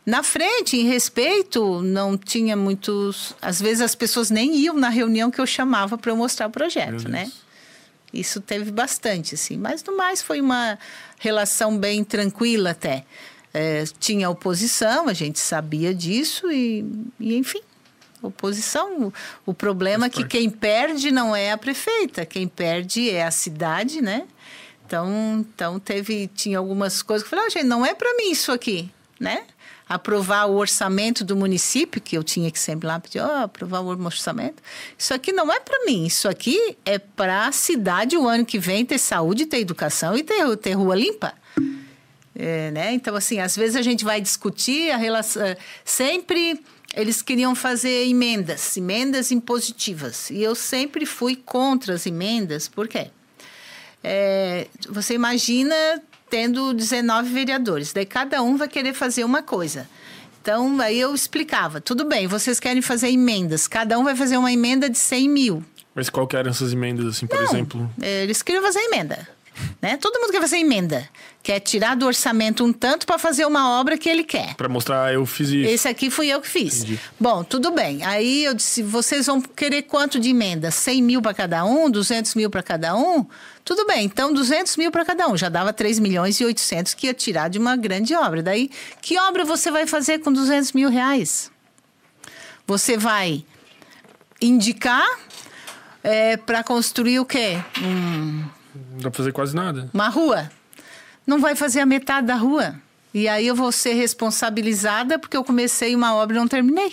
na 0.05 0.23
frente, 0.23 0.77
em 0.77 0.87
respeito, 0.87 1.81
não 1.81 2.19
tinha 2.19 2.55
muitos. 2.55 3.35
Às 3.41 3.59
vezes 3.59 3.81
as 3.81 3.95
pessoas 3.95 4.31
nem 4.31 4.55
iam 4.57 4.77
na 4.77 4.91
reunião 4.91 5.31
que 5.31 5.41
eu 5.41 5.47
chamava 5.47 5.97
para 5.97 6.13
eu 6.13 6.17
mostrar 6.17 6.47
o 6.47 6.51
projeto, 6.51 7.09
né? 7.09 7.33
Isso 8.13 8.43
teve 8.43 8.71
bastante, 8.71 9.35
assim. 9.35 9.57
Mas 9.57 9.83
no 9.83 9.97
mais 9.97 10.21
foi 10.21 10.43
uma 10.43 10.79
relação 11.19 11.79
bem 11.79 12.05
tranquila 12.05 12.71
até. 12.73 13.07
É, 13.55 13.85
tinha 13.99 14.29
oposição, 14.29 15.09
a 15.09 15.15
gente 15.15 15.39
sabia 15.39 15.95
disso 15.95 16.51
e, 16.53 16.85
e 17.19 17.35
enfim, 17.35 17.63
oposição. 18.23 19.12
O 19.47 19.55
problema 19.55 20.07
é 20.07 20.11
que 20.11 20.24
quem 20.24 20.51
perde 20.51 21.11
não 21.11 21.35
é 21.35 21.53
a 21.53 21.59
prefeita, 21.59 22.27
quem 22.27 22.49
perde 22.49 23.11
é 23.11 23.24
a 23.24 23.31
cidade, 23.31 24.01
né? 24.01 24.27
Então, 24.86 25.45
então 25.55 25.78
teve 25.78 26.28
tinha 26.28 26.59
algumas 26.59 27.03
coisas 27.03 27.27
que 27.27 27.35
eu 27.35 27.39
falei, 27.39 27.47
ah, 27.47 27.59
gente, 27.59 27.66
não 27.66 27.85
é 27.85 27.95
para 27.95 28.15
mim 28.15 28.31
isso 28.31 28.51
aqui, 28.51 28.90
né? 29.20 29.45
Aprovar 29.86 30.47
o 30.47 30.57
orçamento 30.57 31.24
do 31.24 31.36
município, 31.36 32.01
que 32.01 32.16
eu 32.16 32.24
tinha 32.24 32.51
que 32.51 32.59
sempre 32.59 32.86
lá 32.86 32.99
pedir, 32.99 33.20
oh, 33.20 33.45
aprovar 33.45 33.81
o 33.81 33.89
orçamento. 33.89 34.62
Isso 34.97 35.12
aqui 35.12 35.32
não 35.32 35.53
é 35.53 35.61
para 35.61 35.85
mim, 35.85 36.07
isso 36.07 36.28
aqui 36.28 36.77
é 36.85 36.99
para 36.99 37.47
a 37.47 37.53
cidade 37.53 38.16
o 38.16 38.27
ano 38.27 38.45
que 38.45 38.59
vem 38.59 38.85
ter 38.85 38.99
saúde, 38.99 39.47
ter 39.47 39.59
educação 39.59 40.16
e 40.16 40.23
ter, 40.23 40.57
ter 40.57 40.73
rua 40.73 40.95
limpa. 40.95 41.35
É, 42.35 42.70
né? 42.70 42.93
Então, 42.93 43.16
assim, 43.16 43.40
às 43.40 43.57
vezes 43.57 43.74
a 43.74 43.82
gente 43.82 44.05
vai 44.05 44.20
discutir 44.20 44.93
a 44.93 44.97
relação. 44.97 45.43
Sempre 45.85 46.62
eles 46.99 47.23
queriam 47.23 47.55
fazer 47.55 48.09
emendas, 48.09 48.77
emendas 48.77 49.31
impositivas. 49.31 50.31
E 50.31 50.43
eu 50.43 50.57
sempre 50.57 51.07
fui 51.07 51.37
contra 51.37 51.95
as 51.95 52.05
emendas, 52.07 52.66
por 52.66 52.89
quê? 52.89 53.12
É, 54.03 54.66
você 54.89 55.15
imagina 55.15 55.75
tendo 56.29 56.75
19 56.75 57.31
vereadores, 57.33 57.93
daí 57.93 58.05
cada 58.05 58.43
um 58.43 58.57
vai 58.57 58.66
querer 58.66 58.95
fazer 58.95 59.23
uma 59.23 59.45
coisa. 59.45 59.89
Então, 60.43 60.81
aí 60.81 60.99
eu 60.99 61.15
explicava, 61.15 61.81
tudo 61.81 62.05
bem, 62.05 62.27
vocês 62.27 62.59
querem 62.59 62.83
fazer 62.83 63.11
emendas, 63.11 63.69
cada 63.69 63.97
um 63.97 64.03
vai 64.03 64.16
fazer 64.16 64.37
uma 64.37 64.53
emenda 64.53 64.91
de 64.91 64.99
100 64.99 65.29
mil. 65.29 65.65
Mas 65.95 66.11
qual 66.11 66.27
que 66.27 66.37
eram 66.37 66.51
essas 66.51 66.73
emendas, 66.73 67.07
assim, 67.07 67.29
por 67.29 67.37
Não, 67.39 67.45
exemplo? 67.45 67.91
Eles 68.01 68.43
queriam 68.43 68.62
fazer 68.62 68.81
emenda. 68.81 69.27
Né? 69.81 69.97
Todo 69.97 70.19
mundo 70.21 70.31
quer 70.33 70.41
fazer 70.41 70.59
emenda. 70.59 71.09
Quer 71.43 71.61
tirar 71.61 71.95
do 71.95 72.07
orçamento 72.07 72.65
um 72.65 72.73
tanto 72.73 73.07
para 73.07 73.19
fazer 73.19 73.47
uma 73.47 73.79
obra 73.81 73.97
que 73.97 74.09
ele 74.09 74.25
quer. 74.25 74.55
Para 74.55 74.69
mostrar, 74.69 75.15
eu 75.15 75.25
fiz 75.25 75.49
isso. 75.49 75.71
Esse 75.71 75.89
aqui 75.89 76.11
fui 76.11 76.29
eu 76.29 76.41
que 76.41 76.49
fiz. 76.49 76.79
Entendi. 76.79 77.01
Bom, 77.19 77.45
tudo 77.45 77.71
bem. 77.71 78.05
Aí 78.05 78.45
eu 78.45 78.55
disse: 78.55 78.83
vocês 78.83 79.27
vão 79.27 79.41
querer 79.41 79.83
quanto 79.83 80.19
de 80.19 80.31
emenda? 80.31 80.71
100 80.71 81.03
mil 81.03 81.23
para 81.23 81.33
cada 81.33 81.65
um? 81.65 81.91
200 81.91 82.35
mil 82.35 82.51
para 82.51 82.63
cada 82.63 82.97
um? 82.97 83.25
Tudo 83.65 83.87
bem, 83.87 84.07
então 84.07 84.33
200 84.33 84.77
mil 84.77 84.91
para 84.91 85.05
cada 85.05 85.29
um. 85.29 85.37
Já 85.37 85.49
dava 85.49 85.73
3 85.73 85.99
milhões 85.99 86.41
e 86.41 86.45
800 86.45 86.95
que 86.95 87.07
ia 87.07 87.15
tirar 87.15 87.49
de 87.49 87.59
uma 87.59 87.77
grande 87.77 88.15
obra. 88.15 88.43
Daí, 88.43 88.71
que 89.01 89.19
obra 89.19 89.45
você 89.45 89.71
vai 89.71 89.87
fazer 89.87 90.21
com 90.21 90.33
200 90.33 90.73
mil 90.73 90.89
reais? 90.89 91.51
Você 92.67 92.97
vai 92.97 93.45
indicar 94.41 95.07
é, 96.03 96.37
para 96.37 96.63
construir 96.63 97.21
o 97.21 97.25
quê? 97.25 97.59
Um 97.83 98.58
não 98.93 98.99
dá 98.99 99.11
pra 99.11 99.19
fazer 99.19 99.33
quase 99.33 99.55
nada. 99.55 99.91
Uma 99.93 100.09
rua. 100.09 100.51
Não 101.27 101.41
vai 101.41 101.55
fazer 101.55 101.81
a 101.81 101.87
metade 101.87 102.27
da 102.27 102.35
rua. 102.35 102.75
E 103.13 103.27
aí 103.29 103.47
eu 103.47 103.55
vou 103.55 103.73
ser 103.73 103.95
responsabilizada 103.95 105.19
porque 105.19 105.37
eu 105.37 105.45
comecei 105.45 105.95
uma 105.95 106.15
obra 106.15 106.37
e 106.37 106.39
não 106.39 106.49
terminei. 106.49 106.93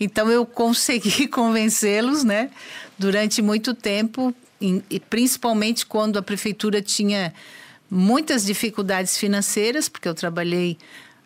Então 0.00 0.30
eu 0.30 0.46
consegui 0.46 1.26
convencê-los, 1.28 2.22
né, 2.24 2.50
durante 2.98 3.42
muito 3.42 3.74
tempo, 3.74 4.34
e 4.60 5.00
principalmente 5.08 5.86
quando 5.86 6.18
a 6.18 6.22
prefeitura 6.22 6.82
tinha 6.82 7.32
muitas 7.90 8.44
dificuldades 8.44 9.16
financeiras, 9.16 9.88
porque 9.88 10.08
eu 10.08 10.14
trabalhei 10.14 10.76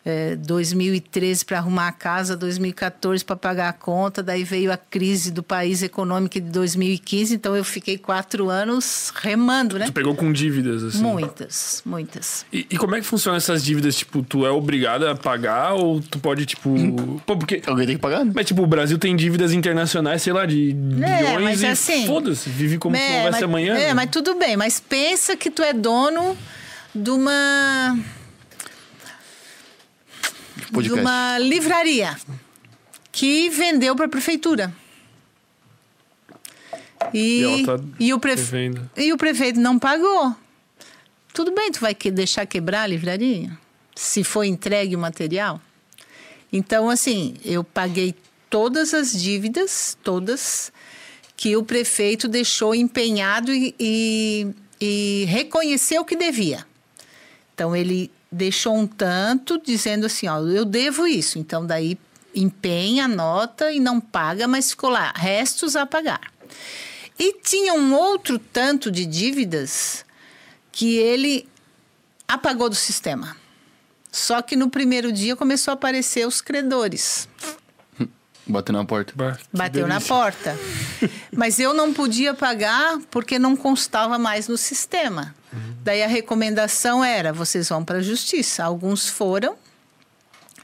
é, 0.05 0.35
2013 0.35 1.45
para 1.45 1.59
arrumar 1.59 1.87
a 1.87 1.91
casa, 1.91 2.35
2014 2.35 3.23
para 3.23 3.35
pagar 3.35 3.69
a 3.69 3.73
conta, 3.73 4.21
daí 4.21 4.43
veio 4.43 4.71
a 4.71 4.77
crise 4.77 5.31
do 5.31 5.41
país 5.41 5.81
econômico 5.81 6.33
de 6.35 6.49
2015, 6.49 7.35
então 7.35 7.55
eu 7.55 7.63
fiquei 7.63 7.97
quatro 7.97 8.49
anos 8.49 9.13
remando, 9.15 9.79
né? 9.79 9.85
Tu 9.85 9.93
pegou 9.93 10.13
com 10.13 10.31
dívidas, 10.31 10.83
assim? 10.83 11.01
Muitas, 11.01 11.81
muitas. 11.85 12.45
E, 12.51 12.67
e 12.69 12.77
como 12.77 12.95
é 12.95 12.99
que 12.99 13.05
funcionam 13.05 13.37
essas 13.37 13.63
dívidas? 13.63 13.95
Tipo, 13.95 14.21
tu 14.23 14.45
é 14.45 14.51
obrigada 14.51 15.11
a 15.11 15.15
pagar 15.15 15.73
ou 15.73 16.01
tu 16.01 16.19
pode, 16.19 16.45
tipo... 16.45 16.69
Pô, 17.25 17.37
porque... 17.37 17.61
Alguém 17.65 17.85
tem 17.85 17.95
que 17.95 18.01
pagar, 18.01 18.25
né? 18.25 18.31
Mas, 18.35 18.45
tipo, 18.45 18.61
o 18.61 18.67
Brasil 18.67 18.97
tem 18.97 19.15
dívidas 19.15 19.53
internacionais, 19.53 20.21
sei 20.21 20.33
lá, 20.33 20.45
de 20.45 20.71
é, 20.71 20.73
milhões 20.73 21.61
e 21.61 21.67
assim, 21.67 22.05
foda-se, 22.05 22.49
vive 22.49 22.77
como 22.77 22.95
é, 22.95 22.99
se 22.99 23.09
não 23.09 23.25
houvesse 23.25 23.43
amanhã. 23.43 23.75
É, 23.75 23.87
né? 23.87 23.93
mas 23.93 24.09
tudo 24.09 24.35
bem, 24.35 24.57
mas 24.57 24.81
pensa 24.81 25.37
que 25.37 25.49
tu 25.49 25.61
é 25.61 25.71
dono 25.71 26.37
de 26.93 27.09
uma 27.09 27.97
podcast. 30.73 30.95
de 30.95 31.01
uma 31.01 31.37
livraria 31.39 32.17
que 33.11 33.49
vendeu 33.49 33.95
para 33.95 34.05
a 34.05 34.09
prefeitura. 34.09 34.73
E, 37.13 37.43
e, 37.43 37.65
tá 37.65 37.79
e, 37.99 38.13
o 38.13 38.19
prefe... 38.19 38.71
e 38.97 39.13
o 39.13 39.17
prefeito 39.17 39.59
não 39.59 39.77
pagou. 39.77 40.35
Tudo 41.33 41.51
bem, 41.51 41.71
tu 41.71 41.79
vai 41.79 41.93
que 41.93 42.11
deixar 42.11 42.45
quebrar 42.45 42.83
a 42.83 42.87
livraria? 42.87 43.57
Se 43.95 44.23
for 44.23 44.43
entregue 44.43 44.95
o 44.95 44.99
material? 44.99 45.61
Então, 46.51 46.89
assim, 46.89 47.35
eu 47.43 47.63
paguei 47.63 48.15
todas 48.49 48.93
as 48.93 49.11
dívidas, 49.11 49.97
todas, 50.03 50.71
que 51.35 51.55
o 51.57 51.63
prefeito 51.63 52.27
deixou 52.27 52.75
empenhado 52.75 53.51
e, 53.51 53.73
e, 53.79 54.47
e 54.79 55.25
reconheceu 55.27 56.05
que 56.05 56.15
devia. 56.15 56.65
Então, 57.53 57.75
ele 57.75 58.11
deixou 58.33 58.75
um 58.75 58.87
tanto 58.87 59.61
dizendo 59.63 60.05
assim, 60.07 60.27
ó, 60.27 60.39
eu 60.41 60.65
devo 60.65 61.05
isso. 61.07 61.37
Então 61.37 61.65
daí 61.65 61.97
empenha, 62.35 63.05
anota 63.05 63.71
e 63.71 63.79
não 63.79 64.01
paga, 64.01 64.47
mas 64.47 64.71
ficou 64.71 64.89
lá, 64.89 65.13
restos 65.15 65.75
a 65.75 65.85
pagar. 65.85 66.21
E 67.17 67.33
tinha 67.41 67.73
um 67.73 67.93
outro 67.93 68.39
tanto 68.39 68.89
de 68.89 69.05
dívidas 69.05 70.03
que 70.71 70.97
ele 70.97 71.47
apagou 72.27 72.69
do 72.69 72.75
sistema. 72.75 73.37
Só 74.11 74.41
que 74.41 74.55
no 74.55 74.69
primeiro 74.69 75.11
dia 75.11 75.35
começou 75.35 75.71
a 75.71 75.75
aparecer 75.75 76.27
os 76.27 76.41
credores. 76.41 77.27
Bateu 78.45 78.73
na 78.73 78.83
porta. 78.83 79.13
Bah, 79.15 79.37
Bateu 79.53 79.85
delícia. 79.85 79.87
na 79.87 80.01
porta. 80.01 80.57
Mas 81.31 81.59
eu 81.59 81.73
não 81.73 81.93
podia 81.93 82.33
pagar 82.33 82.99
porque 83.09 83.39
não 83.39 83.55
constava 83.55 84.19
mais 84.19 84.47
no 84.47 84.57
sistema. 84.57 85.33
Uhum. 85.53 85.75
Daí 85.83 86.03
a 86.03 86.07
recomendação 86.07 87.03
era: 87.03 87.31
vocês 87.31 87.69
vão 87.69 87.85
para 87.85 87.99
a 87.99 88.01
justiça. 88.01 88.63
Alguns 88.63 89.07
foram, 89.07 89.55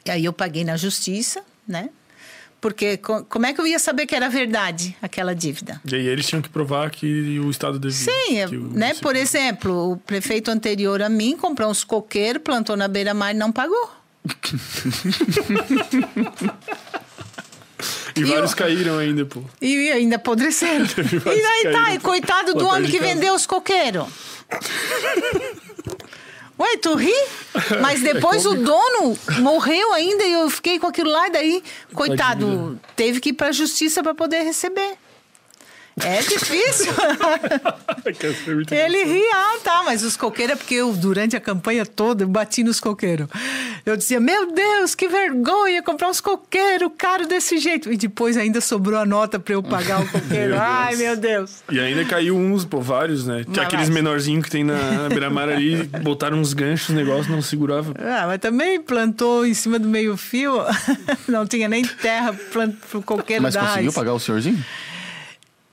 e 0.06 0.12
aí 0.12 0.26
eu 0.26 0.34
paguei 0.34 0.64
na 0.64 0.76
justiça, 0.76 1.42
né? 1.68 1.90
Porque 2.62 2.98
como 2.98 3.46
é 3.46 3.54
que 3.54 3.62
eu 3.62 3.66
ia 3.66 3.80
saber 3.80 4.06
que 4.06 4.14
era 4.14 4.30
verdade 4.30 4.94
aquela 5.02 5.34
dívida? 5.34 5.80
E 5.90 5.96
aí 5.96 6.06
eles 6.06 6.28
tinham 6.28 6.42
que 6.42 6.50
provar 6.50 6.92
que 6.92 7.40
o 7.40 7.50
Estado 7.50 7.80
devia. 7.80 8.48
Sim, 8.48 8.58
né? 8.74 8.94
Por 8.96 9.16
exemplo, 9.16 9.94
o 9.94 9.98
prefeito 9.98 10.52
anterior 10.52 11.02
a 11.02 11.08
mim 11.08 11.38
comprou 11.38 11.70
uns 11.70 11.86
coqueiros, 11.86 12.44
plantou 12.44 12.76
na 12.76 12.90
beira-mar 12.90 13.34
e 13.34 13.38
não 13.38 13.50
pagou. 13.50 13.92
E, 18.16 18.20
e 18.22 18.24
vários 18.24 18.52
eu... 18.52 18.58
caíram 18.58 18.98
ainda, 18.98 19.26
pô. 19.26 19.42
E 19.62 19.92
ainda 19.92 20.18
apodreceram. 20.18 20.86
e 21.26 21.30
aí 21.30 21.42
tá, 21.42 21.52
caíram, 21.62 21.72
tá, 21.72 21.94
e 21.94 22.00
coitado 22.00 22.54
do 22.54 22.68
homem 22.68 22.90
que 22.90 23.00
vendeu 23.00 23.34
os 23.34 23.46
coqueiros. 23.46 24.06
Ué, 26.60 26.78
tu 26.82 26.94
ri? 26.96 27.14
Mas 27.82 28.02
depois 28.02 28.46
o 28.46 28.54
dono 28.54 29.18
morreu 29.40 29.94
ainda 29.94 30.24
e 30.26 30.34
eu 30.34 30.50
fiquei 30.50 30.78
com 30.78 30.88
aquilo 30.88 31.10
lá, 31.10 31.28
e 31.28 31.32
daí, 31.32 31.64
coitado, 31.94 32.78
teve 32.98 33.22
que 33.22 33.30
ir 33.30 33.34
pra 33.34 33.54
justiça 33.54 34.04
para 34.04 34.14
poder 34.14 34.44
receber. 34.44 34.98
É 36.06 36.22
difícil. 36.22 36.94
É 38.72 38.86
Ele 38.86 39.04
ria, 39.04 39.32
ah, 39.36 39.60
tá, 39.64 39.84
mas 39.86 40.04
os 40.04 40.16
coqueiros 40.16 40.54
é 40.54 40.56
porque 40.56 40.76
eu, 40.76 40.94
durante 40.94 41.36
a 41.36 41.40
campanha 41.40 41.86
toda, 41.86 42.24
eu 42.24 42.28
bati 42.28 42.64
nos 42.64 42.80
coqueiros. 42.80 43.28
Eu 43.86 43.96
dizia, 43.98 44.20
meu 44.20 44.52
Deus, 44.52 44.96
que 44.96 45.08
vergonha 45.08 45.84
comprar 45.84 46.10
uns 46.10 46.22
coqueiros 46.22 46.90
caro 46.98 47.28
desse 47.28 47.58
jeito. 47.58 47.92
E 47.92 47.98
depois 47.98 48.38
ainda 48.38 48.62
sobrou 48.62 49.00
a 49.00 49.06
nota 49.06 49.38
para 49.40 49.54
eu 49.54 49.62
pagar 49.62 50.02
o 50.02 50.08
coqueiro. 50.10 50.52
Meu 50.52 50.62
Ai, 50.62 50.96
meu 50.96 51.16
Deus. 51.18 51.62
E 51.70 51.80
ainda 51.80 52.04
caiu 52.06 52.36
uns, 52.38 52.66
pô, 52.66 52.80
vários, 52.82 53.26
né? 53.28 53.44
Tinha 53.44 53.58
Mas 53.58 53.66
aqueles 53.66 53.90
menorzinhos 53.90 54.46
que 54.46 54.52
tem 54.52 54.64
na, 54.64 54.78
na 54.78 55.10
beira-mar 55.10 55.50
ali, 55.50 55.84
botaram 56.02 56.40
uns 56.40 56.54
ganchos, 56.54 56.90
o 56.90 56.94
negócio 56.94 57.32
não 57.32 57.42
segurava. 57.42 57.94
Ah, 58.00 58.26
mas 58.28 58.40
também 58.40 58.82
plantou 58.82 59.46
em 59.46 59.54
cima 59.54 59.78
do 59.78 59.88
meio-fio, 59.88 60.54
não 61.28 61.46
tinha 61.46 61.68
nem 61.68 61.84
terra 61.84 62.34
para 62.52 62.98
o 62.98 63.04
coqueiro 63.04 63.44
Mas 63.44 63.54
da 63.54 63.62
conseguiu 63.62 63.84
raiz. 63.84 63.96
pagar 63.96 64.14
o 64.14 64.20
senhorzinho? 64.20 64.64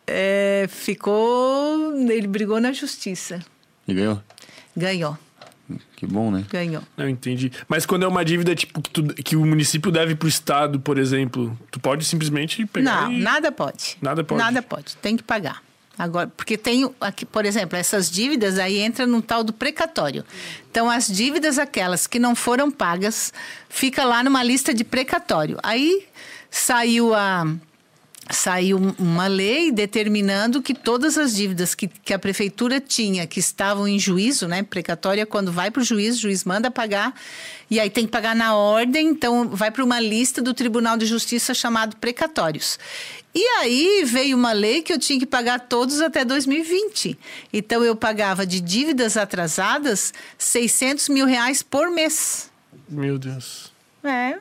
É, 0.07 0.67
ficou. 0.69 1.95
Ele 2.09 2.27
brigou 2.27 2.61
na 2.61 2.73
justiça. 2.73 3.41
E 3.89 3.95
ganhou? 3.95 4.23
Ganhou, 4.77 5.17
Que 5.97 6.07
bom, 6.07 6.31
né? 6.31 6.45
ganhou. 6.51 6.83
Não, 6.97 7.09
entendi. 7.09 7.51
Mas 7.67 7.87
quando 7.87 8.03
é 8.05 8.09
uma 8.09 8.25
dívida, 8.25 8.55
tipo, 8.55 8.81
que, 8.83 8.91
tu- 8.91 9.03
que 9.23 9.35
o 9.37 9.45
município 9.47 9.91
deve 9.91 10.15
pro 10.15 10.29
estado, 10.29 10.79
por 10.79 10.99
exemplo, 10.99 11.59
tu 11.71 11.81
pode 11.81 12.05
simplesmente 12.05 12.67
pegar 12.67 13.03
Não, 13.07 13.13
e... 13.13 13.19
nada 13.21 13.51
pode. 13.51 13.97
Nada 14.03 14.23
pode. 14.23 14.41
Nada 14.43 14.61
pode. 14.63 14.97
Tem 14.97 15.17
que 15.17 15.23
pagar. 15.23 15.63
Agora, 15.99 16.31
porque 16.37 16.59
tem, 16.59 16.85
o- 16.85 16.95
aqui, 17.01 17.25
por 17.25 17.47
exemplo, 17.47 17.77
essas 17.79 18.11
dívidas 18.11 18.59
aí 18.59 18.79
entra 18.79 19.07
no 19.07 19.23
tal 19.23 19.43
do 19.43 19.53
precatório. 19.53 20.25
Então, 20.71 20.91
as 20.91 21.07
dívidas 21.07 21.59
aquelas 21.59 22.07
que 22.07 22.19
não 22.19 22.35
foram 22.35 22.71
pagas, 22.71 23.33
fica 23.69 24.05
lá 24.05 24.23
numa 24.23 24.43
lista 24.43 24.75
de 24.75 24.85
precatório. 24.85 25.59
Aí 25.63 26.05
saiu 26.51 27.15
a 27.15 27.47
saiu 28.31 28.95
uma 28.99 29.27
lei 29.27 29.71
determinando 29.71 30.61
que 30.61 30.75
todas 30.75 31.17
as 31.17 31.35
dívidas 31.35 31.75
que, 31.75 31.87
que 31.87 32.13
a 32.13 32.19
prefeitura 32.19 32.81
tinha, 32.81 33.27
que 33.27 33.39
estavam 33.39 33.87
em 33.87 33.99
juízo, 33.99 34.49
né? 34.49 34.63
Precatória, 34.63 35.25
quando 35.25 35.53
vai 35.53 35.71
para 35.71 35.81
o 35.81 35.85
juiz, 35.85 36.17
o 36.17 36.21
juiz 36.23 36.45
manda 36.45 36.71
pagar, 36.71 37.15
e 37.71 37.79
aí 37.79 37.89
tem 37.89 38.05
que 38.05 38.13
pagar 38.13 38.35
na 38.35 38.55
ordem, 38.55 39.09
então 39.09 39.49
vai 39.49 39.71
para 39.71 39.85
uma 39.85 40.01
lista 40.01 40.43
do 40.43 40.55
Tribunal 40.55 40.97
de 40.97 41.07
Justiça 41.07 41.55
chamado 41.55 41.97
precatórios. 41.97 42.79
E 43.35 43.45
aí 43.59 44.03
veio 44.07 44.37
uma 44.37 44.53
lei 44.53 44.83
que 44.83 44.93
eu 44.93 44.99
tinha 44.99 45.19
que 45.19 45.27
pagar 45.27 45.61
todos 45.61 46.01
até 46.01 46.25
2020. 46.25 47.19
Então 47.53 47.85
eu 47.85 47.95
pagava 47.95 48.47
de 48.47 48.61
dívidas 48.61 49.17
atrasadas 49.17 50.15
600 50.39 51.11
mil 51.11 51.27
reais 51.27 51.63
por 51.63 51.91
mês. 51.91 52.51
Meu 52.89 53.19
Deus. 53.19 53.73
É, 54.03 54.39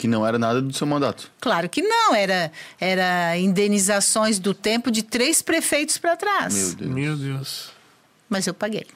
Que 0.00 0.08
não 0.08 0.26
era 0.26 0.38
nada 0.38 0.62
do 0.62 0.72
seu 0.72 0.86
mandato. 0.86 1.30
Claro 1.38 1.68
que 1.68 1.82
não, 1.82 2.14
era, 2.14 2.50
era 2.80 3.36
indenizações 3.36 4.38
do 4.38 4.54
tempo 4.54 4.90
de 4.90 5.02
três 5.02 5.42
prefeitos 5.42 5.98
para 5.98 6.16
trás. 6.16 6.74
Meu 6.74 6.74
Deus. 6.74 6.94
Meu 6.94 7.16
Deus. 7.16 7.70
Mas 8.26 8.46
eu 8.46 8.54
paguei. 8.54 8.86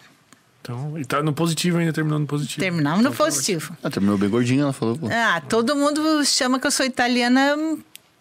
Então, 0.63 0.99
e 0.99 1.05
tá 1.05 1.23
no 1.23 1.35
positivo 1.35 1.77
ainda, 1.77 1.93
terminando 1.93 2.23
no 2.23 2.27
positivo. 2.27 2.59
Terminamos 2.59 3.05
no 3.05 3.13
positivo. 3.13 3.77
Ah, 3.83 3.91
terminou 3.91 4.17
bem 4.17 4.31
gordinho, 4.31 4.63
ela 4.63 4.73
falou, 4.73 4.97
pô. 4.97 5.09
Ah, 5.13 5.43
todo 5.47 5.77
mundo 5.77 6.25
chama 6.25 6.59
que 6.59 6.67
eu 6.67 6.71
sou 6.71 6.87
italiana, 6.87 7.55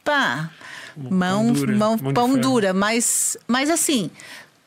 pá, 0.04 0.50
mão, 0.98 1.46
Mão 1.46 1.54
dura, 1.54 1.76
mão, 1.78 1.98
mão 2.02 2.14
pão 2.14 2.38
dura, 2.38 2.74
mas, 2.74 3.38
mas 3.48 3.70
assim, 3.70 4.12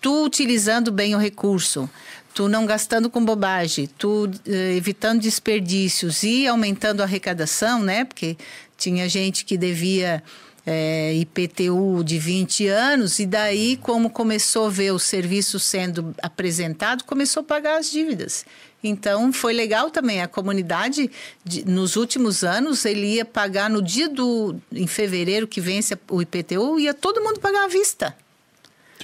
tu 0.00 0.24
utilizando 0.24 0.90
bem 0.90 1.14
o 1.14 1.18
recurso, 1.18 1.86
tu 2.36 2.48
não 2.50 2.66
gastando 2.66 3.08
com 3.08 3.24
bobagem, 3.24 3.88
tu 3.96 4.30
eh, 4.46 4.74
evitando 4.76 5.22
desperdícios 5.22 6.22
e 6.22 6.46
aumentando 6.46 7.00
a 7.00 7.04
arrecadação, 7.04 7.82
né? 7.82 8.04
Porque 8.04 8.36
tinha 8.76 9.08
gente 9.08 9.42
que 9.42 9.56
devia 9.56 10.22
eh, 10.66 11.14
IPTU 11.14 12.04
de 12.04 12.18
20 12.18 12.66
anos 12.68 13.18
e 13.20 13.24
daí, 13.24 13.78
como 13.78 14.10
começou 14.10 14.66
a 14.66 14.70
ver 14.70 14.90
o 14.92 14.98
serviço 14.98 15.58
sendo 15.58 16.14
apresentado, 16.22 17.04
começou 17.04 17.40
a 17.40 17.44
pagar 17.44 17.78
as 17.78 17.90
dívidas. 17.90 18.44
Então, 18.84 19.32
foi 19.32 19.54
legal 19.54 19.90
também. 19.90 20.20
A 20.20 20.28
comunidade, 20.28 21.10
de- 21.42 21.64
nos 21.64 21.96
últimos 21.96 22.44
anos, 22.44 22.84
ele 22.84 23.14
ia 23.14 23.24
pagar 23.24 23.70
no 23.70 23.80
dia 23.80 24.10
do. 24.10 24.54
em 24.70 24.86
fevereiro, 24.86 25.48
que 25.48 25.58
vence 25.62 25.98
o 26.10 26.20
IPTU, 26.20 26.78
ia 26.78 26.92
todo 26.92 27.22
mundo 27.22 27.40
pagar 27.40 27.64
à 27.64 27.68
vista. 27.68 28.14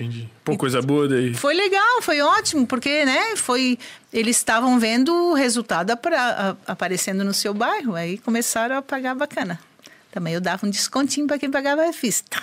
Entendi. 0.03 0.29
Pô, 0.45 0.57
coisa 0.57 0.81
boa 0.83 1.09
daí. 1.09 1.35
Foi 1.35 1.55
legal, 1.55 2.03
foi 2.03 2.21
ótimo, 2.21 2.67
porque, 2.67 3.05
né, 3.05 3.37
foi. 3.37 3.79
Eles 4.13 4.37
estavam 4.37 4.79
vendo 4.79 5.13
o 5.15 5.35
resultado 5.35 5.91
apara- 5.91 6.57
a- 6.67 6.73
aparecendo 6.73 7.25
no 7.25 7.33
seu 7.33 7.55
bairro, 7.55 7.95
aí 7.95 8.19
começaram 8.19 8.77
a 8.77 8.83
pagar 8.83 9.15
bacana. 9.15 9.59
Também 10.11 10.35
eu 10.35 10.41
dava 10.41 10.67
um 10.67 10.71
descontinho 10.71 11.27
para 11.27 11.39
quem 11.39 11.51
pagava 11.51 11.83
à 11.87 11.91
vista. 11.91 12.39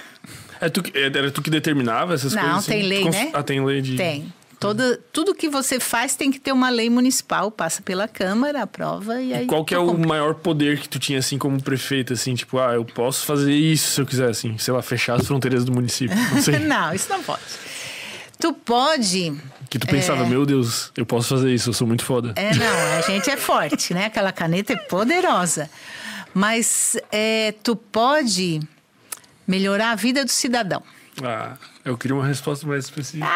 É 0.60 0.68
tu, 0.70 0.82
que- 0.84 0.98
era 0.98 1.30
tu 1.32 1.42
que 1.42 1.50
determinava 1.50 2.14
essas 2.16 2.34
Não, 2.34 2.42
coisas? 2.42 2.60
assim? 2.60 2.72
tem 2.72 2.82
lei, 2.84 3.04
Cons- 3.04 3.16
né? 3.16 3.30
Ah, 3.34 3.44
tem 3.44 3.64
lei 3.64 3.82
de... 3.82 3.96
Tem. 3.96 4.34
Toda, 4.60 5.00
tudo 5.14 5.34
que 5.34 5.48
você 5.48 5.80
faz 5.80 6.16
tem 6.16 6.30
que 6.30 6.38
ter 6.38 6.52
uma 6.52 6.70
lei 6.70 6.90
municipal, 6.90 7.50
passa 7.50 7.82
pela 7.82 8.10
Câmara, 8.10 8.64
aprova 8.64 9.22
e 9.22 9.34
aí. 9.34 9.46
Qual 9.46 9.64
que 9.64 9.74
é 9.74 9.78
tu 9.78 9.84
o 9.86 9.98
maior 9.98 10.36
poder 10.36 10.82
que 10.82 10.90
tu 10.90 11.00
tinha, 11.00 11.20
assim, 11.20 11.38
como 11.38 11.64
prefeito, 11.64 12.12
assim? 12.12 12.36
Tipo, 12.36 12.60
ah, 12.60 12.74
eu 12.74 12.84
posso 12.84 13.26
fazer 13.26 13.54
isso 13.54 13.92
se 13.92 14.02
eu 14.02 14.06
quiser, 14.06 14.30
assim. 14.30 14.58
Sei 14.58 14.74
lá, 14.74 14.82
fechar 14.82 15.18
as 15.18 15.26
fronteiras 15.26 15.64
do 15.64 15.72
município. 15.72 16.14
Não 16.16 16.42
sei. 16.42 16.60
não, 16.68 16.94
isso 16.94 17.08
não 17.10 17.24
pode. 17.24 17.42
Tu 18.38 18.52
pode. 18.52 19.34
que 19.70 19.80
tu 19.80 19.88
pensava, 19.88 20.26
meu 20.26 20.46
Deus, 20.46 20.92
eu 20.98 21.06
posso 21.06 21.30
fazer 21.30 21.54
isso, 21.54 21.70
eu 21.70 21.74
sou 21.74 21.88
muito 21.88 22.04
foda. 22.04 22.34
É, 22.36 22.54
não, 22.54 22.98
a 22.98 23.02
gente 23.08 23.30
é 23.30 23.38
forte, 23.38 23.94
né? 23.94 24.06
Aquela 24.06 24.34
caneta 24.34 24.74
é 24.74 24.76
poderosa. 24.76 25.70
Mas 26.34 26.98
é, 27.12 27.54
tu 27.64 27.78
pode 27.78 28.60
melhorar 29.48 29.92
a 29.92 29.96
vida 29.96 30.26
do 30.26 30.32
cidadão. 30.32 30.84
Ah, 31.24 31.58
eu 31.84 31.98
queria 31.98 32.16
uma 32.16 32.26
resposta 32.26 32.66
mais 32.66 32.86
específica. 32.86 33.28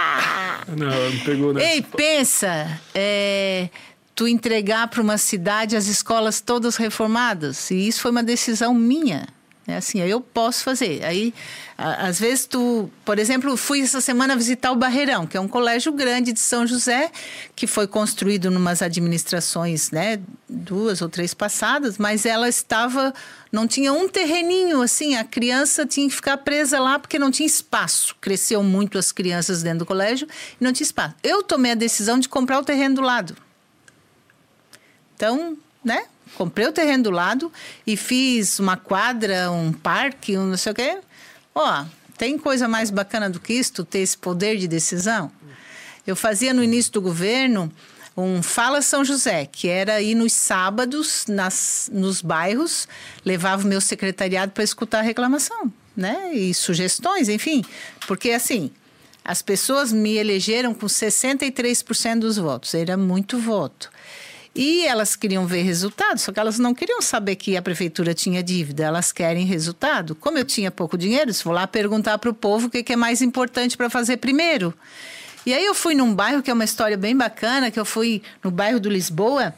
Não, 0.67 1.11
não 1.11 1.19
pegou, 1.25 1.53
né? 1.53 1.61
Ah! 1.63 1.73
Ei, 1.75 1.81
pensa, 1.81 2.79
é, 2.93 3.69
tu 4.15 4.27
entregar 4.27 4.87
para 4.87 5.01
uma 5.01 5.17
cidade 5.17 5.75
as 5.75 5.87
escolas 5.87 6.39
todas 6.41 6.75
reformadas. 6.75 7.71
E 7.71 7.87
isso 7.87 8.01
foi 8.01 8.11
uma 8.11 8.23
decisão 8.23 8.73
minha. 8.73 9.27
É 9.65 9.77
assim, 9.77 9.99
eu 10.01 10.19
posso 10.19 10.61
fazer. 10.61 11.05
Aí, 11.05 11.33
às 11.77 12.19
vezes 12.19 12.45
tu, 12.45 12.89
por 13.05 13.17
exemplo, 13.17 13.55
fui 13.55 13.81
essa 13.81 14.01
semana 14.01 14.35
visitar 14.35 14.71
o 14.73 14.75
Barreirão, 14.75 15.25
que 15.25 15.37
é 15.37 15.39
um 15.39 15.47
colégio 15.47 15.91
grande 15.93 16.33
de 16.33 16.39
São 16.41 16.67
José, 16.67 17.09
que 17.55 17.65
foi 17.65 17.87
construído 17.87 18.51
numas 18.51 18.81
administrações, 18.81 19.89
né, 19.89 20.19
duas 20.49 21.01
ou 21.01 21.07
três 21.07 21.33
passadas, 21.33 21.97
mas 21.97 22.25
ela 22.25 22.49
estava, 22.49 23.13
não 23.53 23.65
tinha 23.65 23.93
um 23.93 24.09
terreninho 24.09 24.81
assim, 24.81 25.15
a 25.15 25.23
criança 25.23 25.85
tinha 25.85 26.09
que 26.09 26.15
ficar 26.15 26.37
presa 26.37 26.77
lá 26.77 26.99
porque 26.99 27.17
não 27.17 27.31
tinha 27.31 27.47
espaço. 27.47 28.17
Cresceu 28.19 28.61
muito 28.63 28.97
as 28.97 29.13
crianças 29.13 29.63
dentro 29.63 29.79
do 29.79 29.85
colégio 29.85 30.27
e 30.59 30.63
não 30.63 30.73
tinha 30.73 30.85
espaço. 30.85 31.15
Eu 31.23 31.41
tomei 31.41 31.71
a 31.71 31.75
decisão 31.75 32.19
de 32.19 32.27
comprar 32.27 32.59
o 32.59 32.65
terreno 32.65 32.95
do 32.95 33.01
lado. 33.01 33.37
Então, 35.15 35.57
né? 35.83 36.03
Comprei 36.35 36.67
o 36.67 36.71
terreno 36.71 37.03
do 37.03 37.11
lado 37.11 37.51
e 37.85 37.95
fiz 37.95 38.59
uma 38.59 38.77
quadra, 38.77 39.51
um 39.51 39.71
parque, 39.71 40.37
um 40.37 40.47
não 40.47 40.57
sei 40.57 40.71
o 40.71 40.75
quê. 40.75 40.97
Ó, 41.53 41.85
tem 42.17 42.37
coisa 42.37 42.67
mais 42.67 42.89
bacana 42.89 43.29
do 43.29 43.39
que 43.39 43.53
isso, 43.53 43.73
tu 43.73 43.85
ter 43.85 43.99
esse 43.99 44.17
poder 44.17 44.57
de 44.57 44.67
decisão? 44.67 45.31
Eu 46.05 46.15
fazia 46.15 46.53
no 46.53 46.63
início 46.63 46.91
do 46.91 47.01
governo 47.01 47.71
um 48.15 48.43
Fala 48.43 48.81
São 48.81 49.03
José, 49.03 49.47
que 49.51 49.67
era 49.67 50.01
ir 50.01 50.15
nos 50.15 50.33
sábados 50.33 51.25
nas, 51.27 51.89
nos 51.91 52.21
bairros, 52.21 52.87
levava 53.25 53.63
o 53.63 53.67
meu 53.67 53.81
secretariado 53.81 54.51
para 54.51 54.63
escutar 54.63 54.99
a 54.99 55.01
reclamação, 55.01 55.71
né? 55.95 56.33
E 56.33 56.53
sugestões, 56.53 57.27
enfim. 57.29 57.63
Porque 58.07 58.31
assim, 58.31 58.71
as 59.25 59.41
pessoas 59.41 59.91
me 59.91 60.15
elegeram 60.15 60.73
com 60.73 60.85
63% 60.85 62.19
dos 62.19 62.37
votos, 62.37 62.73
era 62.73 62.97
muito 62.97 63.39
voto. 63.39 63.89
E 64.55 64.85
elas 64.85 65.15
queriam 65.15 65.47
ver 65.47 65.63
resultado, 65.63 66.19
só 66.19 66.31
que 66.31 66.39
elas 66.39 66.59
não 66.59 66.75
queriam 66.75 67.01
saber 67.01 67.35
que 67.35 67.57
a 67.57 67.61
prefeitura 67.61 68.13
tinha 68.13 68.43
dívida, 68.43 68.83
elas 68.83 69.11
querem 69.11 69.45
resultado. 69.45 70.13
Como 70.13 70.37
eu 70.37 70.45
tinha 70.45 70.69
pouco 70.69 70.95
dinheiro, 70.95 71.31
vou 71.43 71.53
lá 71.53 71.65
perguntar 71.65 72.19
para 72.19 72.29
o 72.29 72.33
povo 72.33 72.67
o 72.67 72.69
que 72.69 72.83
que 72.83 72.93
é 72.93 72.95
mais 72.95 73.21
importante 73.21 73.75
para 73.75 73.89
fazer 73.89 74.17
primeiro. 74.17 74.71
E 75.43 75.53
aí 75.53 75.65
eu 75.65 75.73
fui 75.73 75.95
num 75.95 76.13
bairro 76.13 76.43
que 76.43 76.51
é 76.51 76.53
uma 76.53 76.63
história 76.63 76.95
bem 76.95 77.17
bacana, 77.17 77.71
que 77.71 77.79
eu 77.79 77.85
fui 77.85 78.21
no 78.43 78.51
bairro 78.51 78.79
do 78.79 78.89
Lisboa, 78.89 79.55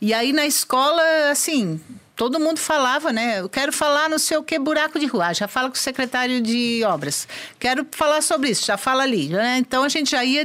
e 0.00 0.14
aí 0.14 0.32
na 0.32 0.46
escola, 0.46 1.02
assim, 1.30 1.80
todo 2.14 2.38
mundo 2.38 2.58
falava, 2.58 3.12
né? 3.12 3.40
Eu 3.40 3.48
quero 3.48 3.72
falar 3.72 4.08
no 4.08 4.18
sei 4.18 4.36
o 4.36 4.42
que 4.42 4.58
buraco 4.58 4.98
de 4.98 5.06
rua, 5.06 5.26
Ah, 5.26 5.32
já 5.32 5.48
fala 5.48 5.68
com 5.68 5.74
o 5.74 5.78
secretário 5.78 6.40
de 6.40 6.82
obras. 6.84 7.26
Quero 7.58 7.86
falar 7.90 8.22
sobre 8.22 8.50
isso, 8.50 8.64
já 8.64 8.76
fala 8.76 9.02
ali. 9.02 9.28
né? 9.28 9.58
Então 9.58 9.82
a 9.82 9.88
gente 9.88 10.12
já 10.12 10.24
ia, 10.24 10.44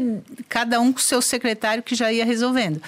cada 0.50 0.80
um 0.82 0.92
com 0.92 1.00
o 1.00 1.02
seu 1.02 1.22
secretário 1.22 1.84
que 1.84 1.94
já 1.94 2.12
ia 2.12 2.26
resolvendo. 2.26 2.82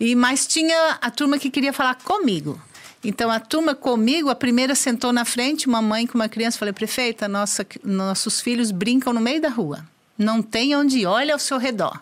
E 0.00 0.14
mas 0.14 0.46
tinha 0.46 0.98
a 1.00 1.10
turma 1.10 1.38
que 1.38 1.50
queria 1.50 1.72
falar 1.72 1.96
comigo. 1.96 2.60
Então 3.02 3.30
a 3.30 3.38
turma 3.38 3.74
comigo, 3.74 4.28
a 4.28 4.34
primeira 4.34 4.74
sentou 4.74 5.12
na 5.12 5.24
frente, 5.24 5.66
uma 5.66 5.80
mãe 5.80 6.06
com 6.06 6.18
uma 6.18 6.28
criança, 6.28 6.58
falei: 6.58 6.72
"Prefeita, 6.72 7.28
nossa, 7.28 7.66
nossos 7.84 8.40
filhos 8.40 8.70
brincam 8.70 9.12
no 9.12 9.20
meio 9.20 9.40
da 9.40 9.48
rua. 9.48 9.84
Não 10.16 10.42
tem 10.42 10.74
onde 10.74 11.00
ir, 11.00 11.06
olha 11.06 11.32
ao 11.34 11.38
seu 11.38 11.58
redor". 11.58 12.00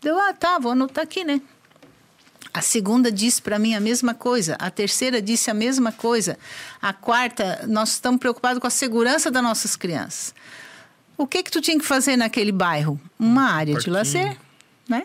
Deu: 0.00 0.18
"Ah, 0.18 0.32
tá, 0.32 0.58
vou 0.58 0.72
anotar 0.72 1.04
aqui, 1.04 1.24
né?" 1.24 1.40
A 2.52 2.62
segunda 2.62 3.10
disse 3.10 3.42
para 3.42 3.58
mim 3.58 3.74
a 3.74 3.80
mesma 3.80 4.14
coisa, 4.14 4.56
a 4.60 4.70
terceira 4.70 5.20
disse 5.20 5.50
a 5.50 5.54
mesma 5.54 5.90
coisa, 5.90 6.38
a 6.80 6.92
quarta, 6.92 7.64
nós 7.66 7.90
estamos 7.90 8.20
preocupados 8.20 8.60
com 8.60 8.66
a 8.68 8.70
segurança 8.70 9.28
das 9.28 9.42
nossas 9.42 9.74
crianças. 9.74 10.32
O 11.16 11.26
que 11.26 11.42
que 11.42 11.50
tu 11.50 11.60
tinha 11.60 11.76
que 11.76 11.84
fazer 11.84 12.16
naquele 12.16 12.52
bairro? 12.52 13.00
Uma 13.18 13.50
área 13.50 13.74
de 13.74 13.90
Parquinho. 13.90 13.94
lazer, 13.94 14.36
né? 14.88 15.04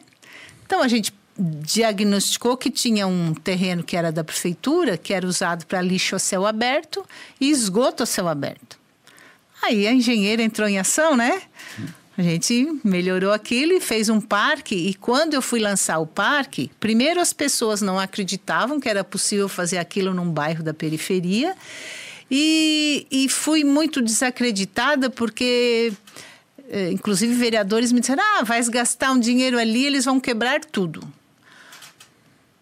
Então 0.63 0.83
a 0.83 0.87
gente 0.87 1.11
diagnosticou 1.39 2.57
que 2.57 2.69
tinha 2.69 3.07
um 3.07 3.33
terreno 3.33 3.81
que 3.81 3.95
era 3.95 4.11
da 4.11 4.23
prefeitura, 4.23 4.97
que 4.97 5.13
era 5.13 5.25
usado 5.25 5.65
para 5.65 5.81
lixo 5.81 6.15
a 6.15 6.19
céu 6.19 6.45
aberto 6.45 7.05
e 7.39 7.49
esgoto 7.49 8.03
a 8.03 8.05
céu 8.05 8.27
aberto. 8.27 8.77
Aí 9.61 9.87
a 9.87 9.93
engenheira 9.93 10.41
entrou 10.41 10.67
em 10.67 10.77
ação, 10.77 11.15
né? 11.15 11.41
A 12.17 12.21
gente 12.21 12.81
melhorou 12.83 13.31
aquilo 13.31 13.71
e 13.71 13.79
fez 13.79 14.09
um 14.09 14.19
parque. 14.19 14.75
E 14.75 14.93
quando 14.93 15.35
eu 15.35 15.41
fui 15.41 15.59
lançar 15.59 15.99
o 15.99 16.05
parque, 16.05 16.69
primeiro 16.77 17.21
as 17.21 17.31
pessoas 17.31 17.81
não 17.81 17.97
acreditavam 17.97 18.79
que 18.79 18.89
era 18.89 19.03
possível 19.05 19.47
fazer 19.47 19.77
aquilo 19.77 20.13
num 20.13 20.29
bairro 20.29 20.61
da 20.61 20.73
periferia. 20.73 21.55
E, 22.29 23.07
e 23.09 23.29
fui 23.29 23.63
muito 23.63 24.01
desacreditada 24.01 25.09
porque, 25.09 25.93
eh, 26.69 26.91
inclusive, 26.91 27.33
vereadores 27.33 27.91
me 27.91 28.01
disseram: 28.01 28.23
ah, 28.37 28.43
vais 28.43 28.67
gastar 28.67 29.11
um 29.11 29.19
dinheiro 29.19 29.57
ali, 29.57 29.85
eles 29.85 30.03
vão 30.05 30.19
quebrar 30.19 30.59
tudo. 30.59 31.01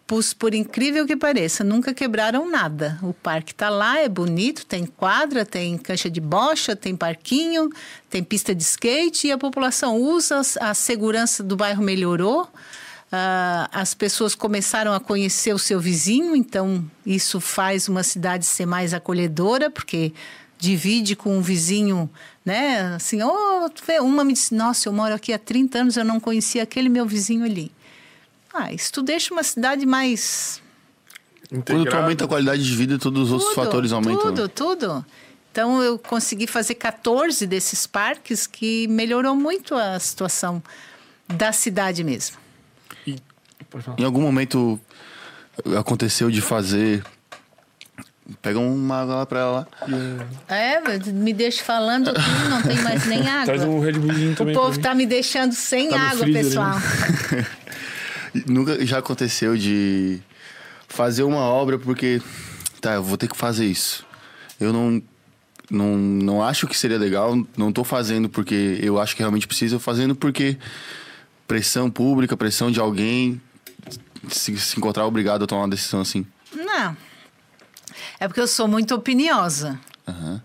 Pois, 0.08 0.32
por 0.32 0.54
incrível 0.54 1.06
que 1.06 1.14
pareça, 1.14 1.62
nunca 1.62 1.92
quebraram 1.92 2.50
nada. 2.50 2.98
O 3.02 3.12
parque 3.12 3.52
está 3.52 3.68
lá, 3.68 3.98
é 3.98 4.08
bonito, 4.08 4.64
tem 4.64 4.86
quadra, 4.86 5.44
tem 5.44 5.76
cancha 5.76 6.08
de 6.08 6.18
bocha, 6.18 6.74
tem 6.74 6.96
parquinho, 6.96 7.68
tem 8.08 8.24
pista 8.24 8.54
de 8.54 8.62
skate 8.62 9.26
e 9.26 9.32
a 9.32 9.36
população 9.36 9.98
usa, 9.98 10.40
a 10.60 10.72
segurança 10.72 11.42
do 11.42 11.58
bairro 11.58 11.82
melhorou. 11.82 12.48
Ah, 13.12 13.68
as 13.70 13.92
pessoas 13.92 14.34
começaram 14.34 14.94
a 14.94 14.98
conhecer 14.98 15.52
o 15.52 15.58
seu 15.58 15.78
vizinho, 15.78 16.34
então 16.34 16.82
isso 17.04 17.38
faz 17.38 17.86
uma 17.86 18.02
cidade 18.02 18.46
ser 18.46 18.64
mais 18.64 18.94
acolhedora, 18.94 19.70
porque 19.70 20.14
divide 20.58 21.16
com 21.16 21.36
um 21.36 21.42
vizinho, 21.42 22.08
né? 22.46 22.94
Assim, 22.96 23.22
oh, 23.22 23.70
uma 24.00 24.24
me 24.24 24.32
disse: 24.32 24.54
Nossa, 24.54 24.88
eu 24.88 24.92
moro 24.94 25.12
aqui 25.12 25.34
há 25.34 25.38
30 25.38 25.80
anos, 25.80 25.96
eu 25.98 26.04
não 26.04 26.18
conhecia 26.18 26.62
aquele 26.62 26.88
meu 26.88 27.04
vizinho 27.04 27.44
ali. 27.44 27.70
Ah, 28.52 28.72
isso 28.72 28.92
tu 28.92 29.02
deixa 29.02 29.32
uma 29.32 29.42
cidade 29.42 29.84
mais. 29.86 30.60
Quando 31.48 31.62
tu 31.64 31.72
Integrado. 31.74 32.02
aumenta 32.02 32.24
a 32.24 32.28
qualidade 32.28 32.62
de 32.64 32.76
vida, 32.76 32.98
todos 32.98 33.24
os 33.28 33.32
outros 33.32 33.50
Tudo, 33.50 33.64
fatores 33.64 33.92
aumentam. 33.92 34.20
Tudo, 34.22 34.42
né? 34.42 34.48
tudo. 34.54 35.06
Então 35.50 35.82
eu 35.82 35.98
consegui 35.98 36.46
fazer 36.46 36.74
14 36.74 37.46
desses 37.46 37.86
parques 37.86 38.46
que 38.46 38.86
melhorou 38.88 39.34
muito 39.34 39.74
a 39.74 39.98
situação 39.98 40.62
da 41.26 41.52
cidade 41.52 42.04
mesmo. 42.04 42.36
E-. 43.06 43.16
Em 43.98 44.04
algum 44.04 44.20
momento 44.20 44.78
aconteceu 45.78 46.30
de 46.30 46.40
fazer. 46.40 47.02
Pega 48.42 48.58
uma 48.58 49.00
água 49.02 49.14
lá 49.16 49.26
pra 49.26 49.40
ela. 49.40 49.68
lá. 49.80 50.54
É, 50.54 50.80
me 51.12 51.32
deixa 51.32 51.64
falando 51.64 52.10
aqui, 52.10 52.20
não 52.50 52.60
tem 52.62 52.76
mais 52.82 53.06
nem 53.06 53.22
Traz 53.46 53.62
água. 53.62 53.74
um 53.74 53.80
Red 53.80 53.92
Bullzinho 53.92 54.32
O 54.32 54.36
também. 54.36 54.54
povo 54.54 54.78
pra 54.78 54.90
tá 54.90 54.94
me 54.94 55.06
deixando 55.06 55.52
sem 55.54 55.88
Tá 55.88 55.98
água, 56.10 56.26
pessoal. 56.26 56.74
Nunca 58.46 58.84
já 58.84 58.98
aconteceu 58.98 59.56
de 59.56 60.20
fazer 60.88 61.22
uma 61.22 61.40
obra 61.40 61.78
porque. 61.78 62.20
Tá, 62.80 62.94
eu 62.94 63.02
vou 63.02 63.16
ter 63.16 63.28
que 63.28 63.36
fazer 63.36 63.66
isso. 63.66 64.04
Eu 64.60 64.72
não. 64.72 65.02
Não, 65.70 65.98
não 65.98 66.42
acho 66.42 66.66
que 66.66 66.74
seria 66.74 66.96
legal, 66.96 67.36
não 67.54 67.70
tô 67.70 67.84
fazendo 67.84 68.26
porque 68.26 68.78
eu 68.82 68.98
acho 68.98 69.14
que 69.14 69.20
realmente 69.20 69.46
precisa, 69.46 69.74
eu 69.74 69.80
fazendo 69.80 70.14
porque 70.14 70.56
pressão 71.46 71.90
pública, 71.90 72.34
pressão 72.38 72.70
de 72.70 72.80
alguém, 72.80 73.38
se, 74.28 74.56
se 74.58 74.78
encontrar 74.78 75.04
obrigado 75.04 75.44
a 75.44 75.46
tomar 75.46 75.62
uma 75.62 75.68
decisão 75.68 76.00
assim. 76.00 76.26
Não. 76.54 76.96
É 78.18 78.26
porque 78.26 78.40
eu 78.40 78.48
sou 78.48 78.66
muito 78.66 78.94
opiniosa. 78.94 79.78
Aham. 80.06 80.42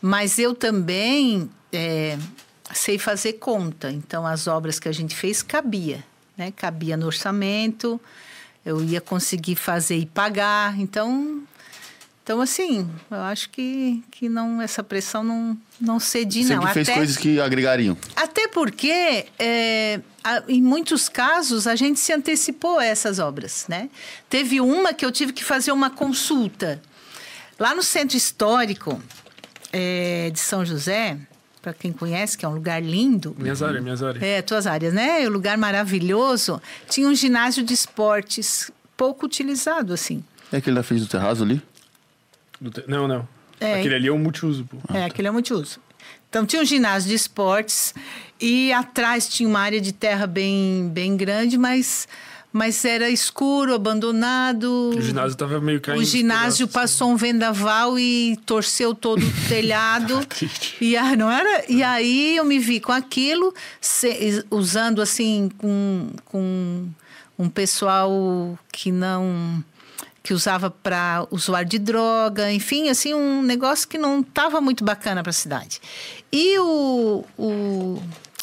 Mas 0.00 0.38
eu 0.38 0.54
também 0.54 1.50
é, 1.72 2.18
sei 2.72 2.98
fazer 2.98 3.34
conta. 3.34 3.90
Então, 3.90 4.26
as 4.26 4.46
obras 4.46 4.78
que 4.78 4.88
a 4.88 4.92
gente 4.92 5.14
fez 5.14 5.42
cabia, 5.42 6.04
né? 6.36 6.52
Cabia 6.54 6.96
no 6.96 7.06
orçamento, 7.06 8.00
eu 8.64 8.82
ia 8.82 9.00
conseguir 9.00 9.56
fazer 9.56 9.96
e 9.96 10.06
pagar. 10.06 10.78
Então, 10.78 11.42
então 12.22 12.40
assim, 12.40 12.90
eu 13.10 13.20
acho 13.20 13.50
que, 13.50 14.02
que 14.10 14.28
não, 14.28 14.60
essa 14.60 14.82
pressão 14.82 15.22
não, 15.22 15.56
não 15.80 16.00
cedi, 16.00 16.42
Sempre 16.44 16.66
não. 16.66 16.72
fez 16.72 16.88
Até, 16.88 16.98
coisas 16.98 17.16
que 17.16 17.40
agregariam. 17.40 17.96
até 18.16 18.48
porque, 18.48 19.26
é, 19.38 20.00
em 20.48 20.60
muitos 20.60 21.08
casos, 21.08 21.66
a 21.66 21.76
gente 21.76 22.00
se 22.00 22.12
antecipou 22.12 22.78
a 22.78 22.84
essas 22.84 23.18
obras, 23.18 23.66
né? 23.68 23.88
Teve 24.28 24.60
uma 24.60 24.92
que 24.92 25.04
eu 25.04 25.12
tive 25.12 25.32
que 25.32 25.44
fazer 25.44 25.70
uma 25.70 25.88
consulta. 25.88 26.82
Lá 27.58 27.74
no 27.74 27.82
Centro 27.82 28.16
Histórico 28.16 29.00
é, 29.72 30.30
de 30.30 30.38
São 30.40 30.64
José, 30.64 31.16
para 31.66 31.74
quem 31.74 31.90
conhece, 31.92 32.38
que 32.38 32.44
é 32.44 32.48
um 32.48 32.54
lugar 32.54 32.80
lindo. 32.80 33.34
Minhas 33.36 33.60
áreas, 33.60 33.82
minhas 33.82 34.00
áreas. 34.00 34.22
É, 34.22 34.40
tuas 34.40 34.68
áreas, 34.68 34.94
né? 34.94 35.26
Um 35.26 35.30
lugar 35.32 35.58
maravilhoso. 35.58 36.62
Tinha 36.88 37.08
um 37.08 37.14
ginásio 37.14 37.64
de 37.64 37.74
esportes 37.74 38.70
pouco 38.96 39.26
utilizado, 39.26 39.92
assim. 39.92 40.22
É 40.52 40.58
aquele 40.58 40.76
da 40.76 40.84
frente 40.84 41.00
do 41.00 41.08
terraço 41.08 41.42
ali? 41.42 41.60
Do 42.60 42.70
te- 42.70 42.84
Não, 42.86 43.08
não. 43.08 43.26
É. 43.58 43.80
Aquele 43.80 43.96
ali 43.96 44.06
é 44.06 44.12
um 44.12 44.18
multiuso, 44.18 44.64
pô. 44.64 44.76
É, 44.94 45.06
aquele 45.06 45.26
é 45.26 45.30
multiuso. 45.32 45.80
Então, 46.30 46.46
tinha 46.46 46.62
um 46.62 46.64
ginásio 46.64 47.08
de 47.08 47.16
esportes 47.16 47.92
e 48.40 48.72
atrás 48.72 49.28
tinha 49.28 49.48
uma 49.48 49.58
área 49.58 49.80
de 49.80 49.90
terra 49.90 50.24
bem, 50.28 50.88
bem 50.94 51.16
grande, 51.16 51.58
mas, 51.58 52.06
mas 52.56 52.82
era 52.86 53.10
escuro, 53.10 53.74
abandonado. 53.74 54.92
O 54.96 55.00
ginásio 55.00 55.36
tava 55.36 55.60
meio 55.60 55.78
caindo. 55.78 56.00
O 56.00 56.04
ginásio 56.04 56.66
passou 56.66 57.10
um 57.10 57.16
vendaval 57.16 57.98
e 57.98 58.38
torceu 58.46 58.94
todo 58.94 59.22
o 59.22 59.32
telhado. 59.46 60.24
Triste. 60.24 60.74
E, 60.80 60.96
não 61.16 61.30
era? 61.30 61.64
e 61.68 61.82
aí 61.82 62.34
eu 62.36 62.44
me 62.44 62.58
vi 62.58 62.80
com 62.80 62.92
aquilo, 62.92 63.52
se- 63.78 64.42
usando 64.50 65.02
assim, 65.02 65.50
com, 65.58 66.08
com 66.24 66.88
um 67.38 67.48
pessoal 67.50 68.58
que 68.72 68.90
não 68.90 69.62
que 70.22 70.34
usava 70.34 70.68
para 70.68 71.24
usuário 71.30 71.68
de 71.68 71.78
droga, 71.78 72.50
enfim, 72.50 72.88
assim, 72.88 73.14
um 73.14 73.42
negócio 73.42 73.86
que 73.86 73.96
não 73.96 74.22
estava 74.22 74.60
muito 74.60 74.82
bacana 74.84 75.22
para 75.22 75.30
a 75.30 75.32
cidade. 75.32 75.80
E 76.32 76.58
o, 76.58 77.24
o, 77.38 77.44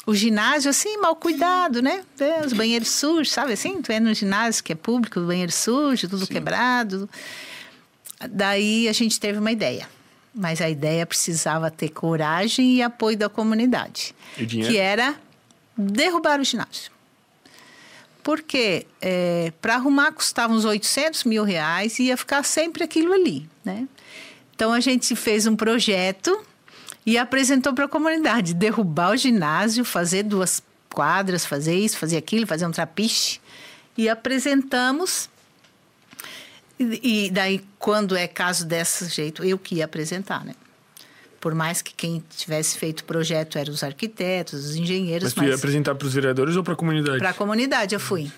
o 0.06 0.14
ginásio, 0.14 0.70
assim, 0.70 0.98
mal 0.98 1.16
cuidado, 1.16 1.80
né? 1.80 2.04
É, 2.18 2.44
Os 2.44 2.52
banheiros 2.52 2.88
sujos, 2.90 3.32
sabe 3.32 3.52
assim? 3.54 3.80
Tu 3.80 3.90
é 3.90 3.98
no 3.98 4.12
ginásio 4.12 4.62
que 4.62 4.72
é 4.72 4.76
público, 4.76 5.20
o 5.20 5.26
banheiro 5.26 5.52
sujo, 5.52 6.08
tudo 6.08 6.26
quebrado. 6.26 7.08
Daí 8.30 8.88
a 8.88 8.92
gente 8.92 9.18
teve 9.18 9.38
uma 9.38 9.50
ideia. 9.50 9.88
Mas 10.34 10.60
a 10.60 10.68
ideia 10.68 11.06
precisava 11.06 11.70
ter 11.70 11.90
coragem 11.90 12.74
e 12.74 12.82
apoio 12.82 13.16
da 13.16 13.28
comunidade. 13.28 14.14
E 14.36 14.44
dinheiro? 14.44 14.72
Que 14.72 14.78
era 14.78 15.14
derrubar 15.76 16.40
o 16.40 16.44
ginásio. 16.44 16.90
Porque 18.22 18.86
para 19.60 19.74
arrumar 19.76 20.12
custava 20.12 20.52
uns 20.52 20.64
800 20.64 21.24
mil 21.24 21.44
reais 21.44 21.98
e 21.98 22.04
ia 22.04 22.16
ficar 22.16 22.42
sempre 22.42 22.82
aquilo 22.82 23.12
ali, 23.12 23.48
né? 23.64 23.86
Então 24.54 24.72
a 24.72 24.80
gente 24.80 25.14
fez 25.14 25.46
um 25.46 25.54
projeto 25.54 26.44
e 27.06 27.18
apresentou 27.18 27.74
para 27.74 27.84
a 27.84 27.88
comunidade 27.88 28.54
derrubar 28.54 29.12
o 29.12 29.16
ginásio, 29.16 29.84
fazer 29.84 30.22
duas 30.22 30.62
quadras, 30.90 31.44
fazer 31.44 31.74
isso, 31.76 31.98
fazer 31.98 32.16
aquilo, 32.16 32.46
fazer 32.46 32.66
um 32.66 32.70
trapiche 32.70 33.40
e 33.96 34.08
apresentamos. 34.08 35.28
E, 36.78 37.26
e 37.26 37.30
daí, 37.30 37.64
quando 37.78 38.16
é 38.16 38.26
caso 38.26 38.64
desse 38.64 39.08
jeito, 39.08 39.44
eu 39.44 39.58
que 39.58 39.76
ia 39.76 39.84
apresentar, 39.84 40.44
né? 40.44 40.54
Por 41.40 41.54
mais 41.54 41.82
que 41.82 41.92
quem 41.94 42.24
tivesse 42.34 42.78
feito 42.78 43.00
o 43.00 43.04
projeto 43.04 43.58
eram 43.58 43.72
os 43.72 43.82
arquitetos, 43.82 44.64
os 44.64 44.76
engenheiros, 44.76 45.24
Mas 45.24 45.34
tu 45.34 45.44
ia 45.44 45.54
apresentar 45.54 45.94
pros 45.94 46.14
vereadores 46.14 46.56
ou 46.56 46.64
pra 46.64 46.74
comunidade? 46.74 47.18
para 47.18 47.30
a 47.30 47.34
comunidade 47.34 47.94
eu 47.94 48.00
fui. 48.00 48.32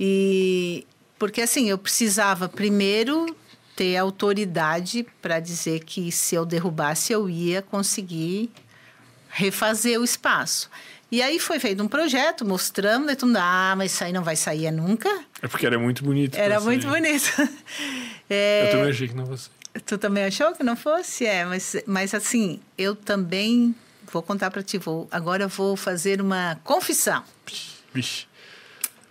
E 0.00 0.86
porque 1.18 1.42
assim, 1.42 1.68
eu 1.68 1.76
precisava 1.76 2.48
primeiro 2.48 3.36
ter 3.76 3.96
autoridade 3.96 5.06
para 5.20 5.40
dizer 5.40 5.80
que 5.84 6.10
se 6.12 6.34
eu 6.34 6.44
derrubasse 6.44 7.12
eu 7.12 7.28
ia 7.28 7.60
conseguir 7.62 8.50
refazer 9.28 10.00
o 10.00 10.04
espaço. 10.04 10.70
E 11.10 11.22
aí 11.22 11.38
foi 11.38 11.60
feito 11.60 11.82
um 11.82 11.88
projeto 11.88 12.44
mostrando, 12.44 13.10
e 13.10 13.24
mundo, 13.24 13.36
ah, 13.36 13.74
mas 13.76 13.92
isso 13.92 14.02
aí 14.02 14.12
não 14.12 14.22
vai 14.22 14.36
sair 14.36 14.70
nunca. 14.70 15.08
É 15.42 15.46
porque 15.46 15.66
era 15.66 15.78
muito 15.78 16.02
bonito. 16.02 16.34
Era 16.36 16.60
muito 16.60 16.88
sair. 16.88 16.92
bonito. 16.92 17.32
É, 18.30 18.68
Eu 18.68 18.70
também 18.72 18.90
achei 18.90 19.08
que 19.08 19.14
não 19.14 19.26
fosse. 19.26 19.50
Tu 19.84 19.98
também 19.98 20.24
achou 20.24 20.52
que 20.52 20.62
não 20.62 20.74
fosse? 20.74 21.26
É, 21.26 21.44
mas, 21.44 21.76
mas 21.86 22.14
assim, 22.14 22.58
eu 22.78 22.96
também 22.96 23.74
vou 24.10 24.22
contar 24.22 24.50
para 24.50 24.62
ti. 24.62 24.78
Vou, 24.78 25.06
agora 25.12 25.44
eu 25.44 25.48
vou 25.48 25.76
fazer 25.76 26.22
uma 26.22 26.58
confissão. 26.64 27.22
Vixe. 27.92 28.26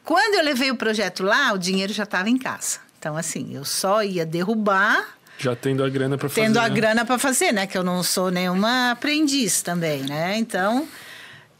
Quando 0.03 0.33
eu 0.33 0.43
levei 0.43 0.71
o 0.71 0.75
projeto 0.75 1.21
lá, 1.21 1.53
o 1.53 1.59
dinheiro 1.59 1.93
já 1.93 2.03
estava 2.03 2.27
em 2.27 2.37
casa. 2.37 2.79
Então, 3.03 3.17
assim, 3.17 3.53
eu 3.53 3.65
só 3.65 4.01
ia 4.01 4.25
derrubar, 4.25 5.05
Já 5.37 5.53
tendo 5.53 5.83
a 5.83 5.89
grana 5.89 6.17
pra 6.17 6.29
fazer. 6.29 6.41
tendo 6.47 6.57
a 6.57 6.69
né? 6.69 6.73
grana 6.73 7.03
para 7.03 7.19
fazer, 7.19 7.51
né? 7.51 7.67
Que 7.67 7.77
eu 7.77 7.83
não 7.83 8.01
sou 8.01 8.31
nenhuma 8.31 8.91
aprendiz 8.91 9.61
também, 9.61 10.03
né? 10.03 10.37
Então, 10.37 10.87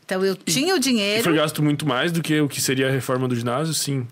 então 0.06 0.24
eu 0.24 0.38
tinha 0.38 0.74
o 0.74 0.78
E 0.78 0.80
dinheiro. 0.80 1.22
foi 1.22 1.36
gasto 1.36 1.62
muito 1.62 1.86
mais 1.86 2.14
do 2.14 2.22
que 2.22 2.40
o 2.40 2.48
que 2.48 2.62
seria 2.62 2.88
a 2.88 2.92
reforma 2.92 3.28
do 3.28 3.36
ginásio, 3.36 3.74
sim. 3.74 4.08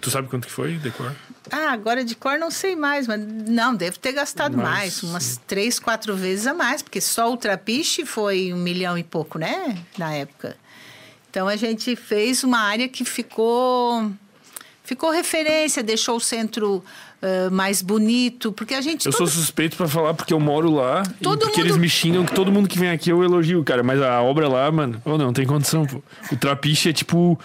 Tu 0.00 0.10
sabe 0.10 0.26
quanto 0.26 0.48
que 0.48 0.52
foi, 0.52 0.72
decor? 0.72 1.14
Ah, 1.52 1.70
agora 1.70 2.04
de 2.04 2.16
cor 2.16 2.36
não 2.36 2.50
sei 2.50 2.74
mais, 2.74 3.06
mas 3.06 3.20
não, 3.24 3.72
devo 3.76 3.96
ter 4.00 4.10
gastado 4.10 4.56
Mas, 4.56 4.66
mais, 4.66 5.02
umas 5.04 5.40
três, 5.46 5.78
quatro 5.78 6.16
vezes 6.16 6.48
a 6.48 6.52
mais, 6.52 6.82
porque 6.82 7.00
só 7.00 7.32
o 7.32 7.36
trapiche 7.36 8.04
foi 8.04 8.52
um 8.52 8.56
milhão 8.56 8.98
e 8.98 9.04
pouco, 9.04 9.38
né? 9.38 9.78
Na 9.96 10.12
época. 10.12 10.56
Então 11.30 11.46
a 11.46 11.54
gente 11.54 11.94
fez 11.94 12.42
uma 12.42 12.58
área 12.58 12.88
que 12.88 13.04
ficou 13.04 14.10
ficou 14.84 15.10
referência, 15.10 15.82
deixou 15.82 16.16
o 16.16 16.20
centro 16.20 16.84
ah, 17.22 17.48
mais 17.50 17.80
bonito, 17.82 18.52
porque 18.52 18.74
a 18.74 18.80
gente 18.80 19.06
Eu 19.06 19.12
todo- 19.12 19.18
sou 19.18 19.26
suspeito 19.26 19.76
pra 19.76 19.88
falar 19.88 20.12
porque 20.14 20.32
eu 20.34 20.38
moro 20.40 20.70
lá 20.70 21.02
Todo 21.22 21.36
e 21.36 21.44
porque 21.46 21.60
mundo- 21.60 21.66
eles 21.70 21.76
me 21.78 21.88
xingam 21.88 22.24
que 22.24 22.34
todo 22.34 22.52
mundo 22.52 22.68
que 22.68 22.78
vem 22.78 22.90
aqui 22.90 23.08
eu 23.10 23.24
elogio, 23.24 23.64
cara. 23.64 23.82
Mas 23.82 24.00
a 24.02 24.20
obra 24.22 24.46
lá, 24.48 24.70
mano, 24.70 25.00
oh, 25.04 25.16
não, 25.18 25.32
tem 25.32 25.46
condição, 25.46 25.86
pô. 25.86 26.02
O 26.30 26.36
Trapiche 26.36 26.90
é 26.90 26.92
tipo. 26.92 27.38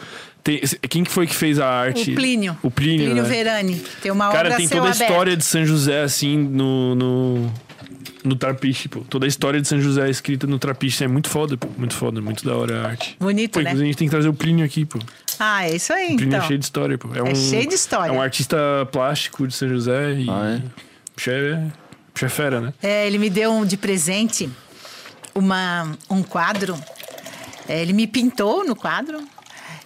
tem- 0.44 0.60
quem 0.90 1.04
que 1.04 1.12
foi 1.12 1.26
que 1.28 1.36
fez 1.36 1.60
a 1.60 1.68
arte? 1.70 2.12
o 2.12 2.16
Plínio. 2.16 2.58
O 2.62 2.70
Plínio. 2.70 3.06
Plínio 3.06 3.24
né? 3.24 3.30
Verani. 3.30 3.82
Tem 4.02 4.12
uma 4.12 4.30
Cara, 4.30 4.48
obra 4.50 4.58
tem 4.58 4.68
toda 4.68 4.82
a 4.82 4.92
aberto. 4.92 5.02
história 5.02 5.38
de 5.38 5.46
São 5.46 5.66
José, 5.66 6.02
assim, 6.04 6.38
no. 6.38 6.96
no... 6.96 7.52
No 8.22 8.36
Trapiche, 8.36 8.90
pô. 8.90 9.00
Toda 9.10 9.26
a 9.26 9.30
história 9.30 9.62
de 9.62 9.68
São 9.68 9.80
José 9.80 10.06
é 10.06 10.10
escrita 10.10 10.46
no 10.46 10.60
Trapiche. 10.60 11.06
É 11.06 11.08
muito 11.08 11.30
foda, 11.30 11.56
pô. 11.56 11.70
Muito 11.78 11.94
foda, 11.96 12.20
muito 12.20 12.44
da 12.44 12.54
hora 12.54 12.82
a 12.82 12.88
arte. 12.90 13.16
Bonito, 13.18 13.54
Pô, 13.54 13.60
né? 13.60 13.70
inclusive 13.70 13.84
a 13.84 13.88
gente 13.88 13.98
tem 13.98 14.08
que 14.10 14.12
trazer 14.12 14.28
o 14.28 14.34
Plínio 14.34 14.66
aqui, 14.66 14.84
pô. 14.84 15.00
Ah, 15.40 15.66
é 15.66 15.76
isso 15.76 15.94
aí, 15.94 16.14
O 16.14 16.18
Plínio 16.18 16.28
então. 16.28 16.44
é 16.44 16.48
cheio 16.48 16.60
de 16.60 16.66
história, 16.66 16.98
pô. 16.98 17.10
É, 17.16 17.24
um, 17.24 17.34
cheio 17.34 17.68
de 17.68 17.76
história. 17.76 18.12
É 18.12 18.14
um 18.14 18.22
artista 18.22 18.58
plástico 18.92 19.48
de 19.48 19.54
São 19.54 19.70
José 19.70 20.14
e. 20.14 20.30
Ah, 20.30 20.60
é? 20.60 20.62
É, 21.30 21.68
bicho 22.14 22.26
é 22.26 22.30
fera, 22.30 22.60
né? 22.60 22.74
É, 22.84 23.08
ele 23.08 23.18
me 23.18 23.30
deu 23.30 23.52
um 23.52 23.66
de 23.66 23.78
presente 23.78 24.50
uma, 25.34 25.98
um 26.10 26.22
quadro. 26.22 26.78
É, 27.68 27.82
ele 27.82 27.94
me 27.94 28.08
pintou 28.08 28.66
no 28.66 28.76
quadro 28.76 29.24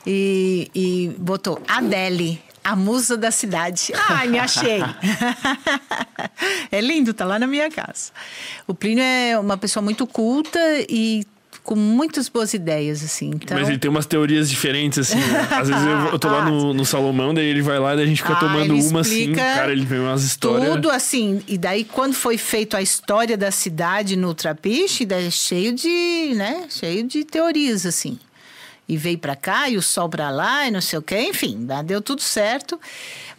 e, 0.07 0.71
e 0.73 1.15
botou 1.19 1.61
Adele, 1.67 2.41
a 2.63 2.75
musa 2.75 3.17
da 3.17 3.29
cidade. 3.29 3.91
Ai, 4.09 4.27
me 4.27 4.39
achei! 4.39 4.81
é 6.71 6.81
lindo, 6.81 7.13
tá 7.13 7.25
lá 7.25 7.37
na 7.37 7.45
minha 7.45 7.69
casa. 7.69 8.11
O 8.65 8.73
Plínio 8.73 9.03
é 9.03 9.37
uma 9.37 9.57
pessoa 9.57 9.83
muito 9.83 10.07
culta 10.07 10.59
e 10.89 11.25
com 11.63 11.75
muitas 11.75 12.27
boas 12.27 12.53
ideias, 12.53 13.03
assim. 13.03 13.31
Então, 13.33 13.57
Mas 13.57 13.69
ele 13.69 13.77
tem 13.77 13.89
umas 13.89 14.05
teorias 14.05 14.49
diferentes, 14.49 14.99
assim. 14.99 15.15
né? 15.17 15.47
Às 15.51 15.69
vezes 15.69 15.83
eu, 15.85 15.97
eu 16.11 16.19
tô 16.19 16.27
lá 16.27 16.43
no, 16.43 16.73
no 16.73 16.85
Salomão, 16.85 17.33
daí 17.33 17.45
ele 17.45 17.61
vai 17.61 17.79
lá, 17.79 17.95
daí 17.95 18.03
a 18.03 18.07
gente 18.07 18.21
fica 18.21 18.33
Ah, 18.33 18.39
tomando 18.39 18.75
uma 18.77 18.99
assim. 18.99 19.31
Cara, 19.33 19.71
ele 19.71 19.85
vem 19.85 19.99
umas 19.99 20.23
histórias. 20.23 20.69
Tudo 20.73 20.89
assim. 20.91 21.41
E 21.47 21.57
daí, 21.57 21.85
quando 21.85 22.13
foi 22.13 22.37
feito 22.37 22.75
a 22.75 22.81
história 22.81 23.37
da 23.37 23.49
cidade 23.49 24.15
no 24.17 24.33
Trapiche, 24.33 25.05
daí 25.05 25.27
é 25.27 25.31
cheio 25.31 25.73
de, 25.73 26.33
né? 26.35 26.65
Cheio 26.69 27.03
de 27.07 27.23
teorias, 27.23 27.85
assim. 27.85 28.19
E 28.87 28.97
veio 28.97 29.17
pra 29.17 29.33
cá, 29.33 29.69
e 29.69 29.77
o 29.77 29.81
sol 29.81 30.09
pra 30.09 30.29
lá, 30.29 30.67
e 30.67 30.71
não 30.71 30.81
sei 30.81 30.99
o 30.99 31.01
quê. 31.01 31.17
Enfim, 31.29 31.65
dá- 31.65 31.81
deu 31.81 32.01
tudo 32.01 32.21
certo. 32.21 32.77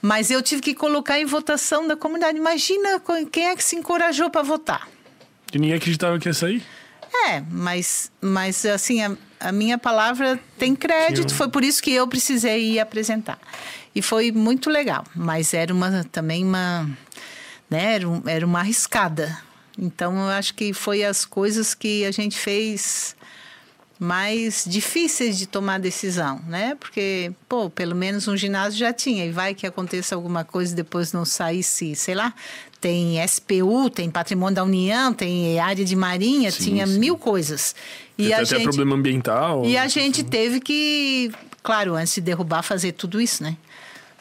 Mas 0.00 0.30
eu 0.30 0.40
tive 0.40 0.62
que 0.62 0.74
colocar 0.74 1.20
em 1.20 1.26
votação 1.26 1.86
da 1.86 1.94
comunidade. 1.94 2.38
Imagina 2.38 3.00
quem 3.30 3.48
é 3.48 3.54
que 3.54 3.62
se 3.62 3.76
encorajou 3.76 4.30
para 4.30 4.42
votar. 4.42 4.88
E 5.52 5.58
ninguém 5.58 5.76
acreditava 5.76 6.18
que 6.18 6.26
ia 6.28 6.32
sair. 6.32 6.62
É, 7.28 7.40
mas, 7.50 8.10
mas 8.20 8.64
assim, 8.66 9.02
a, 9.02 9.16
a 9.40 9.52
minha 9.52 9.78
palavra 9.78 10.38
tem 10.58 10.74
crédito, 10.74 11.32
um- 11.32 11.36
foi 11.36 11.48
por 11.48 11.62
isso 11.64 11.82
que 11.82 11.92
eu 11.92 12.06
precisei 12.08 12.72
ir 12.72 12.80
apresentar. 12.80 13.38
E 13.94 14.02
foi 14.02 14.32
muito 14.32 14.68
legal, 14.68 15.04
mas 15.14 15.54
era 15.54 15.72
uma 15.72 16.04
também 16.10 16.44
uma, 16.44 16.88
né, 17.70 17.94
era, 17.94 18.08
um- 18.08 18.22
era 18.26 18.44
uma 18.44 18.60
arriscada. 18.60 19.38
Então 19.78 20.16
eu 20.16 20.28
acho 20.30 20.54
que 20.54 20.72
foi 20.72 21.04
as 21.04 21.24
coisas 21.24 21.74
que 21.74 22.04
a 22.04 22.10
gente 22.10 22.36
fez 22.38 23.14
mais 23.98 24.64
difíceis 24.66 25.38
de 25.38 25.46
tomar 25.46 25.78
decisão, 25.78 26.40
né? 26.48 26.74
Porque, 26.80 27.32
pô, 27.48 27.70
pelo 27.70 27.94
menos 27.94 28.26
um 28.26 28.36
ginásio 28.36 28.78
já 28.78 28.92
tinha, 28.92 29.24
e 29.24 29.30
vai 29.30 29.54
que 29.54 29.66
aconteça 29.66 30.14
alguma 30.16 30.44
coisa 30.44 30.72
e 30.72 30.76
depois 30.76 31.12
não 31.12 31.24
saísse, 31.24 31.94
sei 31.94 32.14
lá, 32.14 32.34
tem 32.84 33.16
SPU, 33.26 33.88
tem 33.88 34.10
Patrimônio 34.10 34.56
da 34.56 34.62
União, 34.62 35.10
tem 35.14 35.58
área 35.58 35.82
de 35.82 35.96
marinha, 35.96 36.50
Sim, 36.50 36.64
tinha 36.64 36.86
sim. 36.86 36.98
mil 36.98 37.16
coisas. 37.16 37.74
E 38.18 38.30
a 38.30 38.36
até 38.36 38.44
gente 38.44 38.62
problema 38.64 38.94
ambiental. 38.94 39.64
e 39.64 39.74
a 39.78 39.88
gente 39.88 40.22
teve 40.22 40.60
que, 40.60 41.32
claro, 41.62 41.94
antes 41.94 42.14
de 42.16 42.20
derrubar, 42.20 42.62
fazer 42.62 42.92
tudo 42.92 43.22
isso, 43.22 43.42
né? 43.42 43.56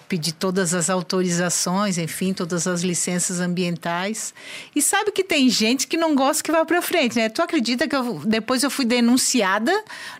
Pedir 0.08 0.32
todas 0.32 0.74
as 0.74 0.90
autorizações, 0.90 1.98
enfim, 1.98 2.32
todas 2.34 2.66
as 2.66 2.84
licenças 2.84 3.42
ambientais. 3.42 4.34
E 4.74 4.82
sabe 4.82 5.12
que 5.12 5.26
tem 5.26 5.50
gente 5.50 5.86
que 5.86 5.98
não 5.98 6.16
gosta 6.16 6.42
que 6.42 6.50
vá 6.50 6.64
para 6.64 6.82
frente, 6.82 7.18
né? 7.18 7.28
Tu 7.28 7.42
acredita 7.42 7.86
que 7.86 7.96
eu- 7.96 8.22
depois 8.26 8.64
eu 8.64 8.72
fui 8.72 8.86
denunciada 8.86 9.74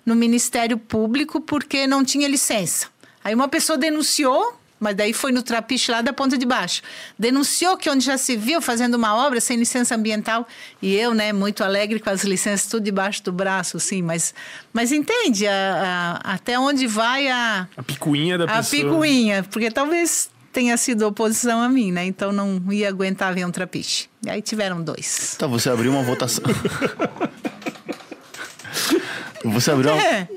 no 0.06 0.16
Ministério 0.16 0.78
Público 0.78 1.40
porque 1.40 1.88
não 1.88 2.04
tinha 2.04 2.28
licença. 2.28 2.88
Aí 3.24 3.34
uma 3.34 3.48
pessoa 3.48 3.78
denunciou, 3.78 4.60
mas 4.84 4.96
daí 4.96 5.14
foi 5.14 5.32
no 5.32 5.42
trapiche 5.42 5.90
lá 5.92 6.02
da 6.02 6.14
ponta 6.14 6.38
de 6.38 6.46
baixo. 6.46 6.82
Denunciou 7.18 7.76
que 7.78 7.90
onde 7.90 8.04
já 8.06 8.18
se 8.18 8.36
viu 8.38 8.62
fazendo 8.62 8.96
uma 8.96 9.16
obra 9.16 9.40
sem 9.42 9.58
licença 9.58 9.96
ambiental. 9.96 10.48
E 10.82 10.94
eu, 10.96 11.14
né, 11.14 11.32
muito 11.34 11.64
alegre 11.64 12.00
com 12.00 12.10
as 12.10 12.24
licenças 12.24 12.68
tudo 12.68 12.84
debaixo 12.84 13.24
do 13.24 13.32
braço, 13.32 13.78
assim. 13.78 14.02
Mas, 14.02 14.34
mas 14.74 14.92
entende 14.92 15.48
a- 15.48 16.20
a- 16.24 16.34
até 16.34 16.60
onde 16.60 16.86
vai 16.86 17.28
a, 17.30 17.68
A 17.78 17.82
picuinha 17.84 18.38
da 18.38 18.44
a 18.44 18.58
pessoa. 18.58 18.84
picuinha? 18.92 19.44
Porque 19.50 19.72
talvez 19.72 20.30
tenha 20.52 20.78
sido 20.78 21.08
oposição 21.08 21.62
a 21.62 21.70
mim, 21.70 21.92
né? 21.92 22.06
Então 22.06 22.32
não 22.32 22.62
ia 22.72 22.88
aguentar 22.90 23.34
ver 23.34 23.46
um 23.46 23.52
trapiche. 23.52 24.08
E 24.24 24.30
aí 24.30 24.42
tiveram 24.42 24.82
dois. 24.84 25.36
Tá, 25.40 25.48
você 25.48 25.70
abriu 25.70 25.92
uma 25.92 26.04
votação. 26.04 26.44
você 29.44 29.72
abriu 29.72 29.92
uma... 29.94 30.02
É. 30.02 30.28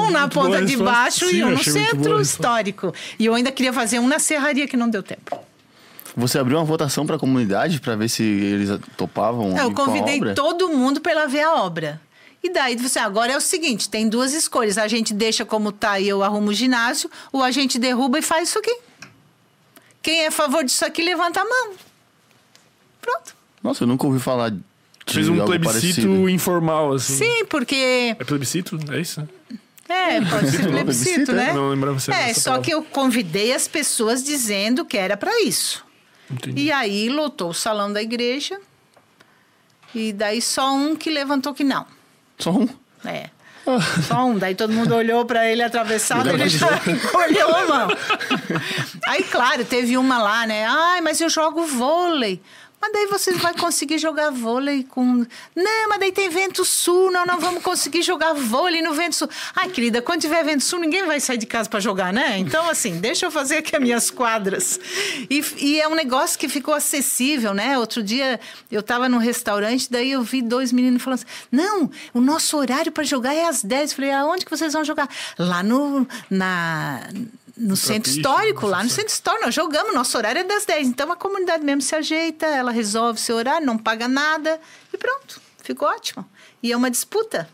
Um 0.00 0.10
na 0.10 0.28
ponta 0.28 0.58
a 0.58 0.60
de 0.60 0.66
resposta. 0.76 0.84
baixo 0.84 1.26
Sim, 1.28 1.36
e 1.36 1.44
um 1.44 1.50
no 1.50 1.60
a 1.60 1.64
centro 1.64 1.96
resposta. 1.96 2.22
histórico. 2.22 2.94
E 3.18 3.26
eu 3.26 3.34
ainda 3.34 3.50
queria 3.50 3.72
fazer 3.72 3.98
um 3.98 4.06
na 4.06 4.18
serraria 4.18 4.66
que 4.68 4.76
não 4.76 4.88
deu 4.88 5.02
tempo. 5.02 5.38
Você 6.16 6.38
abriu 6.38 6.56
uma 6.58 6.64
votação 6.64 7.04
pra 7.04 7.18
comunidade 7.18 7.80
pra 7.80 7.96
ver 7.96 8.08
se 8.08 8.22
eles 8.22 8.70
topavam 8.96 9.56
É, 9.58 9.62
Eu 9.62 9.70
a 9.70 9.74
convidei 9.74 10.18
obra? 10.18 10.34
todo 10.34 10.68
mundo 10.68 11.00
para 11.00 11.10
ela 11.12 11.26
ver 11.26 11.42
a 11.42 11.54
obra. 11.56 12.00
E 12.42 12.50
daí 12.52 12.76
você, 12.76 12.98
agora 13.00 13.32
é 13.32 13.36
o 13.36 13.40
seguinte, 13.40 13.88
tem 13.88 14.08
duas 14.08 14.32
escolhas. 14.32 14.78
A 14.78 14.86
gente 14.86 15.12
deixa 15.14 15.44
como 15.44 15.72
tá 15.72 15.98
e 15.98 16.06
eu 16.08 16.22
arrumo 16.22 16.50
o 16.50 16.54
ginásio, 16.54 17.10
ou 17.32 17.42
a 17.42 17.50
gente 17.50 17.78
derruba 17.78 18.18
e 18.18 18.22
faz 18.22 18.50
isso 18.50 18.58
aqui. 18.58 18.76
Quem 20.02 20.20
é 20.24 20.26
a 20.26 20.30
favor 20.30 20.62
disso 20.62 20.84
aqui, 20.84 21.02
levanta 21.02 21.40
a 21.40 21.44
mão. 21.44 21.72
Pronto. 23.00 23.34
Nossa, 23.62 23.82
eu 23.82 23.88
nunca 23.88 24.06
ouvi 24.06 24.20
falar 24.20 24.52
de 25.06 25.12
Fez 25.14 25.28
um 25.28 25.44
plebiscito 25.44 26.02
parecido. 26.02 26.28
informal, 26.28 26.92
assim. 26.94 27.16
Sim, 27.18 27.44
porque... 27.46 28.16
É 28.18 28.24
plebiscito? 28.24 28.78
É 28.90 29.00
isso? 29.00 29.26
É, 29.88 30.18
pode 30.22 30.50
ser 30.50 30.62
Plebiscito, 30.62 30.70
plebiscito, 30.70 31.30
é? 31.32 31.34
né? 31.34 31.52
Não 31.52 31.68
lembrava 31.68 31.98
se 32.00 32.10
É, 32.10 32.32
só 32.32 32.52
palavra. 32.52 32.64
que 32.64 32.72
eu 32.72 32.82
convidei 32.82 33.52
as 33.52 33.68
pessoas 33.68 34.24
dizendo 34.24 34.84
que 34.84 34.96
era 34.96 35.14
para 35.16 35.42
isso. 35.42 35.84
Entendi. 36.30 36.62
E 36.62 36.72
aí 36.72 37.10
lotou 37.10 37.50
o 37.50 37.54
salão 37.54 37.92
da 37.92 38.02
igreja. 38.02 38.58
E 39.94 40.12
daí 40.12 40.40
só 40.40 40.74
um 40.74 40.96
que 40.96 41.10
levantou 41.10 41.52
que 41.54 41.62
não. 41.62 41.86
Só 42.38 42.50
um. 42.50 42.68
É. 43.04 43.28
Só 44.08 44.24
um. 44.24 44.38
Daí 44.38 44.54
todo 44.54 44.72
mundo 44.72 44.94
olhou 44.94 45.24
para 45.26 45.48
ele 45.50 45.62
atravessado, 45.62 46.28
ele 46.30 46.48
já 46.48 46.66
encolheu 46.86 47.48
a 47.54 47.66
mão. 47.66 47.88
Aí, 49.06 49.22
claro, 49.24 49.64
teve 49.64 49.96
uma 49.96 50.18
lá, 50.18 50.46
né? 50.46 50.66
Ai, 50.66 51.00
mas 51.02 51.20
eu 51.20 51.28
jogo 51.28 51.64
vôlei. 51.66 52.42
Mas 52.84 52.92
daí 52.92 53.06
você 53.06 53.32
vai 53.32 53.54
conseguir 53.54 53.96
jogar 53.96 54.30
vôlei 54.30 54.84
com. 54.84 55.24
Não, 55.56 55.88
mas 55.88 55.98
daí 55.98 56.12
tem 56.12 56.28
vento 56.28 56.66
sul, 56.66 57.10
não, 57.10 57.24
não 57.24 57.40
vamos 57.40 57.62
conseguir 57.62 58.02
jogar 58.02 58.34
vôlei 58.34 58.82
no 58.82 58.92
vento 58.92 59.16
sul. 59.16 59.28
Ai, 59.56 59.70
querida, 59.70 60.02
quando 60.02 60.20
tiver 60.20 60.44
vento 60.44 60.62
sul, 60.62 60.80
ninguém 60.80 61.06
vai 61.06 61.18
sair 61.18 61.38
de 61.38 61.46
casa 61.46 61.66
para 61.66 61.80
jogar, 61.80 62.12
né? 62.12 62.36
Então, 62.36 62.68
assim, 62.68 63.00
deixa 63.00 63.24
eu 63.24 63.30
fazer 63.30 63.56
aqui 63.56 63.74
as 63.74 63.80
minhas 63.80 64.10
quadras. 64.10 64.78
E, 65.30 65.42
e 65.56 65.80
é 65.80 65.88
um 65.88 65.94
negócio 65.94 66.38
que 66.38 66.46
ficou 66.46 66.74
acessível, 66.74 67.54
né? 67.54 67.78
Outro 67.78 68.02
dia 68.02 68.38
eu 68.70 68.80
estava 68.80 69.08
num 69.08 69.16
restaurante, 69.16 69.90
daí 69.90 70.12
eu 70.12 70.22
vi 70.22 70.42
dois 70.42 70.70
meninos 70.70 71.02
falando 71.02 71.20
assim: 71.20 71.46
não, 71.50 71.90
o 72.12 72.20
nosso 72.20 72.54
horário 72.58 72.92
para 72.92 73.02
jogar 73.02 73.32
é 73.32 73.46
às 73.46 73.64
10. 73.64 73.92
Eu 73.92 73.96
falei, 73.96 74.12
aonde 74.12 74.44
que 74.44 74.50
vocês 74.50 74.74
vão 74.74 74.84
jogar? 74.84 75.08
Lá 75.38 75.62
no. 75.62 76.06
Na, 76.28 77.00
no 77.56 77.76
centro 77.76 78.10
histórico, 78.10 78.66
lá 78.66 78.82
no 78.82 78.90
centro 78.90 79.12
histórico, 79.12 79.44
nós 79.46 79.54
jogamos, 79.54 79.94
nosso 79.94 80.16
horário 80.18 80.40
é 80.40 80.44
das 80.44 80.64
10. 80.64 80.88
Então 80.88 81.10
a 81.12 81.16
comunidade 81.16 81.64
mesmo 81.64 81.82
se 81.82 81.94
ajeita, 81.94 82.46
ela 82.46 82.72
resolve 82.72 83.20
seu 83.20 83.36
horário, 83.36 83.66
não 83.66 83.78
paga 83.78 84.08
nada 84.08 84.60
e 84.92 84.98
pronto. 84.98 85.40
Ficou 85.62 85.88
ótimo. 85.88 86.24
E 86.62 86.72
é 86.72 86.76
uma 86.76 86.90
disputa. 86.90 87.48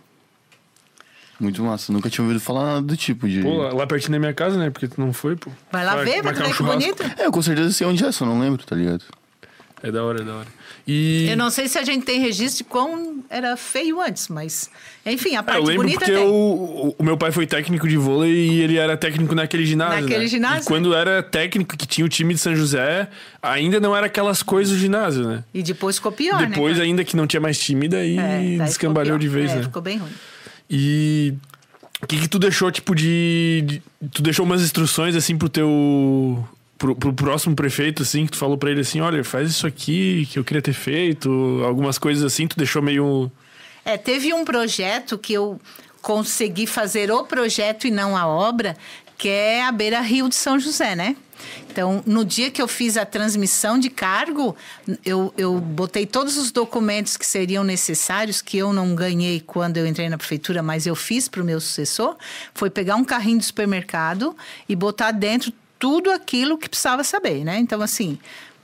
Muito 1.39 1.62
massa. 1.62 1.93
Nunca 1.93 2.10
tinha 2.10 2.22
ouvido 2.22 2.40
falar 2.40 2.64
nada 2.64 2.82
do 2.82 2.97
tipo 2.97 3.27
de. 3.28 3.40
Pô, 3.40 3.68
lá, 3.68 3.86
pertinho 3.86 4.12
da 4.12 4.18
minha 4.18 4.35
casa, 4.35 4.59
né? 4.59 4.68
Porque 4.68 4.86
tu 4.86 5.01
não 5.01 5.12
foi, 5.12 5.36
pô. 5.36 5.51
Vai 5.72 5.85
lá 5.85 5.97
ver, 5.97 6.22
vai 6.22 6.35
ver 6.35 6.47
um 6.47 6.52
que 6.52 6.62
bonito. 6.62 7.02
É, 7.16 7.27
eu 7.27 7.32
com 7.32 7.40
certeza 7.40 7.72
sei 7.72 7.86
onde 7.86 8.05
é, 8.05 8.12
só 8.12 8.27
não 8.27 8.39
lembro, 8.39 8.64
tá 8.64 8.77
ligado? 8.77 9.05
É 9.82 9.90
da 9.90 10.05
hora, 10.05 10.20
é 10.20 10.24
da 10.24 10.35
hora. 10.35 10.47
E... 10.86 11.28
Eu 11.28 11.36
não 11.36 11.51
sei 11.51 11.69
se 11.69 11.78
a 11.78 11.82
gente 11.85 12.05
tem 12.05 12.20
registro 12.20 12.59
de 12.59 12.70
quão 12.70 13.23
era 13.31 13.57
feio 13.57 14.01
antes, 14.01 14.28
mas 14.28 14.70
enfim, 15.07 15.36
a 15.36 15.43
parte 15.43 15.59
eu 15.61 15.65
lembro 15.65 15.82
bonita 15.82 16.01
porque 16.01 16.12
tem. 16.12 16.27
o, 16.27 16.94
o 16.98 17.02
meu 17.02 17.16
pai 17.16 17.32
foi 17.32 17.47
técnico 17.47 17.89
de 17.89 17.97
vôlei 17.97 18.31
e 18.31 18.61
ele 18.61 18.77
era 18.77 18.97
técnico 18.97 19.35
naquele 19.35 19.65
ginásio. 19.65 20.02
Naquele 20.02 20.24
né? 20.24 20.27
ginásio? 20.27 20.62
E 20.62 20.66
quando 20.66 20.94
era 20.94 21.23
técnico 21.23 21.77
que 21.77 21.86
tinha 21.86 22.05
o 22.05 22.09
time 22.09 22.35
de 22.35 22.40
São 22.40 22.55
José, 22.55 23.09
ainda 23.43 23.81
não 23.81 23.97
era 23.97 24.07
aquelas 24.07 24.43
coisas 24.43 24.74
do 24.74 24.78
ginásio, 24.78 25.27
né? 25.27 25.44
E 25.55 25.62
depois 25.62 25.97
ficou 25.97 26.12
pior, 26.12 26.47
Depois, 26.47 26.77
né? 26.77 26.85
ainda 26.85 27.05
que 27.05 27.16
não 27.16 27.27
tinha 27.27 27.40
mais 27.40 27.59
time, 27.59 27.89
daí? 27.89 28.19
É, 28.19 28.23
daí 28.23 28.59
descambalhou 28.59 29.19
de 29.19 29.28
vez, 29.28 29.51
É, 29.51 29.57
né? 29.57 29.62
Ficou 29.62 29.81
bem 29.81 29.97
ruim. 29.98 30.12
E 30.69 31.35
o 32.02 32.07
que, 32.07 32.19
que 32.19 32.28
tu 32.28 32.39
deixou, 32.39 32.70
tipo, 32.70 32.94
de, 32.94 33.62
de- 33.66 33.82
Tu 34.12 34.23
deixou 34.23 34.44
umas 34.47 34.62
instruções 34.62 35.15
assim 35.15 35.36
pro 35.36 35.48
teu. 35.48 36.47
Pro, 36.81 36.97
pro 36.97 37.12
próximo 37.12 37.55
prefeito, 37.55 38.02
assim, 38.02 38.24
que 38.24 38.32
tu 38.32 38.39
falou 38.39 38.57
pra 38.57 38.70
ele 38.70 38.81
assim, 38.81 39.02
olha, 39.02 39.23
faz 39.23 39.51
isso 39.51 39.66
aqui 39.66 40.27
que 40.32 40.39
eu 40.39 40.43
queria 40.43 40.62
ter 40.62 40.73
feito, 40.73 41.62
algumas 41.65 41.98
coisas 41.98 42.24
assim, 42.24 42.48
tu 42.48 42.57
deixou 42.57 42.81
meio... 42.81 43.31
É, 43.85 43.98
teve 43.98 44.32
um 44.32 44.44
projeto 44.47 45.19
que 45.19 45.35
eu 45.35 45.61
consegui 46.01 46.66
fazer 46.66 47.11
o 47.12 47.24
projeto 47.24 47.86
e 47.86 47.90
não 47.90 48.16
a 48.16 48.27
obra, 48.27 48.77
que 49.19 49.28
é 49.28 49.62
a 49.62 49.70
Beira 49.70 50.01
Rio 50.01 50.28
de 50.31 50.35
São 50.35 50.59
José, 50.59 50.97
né? 50.97 51.15
Então, 51.70 52.02
no 52.07 52.24
dia 52.24 52.51
que 52.51 52.61
eu 52.61 52.69
fiz 52.69 52.97
a 52.97 53.05
transmissão 53.05 53.78
de 53.78 53.90
cargo, 53.90 54.57
eu, 55.05 55.32
eu 55.36 55.59
botei 55.61 56.07
todos 56.07 56.39
os 56.39 56.51
documentos 56.51 57.16
que 57.16 57.27
seriam 57.27 57.62
necessários, 57.62 58.40
que 58.40 58.57
eu 58.57 58.73
não 58.73 58.94
ganhei 58.94 59.40
quando 59.40 59.77
eu 59.77 59.86
entrei 59.86 60.09
na 60.09 60.16
prefeitura, 60.16 60.62
mas 60.62 60.86
eu 60.86 60.97
fiz 60.97 61.28
para 61.28 61.43
o 61.43 61.44
meu 61.44 61.61
sucessor, 61.61 62.16
foi 62.55 62.70
pegar 62.70 62.97
um 62.97 63.05
carrinho 63.05 63.39
de 63.39 63.44
supermercado 63.44 64.35
e 64.69 64.74
botar 64.74 65.11
dentro 65.11 65.52
tudo 65.81 66.12
aquilo 66.12 66.57
que 66.57 66.69
precisava 66.69 67.02
saber, 67.02 67.43
né? 67.43 67.59
Então, 67.59 67.82
assim, 67.82 68.16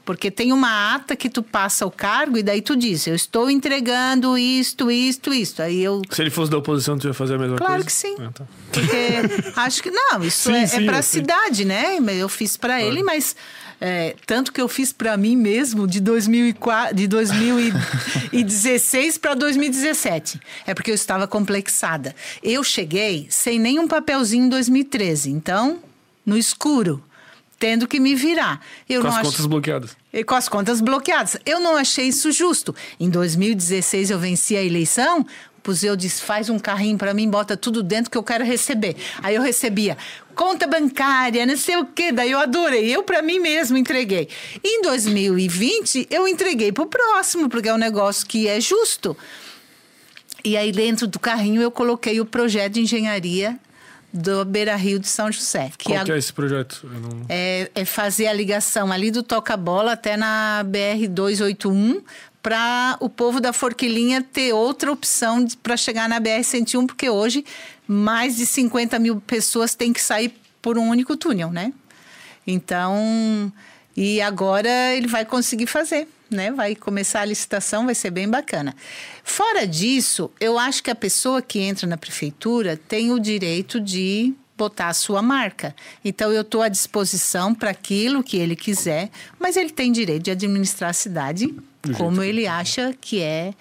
porque 0.05 0.30
tem 0.30 0.52
uma 0.52 0.94
ata 0.94 1.16
que 1.16 1.28
tu 1.28 1.43
passa 1.43 1.84
o 1.84 1.90
cargo 1.90 2.38
e 2.38 2.43
daí 2.44 2.62
tu 2.62 2.76
diz, 2.76 3.09
eu 3.09 3.14
estou 3.16 3.51
entregando 3.51 4.38
isto, 4.38 4.88
isto, 4.88 5.34
isto. 5.34 5.60
Aí 5.60 5.82
eu. 5.82 6.01
Se 6.09 6.22
ele 6.22 6.30
fosse 6.30 6.48
da 6.48 6.59
oposição, 6.59 6.97
tu 6.97 7.09
ia 7.09 7.14
fazer 7.14 7.34
a 7.34 7.38
mesma 7.38 7.56
claro 7.56 7.72
coisa? 7.72 7.86
que 7.86 7.93
sim. 7.93 8.14
Ah, 8.20 8.30
tá. 8.32 8.44
Porque 8.70 8.97
acho 9.56 9.82
que. 9.82 9.90
Não, 9.90 10.22
isso 10.22 10.48
Sim, 10.48 10.59
é, 10.59 10.66
sim, 10.66 10.84
é 10.84 10.86
para 10.86 10.98
a 10.98 11.02
cidade, 11.02 11.64
né? 11.64 11.98
Eu 12.16 12.28
fiz 12.28 12.56
para 12.56 12.80
ele, 12.80 13.02
mas. 13.02 13.34
é, 13.80 14.14
tanto 14.24 14.52
que 14.52 14.60
eu 14.60 14.68
fiz 14.68 14.93
para 14.93 15.16
mim 15.16 15.34
mesmo 15.34 15.88
de, 15.88 15.98
2004, 16.01 16.94
de 16.94 17.09
2016 17.09 19.18
para 19.18 19.34
2017. 19.34 20.40
É 20.66 20.72
porque 20.72 20.93
eu 20.93 20.94
estava 20.94 21.26
complexada. 21.26 22.14
Eu 22.43 22.62
cheguei 22.62 23.26
sem 23.28 23.59
nenhum 23.59 23.88
papelzinho 23.88 24.44
em 24.44 24.48
2013. 24.48 25.30
Então, 25.30 25.80
no 26.26 26.36
escuro, 26.36 27.02
tendo 27.58 27.86
que 27.88 27.98
me 28.00 28.14
virar. 28.14 28.60
Eu 28.88 29.00
Com 29.00 29.06
não 29.08 29.14
as 29.16 29.20
ach- 29.20 29.26
contas 29.30 29.46
bloqueadas. 29.46 29.96
e 30.12 30.22
com 30.24 30.34
as 30.34 30.48
contas 30.48 30.80
bloqueadas. 30.82 31.36
Eu 31.46 31.60
não 31.60 31.76
achei 31.76 32.08
isso 32.08 32.30
justo. 32.32 32.74
Em 33.00 33.08
2016 33.08 34.10
eu 34.10 34.18
venci 34.18 34.56
a 34.56 34.62
eleição, 34.62 35.20
o 35.20 35.60
Puseu 35.62 35.96
disse: 35.96 36.20
faz 36.22 36.50
um 36.50 36.58
carrinho 36.58 36.98
para 36.98 37.14
mim, 37.14 37.30
bota 37.30 37.56
tudo 37.56 37.82
dentro 37.82 38.10
que 38.10 38.18
eu 38.18 38.22
quero 38.22 38.44
receber. 38.44 38.96
Aí 39.22 39.34
eu 39.36 39.42
recebia 39.42 39.96
conta 40.34 40.66
bancária, 40.66 41.46
não 41.46 41.56
sei 41.56 41.76
o 41.78 41.86
quê. 41.86 42.12
Daí 42.12 42.30
eu 42.32 42.38
adorei. 42.38 42.94
Eu, 42.94 43.02
para 43.02 43.22
mim 43.22 43.38
mesmo, 43.40 43.76
entreguei. 43.78 44.28
Em 44.62 44.82
2020, 44.82 46.08
eu 46.10 46.28
entreguei 46.28 46.70
para 46.72 46.82
o 46.84 46.86
próximo, 46.86 47.48
porque 47.48 47.70
é 47.70 47.72
um 47.74 47.78
negócio 47.78 48.26
que 48.26 48.46
é 48.46 48.60
justo. 48.60 49.16
E 50.44 50.56
aí, 50.56 50.70
dentro 50.72 51.06
do 51.06 51.18
carrinho, 51.18 51.60
eu 51.62 51.70
coloquei 51.70 52.20
o 52.20 52.26
projeto 52.26 52.74
de 52.74 52.82
engenharia 52.82 53.58
do 54.16 54.44
Beira 54.44 54.74
Rio 54.76 54.98
de 54.98 55.09
São 55.09 55.30
José. 55.30 55.70
Que 55.76 55.93
Qual 55.93 56.05
que 56.05 56.12
é 56.12 56.18
esse 56.18 56.32
projeto? 56.32 56.80
Não... 56.84 57.26
é, 57.28 57.70
é 57.74 57.84
fazer 57.84 58.26
a 58.26 58.32
ligação 58.32 58.90
ali 58.90 59.10
do 59.10 59.22
toca-bola 59.22 59.93
até 59.93 60.16
na 60.16 60.64
BR-281 60.64 62.02
para 62.43 62.97
o 63.01 63.09
povo 63.09 63.40
da 63.40 63.52
Forquilinha 63.52 64.22
ter 64.22 64.52
outra 64.52 64.93
opção 64.93 65.47
para 65.62 65.76
chegar 65.76 66.09
na 66.09 66.20
BR-101, 66.20 66.86
porque 66.86 67.10
hoje 67.10 67.44
mais 67.86 68.36
de 68.36 68.47
50 68.47 68.98
mil 68.98 69.20
pessoas 69.20 69.74
têm 69.74 69.93
que 69.93 70.01
sair 70.01 70.32
por 70.62 70.78
um 70.78 70.88
único 70.88 71.16
túnel, 71.16 71.51
né? 71.51 71.72
Então, 72.47 73.52
e 73.97 74.20
agora 74.20 74.94
ele 74.94 75.09
vai 75.09 75.24
conseguir 75.24 75.66
fazer, 75.66 76.09
né? 76.30 76.50
Vai 76.50 76.74
começar 76.74 77.20
a 77.20 77.24
licitação, 77.24 77.86
vai 77.86 77.94
ser 77.94 78.10
bem 78.10 78.28
bacana. 78.28 78.74
Fora 79.22 79.66
disso, 79.66 80.30
eu 80.40 80.58
acho 80.58 80.82
que 80.82 80.90
a 80.90 80.94
pessoa 80.94 81.40
que 81.40 81.58
entra 81.60 81.86
na 81.86 81.96
prefeitura 81.96 82.76
tem 82.76 83.12
o 83.12 83.18
direito 83.18 83.80
de 83.80 84.34
botar 84.56 84.88
a 84.88 84.94
sua 84.94 85.20
marca. 85.20 85.74
Então 86.04 86.32
eu 86.32 86.40
estou 86.40 86.62
à 86.62 86.68
disposição 86.68 87.54
para 87.54 87.70
aquilo 87.70 88.22
que 88.22 88.36
ele 88.36 88.56
quiser, 88.56 89.10
mas 89.38 89.56
ele 89.56 89.70
tem 89.70 89.92
direito 89.92 90.24
de 90.24 90.30
administrar 90.30 90.90
a 90.90 90.94
cidade 90.94 91.54
como 91.96 92.22
ele 92.22 92.46
acha 92.46 92.94
que 93.00 93.20
é 93.20 93.54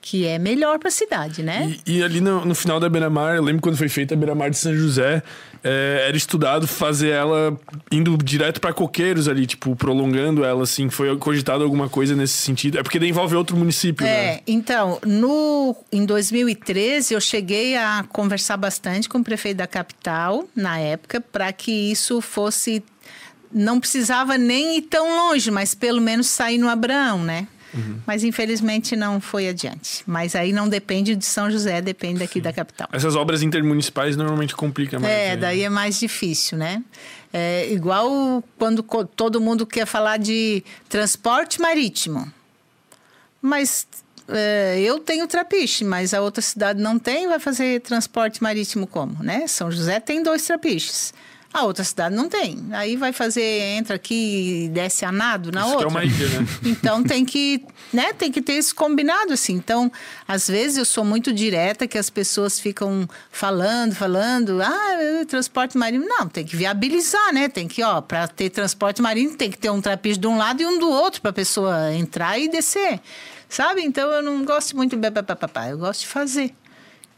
que 0.00 0.26
é 0.26 0.38
melhor 0.38 0.78
para 0.78 0.88
a 0.88 0.92
cidade, 0.92 1.42
né? 1.42 1.76
E, 1.86 1.98
e 1.98 2.02
ali 2.02 2.20
no, 2.20 2.44
no 2.44 2.54
final 2.54 2.80
da 2.80 2.88
Beira-Mar, 2.88 3.36
eu 3.36 3.42
lembro 3.42 3.60
quando 3.60 3.76
foi 3.76 3.88
feita 3.88 4.14
a 4.14 4.16
Beira-Mar 4.16 4.50
de 4.50 4.56
São 4.56 4.74
José, 4.74 5.22
é, 5.62 6.06
era 6.08 6.16
estudado 6.16 6.66
fazer 6.66 7.10
ela 7.10 7.58
indo 7.92 8.16
direto 8.16 8.60
pra 8.60 8.72
Coqueiros 8.72 9.28
ali, 9.28 9.46
tipo, 9.46 9.76
prolongando 9.76 10.42
ela, 10.42 10.62
assim. 10.62 10.88
Foi 10.88 11.14
cogitado 11.18 11.62
alguma 11.62 11.88
coisa 11.88 12.16
nesse 12.16 12.34
sentido? 12.34 12.78
É 12.78 12.82
porque 12.82 12.98
envolve 12.98 13.36
outro 13.36 13.56
município, 13.56 14.04
né? 14.04 14.10
É, 14.10 14.42
então, 14.46 14.98
no, 15.04 15.76
em 15.92 16.06
2013 16.06 17.12
eu 17.12 17.20
cheguei 17.20 17.76
a 17.76 18.04
conversar 18.08 18.56
bastante 18.56 19.08
com 19.08 19.18
o 19.18 19.24
prefeito 19.24 19.58
da 19.58 19.66
capital, 19.66 20.48
na 20.56 20.78
época, 20.78 21.20
para 21.20 21.52
que 21.52 21.90
isso 21.90 22.20
fosse. 22.22 22.82
Não 23.52 23.80
precisava 23.80 24.38
nem 24.38 24.78
ir 24.78 24.82
tão 24.82 25.28
longe, 25.28 25.50
mas 25.50 25.74
pelo 25.74 26.00
menos 26.00 26.28
sair 26.28 26.56
no 26.56 26.68
Abraão, 26.68 27.22
né? 27.22 27.48
Mas 28.06 28.24
infelizmente 28.24 28.96
não 28.96 29.20
foi 29.20 29.48
adiante. 29.48 30.02
Mas 30.06 30.34
aí 30.34 30.52
não 30.52 30.68
depende 30.68 31.14
de 31.14 31.24
São 31.24 31.50
José, 31.50 31.80
depende 31.80 32.20
daqui 32.20 32.40
da 32.40 32.52
capital. 32.52 32.88
Essas 32.92 33.14
obras 33.16 33.42
intermunicipais 33.42 34.16
normalmente 34.16 34.54
complicam 34.54 35.00
mais. 35.00 35.12
É, 35.12 35.28
né? 35.30 35.36
daí 35.36 35.62
é 35.62 35.68
mais 35.70 35.98
difícil, 35.98 36.58
né? 36.58 36.82
É 37.32 37.72
igual 37.72 38.42
quando 38.58 38.82
todo 38.82 39.40
mundo 39.40 39.66
quer 39.66 39.86
falar 39.86 40.16
de 40.18 40.64
transporte 40.88 41.60
marítimo. 41.60 42.30
Mas 43.40 43.86
é, 44.28 44.80
eu 44.80 44.98
tenho 44.98 45.26
trapiche, 45.26 45.84
mas 45.84 46.12
a 46.12 46.20
outra 46.20 46.42
cidade 46.42 46.80
não 46.80 46.98
tem, 46.98 47.28
vai 47.28 47.38
fazer 47.38 47.80
transporte 47.80 48.42
marítimo 48.42 48.86
como, 48.86 49.22
né? 49.22 49.46
São 49.46 49.70
José 49.70 50.00
tem 50.00 50.22
dois 50.22 50.44
trapiches. 50.44 51.12
A 51.52 51.64
outra 51.64 51.82
cidade 51.82 52.14
não 52.14 52.28
tem. 52.28 52.64
Aí 52.70 52.96
vai 52.96 53.12
fazer, 53.12 53.42
entra 53.42 53.96
aqui 53.96 54.66
e 54.66 54.68
desce 54.68 55.04
a 55.04 55.10
nado 55.10 55.50
na 55.50 55.62
Isso 55.62 55.70
que 55.70 55.84
outra. 55.84 55.88
é 55.88 55.90
uma 55.90 56.04
ilha, 56.04 56.28
né? 56.40 56.46
Então 56.64 57.02
tem 57.02 57.24
que, 57.24 57.64
né, 57.92 58.12
tem 58.12 58.30
que 58.30 58.40
ter 58.40 58.52
isso 58.52 58.72
combinado 58.72 59.32
assim. 59.32 59.54
Então, 59.54 59.90
às 60.28 60.46
vezes 60.46 60.76
eu 60.78 60.84
sou 60.84 61.04
muito 61.04 61.32
direta 61.32 61.88
que 61.88 61.98
as 61.98 62.08
pessoas 62.08 62.60
ficam 62.60 63.08
falando, 63.32 63.94
falando, 63.96 64.62
ah, 64.62 65.24
transporte 65.26 65.76
marítimo, 65.76 66.06
não, 66.08 66.28
tem 66.28 66.44
que 66.44 66.54
viabilizar, 66.54 67.32
né? 67.32 67.48
Tem 67.48 67.66
que, 67.66 67.82
ó, 67.82 68.00
para 68.00 68.28
ter 68.28 68.50
transporte 68.50 69.02
marítimo 69.02 69.36
tem 69.36 69.50
que 69.50 69.58
ter 69.58 69.70
um 69.70 69.80
trapiche 69.80 70.20
de 70.20 70.28
um 70.28 70.38
lado 70.38 70.62
e 70.62 70.66
um 70.66 70.78
do 70.78 70.88
outro 70.88 71.20
para 71.20 71.30
a 71.30 71.34
pessoa 71.34 71.92
entrar 71.92 72.38
e 72.38 72.48
descer. 72.48 73.00
Sabe? 73.48 73.82
Então 73.82 74.08
eu 74.12 74.22
não 74.22 74.44
gosto 74.44 74.76
muito 74.76 74.96
de 74.96 75.10
papapá, 75.10 75.68
eu 75.68 75.78
gosto 75.78 76.02
de 76.02 76.06
fazer. 76.06 76.54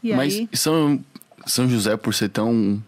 E 0.03 0.11
Mas 0.13 0.33
aí 0.33 0.49
São, 0.53 0.99
São 1.45 1.69
José, 1.69 1.95
por 1.95 2.15
ser 2.15 2.29
tão. 2.29 2.81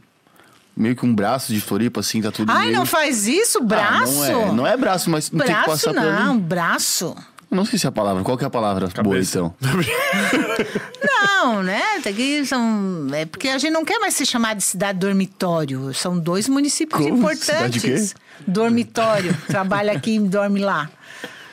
Meio 0.75 0.95
que 0.95 1.05
um 1.05 1.13
braço 1.13 1.53
de 1.53 1.61
Floripa, 1.61 1.99
assim, 1.99 2.21
tá 2.21 2.31
tudo 2.31 2.51
Ai, 2.51 2.67
meio... 2.67 2.77
não 2.77 2.85
faz 2.85 3.27
isso, 3.27 3.61
braço? 3.63 4.23
Ah, 4.23 4.29
não, 4.29 4.41
é, 4.41 4.51
não 4.51 4.67
é 4.67 4.77
braço, 4.77 5.09
mas 5.09 5.31
não 5.31 5.45
tem 5.45 5.55
que 5.55 5.65
passar 5.65 5.93
por 5.93 6.01
não, 6.01 6.31
ali. 6.31 6.39
braço. 6.39 7.15
Não 7.49 7.63
sei 7.63 7.79
se 7.79 7.85
é 7.85 7.89
a 7.89 7.91
palavra. 7.91 8.23
Qual 8.23 8.37
que 8.37 8.43
é 8.43 8.47
a 8.47 8.49
palavra 8.49 8.87
boa, 8.87 8.93
Cabeça. 8.93 9.37
então? 9.37 9.55
Não, 11.03 11.63
né? 11.63 11.81
Tem 12.01 12.13
que 12.13 12.45
são 12.45 13.07
é 13.13 13.25
porque 13.25 13.47
a 13.47 13.57
gente 13.57 13.71
não 13.71 13.85
quer 13.85 13.99
mais 13.99 14.15
se 14.15 14.25
chamar 14.25 14.55
de 14.55 14.63
cidade 14.63 14.99
dormitório. 14.99 15.93
São 15.93 16.17
dois 16.17 16.49
municípios 16.49 17.01
Como? 17.01 17.17
importantes. 17.17 17.45
Cidade 17.45 17.79
quê? 17.79 18.13
Dormitório. 18.47 19.37
Trabalha 19.47 19.93
aqui 19.93 20.15
e 20.15 20.19
dorme 20.19 20.59
lá. 20.59 20.89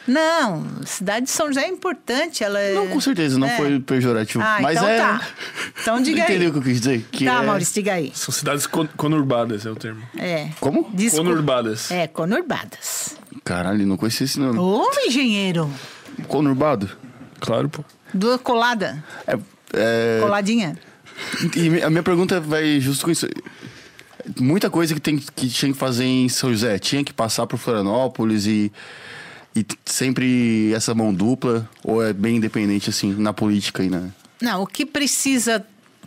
Não, 0.07 0.65
cidade 0.85 1.27
de 1.27 1.31
São 1.33 1.47
José 1.49 1.63
é 1.65 1.69
importante. 1.69 2.43
Ela 2.43 2.59
é- 2.59 2.75
Não, 2.75 2.89
com 2.89 3.01
certeza, 3.01 3.39
não 3.39 3.47
é. 3.47 3.57
foi 3.57 3.79
pejorativo. 3.81 4.43
Ah, 4.43 4.59
mas 4.61 4.77
então 4.77 4.89
é. 4.89 4.99
tá. 4.99 5.29
Então 5.81 6.01
diga 6.03 6.23
aí. 6.25 6.31
Entendeu 6.31 6.49
o 6.51 6.53
que 6.53 6.59
eu 6.59 6.63
quis 6.63 6.81
dizer? 6.81 7.07
Que 7.13 7.25
tá, 7.25 7.43
é... 7.43 7.47
Maurício, 7.47 7.75
diga 7.75 7.93
aí. 7.95 8.11
São 8.15 8.33
cidades 8.33 8.67
con- 8.67 8.89
conurbadas, 8.97 9.65
é 9.65 9.71
o 9.71 9.77
termo. 9.77 10.03
É. 10.19 10.49
Como? 10.61 10.91
Desculpa. 10.93 11.29
Conurbadas. 11.31 11.91
É, 11.91 12.07
conurbadas. 12.09 13.17
Caralho, 13.45 13.87
não 13.87 13.97
conhecia 13.97 14.25
esse 14.25 14.39
nome. 14.41 14.59
Ô, 14.59 14.85
engenheiro. 15.07 15.71
Conurbado? 16.29 16.91
Claro, 17.41 17.69
pô. 17.69 17.85
Do 18.13 18.39
colada. 18.41 19.03
É, 19.27 19.39
é... 19.75 20.19
Coladinha. 20.21 20.77
E 21.57 21.83
a 21.83 21.89
minha 21.91 22.03
pergunta 22.03 22.41
vai 22.41 22.81
justo 22.81 23.05
com 23.05 23.11
isso. 23.11 23.27
Muita 24.39 24.71
coisa 24.71 24.95
que, 24.95 25.01
tem, 25.01 25.17
que 25.19 25.49
tinha 25.49 25.73
que 25.73 25.79
fazer 25.79 26.05
em 26.05 26.29
São 26.29 26.51
José. 26.51 26.79
Tinha 26.79 27.03
que 27.03 27.13
passar 27.13 27.47
por 27.47 27.57
Florianópolis 27.59 28.47
e, 28.47 28.71
e 29.55 29.67
sempre 29.85 30.73
essa 30.73 30.95
mão 30.95 31.13
dupla? 31.13 31.69
Ou 31.85 32.03
é 32.03 32.13
bem 32.13 32.37
independente, 32.37 32.91
assim, 32.91 33.15
na 33.15 33.33
política 33.33 33.83
e 33.83 33.91
na... 33.91 34.09
Não, 34.41 34.63
o 34.63 34.67
que 34.67 34.85
precisa 34.85 35.65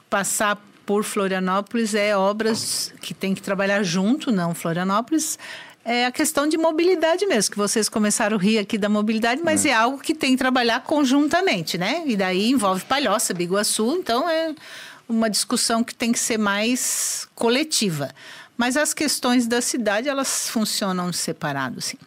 passar 0.10 0.62
por 0.86 1.04
Florianópolis 1.04 1.96
é 1.96 2.16
obras 2.16 2.94
que 3.02 3.14
tem 3.14 3.34
que 3.34 3.42
trabalhar 3.42 3.82
junto, 3.84 4.32
não 4.32 4.54
Florianópolis. 4.54 5.40
É 5.84 6.06
a 6.06 6.12
questão 6.12 6.48
de 6.48 6.58
mobilidade 6.58 7.26
mesmo, 7.28 7.52
que 7.52 7.58
vocês 7.58 7.88
começaram 7.88 8.38
a 8.38 8.40
rir 8.40 8.58
aqui 8.58 8.78
da 8.78 8.90
mobilidade, 8.90 9.42
mas 9.44 9.66
é, 9.66 9.74
algo 9.74 10.00
que 10.00 10.16
tem 10.16 10.32
que 10.32 10.38
trabalhar 10.38 10.82
conjuntamente, 10.82 11.78
né? 11.78 12.04
E 12.08 12.16
daí 12.16 12.50
envolve 12.50 12.84
Palhoça, 12.86 13.34
Biguaçu, 13.34 13.98
então 14.00 14.28
é 14.28 14.56
uma 15.08 15.30
discussão 15.30 15.84
que 15.84 15.94
tem 15.94 16.12
que 16.12 16.18
ser 16.20 16.40
mais 16.40 17.28
coletiva. 17.36 18.10
Mas 18.58 18.78
as 18.78 18.94
questões 18.94 19.48
da 19.48 19.62
cidade, 19.62 20.10
elas 20.10 20.50
funcionam 20.50 21.14
separado, 21.14 21.82
sim. 21.82 21.98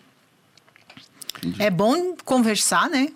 É 1.59 1.71
bom 1.71 2.17
conversar, 2.25 2.89
né? 2.89 3.09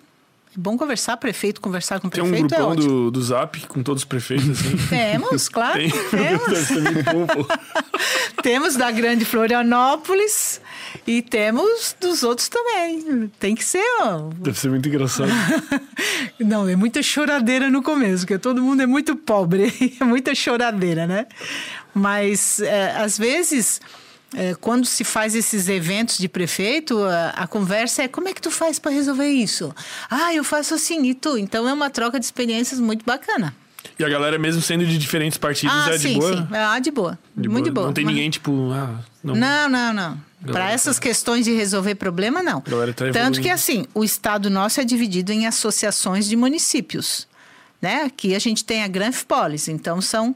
É 0.55 0.59
bom 0.59 0.77
conversar, 0.77 1.17
prefeito, 1.17 1.59
conversar 1.59 1.99
com 1.99 2.07
o 2.07 2.11
Tem 2.11 2.23
um 2.23 2.27
prefeito 2.27 2.53
é 2.53 2.57
grupão 2.57 2.73
ótimo. 2.73 2.87
do, 2.87 3.11
do 3.11 3.21
Zap 3.23 3.59
com 3.67 3.81
todos 3.81 4.03
os 4.03 4.05
prefeitos, 4.05 4.51
assim. 4.51 4.77
Temos, 4.87 5.49
claro. 5.49 5.79
Tem. 5.79 5.89
Temos. 5.89 7.47
Temos 8.43 8.75
da 8.75 8.91
Grande 8.91 9.25
Florianópolis 9.25 10.61
e 11.07 11.21
temos 11.23 11.95
dos 11.99 12.21
outros 12.21 12.49
também. 12.49 13.31
Tem 13.39 13.55
que 13.55 13.63
ser, 13.65 13.83
ó. 14.01 14.29
Deve 14.37 14.59
ser 14.59 14.69
muito 14.69 14.87
engraçado. 14.87 15.31
Não, 16.39 16.67
é 16.67 16.75
muita 16.75 17.01
choradeira 17.01 17.69
no 17.71 17.81
começo, 17.81 18.25
porque 18.25 18.37
todo 18.37 18.61
mundo 18.61 18.81
é 18.81 18.85
muito 18.85 19.15
pobre, 19.15 19.73
é 19.99 20.03
muita 20.03 20.35
choradeira, 20.35 21.07
né? 21.07 21.25
Mas, 21.95 22.59
é, 22.59 22.91
às 22.97 23.17
vezes, 23.17 23.79
é, 23.79 24.02
quando 24.61 24.85
se 24.85 25.03
faz 25.03 25.35
esses 25.35 25.67
eventos 25.69 26.17
de 26.17 26.27
prefeito, 26.27 26.99
a, 27.03 27.29
a 27.29 27.47
conversa 27.47 28.03
é 28.03 28.07
como 28.07 28.27
é 28.27 28.33
que 28.33 28.41
tu 28.41 28.51
faz 28.51 28.79
para 28.79 28.91
resolver 28.91 29.27
isso? 29.27 29.73
Ah, 30.09 30.33
eu 30.33 30.43
faço 30.43 30.73
assim, 30.73 31.03
e 31.05 31.13
tu? 31.13 31.37
Então, 31.37 31.67
é 31.67 31.73
uma 31.73 31.89
troca 31.89 32.19
de 32.19 32.25
experiências 32.25 32.79
muito 32.79 33.05
bacana. 33.05 33.55
E 33.99 34.03
a 34.03 34.09
galera, 34.09 34.39
mesmo 34.39 34.61
sendo 34.61 34.85
de 34.85 34.97
diferentes 34.97 35.37
partidos, 35.37 35.75
ah, 35.75 35.93
é 35.93 35.99
sim, 35.99 36.13
de 36.13 36.19
boa? 36.19 36.37
sim. 36.37 36.47
Ah, 36.51 36.79
de 36.79 36.91
boa. 36.91 37.19
De 37.35 37.49
muito 37.49 37.65
de 37.65 37.71
boa. 37.71 37.87
Não 37.87 37.93
tem 37.93 38.05
Mas- 38.05 38.13
ninguém, 38.15 38.29
tipo, 38.29 38.71
ah, 38.71 38.99
não. 39.23 39.35
Não, 39.35 39.69
não, 39.69 39.93
não. 39.93 40.17
Para 40.41 40.53
Galera, 40.53 40.73
essas 40.73 40.97
tá- 40.97 41.01
questões 41.01 41.45
de 41.45 41.53
resolver 41.53 41.95
problema, 41.95 42.41
não. 42.41 42.59
Tá 42.61 42.71
Tanto 43.13 43.39
que, 43.41 43.49
assim, 43.49 43.85
o 43.93 44.03
estado 44.03 44.49
nosso 44.49 44.81
é 44.81 44.83
dividido 44.83 45.31
em 45.31 45.45
associações 45.45 46.27
de 46.27 46.35
municípios. 46.35 47.27
Né? 47.81 48.03
Aqui 48.03 48.33
a 48.33 48.39
gente 48.39 48.63
tem 48.63 48.83
a 48.83 48.87
Granfipolis, 48.87 49.67
então 49.67 49.99
são 50.01 50.33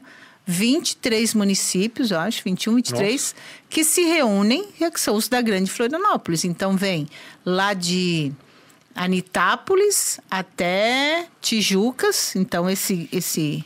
23 0.50 1.34
municípios, 1.34 2.10
eu 2.10 2.18
acho, 2.18 2.42
21, 2.42 2.76
23, 2.76 3.34
que 3.68 3.84
se 3.84 4.00
reúnem 4.04 4.66
e 4.80 4.90
que 4.90 4.98
são 4.98 5.14
os 5.14 5.28
da 5.28 5.42
Grande 5.42 5.70
Florianópolis. 5.70 6.42
Então 6.42 6.74
vem 6.74 7.06
lá 7.44 7.74
de 7.74 8.32
Anitápolis 8.94 10.18
até 10.30 11.26
Tijucas, 11.42 12.34
então 12.34 12.68
esse 12.68 13.06
esse 13.12 13.62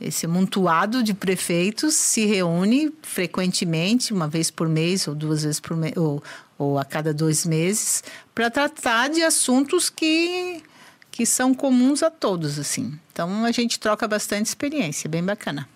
esse 0.00 0.26
amontoado 0.26 1.04
de 1.04 1.14
prefeitos 1.14 1.94
se 1.94 2.24
reúne 2.24 2.92
frequentemente, 3.02 4.12
uma 4.12 4.26
vez 4.26 4.50
por 4.50 4.68
mês 4.68 5.06
ou 5.06 5.14
duas 5.14 5.44
vezes 5.44 5.60
por 5.60 5.76
mês, 5.76 5.96
ou, 5.96 6.22
ou 6.56 6.78
a 6.78 6.84
cada 6.84 7.14
dois 7.14 7.46
meses, 7.46 8.02
para 8.34 8.50
tratar 8.50 9.08
de 9.08 9.22
assuntos 9.22 9.90
que, 9.90 10.62
que 11.10 11.26
são 11.26 11.52
comuns 11.52 12.04
a 12.04 12.10
todos, 12.10 12.60
assim. 12.60 12.96
Então, 13.12 13.44
a 13.44 13.50
gente 13.50 13.80
troca 13.80 14.06
bastante 14.06 14.46
experiência, 14.46 15.10
bem 15.10 15.24
bacana. 15.24 15.68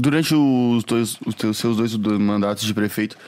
Durante 0.00 0.32
os, 0.32 0.84
dois, 0.84 1.18
os 1.26 1.34
teus, 1.34 1.58
seus 1.58 1.76
dois 1.76 1.92
mandatos 1.96 2.62
de 2.62 2.72
prefeito, 2.72 3.18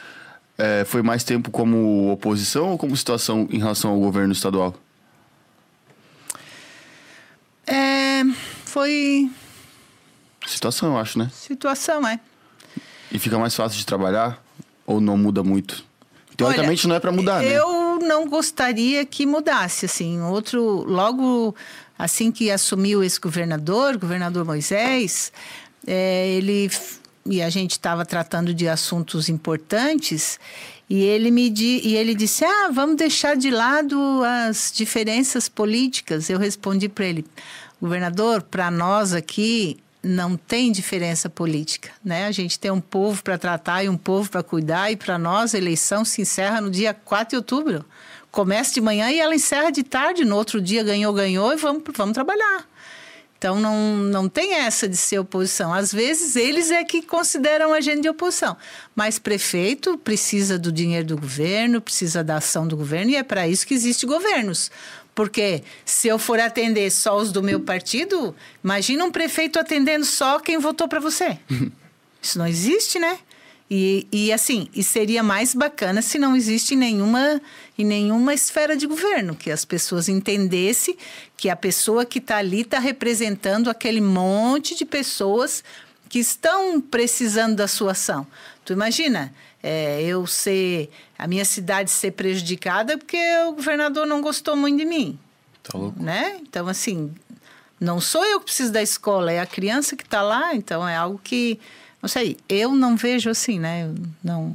eh, 0.56 0.84
foi 0.84 1.02
mais 1.02 1.24
tempo 1.24 1.50
como 1.50 2.12
oposição 2.12 2.70
ou 2.70 2.78
como 2.78 2.96
situação 2.96 3.48
em 3.50 3.58
relação 3.58 3.90
ao 3.90 3.98
governo 3.98 4.32
estadual? 4.32 4.72
É, 7.66 8.22
foi 8.64 9.28
Situação, 10.46 10.92
eu 10.92 10.98
acho, 10.98 11.18
né? 11.18 11.30
situação, 11.32 12.06
é. 12.06 12.18
E 13.12 13.18
fica 13.18 13.38
mais 13.38 13.54
fácil 13.54 13.78
de 13.78 13.84
trabalhar 13.84 14.42
ou 14.86 15.00
não 15.00 15.16
muda 15.16 15.42
muito? 15.42 15.84
Teoricamente 16.36 16.86
Olha, 16.86 16.88
não 16.88 16.96
é 16.96 17.00
para 17.00 17.12
mudar, 17.12 17.40
né? 17.42 17.52
Eu 17.52 17.98
não 18.00 18.28
gostaria 18.28 19.04
que 19.04 19.26
mudasse, 19.26 19.86
assim. 19.86 20.20
Outro, 20.22 20.84
logo 20.84 21.54
assim 21.98 22.32
que 22.32 22.50
assumiu 22.50 23.04
esse 23.04 23.20
governador, 23.20 23.98
governador 23.98 24.44
Moisés, 24.44 25.32
é, 25.86 26.28
ele 26.28 26.70
e 27.26 27.42
a 27.42 27.50
gente 27.50 27.72
estava 27.72 28.04
tratando 28.04 28.54
de 28.54 28.66
assuntos 28.66 29.28
importantes 29.28 30.40
e 30.88 31.02
ele 31.02 31.30
me 31.30 31.50
di, 31.50 31.80
e 31.84 31.96
ele 31.96 32.14
disse: 32.14 32.44
"Ah, 32.44 32.70
vamos 32.72 32.96
deixar 32.96 33.36
de 33.36 33.50
lado 33.50 33.98
as 34.24 34.72
diferenças 34.74 35.48
políticas". 35.48 36.30
Eu 36.30 36.38
respondi 36.38 36.88
para 36.88 37.06
ele: 37.06 37.24
"Governador, 37.80 38.42
para 38.42 38.70
nós 38.70 39.12
aqui 39.12 39.78
não 40.02 40.36
tem 40.36 40.72
diferença 40.72 41.28
política, 41.28 41.90
né? 42.02 42.26
A 42.26 42.32
gente 42.32 42.58
tem 42.58 42.70
um 42.70 42.80
povo 42.80 43.22
para 43.22 43.36
tratar 43.36 43.84
e 43.84 43.88
um 43.88 43.96
povo 43.96 44.30
para 44.30 44.42
cuidar 44.42 44.90
e 44.90 44.96
para 44.96 45.18
nós 45.18 45.54
a 45.54 45.58
eleição 45.58 46.04
se 46.04 46.22
encerra 46.22 46.60
no 46.60 46.70
dia 46.70 46.94
4 46.94 47.30
de 47.30 47.36
outubro. 47.36 47.84
Começa 48.30 48.72
de 48.72 48.80
manhã 48.80 49.10
e 49.10 49.20
ela 49.20 49.34
encerra 49.34 49.70
de 49.70 49.82
tarde, 49.82 50.24
no 50.24 50.36
outro 50.36 50.60
dia 50.60 50.82
ganhou, 50.82 51.12
ganhou 51.12 51.52
e 51.52 51.56
vamos, 51.56 51.82
vamos 51.94 52.14
trabalhar. 52.14 52.69
Então 53.40 53.58
não, 53.58 53.96
não 53.96 54.28
tem 54.28 54.56
essa 54.56 54.86
de 54.86 54.98
ser 54.98 55.18
oposição. 55.18 55.72
Às 55.72 55.90
vezes 55.90 56.36
eles 56.36 56.70
é 56.70 56.84
que 56.84 57.00
consideram 57.00 57.72
a 57.72 57.80
gente 57.80 58.02
de 58.02 58.08
oposição. 58.10 58.54
Mas 58.94 59.18
prefeito 59.18 59.96
precisa 59.96 60.58
do 60.58 60.70
dinheiro 60.70 61.06
do 61.06 61.16
governo, 61.16 61.80
precisa 61.80 62.22
da 62.22 62.36
ação 62.36 62.68
do 62.68 62.76
governo, 62.76 63.12
e 63.12 63.16
é 63.16 63.22
para 63.22 63.48
isso 63.48 63.66
que 63.66 63.72
existe 63.72 64.04
governos. 64.04 64.70
Porque 65.14 65.62
se 65.86 66.06
eu 66.06 66.18
for 66.18 66.38
atender 66.38 66.90
só 66.90 67.16
os 67.16 67.32
do 67.32 67.42
meu 67.42 67.60
partido, 67.60 68.36
imagina 68.62 69.06
um 69.06 69.10
prefeito 69.10 69.58
atendendo 69.58 70.04
só 70.04 70.38
quem 70.38 70.58
votou 70.58 70.86
para 70.86 71.00
você. 71.00 71.38
Isso 72.22 72.38
não 72.38 72.46
existe, 72.46 72.98
né? 72.98 73.18
E, 73.70 74.06
e 74.10 74.32
assim, 74.32 74.68
e 74.74 74.82
seria 74.82 75.22
mais 75.22 75.54
bacana 75.54 76.02
se 76.02 76.18
não 76.18 76.34
existe 76.34 76.74
nenhuma, 76.74 77.40
em 77.82 77.84
nenhuma 77.84 78.34
esfera 78.34 78.76
de 78.76 78.86
governo, 78.86 79.34
que 79.34 79.50
as 79.50 79.64
pessoas 79.64 80.08
entendessem 80.08 80.96
que 81.36 81.48
a 81.48 81.56
pessoa 81.56 82.04
que 82.04 82.18
está 82.18 82.36
ali 82.36 82.60
está 82.62 82.78
representando 82.78 83.70
aquele 83.70 84.00
monte 84.00 84.74
de 84.74 84.84
pessoas 84.84 85.64
que 86.08 86.18
estão 86.18 86.80
precisando 86.80 87.56
da 87.56 87.68
sua 87.68 87.92
ação. 87.92 88.26
Tu 88.64 88.72
imagina, 88.72 89.32
é, 89.62 90.02
eu 90.02 90.26
ser, 90.26 90.90
a 91.18 91.26
minha 91.26 91.44
cidade 91.44 91.90
ser 91.90 92.12
prejudicada 92.12 92.98
porque 92.98 93.18
o 93.48 93.52
governador 93.52 94.06
não 94.06 94.20
gostou 94.20 94.56
muito 94.56 94.78
de 94.78 94.84
mim 94.84 95.18
Tá 95.62 95.78
louco? 95.78 96.02
né? 96.02 96.38
Então, 96.42 96.66
assim, 96.68 97.12
não 97.78 98.00
sou 98.00 98.24
eu 98.24 98.38
que 98.40 98.46
preciso 98.46 98.72
da 98.72 98.82
escola, 98.82 99.32
é 99.32 99.40
a 99.40 99.46
criança 99.46 99.96
que 99.96 100.02
está 100.02 100.22
lá, 100.22 100.54
então 100.54 100.86
é 100.86 100.96
algo 100.96 101.20
que, 101.22 101.58
não 102.02 102.08
sei, 102.08 102.36
eu 102.48 102.74
não 102.74 102.96
vejo 102.96 103.30
assim, 103.30 103.58
né? 103.58 103.84
Eu 103.84 103.94
não... 104.22 104.54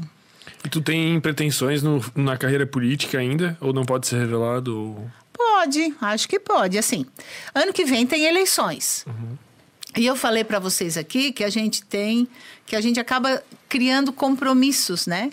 E 0.66 0.70
tu 0.70 0.82
tem 0.82 1.20
pretensões 1.20 1.84
no- 1.84 2.04
na 2.16 2.38
carreira 2.38 2.66
política 2.66 3.20
ainda? 3.20 3.56
Ou 3.62 3.72
não 3.72 3.86
pode 3.86 4.08
ser 4.08 4.18
revelado? 4.20 4.76
Ou... 4.78 5.12
Pode, 5.32 5.94
acho 6.02 6.28
que 6.28 6.40
pode, 6.40 6.78
assim. 6.78 7.06
Ano 7.54 7.72
que 7.72 7.86
vem 7.86 8.06
tem 8.08 8.26
eleições. 8.26 9.06
E 9.96 10.06
eu 10.06 10.16
falei 10.16 10.44
para 10.44 10.60
vocês 10.60 10.98
aqui 10.98 11.32
que 11.32 11.44
a 11.44 11.50
gente 11.50 11.84
tem, 11.84 12.28
que 12.66 12.76
a 12.76 12.82
gente 12.82 13.00
acaba 13.00 13.42
criando 13.70 14.12
compromissos, 14.12 15.06
né? 15.08 15.30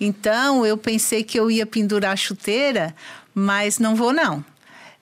Então, 0.00 0.64
eu 0.64 0.76
pensei 0.78 1.24
que 1.24 1.38
eu 1.38 1.50
ia 1.50 1.66
pendurar 1.66 2.12
a 2.12 2.16
chuteira, 2.16 2.94
mas 3.34 3.78
não 3.78 3.96
vou, 3.96 4.12
não. 4.12 4.44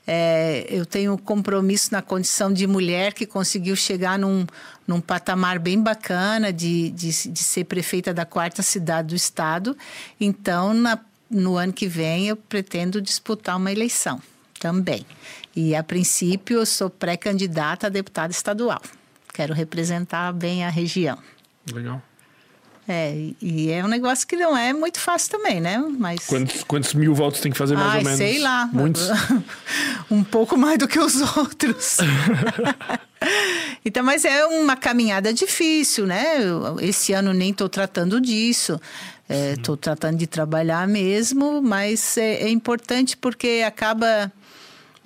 É, 0.07 0.67
eu 0.71 0.87
tenho 0.87 1.19
compromisso 1.19 1.91
na 1.93 2.01
condição 2.01 2.53
de 2.53 2.67
mulher 2.67 3.13
que 3.13 3.27
conseguiu 3.27 3.75
chegar 3.75 4.19
num, 4.19 4.47
num 4.87 5.01
patamar 5.01 5.59
bem 5.59 5.83
bacana 5.83 6.53
de, 6.53 6.91
de, 6.91 7.29
de 7.29 7.43
ser 7.43 7.65
prefeita 7.65 8.15
da 8.15 8.25
quarta 8.25 8.63
cidade 8.63 9.09
do 9.09 9.17
estado. 9.17 9.77
Então, 10.21 10.73
na, 10.73 10.99
no 11.29 11.57
ano 11.57 11.73
que 11.73 11.89
vem, 11.89 12.29
eu 12.29 12.37
pretendo 12.37 13.03
disputar 13.03 13.57
uma 13.57 13.73
eleição 13.73 14.23
também. 14.61 15.05
E, 15.55 15.75
a 15.75 15.83
princípio, 15.83 16.59
eu 16.59 16.67
sou 16.67 16.89
pré-candidata 16.89 17.89
a 17.89 17.91
deputada 17.91 18.31
estadual. 18.31 18.81
Quero 19.35 19.53
representar 19.53 20.33
bem 20.33 20.65
a 20.65 20.71
região. 20.71 21.19
Legal. 21.73 22.01
É, 22.89 23.15
e- 23.43 23.71
é 23.71 23.85
um 23.85 23.89
negócio 23.89 24.27
que 24.27 24.37
não 24.37 24.57
é 24.57 24.73
muito 24.73 25.01
fácil 25.01 25.31
também, 25.31 25.61
né? 25.61 25.79
Mas. 25.99 26.21
Quantos, 26.27 26.63
quantos 26.63 26.95
mil 26.95 27.15
votos 27.15 27.41
tem 27.41 27.51
que 27.51 27.59
fazer 27.59 27.75
mais 27.75 27.91
Ai, 27.91 27.99
ou 27.99 28.05
menos? 28.05 28.19
sei 28.19 28.39
lá. 28.39 28.71
Muitos? 28.73 29.09
um 30.11 30.23
pouco 30.23 30.57
mais 30.57 30.79
do 30.79 30.87
que 30.87 30.99
os 30.99 31.21
outros. 31.37 31.99
então, 33.85 34.05
mas 34.05 34.25
é 34.25 34.47
uma 34.47 34.77
caminhada 34.77 35.33
difícil, 35.33 36.07
né? 36.07 36.37
Esse 36.81 37.13
ano 37.13 37.33
nem 37.33 37.51
estou 37.51 37.69
tratando 37.69 38.21
disso. 38.21 38.81
Estou 39.29 39.77
tratando 39.77 40.17
de 40.19 40.27
trabalhar 40.29 40.87
mesmo, 40.87 41.61
mas 41.61 42.17
é, 42.17 42.45
é 42.45 42.49
importante 42.49 43.17
porque 43.17 43.65
acaba 43.67 44.31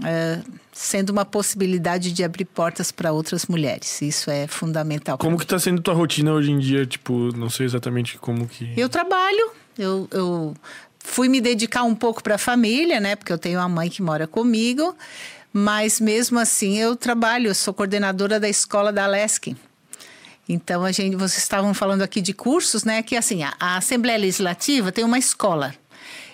é, 0.05 0.41
sendo 0.73 1.11
uma 1.11 1.25
possibilidade 1.25 2.13
de 2.13 2.25
abrir 2.25 2.45
portas 2.45 2.91
para 2.91 3.13
outras 3.13 3.47
mulheres. 3.47 4.01
Isso 4.03 4.31
é 4.31 4.47
fundamental. 4.47 5.19
Como 5.19 5.39
que 5.39 5.47
tá 5.47 5.59
sendo 5.59 5.83
tua 5.83 5.95
rotina 5.95 6.33
hoje 6.33 6.51
em 6.51 6.59
dia? 6.59 6.87
Tipo, 6.87 7.37
não 7.37 7.51
sei 7.51 7.67
exatamente 7.67 8.19
como 8.19 8.47
que... 8.47 8.73
Eu 8.77 8.89
trabalho, 8.89 9.53
eu, 9.79 10.09
eu 10.11 10.55
fui 10.99 11.29
me 11.29 11.41
dedicar 11.41 11.83
um 11.83 11.95
pouco 11.95 12.23
para 12.23 12.37
a 12.37 12.39
família, 12.39 13.01
né? 13.01 13.17
Porque 13.17 13.33
eu 13.33 13.39
tenho 13.39 13.59
uma 13.59 13.69
mãe 13.69 13.89
que 13.89 14.03
mora 14.03 14.27
comigo, 14.27 14.97
mas 15.53 16.01
mesmo 16.01 16.39
assim 16.39 16.79
eu 16.79 16.97
trabalho, 16.97 17.49
eu 17.49 17.55
sou 17.55 17.75
coordenadora 17.75 18.39
da 18.39 18.49
escola 18.49 18.93
da 18.93 19.07
Lesc. 19.07 19.57
Então 20.49 20.85
a 20.85 20.91
gente, 20.91 21.15
vocês 21.15 21.43
estavam 21.43 21.73
falando 21.73 22.03
aqui 22.03 22.21
de 22.21 22.33
cursos, 22.33 22.85
né? 22.85 23.03
Que 23.03 23.17
assim, 23.17 23.43
a, 23.43 23.55
a 23.61 23.77
Assembleia 23.77 24.19
Legislativa 24.19 24.91
tem 24.91 25.05
uma 25.05 25.19
escola. 25.19 25.75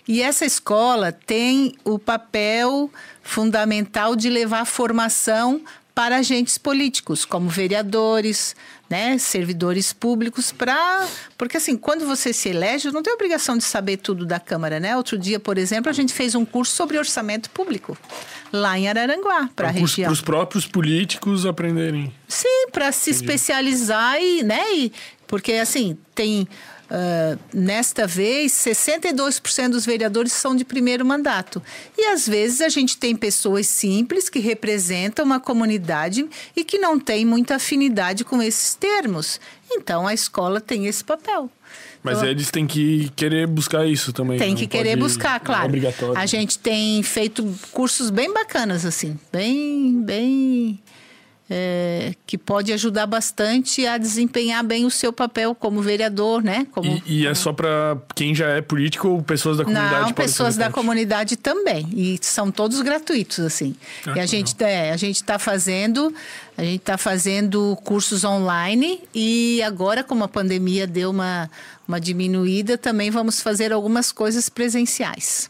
E 0.09 0.23
essa 0.23 0.45
escola 0.45 1.11
tem 1.13 1.75
o 1.85 1.99
papel 1.99 2.91
fundamental 3.23 4.15
de 4.15 4.31
levar 4.31 4.65
formação 4.65 5.61
para 5.95 6.17
agentes 6.19 6.59
políticos, 6.59 7.25
como 7.25 7.49
vereadores, 7.49 8.55
né, 8.89 9.17
servidores 9.17 9.95
públicos, 9.95 10.53
para 10.53 11.07
porque 11.39 11.57
assim, 11.57 11.75
quando 11.75 12.07
você 12.07 12.35
se 12.35 12.51
elege, 12.51 12.93
não 12.93 13.03
tem 13.03 13.15
obrigação 13.15 13.57
de 13.57 13.65
saber 13.65 13.97
tudo 13.97 14.27
da 14.27 14.39
Câmara, 14.39 14.79
né? 14.79 14.95
Outro 14.95 15.19
dia, 15.19 15.41
por 15.41 15.57
exemplo, 15.57 15.89
a 15.89 15.95
gente 15.95 16.13
fez 16.13 16.35
um 16.35 16.45
curso 16.45 16.77
sobre 16.77 16.99
orçamento 16.99 17.49
público 17.49 17.97
lá 18.53 18.79
em 18.79 18.89
Araranguá, 18.89 19.49
para 19.57 19.69
a 19.69 19.71
É 19.71 19.75
região. 19.81 20.07
para 20.09 20.13
os 20.13 20.21
próprios 20.21 20.67
políticos 20.67 21.47
aprenderem. 21.47 22.13
Sim, 22.29 22.69
para 22.71 22.93
se 22.93 23.09
especializar 23.11 24.21
e, 24.21 24.43
né? 24.43 24.61
E, 24.75 24.93
porque 25.27 25.55
assim, 25.55 25.97
tem 26.15 26.47
ah, 26.89 27.37
nesta 27.53 28.07
vez 28.07 28.53
62% 28.53 29.71
dos 29.71 29.85
vereadores 29.85 30.33
são 30.33 30.55
de 30.55 30.65
primeiro 30.65 31.05
mandato. 31.05 31.63
E 31.97 32.07
às 32.07 32.27
vezes 32.29 32.61
a 32.61 32.69
gente 32.69 32.97
tem 32.97 33.17
pessoas 33.17 33.67
simples 33.67 34.29
que 34.29 34.39
representam 34.39 35.25
uma 35.25 35.41
comunidade 35.41 36.27
e 36.55 36.65
que 36.65 36.79
não 36.79 36.99
tem 36.99 37.25
muita 37.25 37.57
afinidade 37.57 38.25
com 38.25 38.43
esses 38.43 38.75
termos. 38.75 39.41
Então 39.71 40.07
a 40.07 40.15
escola 40.15 40.61
tem 40.61 40.87
esse 40.87 41.03
papel. 41.03 41.51
Mas 42.03 42.19
Então, 42.19 42.29
eles 42.29 42.51
têm 42.53 42.69
que 42.69 43.11
querer 43.17 43.49
buscar 43.49 43.85
isso 43.85 44.13
também. 44.13 44.39
tem 44.39 44.51
não 44.51 44.57
que 44.57 44.69
querer 44.69 44.97
buscar, 44.97 45.41
não 45.41 45.47
claro. 45.47 45.77
É. 45.77 46.19
A 46.21 46.25
gente 46.25 46.57
tem 46.57 47.03
feito 47.03 47.45
cursos 47.73 48.11
bem 48.11 48.33
bacanas, 48.33 48.87
assim, 48.87 49.19
bem, 49.33 50.01
bem. 50.03 50.81
É, 51.49 52.15
que 52.27 52.37
pode 52.37 52.73
ajudar 52.73 53.07
bastante 53.07 53.87
a 53.87 53.97
desempenhar 53.99 54.65
bem 54.65 54.85
o 54.85 54.91
seu 54.91 55.13
papel 55.13 55.55
como 55.55 55.81
vereador, 55.81 56.43
né? 56.43 56.67
Como, 56.73 57.01
E, 57.07 57.21
e 57.21 57.27
é 57.27 57.35
só 57.35 57.53
para 57.53 57.97
quem 58.15 58.35
já 58.35 58.49
é 58.49 58.61
político 58.61 59.09
ou 59.09 59.23
pessoas 59.23 59.57
da 59.57 59.65
comunidade? 59.65 60.07
não, 60.07 60.13
pessoas 60.13 60.57
da 60.57 60.71
comunidade 60.71 61.37
também. 61.37 61.89
E 61.93 62.19
são 62.21 62.51
todos 62.51 62.81
gratuitos, 62.81 63.39
assim. 63.41 63.77
Ah, 64.07 64.15
e 64.17 64.21
a 64.21 64.27
gente, 64.27 64.55
é, 64.63 64.91
a 64.91 64.97
gente 64.97 65.17
está 65.17 65.39
fazendo, 65.39 66.13
a 66.59 66.65
gente 66.65 66.81
tá 66.81 66.99
fazendo 66.99 67.79
cursos 67.85 68.25
online 68.25 69.01
e 69.15 69.63
agora, 69.63 70.03
como 70.03 70.25
a 70.25 70.29
pandemia 70.29 70.87
deu 70.87 71.11
uma, 71.11 71.49
uma 71.87 72.01
diminuída, 72.01 72.77
também 72.77 73.11
vamos 73.11 73.41
fazer 73.41 73.73
algumas 73.73 74.11
coisas 74.11 74.49
presenciais. 74.49 75.49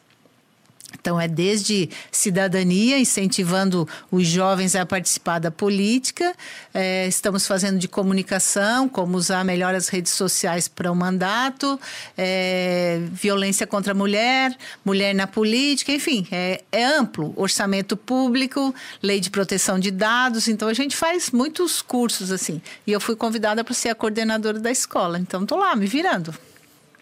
Então, 1.06 1.20
é 1.20 1.28
desde 1.28 1.88
cidadania, 2.10 2.98
incentivando 2.98 3.88
os 4.10 4.26
jovens 4.26 4.74
a 4.74 4.84
participar 4.84 5.38
da 5.38 5.52
política. 5.52 6.34
É, 6.74 7.06
estamos 7.06 7.46
fazendo 7.46 7.78
de 7.78 7.86
comunicação, 7.86 8.88
como 8.88 9.16
usar 9.16 9.44
melhor 9.44 9.72
as 9.72 9.86
redes 9.86 10.10
sociais 10.10 10.66
para 10.66 10.90
o 10.90 10.96
mandato, 10.96 11.78
é, 12.18 13.02
violência 13.12 13.68
contra 13.68 13.92
a 13.92 13.94
mulher, 13.94 14.52
mulher 14.84 15.14
na 15.14 15.28
política, 15.28 15.92
enfim, 15.92 16.26
é, 16.32 16.64
é 16.72 16.84
amplo. 16.84 17.32
Orçamento 17.36 17.96
público, 17.96 18.74
lei 19.00 19.20
de 19.20 19.30
proteção 19.30 19.78
de 19.78 19.92
dados. 19.92 20.48
Então, 20.48 20.66
a 20.66 20.74
gente 20.74 20.96
faz 20.96 21.30
muitos 21.30 21.80
cursos 21.80 22.32
assim. 22.32 22.60
E 22.84 22.90
eu 22.90 23.00
fui 23.00 23.14
convidada 23.14 23.62
para 23.62 23.74
ser 23.74 23.90
a 23.90 23.94
coordenadora 23.94 24.58
da 24.58 24.72
escola. 24.72 25.20
Então, 25.20 25.44
estou 25.44 25.56
lá, 25.56 25.76
me 25.76 25.86
virando. 25.86 26.34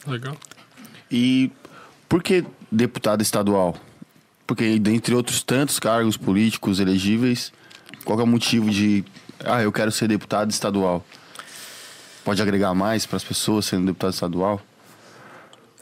Legal. 0.06 0.36
E 1.10 1.51
por 2.06 2.22
que 2.22 2.44
deputado 2.70 3.22
estadual? 3.22 3.74
Porque, 4.46 4.78
dentre 4.78 5.14
outros 5.14 5.42
tantos 5.42 5.78
cargos 5.78 6.16
políticos 6.16 6.78
elegíveis, 6.78 7.52
qual 8.04 8.20
é 8.20 8.22
o 8.22 8.26
motivo 8.26 8.70
de. 8.70 9.04
Ah, 9.44 9.62
eu 9.62 9.72
quero 9.72 9.90
ser 9.90 10.08
deputado 10.08 10.50
estadual? 10.50 11.04
Pode 12.24 12.40
agregar 12.40 12.74
mais 12.74 13.06
para 13.06 13.16
as 13.16 13.24
pessoas 13.24 13.66
sendo 13.66 13.86
deputado 13.86 14.12
estadual? 14.12 14.60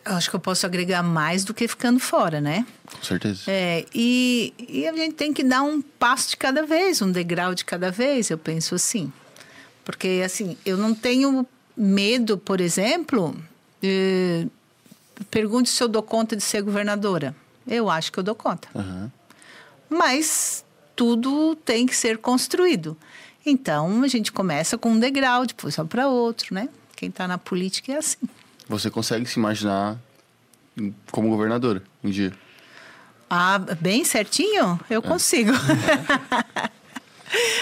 Eu 0.05 0.15
acho 0.15 0.29
que 0.29 0.35
eu 0.35 0.41
posso 0.41 0.67
agregar 0.67 1.03
mais 1.03 1.45
do 1.45 1.55
que 1.55 1.69
ficando 1.69 2.01
fora, 2.01 2.41
né? 2.41 2.67
Com 2.93 3.03
certeza. 3.05 3.43
É, 3.47 3.85
e, 3.95 4.53
e 4.69 4.89
a 4.89 4.93
gente 4.93 5.15
tem 5.15 5.33
que 5.33 5.45
dar 5.45 5.63
um 5.63 5.81
passo 5.81 6.31
de 6.31 6.37
cada 6.37 6.67
vez, 6.67 7.01
um 7.01 7.13
degrau 7.13 7.55
de 7.55 7.65
cada 7.65 7.91
vez, 7.91 8.29
eu 8.29 8.39
penso 8.39 8.75
assim. 8.75 9.13
Porque, 9.85 10.23
assim, 10.25 10.57
eu 10.67 10.77
não 10.77 10.93
tenho 10.93 11.47
medo, 11.77 12.37
por 12.37 12.61
exemplo, 12.61 13.37
eh, 13.83 14.47
pergunte 15.31 15.71
se 15.71 15.83
eu 15.83 15.89
dou 15.89 16.03
conta 16.03 16.37
de 16.37 16.43
ser 16.43 16.63
governadora. 16.63 17.35
Eu 17.67 17.91
acho 17.91 18.13
que 18.13 18.19
eu 18.19 18.23
dou 18.23 18.35
conta. 18.35 18.69
Aham. 18.75 19.11
Mas 19.89 20.65
tudo 20.97 21.57
tem 21.57 21.87
que 21.87 21.97
ser 21.97 22.19
construído. 22.19 22.97
Então, 23.45 24.03
a 24.03 24.09
gente 24.09 24.31
começa 24.31 24.79
com 24.79 24.93
um 24.93 24.99
degrau, 24.99 25.45
depois 25.45 25.77
vai 25.77 25.87
para 25.87 26.09
outro, 26.09 26.55
né? 26.55 26.69
Quem 26.95 27.09
está 27.09 27.27
na 27.27 27.39
política 27.39 27.93
é 27.93 27.97
assim. 27.97 28.19
Você 28.69 28.91
consegue 28.91 29.27
se 29.27 29.39
imaginar 29.39 29.99
como 31.11 31.29
governadora 31.29 31.83
um 32.03 32.11
dia? 32.11 32.33
Ah, 33.29 33.59
bem 33.81 34.05
certinho? 34.05 34.79
Eu 34.89 35.03
consigo. 35.03 35.53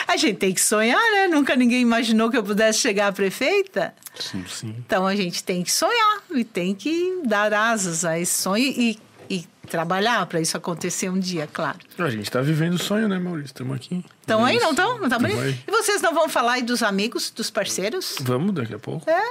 a 0.07 0.17
gente 0.17 0.37
tem 0.37 0.53
que 0.53 0.61
sonhar, 0.61 1.01
né? 1.13 1.29
Nunca 1.29 1.57
ninguém 1.57 1.81
imaginou 1.81 2.31
que 2.31 2.37
eu 2.37 2.43
pudesse 2.43 2.81
chegar 2.81 3.09
a 3.09 3.13
prefeita. 3.13 3.95
Sim, 4.19 4.45
sim. 4.49 4.75
Então 4.79 5.07
a 5.07 5.15
gente 5.15 5.43
tem 5.43 5.63
que 5.63 5.71
sonhar 5.71 6.23
e 6.33 6.45
tem 6.45 6.75
que 6.75 7.23
dar 7.25 7.55
asas 7.55 8.05
a 8.05 8.19
esse 8.19 8.43
sonho 8.43 8.65
e, 8.65 8.99
e 9.31 9.47
trabalhar 9.69 10.27
para 10.27 10.41
isso 10.41 10.57
acontecer 10.57 11.09
um 11.09 11.19
dia, 11.19 11.49
claro. 11.51 11.79
A 11.97 12.11
gente 12.11 12.29
tá 12.31 12.41
vivendo 12.41 12.75
o 12.75 12.79
sonho, 12.79 13.09
né, 13.09 13.19
Maurício? 13.19 13.47
Estamos 13.47 13.77
aqui. 13.77 14.05
Então 14.25 14.45
aí 14.45 14.59
não 14.59 14.71
estão? 14.71 14.99
Não 14.99 15.09
tá 15.09 15.19
bonito? 15.19 15.41
E 15.67 15.71
vocês 15.71 16.03
não 16.03 16.13
vão 16.13 16.29
falar 16.29 16.55
aí 16.55 16.63
dos 16.63 16.83
amigos, 16.83 17.31
dos 17.31 17.49
parceiros? 17.51 18.17
Vamos 18.21 18.53
daqui 18.55 18.75
a 18.75 18.79
pouco. 18.79 19.09
É? 19.09 19.23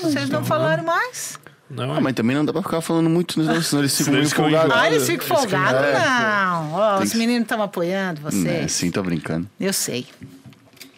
vocês 0.00 0.30
não 0.30 0.44
falaram 0.44 0.84
mais? 0.84 1.38
Não, 1.68 1.92
Ah, 1.94 2.00
mas 2.00 2.14
também 2.14 2.34
não 2.36 2.44
dá 2.44 2.52
pra 2.52 2.62
ficar 2.62 2.80
falando 2.80 3.08
muito, 3.10 3.40
né? 3.40 3.60
senão 3.62 3.82
eles 3.82 3.96
ficam 3.96 4.14
ficam 4.24 4.48
empolgados. 4.48 4.76
Ah, 4.76 4.86
eles 4.88 5.06
ficam 5.06 5.26
folgados? 5.26 5.80
É. 5.80 5.98
Não. 5.98 6.72
Ó, 6.72 6.98
os 7.02 7.12
que- 7.12 7.18
meninos 7.18 7.42
estão 7.42 7.62
apoiando 7.62 8.20
É, 8.20 8.30
vocês. 8.30 8.72
sim, 8.72 8.90
tô 8.90 9.02
brincando. 9.02 9.48
Eu 9.58 9.72
sei. 9.72 10.06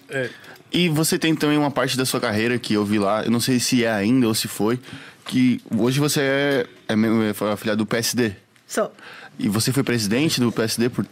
É, 0.08 0.30
E 0.74 0.88
você 0.88 1.18
tem 1.18 1.34
também 1.34 1.58
uma 1.58 1.70
parte 1.70 1.96
da 1.98 2.06
sua 2.06 2.18
carreira 2.20 2.58
que 2.58 2.72
eu 2.72 2.84
vi 2.86 2.98
lá, 2.98 3.22
eu 3.22 3.30
não 3.30 3.40
sei 3.40 3.60
se 3.60 3.84
é 3.84 3.92
ainda 3.92 4.26
ou 4.26 4.34
se 4.34 4.48
foi, 4.48 4.80
que 5.26 5.60
hoje 5.76 6.00
você 6.00 6.20
é, 6.22 6.66
é, 6.88 6.94
é 6.94 7.52
afiliado 7.52 7.76
do 7.78 7.86
PSD. 7.86 8.32
Sou. 8.72 8.90
E 9.38 9.50
você 9.50 9.70
foi 9.70 9.82
presidente 9.82 10.40
do 10.40 10.50
PSD 10.50 10.88
por. 10.88 11.06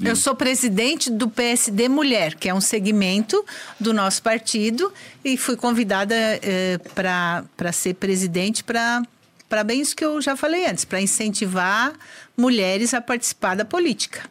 Eu 0.00 0.14
sou 0.14 0.32
presidente 0.32 1.10
do 1.10 1.28
PSD 1.28 1.88
Mulher, 1.88 2.36
que 2.36 2.48
é 2.48 2.54
um 2.54 2.60
segmento 2.60 3.44
do 3.80 3.92
nosso 3.92 4.22
partido, 4.22 4.92
e 5.24 5.36
fui 5.36 5.56
convidada 5.56 6.14
para 6.94 7.72
ser 7.72 7.94
presidente 7.94 8.62
para 8.62 9.02
bem 9.66 9.80
isso 9.80 9.96
que 9.96 10.04
eu 10.04 10.22
já 10.22 10.36
falei 10.36 10.66
antes, 10.66 10.84
para 10.84 11.00
incentivar 11.00 11.92
mulheres 12.36 12.94
a 12.94 13.00
participar 13.00 13.56
da 13.56 13.64
política. 13.64 14.22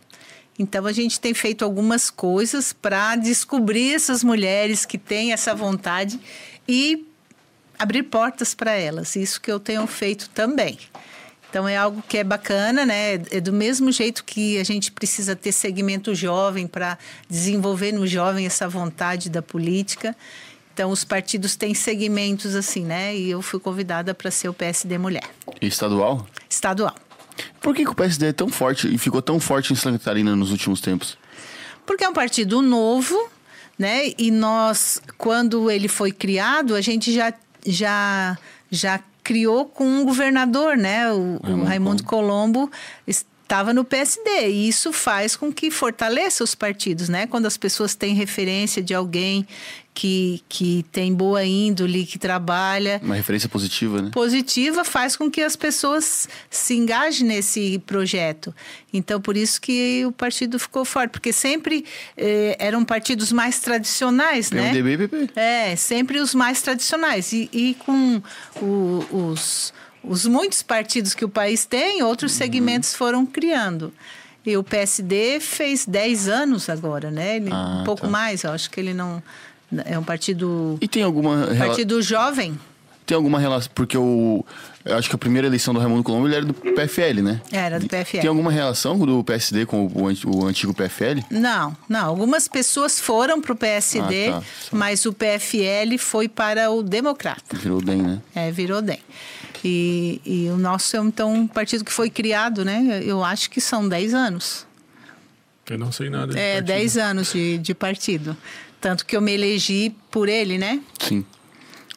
Então 0.58 0.86
a 0.86 0.94
gente 0.94 1.20
tem 1.20 1.34
feito 1.34 1.66
algumas 1.66 2.10
coisas 2.10 2.72
para 2.72 3.18
descobrir 3.18 3.94
essas 3.94 4.24
mulheres 4.24 4.86
que 4.86 4.98
têm 4.98 5.34
essa 5.34 5.54
vontade 5.54 6.18
e 6.66 7.06
abrir 7.78 8.04
portas 8.04 8.54
para 8.54 8.72
elas. 8.72 9.18
Isso 9.18 9.42
que 9.42 9.52
eu 9.52 9.60
tenho 9.60 9.86
feito 9.86 10.30
também. 10.30 10.80
Então 11.50 11.68
é 11.68 11.76
algo 11.76 12.04
que 12.08 12.18
é 12.18 12.24
bacana, 12.24 12.86
né? 12.86 13.16
É 13.32 13.42
do 13.42 13.52
mesmo 13.52 13.92
jeito 13.92 14.24
que 14.24 14.60
a 14.60 14.64
gente 14.64 14.92
precisa 14.92 15.36
ter 15.36 15.52
segmento 15.52 16.14
jovem 16.14 16.68
para 16.68 16.98
desenvolver 17.28 17.92
no 17.92 18.06
jovem 18.06 18.46
essa 18.46 18.68
vontade 18.68 19.30
da 19.30 19.42
política. 19.42 20.16
Então 20.74 20.92
os 20.92 21.04
partidos 21.04 21.56
têm 21.56 21.74
segmentos 21.74 22.56
assim, 22.56 22.86
né? 22.86 23.16
E 23.16 23.32
eu 23.32 23.42
fui 23.42 23.60
convidada 23.60 24.14
para 24.14 24.30
ser 24.30 24.48
o 24.48 24.54
PSD 24.54 24.98
Mulher 24.98 25.24
estadual? 25.62 26.26
estadual. 26.50 26.96
Por 27.60 27.76
que, 27.76 27.84
que 27.84 27.92
o 27.92 27.96
PSD 27.96 28.28
é 28.28 28.34
tão 28.34 28.50
forte 28.50 28.94
e 28.94 28.98
ficou 28.98 29.22
tão 29.22 29.40
forte 29.40 29.74
em 29.74 29.76
Santa 29.76 29.98
Catarina 29.98 30.36
nos 30.36 30.52
últimos 30.52 30.80
tempos? 30.80 31.18
Porque 31.86 32.04
é 32.04 32.10
um 32.10 32.14
partido 32.14 32.62
novo, 32.62 33.30
né? 33.78 34.14
E 34.18 34.30
nós, 34.30 35.02
quando 35.18 35.72
ele 35.72 35.88
foi 35.88 36.12
criado, 36.12 36.76
a 36.76 36.82
gente 36.82 37.12
já 37.12 37.34
já 37.66 38.38
já 38.72 39.00
criou 39.24 39.66
com 39.66 39.86
um 39.86 40.06
governador, 40.06 40.78
né? 40.78 41.12
O, 41.12 41.40
o 41.44 41.64
Raimundo 41.64 42.04
Raimundo 42.04 42.04
Colombo 42.04 42.72
estava 43.50 43.74
no 43.74 43.84
PSD 43.84 44.48
e 44.50 44.70
isso 44.70 44.94
faz 44.94 45.36
com 45.36 45.52
que 45.52 45.72
fortaleça 45.72 46.44
os 46.44 46.54
partidos, 46.54 47.10
né? 47.10 47.26
Quando 47.26 47.48
as 47.48 47.58
pessoas 47.58 47.96
têm 47.96 48.14
referência 48.14 48.80
de 48.80 48.94
alguém 48.94 49.46
que, 49.92 50.42
que 50.48 50.86
tem 50.92 51.12
boa 51.14 51.44
índole, 51.44 52.06
que 52.06 52.20
trabalha, 52.20 53.02
Uma 53.04 53.16
referência 53.16 53.50
positiva, 53.50 54.04
né? 54.04 54.12
positiva 54.14 54.86
faz 54.86 55.16
com 55.16 55.32
que 55.32 55.42
as 55.42 55.56
pessoas 55.56 56.30
se 56.50 56.76
engajem 56.76 57.28
nesse 57.28 57.80
projeto. 57.88 58.54
Então, 58.94 59.20
por 59.20 59.36
isso 59.36 59.60
que 59.60 60.06
o 60.06 60.12
partido 60.12 60.60
ficou 60.60 60.86
forte, 60.86 61.12
porque 61.12 61.34
sempre 61.34 61.84
eh, 62.16 62.56
eram 62.60 62.86
partidos 62.86 63.32
mais 63.32 63.60
tradicionais, 63.60 64.52
né? 64.52 64.72
PMDB 64.72 64.94
e 64.94 65.08
PP. 65.08 65.30
É, 65.40 65.76
sempre 65.76 66.20
os 66.20 66.36
mais 66.36 66.62
tradicionais. 66.62 67.34
E, 67.34 67.50
e 67.52 67.74
com 67.80 68.22
o- 68.62 69.04
os, 69.34 69.74
os 70.04 70.26
muitos 70.26 70.62
partidos 70.62 71.14
que 71.14 71.26
o 71.26 71.30
país 71.30 71.66
tem, 71.66 72.02
outros 72.04 72.32
segmentos 72.32 72.94
foram 72.94 73.26
criando. 73.26 73.94
E 74.46 74.56
o 74.58 74.64
PSD 74.64 75.40
fez 75.40 75.86
10 75.86 76.28
anos 76.30 76.70
agora, 76.70 77.12
né? 77.12 77.36
Ele- 77.36 77.50
Ah, 77.52 77.80
um 77.82 77.84
pouco 77.84 78.04
tá. 78.04 78.08
mais, 78.08 78.44
eu 78.44 78.52
acho 78.52 78.70
que 78.72 78.80
ele 78.80 78.94
não. 78.94 79.22
É 79.86 80.00
um 80.00 80.04
partido. 80.04 80.78
E 80.82 80.88
tem 80.88 81.04
alguma. 81.04 81.48
Partido 81.58 82.02
jovem. 82.02 82.58
Tem 83.06 83.16
alguma 83.16 83.40
relação. 83.40 83.70
Porque 83.76 83.98
o. 83.98 84.44
Eu 84.86 84.98
acho 84.98 85.10
que 85.10 85.16
a 85.16 85.18
primeira 85.20 85.46
eleição 85.46 85.74
do 85.74 85.80
Raimundo 85.80 86.04
Colombo 86.04 86.28
ele 86.28 86.36
era 86.38 86.46
do 86.46 86.54
PFL, 86.54 87.22
né? 87.22 87.42
Era 87.52 87.80
do 87.80 87.88
PFL. 87.88 88.22
Tem 88.22 88.30
alguma 88.30 88.52
relação 88.52 88.98
do 88.98 89.24
PSD 89.24 89.66
com 89.66 89.86
o, 89.88 90.10
o 90.38 90.46
antigo 90.48 90.74
PFL? 90.74 91.22
Não, 91.30 91.76
não. 91.88 92.06
Algumas 92.08 92.48
pessoas 92.48 93.00
foram 93.00 93.42
para 93.42 93.52
o 93.54 93.56
PSD, 93.56 94.30
Ah, 94.30 94.40
tá. 94.40 94.44
mas 94.72 95.06
o 95.06 95.14
PFL 95.14 95.98
foi 96.00 96.28
para 96.28 96.72
o 96.72 96.82
Democrata. 96.82 97.56
Virou 97.58 97.82
DEM, 97.82 98.02
né? 98.02 98.22
É, 98.34 98.50
virou 98.52 98.82
DEM. 98.82 99.00
E, 99.64 100.22
e 100.26 100.50
o 100.50 100.58
nosso 100.58 100.96
é 100.96 101.00
então 101.00 101.34
um 101.34 101.48
partido 101.48 101.84
que 101.84 101.92
foi 101.92 102.10
criado, 102.10 102.64
né? 102.64 103.02
Eu 103.04 103.24
acho 103.24 103.50
que 103.50 103.60
são 103.60 103.88
10 103.88 104.14
anos. 104.14 104.66
Eu 105.70 105.78
não 105.78 105.92
sei 105.92 106.10
nada. 106.10 106.34
de 106.34 106.40
É, 106.40 106.54
partido. 106.56 106.66
10 106.68 106.98
anos 106.98 107.32
de, 107.34 107.58
de 107.60 107.74
partido. 107.76 108.36
Tanto 108.82 109.06
que 109.06 109.16
eu 109.16 109.22
me 109.22 109.32
elegi 109.34 109.94
por 110.10 110.28
ele, 110.30 110.58
né? 110.58 110.82
Sim. 111.00 111.24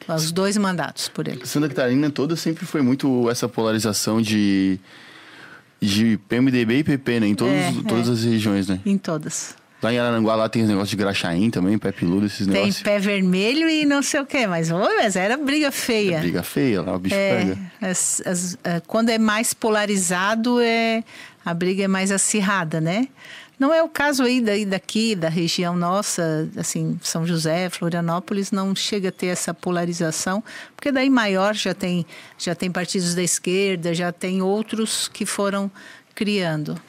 Os 0.07 0.31
dois 0.31 0.57
mandatos 0.57 1.07
por 1.07 1.27
ele. 1.27 1.45
Santa 1.45 1.69
Catarina 1.69 2.09
toda 2.09 2.35
sempre 2.35 2.65
foi 2.65 2.81
muito 2.81 3.29
essa 3.29 3.47
polarização 3.47 4.21
de. 4.21 4.79
De 5.81 6.17
PMDB 6.29 6.77
e 6.79 6.83
PP, 6.83 7.19
né? 7.19 7.27
Em 7.27 7.35
todos, 7.35 7.53
É, 7.53 7.73
todas 7.89 8.07
é. 8.07 8.11
as 8.13 8.23
regiões, 8.23 8.67
né? 8.69 8.79
Em 8.85 8.97
todas. 8.97 9.55
Lá 9.83 9.91
em 9.93 9.99
Araranguá, 9.99 10.35
lá 10.35 10.47
tem 10.47 10.61
os 10.63 10.67
negócios 10.69 10.89
de 10.91 10.95
Graxaim 10.95 11.49
também, 11.49 11.77
pé 11.77 11.91
peludo, 11.91 12.25
esses 12.25 12.47
Tem 12.47 12.53
negócios. 12.55 12.81
pé 12.81 12.99
vermelho 12.99 13.67
e 13.69 13.85
não 13.85 14.01
sei 14.01 14.21
o 14.21 14.25
quê, 14.25 14.47
mas, 14.47 14.71
oi, 14.71 14.95
mas 14.95 15.17
era 15.17 15.35
briga 15.35 15.71
feia. 15.73 16.19
Briga 16.19 16.41
feia, 16.41 16.81
lá 16.81 16.95
o 16.95 16.99
bicho 16.99 17.13
É, 17.15 17.37
pega. 17.37 17.57
as- 17.81 18.21
as- 18.25 18.57
é, 18.63 18.79
quando 18.87 19.09
é 19.09 19.17
mais 19.17 19.53
polarizado, 19.53 20.61
é, 20.61 21.03
a 21.45 21.53
briga 21.53 21.83
é 21.83 21.87
mais 21.89 22.11
acirrada, 22.11 22.79
né? 22.79 23.09
Não 23.59 23.73
é 23.73 23.83
o 23.83 23.89
caso 23.89 24.23
aí 24.23 24.39
daí 24.41 24.65
daqui, 24.65 25.15
da 25.15 25.27
região 25.29 25.75
nossa, 25.75 26.49
assim, 26.57 26.97
São 27.03 27.25
José, 27.27 27.69
Florianópolis, 27.69 28.51
não 28.51 28.73
chega 28.75 29.09
a 29.09 29.11
ter 29.11 29.27
essa 29.27 29.53
polarização, 29.53 30.41
porque 30.77 30.91
daí 30.93 31.09
maior 31.09 31.53
já 31.53 31.73
tem, 31.73 32.05
já 32.37 32.55
tem 32.55 32.71
partidos 32.71 33.13
da 33.15 33.21
esquerda, 33.21 33.93
já 33.93 34.11
tem 34.13 34.41
outros 34.41 35.09
que 35.09 35.25
foram 35.25 35.69
criando. 36.15 36.79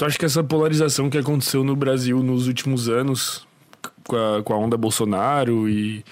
Tu 0.00 0.06
acha 0.06 0.18
que 0.18 0.24
essa 0.24 0.42
polarização 0.42 1.10
que 1.10 1.18
aconteceu 1.18 1.62
no 1.62 1.76
Brasil 1.76 2.22
nos 2.22 2.46
últimos 2.46 2.88
anos, 2.88 3.46
com 4.08 4.16
a, 4.16 4.42
com 4.42 4.54
a 4.54 4.56
onda 4.56 4.74
Bolsonaro 4.74 5.68
e 5.68 6.02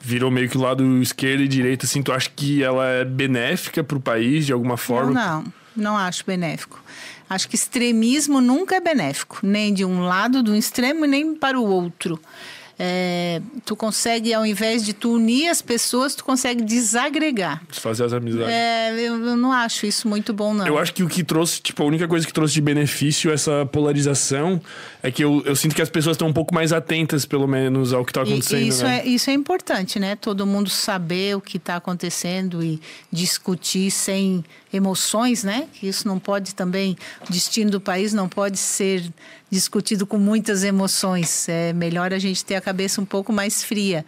virou 0.00 0.32
meio 0.32 0.48
que 0.48 0.58
o 0.58 0.60
lado 0.60 1.00
esquerda 1.00 1.44
e 1.44 1.46
direita, 1.46 1.86
assim, 1.86 2.02
tu 2.02 2.10
acha 2.10 2.28
que 2.28 2.64
ela 2.64 2.84
é 2.88 3.04
benéfica 3.04 3.84
pro 3.84 4.00
país 4.00 4.46
de 4.46 4.52
alguma 4.52 4.76
forma? 4.76 5.12
Não, 5.12 5.42
não, 5.42 5.52
não 5.76 5.96
acho 5.96 6.24
benéfico. 6.26 6.82
Acho 7.30 7.48
que 7.48 7.54
extremismo 7.54 8.40
nunca 8.40 8.74
é 8.74 8.80
benéfico, 8.80 9.38
nem 9.44 9.72
de 9.72 9.84
um 9.84 10.00
lado 10.00 10.42
do 10.42 10.56
extremo, 10.56 11.04
nem 11.04 11.32
para 11.32 11.56
o 11.56 11.64
outro. 11.64 12.18
É, 12.78 13.40
tu 13.64 13.74
consegue, 13.74 14.34
ao 14.34 14.44
invés 14.44 14.84
de 14.84 14.92
tu 14.92 15.14
unir 15.14 15.48
as 15.48 15.62
pessoas, 15.62 16.14
tu 16.14 16.22
consegue 16.22 16.62
desagregar. 16.62 17.62
Fazer 17.70 18.04
as 18.04 18.12
amizades. 18.12 18.52
É, 18.52 18.92
eu, 18.92 19.24
eu 19.24 19.36
não 19.36 19.50
acho 19.50 19.86
isso 19.86 20.06
muito 20.06 20.34
bom, 20.34 20.52
não. 20.52 20.66
Eu 20.66 20.76
acho 20.76 20.92
que 20.92 21.02
o 21.02 21.08
que 21.08 21.24
trouxe, 21.24 21.60
tipo, 21.62 21.82
a 21.82 21.86
única 21.86 22.06
coisa 22.06 22.26
que 22.26 22.32
trouxe 22.34 22.52
de 22.54 22.60
benefício 22.60 23.30
essa 23.32 23.64
polarização 23.72 24.60
é 25.02 25.10
que 25.10 25.24
eu, 25.24 25.42
eu 25.46 25.56
sinto 25.56 25.74
que 25.74 25.80
as 25.80 25.88
pessoas 25.88 26.16
estão 26.16 26.28
um 26.28 26.32
pouco 26.34 26.54
mais 26.54 26.70
atentas, 26.72 27.24
pelo 27.24 27.46
menos, 27.46 27.94
ao 27.94 28.04
que 28.04 28.12
tá 28.12 28.20
E- 28.20 28.24
acontecendo. 28.24 28.60
e 28.62 28.68
isso, 28.68 28.84
né? 28.84 29.00
é, 29.00 29.06
isso 29.08 29.30
é 29.30 29.32
importante, 29.32 29.98
né? 29.98 30.14
Todo 30.14 30.46
mundo 30.46 30.68
saber 30.68 31.34
o 31.34 31.40
que 31.40 31.56
está 31.56 31.76
acontecendo 31.76 32.62
e 32.62 32.78
discutir 33.10 33.90
sem 33.90 34.44
emoções, 34.72 35.42
né? 35.44 35.66
Isso 35.82 36.06
não 36.06 36.18
pode 36.18 36.54
também, 36.54 36.96
o 37.26 37.32
destino 37.32 37.70
do 37.70 37.80
país 37.80 38.12
não 38.12 38.28
pode 38.28 38.58
ser 38.58 39.02
discutido 39.50 40.06
com 40.06 40.18
muitas 40.18 40.64
emoções. 40.64 41.48
É 41.48 41.72
melhor 41.72 42.12
a 42.12 42.18
gente 42.18 42.44
ter 42.44 42.56
a 42.56 42.60
cabeça 42.60 43.00
um 43.00 43.04
pouco 43.04 43.32
mais 43.32 43.62
fria. 43.62 44.04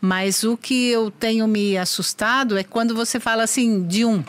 Mas 0.00 0.42
o 0.44 0.56
que 0.56 0.88
eu 0.88 1.10
tenho 1.10 1.46
me 1.46 1.76
assustado 1.78 2.58
é 2.58 2.64
quando 2.64 2.94
você 2.94 3.18
fala 3.20 3.42
assim 3.44 3.82
de 3.86 4.04
um, 4.04 4.22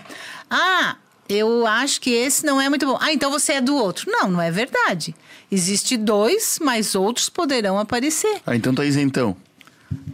ah, 0.50 0.96
eu 1.28 1.66
acho 1.66 2.00
que 2.00 2.12
esse 2.12 2.46
não 2.46 2.62
é 2.62 2.70
muito 2.70 2.86
bom. 2.86 2.98
Ah, 3.02 3.12
então 3.12 3.32
você 3.32 3.54
é 3.54 3.62
do 3.62 3.76
outro. 3.76 4.10
Não, 4.12 4.30
não 4.30 4.42
é 4.42 4.52
verdade. 4.52 5.16
Existe 5.52 5.98
dois, 5.98 6.60
mas 6.62 6.96
outros 6.96 7.30
poderão 7.30 7.78
aparecer. 7.80 8.42
Ah, 8.46 8.56
então 8.56 8.74
tá 8.74 8.86
isentão. 8.86 9.36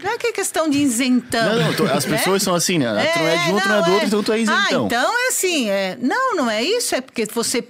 Não 0.04 0.12
é 0.12 0.18
que 0.18 0.28
é 0.28 0.32
questão 0.34 0.70
de 0.70 0.78
isentão. 0.78 1.56
Não, 1.56 1.68
não, 1.68 1.74
tô- 1.74 1.86
as 1.86 2.06
né? 2.06 2.16
pessoas 2.18 2.44
são 2.44 2.54
assim, 2.54 2.78
né? 2.78 2.86
tu 3.14 3.20
não 3.20 3.28
é 3.28 3.38
de 3.46 3.52
um, 3.52 3.60
tu 3.60 3.68
não 3.70 3.76
é 3.76 3.82
do 3.84 3.92
outro, 3.92 4.08
então 4.08 4.24
tu 4.24 4.32
é 4.32 4.36
Ah, 4.36 4.40
isentão. 4.40 4.86
então 4.88 5.18
é 5.26 5.28
assim. 5.30 5.70
É... 5.70 5.98
Não, 6.02 6.36
não 6.36 6.50
é 6.50 6.62
isso. 6.64 6.96
É 6.96 7.02
porque 7.02 7.26
você 7.34 7.62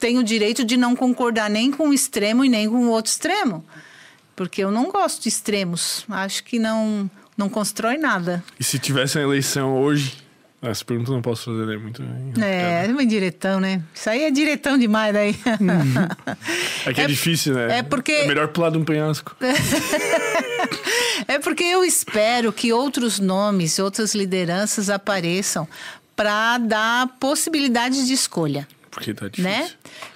tem 0.00 0.18
o 0.18 0.24
direito 0.24 0.64
de 0.64 0.76
não 0.76 0.96
concordar 0.96 1.48
nem 1.50 1.70
com 1.70 1.88
um 1.88 1.92
extremo 1.92 2.44
e 2.44 2.48
nem 2.48 2.68
com 2.68 2.86
o 2.86 2.88
outro 2.90 3.10
extremo. 3.12 3.64
Porque 4.34 4.64
eu 4.64 4.70
não 4.70 4.90
gosto 4.90 5.22
de 5.22 5.28
extremos. 5.28 6.04
Acho 6.08 6.42
que 6.42 6.58
não, 6.58 7.08
não 7.36 7.48
constrói 7.48 7.98
nada. 7.98 8.42
E 8.58 8.64
se 8.64 8.78
tivesse 8.78 9.18
uma 9.18 9.24
eleição 9.24 9.76
hoje. 9.76 10.16
Essa 10.62 10.84
pergunta 10.84 11.10
não 11.10 11.22
posso 11.22 11.44
fazer, 11.50 11.64
né? 11.66 11.76
Muito. 11.78 12.02
É, 12.42 12.84
é 12.86 12.88
uma 12.92 13.06
diretão, 13.06 13.60
né? 13.60 13.80
Isso 13.94 14.10
aí 14.10 14.24
é 14.24 14.30
diretão 14.30 14.76
demais 14.76 15.10
daí. 15.14 15.34
É 16.84 16.92
que 16.92 17.00
é, 17.00 17.04
É- 17.04 17.06
difícil, 17.06 17.54
né? 17.54 17.78
é 17.78 17.82
porque- 17.82 18.12
É 18.12 18.26
melhor 18.26 18.48
pular 18.48 18.68
de 18.70 18.76
um 18.76 18.84
penhasco. 18.84 19.34
É 21.28 21.38
porque 21.38 21.62
eu 21.62 21.84
espero 21.84 22.52
que 22.52 22.72
outros 22.72 23.20
nomes, 23.20 23.78
outras 23.78 24.14
lideranças 24.14 24.90
apareçam 24.90 25.68
para 26.16 26.58
dar 26.58 27.06
possibilidades 27.20 28.06
de 28.06 28.12
escolha. 28.14 28.66
Porque 28.90 29.14
tá 29.14 29.28
difícil. 29.28 29.50
né? 29.50 29.70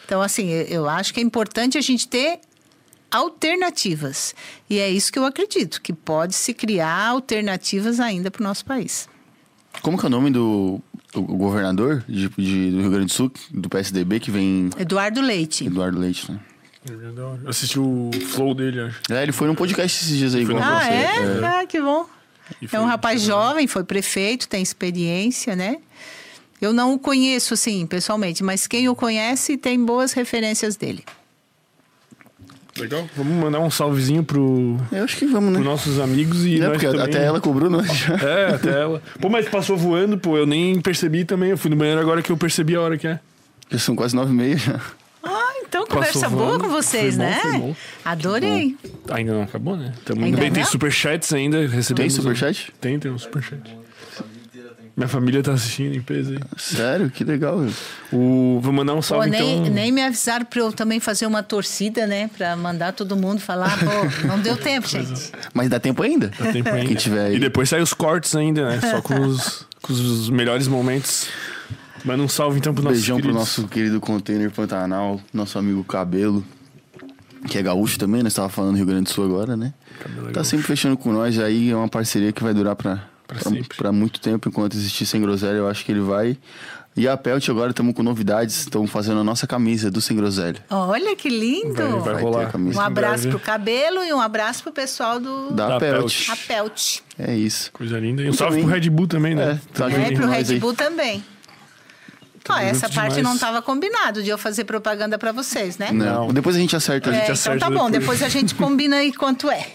Então, 0.04 0.20
assim, 0.20 0.48
eu- 0.50 0.88
acho 0.88 1.14
que 1.14 1.20
é 1.20 1.22
importante 1.22 1.78
a 1.78 1.80
gente 1.80 2.08
ter 2.08 2.40
alternativas. 3.10 4.34
E 4.68 4.78
é 4.78 4.90
isso 4.90 5.12
que 5.12 5.18
eu 5.18 5.24
acredito, 5.24 5.80
que 5.80 5.92
pode 5.92 6.34
se 6.34 6.52
criar 6.52 7.08
alternativas 7.08 8.00
ainda 8.00 8.30
para 8.30 8.40
o 8.40 8.44
nosso 8.44 8.64
país. 8.64 9.08
Como 9.82 9.98
que 9.98 10.04
é 10.04 10.08
o 10.08 10.10
nome 10.10 10.30
do, 10.30 10.80
do 11.12 11.22
governador 11.22 12.04
de, 12.08 12.28
de- 12.28 12.70
do 12.70 12.80
Rio 12.80 12.90
Grande 12.90 13.06
do 13.06 13.12
Sul, 13.12 13.32
do 13.50 13.68
PSDB, 13.68 14.20
que 14.20 14.30
vem 14.30 14.70
Eduardo 14.78 15.20
Leite. 15.20 15.66
Eduardo 15.66 15.98
Leite, 15.98 16.30
né? 16.30 16.38
Eu 16.86 17.48
assisti 17.48 17.78
o 17.80 18.10
flow 18.26 18.54
dele, 18.54 18.78
acho. 18.80 19.00
É, 19.10 19.22
ele 19.22 19.32
foi 19.32 19.46
num 19.48 19.54
podcast 19.54 20.04
esses 20.04 20.18
dias 20.18 20.34
aí. 20.34 20.44
No 20.44 20.58
Ah, 20.58 20.80
você. 20.80 20.90
é? 20.90 21.46
Ah, 21.46 21.66
que 21.66 21.80
bom. 21.80 22.06
É 22.70 22.78
um 22.78 22.84
rapaz 22.84 23.22
jovem, 23.22 23.66
foi 23.66 23.82
prefeito, 23.84 24.46
tem 24.46 24.62
experiência, 24.62 25.56
né? 25.56 25.78
Eu 26.64 26.72
não 26.72 26.94
o 26.94 26.98
conheço, 26.98 27.54
assim, 27.54 27.86
pessoalmente, 27.86 28.42
mas 28.42 28.66
quem 28.66 28.88
o 28.88 28.94
conhece 28.96 29.56
tem 29.56 29.82
boas 29.84 30.12
referências 30.12 30.76
dele. 30.76 31.04
Legal. 32.76 33.08
Vamos 33.16 33.32
mandar 33.34 33.60
um 33.60 33.70
salvezinho 33.70 34.24
pro, 34.24 34.76
Eu 34.90 35.04
acho 35.04 35.16
que 35.16 35.26
vamos, 35.26 35.52
né? 35.52 35.58
pros 35.60 35.64
nossos 35.64 36.00
amigos 36.00 36.44
e 36.44 36.56
É, 36.56 36.58
nós 36.60 36.72
porque 36.72 36.86
também. 36.86 37.02
até 37.02 37.24
ela 37.24 37.40
cobrou, 37.40 37.70
não 37.70 37.80
é? 37.80 37.84
É, 38.50 38.54
até 38.54 38.70
ela. 38.80 39.00
Pô, 39.20 39.28
mas 39.28 39.48
passou 39.48 39.76
voando, 39.76 40.18
pô. 40.18 40.36
Eu 40.36 40.44
nem 40.44 40.80
percebi 40.80 41.24
também. 41.24 41.50
Eu 41.50 41.58
fui 41.58 41.70
no 41.70 41.76
banheiro 41.76 42.00
agora 42.00 42.20
que 42.20 42.32
eu 42.32 42.36
percebi 42.36 42.74
a 42.74 42.80
hora 42.80 42.98
que 42.98 43.06
é. 43.06 43.20
Já 43.70 43.78
são 43.78 43.94
quase 43.94 44.16
nove 44.16 44.32
e 44.32 44.34
meia 44.34 44.56
já. 44.56 44.80
Ah, 45.22 45.52
então 45.60 45.86
Passou 45.86 45.98
conversa 45.98 46.28
boa 46.28 46.46
voando. 46.48 46.64
com 46.64 46.70
vocês, 46.70 47.14
Foi 47.16 47.24
bom, 47.24 47.30
né? 47.30 47.38
foi 47.40 47.58
bom. 47.58 47.76
Adorei. 48.04 48.76
Ainda 49.10 49.34
não 49.34 49.42
acabou, 49.42 49.76
né? 49.76 49.92
Tamo... 50.04 50.24
Ainda 50.24 50.36
Bem, 50.38 50.50
tem 50.52 50.64
não? 50.64 50.70
superchats 50.70 51.32
ainda. 51.32 51.58
Tem 51.58 51.68
Recebemos 51.68 52.12
superchat? 52.14 52.72
Tem, 52.80 52.98
tem 52.98 53.10
um 53.12 53.18
superchat. 53.18 53.62
Minha 54.96 55.08
família 55.08 55.42
tá 55.42 55.52
assistindo 55.52 55.96
em 55.96 56.00
peso 56.00 56.32
aí. 56.32 56.38
Sério? 56.56 57.10
Que 57.10 57.24
legal. 57.24 57.58
O... 58.12 58.60
Vou 58.62 58.72
mandar 58.72 58.92
um 58.92 58.96
Pô, 58.96 59.02
salve, 59.02 59.28
nem, 59.28 59.62
então. 59.62 59.72
nem 59.74 59.90
me 59.90 60.00
avisaram 60.00 60.44
para 60.46 60.60
eu 60.60 60.72
também 60.72 61.00
fazer 61.00 61.26
uma 61.26 61.42
torcida, 61.42 62.06
né? 62.06 62.30
Para 62.36 62.54
mandar 62.56 62.92
todo 62.92 63.16
mundo 63.16 63.40
falar. 63.40 63.76
Pô, 63.78 64.26
não 64.28 64.38
deu 64.38 64.56
tempo, 64.56 64.86
gente. 64.86 65.32
Mas 65.52 65.68
dá 65.68 65.80
tempo 65.80 66.00
ainda? 66.02 66.30
Dá 66.38 66.52
tempo 66.52 66.68
ainda. 66.68 66.86
Quem 66.86 66.94
tiver 66.96 67.26
aí. 67.26 67.36
E 67.36 67.38
depois 67.40 67.68
sai 67.68 67.80
os 67.82 67.92
cortes 67.92 68.36
ainda, 68.36 68.68
né? 68.68 68.80
Só 68.80 69.02
com 69.02 69.18
os, 69.20 69.66
com 69.82 69.92
os 69.92 70.30
melhores 70.30 70.68
momentos. 70.68 71.26
Manda 72.04 72.22
um 72.22 72.28
salve 72.28 72.58
então 72.58 72.72
pro 72.74 72.84
nosso 72.84 72.94
Beijão 72.94 73.18
pro 73.18 73.32
nosso 73.32 73.66
querido 73.66 73.98
container 74.00 74.50
Pantanal, 74.50 75.20
nosso 75.32 75.58
amigo 75.58 75.82
Cabelo, 75.82 76.44
que 77.48 77.56
é 77.58 77.62
gaúcho 77.62 77.98
também, 77.98 78.22
nós 78.22 78.32
estava 78.32 78.50
falando 78.50 78.76
Rio 78.76 78.84
Grande 78.86 79.04
do 79.04 79.10
Sul 79.10 79.24
agora, 79.24 79.56
né? 79.56 79.72
Cabelo 79.98 80.26
é 80.26 80.28
Tá 80.28 80.32
gaúcho. 80.34 80.50
sempre 80.50 80.66
fechando 80.66 80.96
com 80.98 81.10
nós, 81.12 81.38
aí 81.38 81.70
é 81.70 81.74
uma 81.76 81.88
parceria 81.88 82.30
que 82.30 82.42
vai 82.42 82.52
durar 82.52 82.76
pra, 82.76 83.08
Pra 83.76 83.92
muito 83.92 84.20
tempo, 84.20 84.48
enquanto 84.48 84.74
existir 84.74 85.06
Sem 85.06 85.20
Groselha, 85.20 85.56
eu 85.56 85.68
acho 85.68 85.84
que 85.84 85.92
ele 85.92 86.00
vai. 86.00 86.36
E 86.96 87.08
a 87.08 87.16
Pelt 87.16 87.48
agora 87.48 87.70
estamos 87.70 87.92
com 87.92 88.04
novidades, 88.04 88.56
estamos 88.56 88.88
fazendo 88.88 89.18
a 89.18 89.24
nossa 89.24 89.48
camisa 89.48 89.90
do 89.90 90.00
Sem 90.00 90.16
Groselha. 90.16 90.64
Olha 90.70 91.16
que 91.16 91.28
lindo. 91.28 91.74
Vai, 91.74 91.90
vai 92.00 92.14
Vai 92.14 92.22
rolar. 92.22 92.52
Um 92.56 92.80
abraço 92.80 93.28
pro 93.28 93.40
cabelo 93.40 94.04
e 94.04 94.12
um 94.12 94.20
abraço 94.20 94.62
pro 94.62 94.72
pessoal 94.72 95.18
do 95.18 95.50
Da, 95.50 95.70
Da 95.70 95.80
Pelt. 95.80 96.26
Pelt. 96.26 96.28
A 96.30 96.36
Pelt. 96.36 96.98
É 97.18 97.34
isso. 97.34 97.72
Coisa 97.72 97.98
linda. 97.98 98.22
E 98.22 98.28
um 98.28 98.32
salve 98.32 98.60
também. 98.60 98.64
pro 98.66 98.74
Red 98.80 98.90
Bull 98.90 99.06
também, 99.08 99.34
né? 99.34 99.58
É, 99.60 99.76
tá. 99.76 99.90
É, 99.90 100.12
pro 100.12 100.28
Red 100.28 100.52
aí. 100.52 100.58
Bull 100.60 100.74
também. 100.74 101.24
Ó, 102.48 102.58
essa 102.58 102.88
parte 102.88 103.14
demais. 103.14 103.22
não 103.22 103.34
estava 103.34 103.62
combinado 103.62 104.22
de 104.22 104.28
eu 104.28 104.36
fazer 104.36 104.64
propaganda 104.64 105.18
para 105.18 105.32
vocês, 105.32 105.78
né? 105.78 105.90
Não. 105.92 106.28
Depois 106.32 106.54
a 106.56 106.58
gente 106.58 106.76
acerta. 106.76 107.10
É, 107.10 107.12
gente 107.14 107.22
então 107.22 107.32
acerta 107.32 107.58
tá 107.60 107.70
bom, 107.70 107.90
depois. 107.90 108.18
depois 108.18 108.22
a 108.22 108.28
gente 108.28 108.54
combina 108.56 108.96
aí 108.96 109.12
quanto 109.12 109.50
é. 109.50 109.66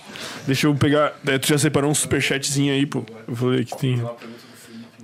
Deixa 0.45 0.67
eu 0.67 0.75
pegar. 0.75 1.13
é, 1.25 1.37
Tu 1.37 1.47
já 1.47 1.57
separou 1.57 1.89
um 1.89 1.95
superchatzinho 1.95 2.73
aí, 2.73 2.85
pô. 2.85 3.03
Eu 3.27 3.47
ler 3.47 3.65
que 3.65 3.77
tem. 3.77 4.03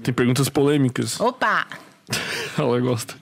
Tem 0.03 0.13
perguntas 0.13 0.47
polêmicas. 0.49 1.19
Opa! 1.19 1.65
Ela 2.57 2.79
gosta. 2.79 3.15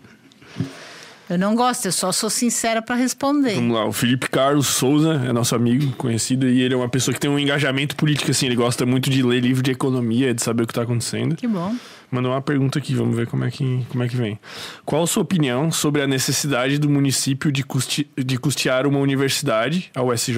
Eu 1.29 1.39
não 1.39 1.55
gosto, 1.55 1.85
eu 1.85 1.91
só 1.91 2.11
sou 2.11 2.29
sincera 2.29 2.81
para 2.81 2.95
responder. 2.95 3.55
Vamos 3.55 3.75
lá, 3.75 3.85
o 3.85 3.93
Felipe 3.93 4.29
Carlos 4.29 4.67
Souza 4.67 5.13
é 5.25 5.31
nosso 5.31 5.55
amigo, 5.55 5.93
conhecido, 5.95 6.47
e 6.47 6.61
ele 6.61 6.73
é 6.73 6.77
uma 6.77 6.89
pessoa 6.89 7.13
que 7.13 7.19
tem 7.19 7.31
um 7.31 7.39
engajamento 7.39 7.95
político, 7.95 8.29
assim, 8.29 8.45
ele 8.45 8.55
gosta 8.55 8.85
muito 8.85 9.09
de 9.09 9.23
ler 9.23 9.39
livro 9.39 9.63
de 9.63 9.71
economia, 9.71 10.33
de 10.33 10.43
saber 10.43 10.63
o 10.63 10.67
que 10.67 10.71
está 10.71 10.81
acontecendo. 10.83 11.35
Que 11.35 11.47
bom. 11.47 11.73
Mandou 12.13 12.31
uma 12.31 12.43
pergunta 12.43 12.77
aqui, 12.77 12.93
vamos 12.93 13.15
ver 13.15 13.25
como 13.25 13.43
é 13.43 13.49
que, 13.49 13.83
como 13.89 14.03
é 14.03 14.07
que 14.07 14.15
vem. 14.15 14.39
Qual 14.85 15.01
a 15.01 15.07
sua 15.07 15.23
opinião 15.23 15.71
sobre 15.71 15.99
a 15.99 16.05
necessidade 16.05 16.77
do 16.77 16.87
município 16.87 17.51
de, 17.51 17.63
custe, 17.63 18.07
de 18.15 18.37
custear 18.37 18.85
uma 18.85 18.99
universidade, 18.99 19.89
a 19.95 20.03
USJ? 20.03 20.37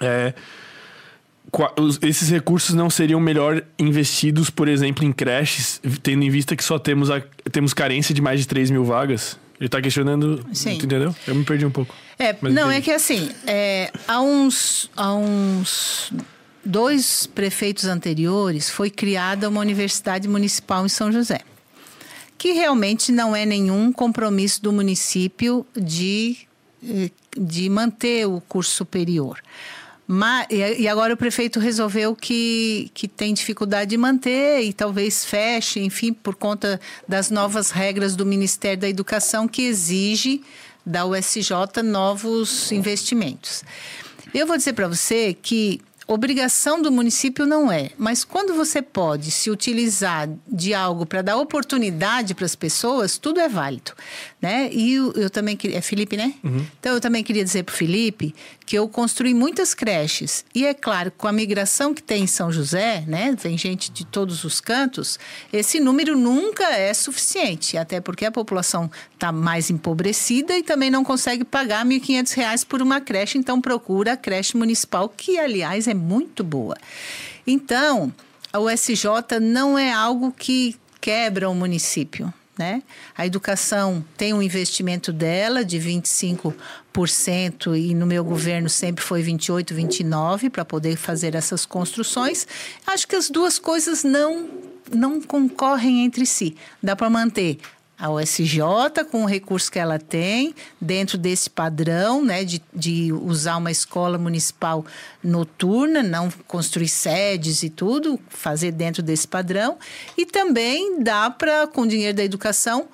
É, 0.00 0.32
esses 2.00 2.30
recursos 2.30 2.74
não 2.74 2.88
seriam 2.88 3.20
melhor 3.20 3.62
investidos, 3.78 4.48
por 4.48 4.66
exemplo, 4.66 5.04
em 5.04 5.12
creches, 5.12 5.78
tendo 6.02 6.24
em 6.24 6.30
vista 6.30 6.56
que 6.56 6.64
só 6.64 6.78
temos, 6.78 7.10
a, 7.10 7.20
temos 7.50 7.74
carência 7.74 8.14
de 8.14 8.22
mais 8.22 8.40
de 8.40 8.48
3 8.48 8.70
mil 8.70 8.82
vagas? 8.82 9.38
Ele 9.60 9.66
está 9.66 9.78
questionando. 9.78 10.42
Sim. 10.54 10.76
Entendeu? 10.76 11.14
Eu 11.28 11.34
me 11.34 11.44
perdi 11.44 11.66
um 11.66 11.70
pouco. 11.70 11.94
É, 12.18 12.32
não, 12.40 12.62
entendi. 12.62 12.74
é 12.76 12.80
que 12.80 12.90
assim, 12.90 13.30
é, 13.46 13.92
há, 14.08 14.22
uns, 14.22 14.90
há 14.96 15.12
uns 15.12 16.14
dois 16.64 17.26
prefeitos 17.26 17.84
anteriores 17.84 18.70
foi 18.70 18.90
criada 18.90 19.48
uma 19.48 19.60
universidade 19.60 20.28
municipal 20.28 20.84
em 20.86 20.88
São 20.88 21.10
José, 21.10 21.40
que 22.38 22.52
realmente 22.52 23.10
não 23.12 23.34
é 23.34 23.44
nenhum 23.44 23.92
compromisso 23.92 24.62
do 24.62 24.72
município 24.72 25.66
de, 25.74 26.36
eh, 26.84 27.10
de 27.36 27.68
manter 27.68 28.26
o 28.26 28.40
curso 28.40 28.74
superior. 28.74 29.40
Mas, 30.06 30.46
e 30.50 30.86
agora 30.88 31.14
o 31.14 31.16
prefeito 31.16 31.60
resolveu 31.60 32.14
que, 32.14 32.90
que 32.92 33.06
tem 33.06 33.32
dificuldade 33.32 33.90
de 33.90 33.96
manter 33.96 34.60
e 34.60 34.72
talvez 34.72 35.24
feche, 35.24 35.80
enfim, 35.80 36.12
por 36.12 36.34
conta 36.34 36.80
das 37.08 37.30
novas 37.30 37.70
regras 37.70 38.16
do 38.16 38.26
Ministério 38.26 38.80
da 38.80 38.88
Educação 38.88 39.46
que 39.46 39.62
exige 39.62 40.42
da 40.84 41.06
USJ 41.06 41.82
novos 41.84 42.72
investimentos. 42.72 43.64
Eu 44.34 44.46
vou 44.46 44.56
dizer 44.56 44.72
para 44.72 44.88
você 44.88 45.34
que 45.40 45.80
Obrigação 46.06 46.82
do 46.82 46.90
município 46.90 47.46
não 47.46 47.70
é, 47.70 47.90
mas 47.96 48.24
quando 48.24 48.54
você 48.54 48.82
pode 48.82 49.30
se 49.30 49.50
utilizar 49.50 50.28
de 50.48 50.74
algo 50.74 51.06
para 51.06 51.22
dar 51.22 51.36
oportunidade 51.36 52.34
para 52.34 52.44
as 52.44 52.56
pessoas, 52.56 53.18
tudo 53.18 53.40
é 53.40 53.48
válido, 53.48 53.92
né? 54.42 54.68
E 54.72 54.94
eu, 54.94 55.12
eu 55.12 55.30
também 55.30 55.56
queria, 55.56 55.78
é 55.78 55.80
Felipe, 55.80 56.16
né? 56.16 56.34
Uhum. 56.42 56.66
Então 56.80 56.92
eu 56.92 57.00
também 57.00 57.22
queria 57.22 57.44
dizer 57.44 57.62
para 57.62 57.72
o 57.72 57.76
Felipe 57.76 58.34
que 58.66 58.76
eu 58.76 58.88
construí 58.88 59.32
muitas 59.32 59.72
creches 59.72 60.44
e 60.52 60.66
é 60.66 60.74
claro 60.74 61.12
com 61.16 61.28
a 61.28 61.32
migração 61.32 61.94
que 61.94 62.02
tem 62.02 62.24
em 62.24 62.26
São 62.26 62.50
José, 62.50 63.04
né? 63.06 63.36
Vem 63.40 63.56
gente 63.56 63.92
de 63.92 64.04
todos 64.04 64.42
os 64.42 64.60
cantos, 64.60 65.16
esse 65.52 65.78
número 65.78 66.18
nunca 66.18 66.64
é 66.74 66.92
suficiente, 66.92 67.78
até 67.78 68.00
porque 68.00 68.24
a 68.24 68.32
população 68.32 68.90
está 69.14 69.30
mais 69.30 69.70
empobrecida 69.70 70.58
e 70.58 70.62
também 70.64 70.90
não 70.90 71.04
consegue 71.04 71.44
pagar 71.44 71.86
R$ 71.86 72.00
1.500 72.00 72.66
por 72.66 72.82
uma 72.82 73.00
creche, 73.00 73.38
então 73.38 73.60
procura 73.60 74.14
a 74.14 74.16
creche 74.16 74.56
municipal 74.56 75.08
que 75.08 75.38
aliás 75.38 75.86
é 75.86 75.94
muito 75.94 76.42
boa. 76.42 76.76
Então, 77.46 78.12
a 78.52 78.58
USJ 78.58 79.38
não 79.40 79.78
é 79.78 79.92
algo 79.92 80.32
que 80.32 80.74
quebra 81.00 81.48
o 81.48 81.54
município. 81.54 82.32
Né? 82.62 82.82
A 83.16 83.26
educação 83.26 84.04
tem 84.16 84.32
um 84.32 84.40
investimento 84.40 85.12
dela 85.12 85.64
de 85.64 85.80
25% 85.80 87.76
e 87.76 87.92
no 87.92 88.06
meu 88.06 88.22
governo 88.22 88.68
sempre 88.68 89.04
foi 89.04 89.20
28, 89.20 89.74
29 89.74 90.48
para 90.48 90.64
poder 90.64 90.96
fazer 90.96 91.34
essas 91.34 91.66
construções. 91.66 92.46
Acho 92.86 93.08
que 93.08 93.16
as 93.16 93.28
duas 93.28 93.58
coisas 93.58 94.04
não 94.04 94.48
não 94.94 95.20
concorrem 95.20 96.04
entre 96.04 96.24
si. 96.24 96.54
Dá 96.82 96.94
para 96.94 97.08
manter 97.10 97.58
a 97.98 98.10
USJ, 98.10 99.04
com 99.10 99.22
o 99.22 99.26
recurso 99.26 99.70
que 99.70 99.78
ela 99.78 99.98
tem, 99.98 100.54
dentro 100.80 101.16
desse 101.16 101.48
padrão, 101.48 102.24
né, 102.24 102.44
de, 102.44 102.60
de 102.74 103.12
usar 103.12 103.56
uma 103.58 103.70
escola 103.70 104.18
municipal 104.18 104.84
noturna, 105.22 106.02
não 106.02 106.30
construir 106.48 106.88
sedes 106.88 107.62
e 107.62 107.70
tudo, 107.70 108.18
fazer 108.28 108.72
dentro 108.72 109.02
desse 109.02 109.28
padrão. 109.28 109.78
E 110.16 110.26
também 110.26 111.00
dá 111.00 111.30
para, 111.30 111.66
com 111.68 111.82
o 111.82 111.86
dinheiro 111.86 112.16
da 112.16 112.24
educação, 112.24 112.88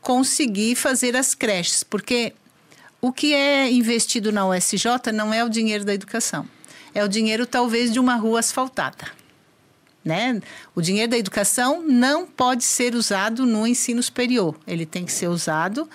conseguir 0.00 0.74
fazer 0.74 1.16
as 1.16 1.34
creches, 1.34 1.82
porque 1.82 2.34
o 3.00 3.12
que 3.12 3.32
é 3.32 3.70
investido 3.70 4.30
na 4.30 4.46
USJ 4.46 5.10
não 5.12 5.32
é 5.32 5.42
o 5.42 5.48
dinheiro 5.48 5.84
da 5.84 5.94
educação, 5.94 6.46
é 6.94 7.02
o 7.02 7.08
dinheiro 7.08 7.46
talvez 7.46 7.92
de 7.92 7.98
uma 7.98 8.14
rua 8.16 8.40
asfaltada. 8.40 9.19
Né? 10.04 10.40
O 10.74 10.80
dinheiro 10.80 11.10
da 11.10 11.18
educação 11.18 11.82
não 11.82 12.26
pode 12.26 12.64
ser 12.64 12.94
usado 12.94 13.44
no 13.44 13.66
ensino 13.66 14.02
superior, 14.02 14.56
ele 14.66 14.86
tem 14.86 15.04
que 15.04 15.12
ser 15.12 15.28
usado 15.28 15.88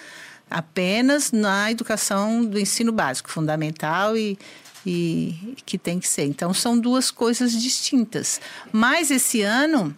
apenas 0.49 1.32
na 1.32 1.72
educação 1.72 2.45
do 2.45 2.60
ensino 2.60 2.91
básico, 2.91 3.32
fundamental 3.32 4.15
e, 4.15 4.38
e 4.86 5.56
que 5.65 5.77
tem 5.77 5.99
que 5.99 6.07
ser. 6.07 6.26
Então, 6.26 6.53
são 6.53 6.77
duas 6.77 7.10
coisas 7.10 7.52
distintas. 7.52 8.40
Mas 8.72 9.10
esse 9.10 9.41
ano, 9.41 9.95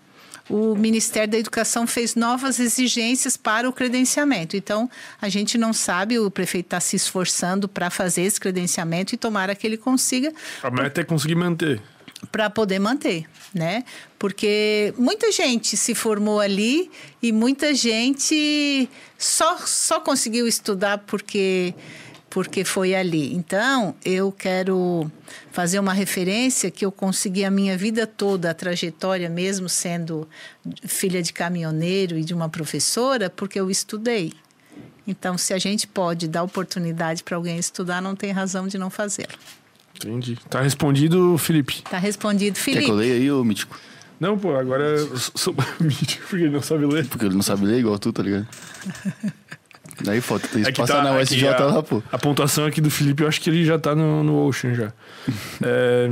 o 0.50 0.76
Ministério 0.76 1.30
da 1.30 1.38
Educação 1.38 1.86
fez 1.86 2.16
novas 2.16 2.60
exigências 2.60 3.36
para 3.36 3.68
o 3.68 3.74
credenciamento. 3.74 4.56
Então, 4.56 4.90
a 5.22 5.28
gente 5.28 5.58
não 5.58 5.74
sabe, 5.74 6.18
o 6.18 6.32
prefeito 6.32 6.68
está 6.68 6.80
se 6.80 6.96
esforçando 6.96 7.68
para 7.68 7.90
fazer 7.90 8.22
esse 8.22 8.40
credenciamento 8.40 9.14
e 9.14 9.18
tomara 9.18 9.54
que 9.54 9.68
ele 9.68 9.78
consiga. 9.78 10.34
A 10.64 10.72
meta 10.72 11.02
é 11.02 11.04
conseguir 11.04 11.36
manter 11.36 11.82
para 12.32 12.50
poder 12.50 12.80
manter, 12.80 13.26
né? 13.54 13.84
Porque 14.18 14.94
muita 14.98 15.32
gente 15.32 15.78
se 15.78 15.94
formou 15.94 16.40
ali 16.40 16.90
e 17.22 17.32
muita 17.32 17.74
gente 17.76 18.90
só 19.18 19.58
só 19.60 20.00
conseguiu 20.00 20.48
estudar 20.48 21.00
porque 21.00 21.74
porque 22.30 22.64
foi 22.66 22.94
ali. 22.94 23.34
Então, 23.34 23.96
eu 24.04 24.32
quero 24.32 25.10
fazer 25.52 25.80
uma 25.80 25.94
referência 25.94 26.70
que 26.70 26.86
eu 26.86 26.92
consegui 26.92 27.44
a 27.44 27.50
minha 27.50 27.78
vida 27.78 28.06
toda, 28.06 28.52
a 28.52 28.54
trajetória 28.54 29.30
mesmo 29.30 29.68
sendo 29.68 30.28
filha 30.86 31.24
de 31.24 31.34
caminhoneiro 31.34 32.18
e 32.18 32.24
de 32.24 32.34
uma 32.34 32.50
professora, 32.50 33.30
porque 33.30 33.60
eu 33.60 33.72
estudei. 33.72 34.34
Então, 35.08 35.38
se 35.38 35.54
a 35.54 35.58
gente 35.58 35.88
pode 35.88 36.28
dar 36.28 36.44
oportunidade 36.44 37.24
para 37.24 37.38
alguém 37.38 37.58
estudar, 37.58 38.02
não 38.02 38.16
tem 38.16 38.32
razão 38.32 38.68
de 38.68 38.78
não 38.78 38.90
fazê-lo. 38.90 39.40
Entendi. 40.06 40.38
Tá 40.50 40.62
respondido, 40.62 41.38
Felipe. 41.38 41.82
Tá 41.84 41.98
respondido, 41.98 42.58
Felipe. 42.58 42.82
Quer 42.82 42.86
que 42.86 42.92
eu 42.92 42.96
leia 42.96 43.14
aí, 43.16 43.32
ô 43.32 43.44
Mítico? 43.44 43.80
Não, 44.20 44.38
pô, 44.38 44.56
agora 44.56 44.84
eu 44.84 45.18
sou 45.18 45.56
mítico 45.80 46.26
porque 46.28 46.46
ele 46.46 46.54
não 46.54 46.62
sabe 46.62 46.86
ler. 46.86 47.08
Porque 47.08 47.26
ele 47.26 47.36
não 47.36 47.42
sabe 47.42 47.66
ler 47.66 47.80
igual 47.80 48.00
tu, 48.00 48.12
tá 48.12 48.24
ligado? 48.24 48.48
Daí 50.02 50.22
falta 50.22 50.48
tem 50.48 50.62
é 50.62 50.72
que 50.72 50.86
tá, 50.86 51.02
na 51.02 51.18
USJ 51.18 51.48
a, 51.48 51.66
lá, 51.66 51.84
pô. 51.84 52.04
A 52.12 52.18
pontuação 52.20 52.66
aqui 52.66 52.80
do 52.80 52.90
Felipe, 52.90 53.24
eu 53.24 53.28
acho 53.28 53.42
que 53.42 53.50
ele 53.50 53.66
já 53.66 53.80
tá 53.80 53.96
no, 53.96 54.24
no 54.24 54.46
Ocean 54.46 54.76
já. 54.76 54.94
é, 55.64 56.12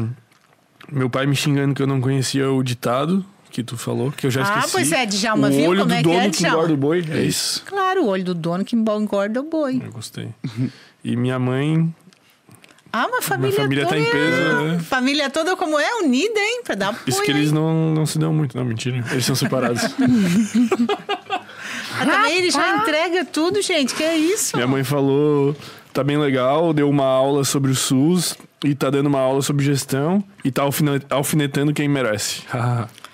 meu 0.92 1.10
pai 1.10 1.28
me 1.28 1.36
xingando 1.36 1.76
que 1.76 1.82
eu 1.82 1.88
não 1.88 2.02
conhecia 2.02 2.50
o 2.50 2.64
ditado 2.64 3.24
que 3.52 3.64
tu 3.64 3.78
falou, 3.78 4.12
que 4.12 4.26
eu 4.26 4.32
já 4.32 4.42
esqueci. 4.42 4.66
Ah, 4.66 4.70
pois 4.72 4.92
é, 4.92 5.06
Djalma, 5.06 5.50
viu 5.50 5.68
o 5.68 5.70
olho 5.70 5.80
como 5.82 5.90
do 5.90 5.94
é 5.94 6.02
dono 6.02 6.20
que 6.20 6.26
é, 6.26 6.30
que 6.32 6.48
engorda 6.48 6.74
o 6.74 6.78
boi, 6.78 7.06
é 7.10 7.24
isso. 7.24 7.64
Claro, 7.66 8.04
o 8.04 8.08
olho 8.08 8.24
do 8.24 8.34
dono 8.34 8.66
que 8.66 8.76
engorda 8.76 9.40
o 9.40 9.44
boi. 9.44 9.82
Eu 9.86 9.92
gostei. 9.92 10.30
E 11.04 11.16
minha 11.16 11.40
mãe 11.40 11.94
ah, 12.98 13.08
uma 13.08 13.22
família, 13.22 13.58
família 13.58 13.84
toda. 13.84 13.98
Tá 13.98 14.02
em 14.02 14.10
peso, 14.10 14.64
né? 14.64 14.80
Família 14.80 15.30
toda 15.30 15.58
como 15.58 15.78
é, 15.78 15.96
unida, 16.02 16.40
hein? 16.40 16.62
Pra 16.64 16.76
dar 16.76 16.90
apoio. 16.90 17.04
Isso 17.08 17.22
que 17.22 17.30
eles 17.30 17.52
não, 17.52 17.94
não 17.94 18.06
se 18.06 18.18
dão 18.18 18.34
muito, 18.34 18.56
não, 18.56 18.64
mentira. 18.64 19.04
Eles 19.12 19.26
são 19.26 19.36
separados. 19.36 19.84
ah, 22.00 22.06
também 22.06 22.38
ele 22.38 22.50
já 22.50 22.78
entrega 22.78 23.26
tudo, 23.26 23.62
gente. 23.62 23.94
Que 23.94 24.04
é 24.04 24.16
isso? 24.16 24.56
Minha 24.56 24.68
mãe 24.68 24.82
falou, 24.86 25.54
tá 25.92 26.06
bem 26.06 26.18
legal, 26.18 26.72
deu 26.72 26.90
uma 26.90 27.04
aula 27.04 27.44
sobre 27.44 27.70
o 27.70 27.76
SUS 27.76 28.38
e 28.64 28.74
tá 28.74 28.90
dando 28.90 29.08
uma 29.08 29.20
aula 29.20 29.42
sobre 29.42 29.66
gestão 29.66 30.24
e 30.42 30.50
tá 30.50 30.64
alfinetando 31.10 31.74
quem 31.74 31.90
merece. 31.90 32.44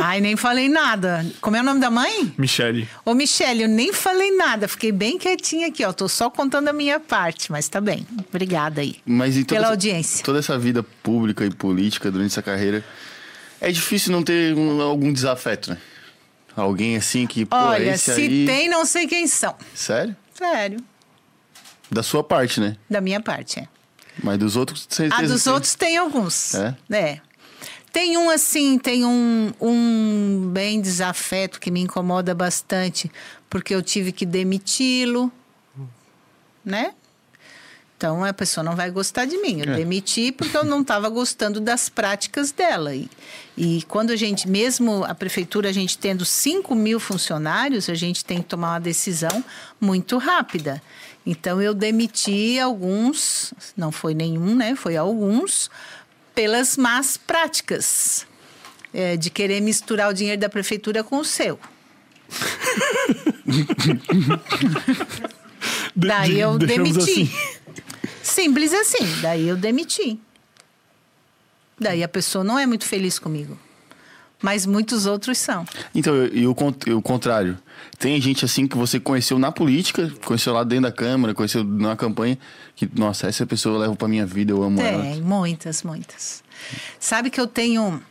Ai, 0.00 0.20
nem 0.20 0.36
falei 0.36 0.68
nada. 0.68 1.26
Como 1.40 1.56
é 1.56 1.60
o 1.60 1.64
nome 1.64 1.80
da 1.80 1.90
mãe? 1.90 2.32
Michele. 2.38 2.88
Ô, 3.04 3.14
Michele, 3.14 3.64
eu 3.64 3.68
nem 3.68 3.92
falei 3.92 4.30
nada. 4.36 4.68
Fiquei 4.68 4.92
bem 4.92 5.18
quietinha 5.18 5.66
aqui, 5.66 5.84
ó. 5.84 5.92
Tô 5.92 6.08
só 6.08 6.30
contando 6.30 6.68
a 6.68 6.72
minha 6.72 7.00
parte, 7.00 7.50
mas 7.50 7.68
tá 7.68 7.80
bem. 7.80 8.06
Obrigada 8.28 8.80
aí. 8.80 8.96
Mas 9.04 9.36
e 9.36 9.44
pela 9.44 9.62
essa, 9.62 9.70
audiência. 9.70 10.24
Toda 10.24 10.38
essa 10.38 10.56
vida 10.56 10.84
pública 11.02 11.44
e 11.44 11.50
política 11.50 12.12
durante 12.12 12.30
essa 12.30 12.42
carreira, 12.42 12.84
é 13.60 13.72
difícil 13.72 14.12
não 14.12 14.22
ter 14.22 14.54
um, 14.54 14.80
algum 14.80 15.12
desafeto, 15.12 15.70
né? 15.70 15.78
Alguém 16.54 16.96
assim 16.96 17.26
que, 17.26 17.44
pô, 17.44 17.56
Olha, 17.56 17.94
esse 17.94 18.14
se 18.14 18.20
aí... 18.20 18.46
tem, 18.46 18.68
não 18.68 18.84
sei 18.84 19.06
quem 19.08 19.26
são. 19.26 19.56
Sério? 19.74 20.16
Sério. 20.32 20.78
Da 21.90 22.04
sua 22.04 22.22
parte, 22.22 22.60
né? 22.60 22.76
Da 22.88 23.00
minha 23.00 23.20
parte, 23.20 23.58
é. 23.58 23.68
Mas 24.22 24.38
dos 24.38 24.56
outros, 24.56 24.86
certeza. 24.88 25.22
Ah, 25.22 25.26
dos 25.26 25.44
tem. 25.44 25.52
outros 25.52 25.74
tem 25.74 25.96
alguns. 25.96 26.54
É? 26.54 26.76
É. 26.90 27.20
Tem 27.92 28.16
um 28.16 28.28
assim, 28.28 28.78
tem 28.78 29.04
um, 29.04 29.52
um 29.60 30.50
bem 30.52 30.80
desafeto 30.80 31.58
que 31.58 31.70
me 31.70 31.80
incomoda 31.80 32.34
bastante, 32.34 33.10
porque 33.48 33.74
eu 33.74 33.82
tive 33.82 34.12
que 34.12 34.26
demiti-lo, 34.26 35.32
né? 36.64 36.92
Então 37.98 38.22
a 38.24 38.32
pessoa 38.32 38.62
não 38.62 38.76
vai 38.76 38.92
gostar 38.92 39.24
de 39.24 39.36
mim. 39.38 39.60
Eu 39.60 39.72
é. 39.72 39.76
demiti 39.76 40.30
porque 40.30 40.56
eu 40.56 40.64
não 40.64 40.82
estava 40.82 41.08
gostando 41.08 41.60
das 41.60 41.88
práticas 41.88 42.52
dela. 42.52 42.94
E, 42.94 43.10
e 43.56 43.82
quando 43.88 44.10
a 44.10 44.16
gente, 44.16 44.48
mesmo 44.48 45.02
a 45.04 45.16
prefeitura, 45.16 45.68
a 45.68 45.72
gente 45.72 45.98
tendo 45.98 46.24
5 46.24 46.76
mil 46.76 47.00
funcionários, 47.00 47.90
a 47.90 47.94
gente 47.94 48.24
tem 48.24 48.38
que 48.38 48.44
tomar 48.44 48.74
uma 48.74 48.78
decisão 48.78 49.44
muito 49.80 50.16
rápida. 50.16 50.80
Então 51.26 51.60
eu 51.60 51.74
demiti 51.74 52.58
alguns, 52.60 53.52
não 53.76 53.90
foi 53.90 54.14
nenhum, 54.14 54.54
né? 54.54 54.76
Foi 54.76 54.96
alguns, 54.96 55.68
pelas 56.38 56.76
más 56.76 57.16
práticas 57.16 58.24
é, 58.94 59.16
de 59.16 59.28
querer 59.28 59.60
misturar 59.60 60.08
o 60.08 60.14
dinheiro 60.14 60.40
da 60.40 60.48
prefeitura 60.48 61.02
com 61.02 61.18
o 61.18 61.24
seu. 61.24 61.58
Daí 65.96 66.38
eu 66.38 66.56
demiti. 66.56 66.96
Assim. 66.96 67.28
Simples 68.22 68.72
assim. 68.72 69.20
Daí 69.20 69.48
eu 69.48 69.56
demiti. 69.56 70.16
Daí 71.76 72.04
a 72.04 72.08
pessoa 72.08 72.44
não 72.44 72.56
é 72.56 72.66
muito 72.66 72.84
feliz 72.84 73.18
comigo. 73.18 73.58
Mas 74.40 74.64
muitos 74.64 75.06
outros 75.06 75.38
são. 75.38 75.66
Então, 75.92 76.24
e 76.26 76.46
o, 76.46 76.52
o 76.52 77.02
contrário? 77.02 77.58
Tem 77.98 78.20
gente 78.20 78.44
assim 78.44 78.66
que 78.66 78.76
você 78.76 79.00
conheceu 79.00 79.38
na 79.38 79.50
política, 79.50 80.12
conheceu 80.24 80.52
lá 80.52 80.64
dentro 80.64 80.84
da 80.84 80.92
Câmara, 80.92 81.34
conheceu 81.34 81.64
na 81.64 81.96
campanha, 81.96 82.38
que, 82.76 82.88
nossa, 82.94 83.26
essa 83.26 83.46
pessoa 83.46 83.74
eu 83.74 83.80
levo 83.80 83.96
pra 83.96 84.06
minha 84.06 84.24
vida, 84.24 84.52
eu 84.52 84.62
amo 84.62 84.78
Tem, 84.78 84.86
ela. 84.86 85.02
Tem, 85.02 85.20
muitas, 85.20 85.82
muitas. 85.82 86.42
Sabe 87.00 87.30
que 87.30 87.40
eu 87.40 87.46
tenho. 87.46 88.02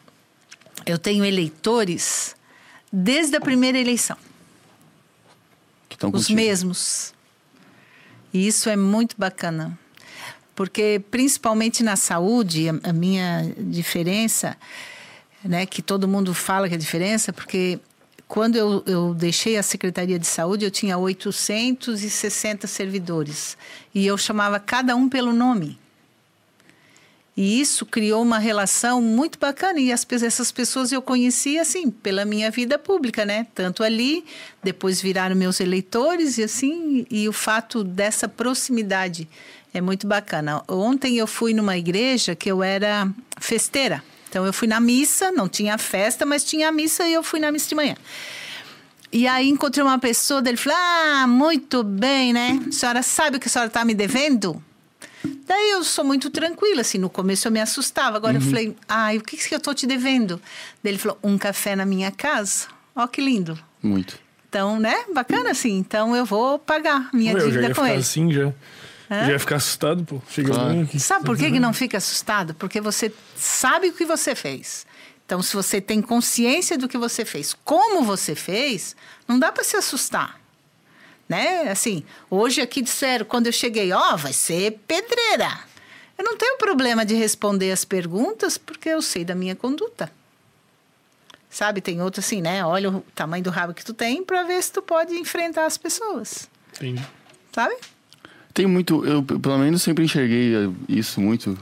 Eu 0.86 0.98
tenho 0.98 1.26
eleitores 1.26 2.36
desde 2.92 3.36
a 3.36 3.42
primeira 3.42 3.78
eleição. 3.78 4.18
Os 6.14 6.30
mesmos. 6.30 7.14
E 8.34 8.48
isso 8.48 8.70
é 8.70 8.76
muito 8.76 9.16
bacana. 9.18 9.78
Porque, 10.56 11.02
principalmente 11.12 11.84
na 11.84 11.96
saúde, 11.96 12.70
a, 12.70 12.90
a 12.90 12.94
minha 12.94 13.54
diferença, 13.58 14.58
né, 15.44 15.66
que 15.66 15.82
todo 15.82 16.08
mundo 16.08 16.34
fala 16.34 16.68
que 16.68 16.76
é 16.76 16.78
diferença, 16.78 17.32
porque 17.32 17.80
quando 18.28 18.56
eu, 18.58 18.84
eu 18.86 19.14
deixei 19.14 19.58
a 19.58 19.64
Secretaria 19.64 20.20
de 20.20 20.28
Saúde, 20.28 20.66
eu 20.66 20.72
tinha 20.72 20.98
860 20.98 22.68
servidores. 22.68 23.58
E 23.96 24.06
eu 24.06 24.18
chamava 24.18 24.60
cada 24.60 24.96
um 24.96 25.08
pelo 25.08 25.32
nome. 25.32 25.80
E 27.38 27.62
isso 27.62 27.86
criou 27.86 28.24
uma 28.24 28.40
relação 28.40 29.02
muito 29.02 29.38
bacana. 29.40 29.80
E 29.80 29.92
as, 29.92 30.06
essas 30.12 30.52
pessoas 30.52 30.92
eu 30.92 31.02
conheci, 31.02 31.58
assim, 31.58 31.90
pela 31.90 32.26
minha 32.26 32.52
vida 32.52 32.78
pública, 32.78 33.24
né? 33.24 33.48
Tanto 33.54 33.84
ali, 33.84 34.26
depois 34.62 35.00
viraram 35.00 35.36
meus 35.36 35.60
eleitores, 35.60 36.38
e 36.40 36.44
assim, 36.44 37.06
e 37.10 37.30
o 37.30 37.34
fato 37.34 37.84
dessa 37.84 38.28
proximidade 38.28 39.30
é 39.74 39.80
muito 39.80 40.08
bacana. 40.08 40.64
Ontem 40.68 41.18
eu 41.18 41.28
fui 41.28 41.54
numa 41.54 41.78
igreja 41.78 42.36
que 42.36 42.52
eu 42.52 42.64
era 42.64 43.08
festeira. 43.40 44.04
Então 44.38 44.46
eu 44.46 44.54
fui 44.54 44.68
na 44.68 44.80
missa, 44.80 45.32
não 45.32 45.50
tinha 45.50 45.76
festa, 45.80 46.24
mas 46.24 46.44
tinha 46.44 46.70
a 46.70 46.72
missa 46.72 47.08
e 47.08 47.14
eu 47.14 47.24
fui 47.24 47.40
na 47.40 47.52
missa 47.52 47.70
de 47.70 47.74
manhã. 47.74 47.96
E 49.12 49.28
aí 49.28 49.50
encontrei 49.50 49.84
uma 49.84 49.98
pessoa, 49.98 50.44
dele 50.44 50.58
falou: 50.58 50.78
Ah, 50.80 51.26
muito 51.28 51.84
bem, 51.84 52.32
né? 52.32 52.60
A 52.68 52.72
senhora 52.72 53.02
sabe 53.02 53.38
o 53.38 53.40
que 53.40 53.48
a 53.48 53.50
senhora 53.50 53.68
está 53.68 53.84
me 53.84 53.96
devendo? 53.96 54.64
Daí 55.48 55.72
eu 55.72 55.84
sou 55.84 56.06
muito 56.06 56.30
tranquila, 56.30 56.82
assim, 56.82 57.00
no 57.00 57.10
começo 57.10 57.48
eu 57.48 57.52
me 57.52 57.60
assustava. 57.60 58.16
Agora 58.16 58.38
uhum. 58.38 58.44
eu 58.44 58.48
falei, 58.48 58.76
ai, 58.88 59.18
o 59.18 59.22
que, 59.22 59.38
que 59.38 59.56
eu 59.56 59.60
tô 59.60 59.74
te 59.74 59.88
devendo? 59.88 60.40
Daí 60.84 60.92
ele 60.92 61.00
falou, 61.00 61.18
um 61.24 61.36
café 61.36 61.76
na 61.76 61.86
minha 61.86 62.12
casa. 62.12 62.68
Ó, 62.96 63.08
que 63.08 63.20
lindo. 63.20 63.58
Muito. 63.82 64.20
Então, 64.48 64.80
né? 64.80 64.96
Bacana 65.14 65.50
assim. 65.50 65.78
Então 65.78 66.16
eu 66.16 66.24
vou 66.24 66.60
pagar 66.60 67.10
minha 67.12 67.34
Ué, 67.34 67.44
dívida 67.44 67.74
com 67.74 67.86
ele. 67.86 67.98
assim 67.98 68.32
já. 68.32 68.54
Hã? 69.10 69.26
Já 69.26 69.32
ia 69.32 69.40
ficar 69.40 69.56
assustado, 69.58 70.04
pô. 70.04 70.22
Chega 70.30 70.54
claro. 70.54 70.82
aqui. 70.82 71.00
Sabe 71.00 71.26
por 71.26 71.38
que, 71.38 71.52
que 71.52 71.60
não 71.60 71.74
fica 71.74 71.98
assustado? 71.98 72.54
Porque 72.54 72.82
você 72.82 73.12
sabe 73.36 73.90
o 73.90 73.94
que 73.94 74.06
você 74.06 74.36
fez. 74.36 74.86
Então, 75.26 75.42
se 75.42 75.56
você 75.56 75.82
tem 75.82 76.02
consciência 76.02 76.78
do 76.78 76.88
que 76.88 76.98
você 76.98 77.26
fez, 77.26 77.54
como 77.66 78.04
você 78.04 78.34
fez, 78.36 78.96
não 79.28 79.38
dá 79.38 79.52
para 79.52 79.64
se 79.64 79.76
assustar 79.76 80.40
né? 81.28 81.70
Assim, 81.70 82.04
hoje 82.30 82.62
aqui 82.62 82.82
disseram, 82.82 83.26
quando 83.26 83.48
eu 83.48 83.52
cheguei, 83.52 83.92
ó, 83.92 84.14
oh, 84.14 84.18
vai 84.18 84.34
ser 84.34 84.80
pedreira. 84.88 85.60
Eu 86.18 86.24
não 86.24 86.38
tenho 86.38 86.58
problema 86.58 87.06
de 87.06 87.14
responder 87.16 87.72
as 87.72 87.86
perguntas 87.86 88.58
porque 88.58 88.90
eu 88.90 89.02
sei 89.02 89.24
da 89.24 89.36
minha 89.36 89.56
conduta. 89.56 90.12
Sabe, 91.50 91.82
tem 91.82 92.02
outro 92.02 92.20
assim, 92.20 92.42
né? 92.42 92.66
Olha 92.66 92.90
o 92.90 93.02
tamanho 93.14 93.44
do 93.44 93.50
rabo 93.50 93.74
que 93.74 93.84
tu 93.84 93.94
tem 93.94 94.24
para 94.24 94.44
ver 94.44 94.62
se 94.62 94.72
tu 94.72 94.82
pode 94.82 95.14
enfrentar 95.16 95.66
as 95.66 95.78
pessoas. 95.78 96.50
Sim. 96.74 96.96
Sabe? 97.52 97.76
Tem 98.58 98.66
muito, 98.66 99.06
eu 99.06 99.22
pelo 99.22 99.60
menos 99.60 99.84
sempre 99.84 100.04
enxerguei 100.04 100.68
isso 100.90 101.22
muito, 101.22 101.56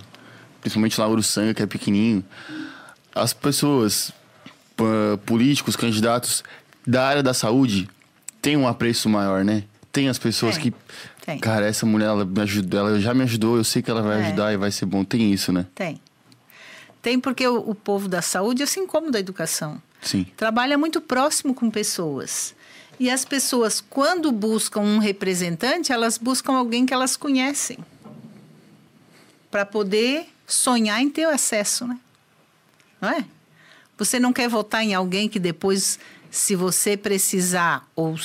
principalmente 0.62 0.98
lá 0.98 1.06
Uruçanga, 1.06 1.54
que 1.54 1.62
é 1.62 1.66
pequenininho. 1.66 2.24
As 3.14 3.34
pessoas, 3.34 4.14
políticos, 5.26 5.76
candidatos 5.76 6.42
da 6.88 7.06
área 7.06 7.22
da 7.22 7.34
saúde, 7.34 7.90
tem 8.42 8.56
um 8.56 8.66
apreço 8.66 9.10
maior, 9.10 9.44
né? 9.44 9.66
Tem 9.92 10.08
as 10.08 10.18
pessoas 10.18 10.58
que. 10.58 10.74
Tem. 11.26 11.38
Cara, 11.38 11.66
essa 11.66 11.86
mulher, 11.86 12.06
ela, 12.06 12.24
me 12.24 12.42
ajudou, 12.44 12.80
ela 12.80 12.98
já 12.98 13.14
me 13.14 13.24
ajudou, 13.24 13.58
eu 13.58 13.66
sei 13.66 13.82
que 13.82 13.92
ela 13.92 14.02
vai 14.02 14.22
é. 14.22 14.28
ajudar 14.28 14.54
e 14.54 14.58
vai 14.58 14.72
ser 14.72 14.86
bom. 14.86 15.04
Tem 15.04 15.34
isso, 15.34 15.52
né? 15.52 15.66
Tem. 15.76 16.00
Tem 17.02 17.20
porque 17.20 17.46
o, 17.46 17.58
o 17.58 17.76
povo 17.76 18.08
da 18.08 18.22
saúde, 18.22 18.64
assim 18.64 18.88
como 18.88 19.12
da 19.12 19.20
educação, 19.20 19.82
Sim. 20.02 20.26
trabalha 20.38 20.78
muito 20.78 21.02
próximo 21.02 21.54
com 21.54 21.70
pessoas. 21.70 22.56
E 23.00 23.10
as 23.10 23.26
pessoas, 23.26 23.82
quando 23.82 24.32
buscam 24.32 24.82
um 24.82 24.98
representante, 24.98 25.92
elas 25.92 26.18
buscam 26.18 26.54
alguém 26.54 26.86
que 26.86 26.94
elas 26.94 27.18
conhecem. 27.18 27.78
Para 29.52 29.66
poder 29.66 30.28
sonhar 30.48 31.02
em 31.02 31.10
ter 31.10 31.26
acesso, 31.26 31.88
né? 31.88 32.00
Não 33.02 33.10
é? 33.10 33.26
Você 33.98 34.20
não 34.20 34.34
quer 34.34 34.48
votar 34.48 34.84
em 34.84 34.94
alguém 34.94 35.28
que 35.28 35.40
depois 35.40 36.00
se 36.30 36.56
você 36.56 36.98
precisar, 36.98 37.90
ou 37.96 38.18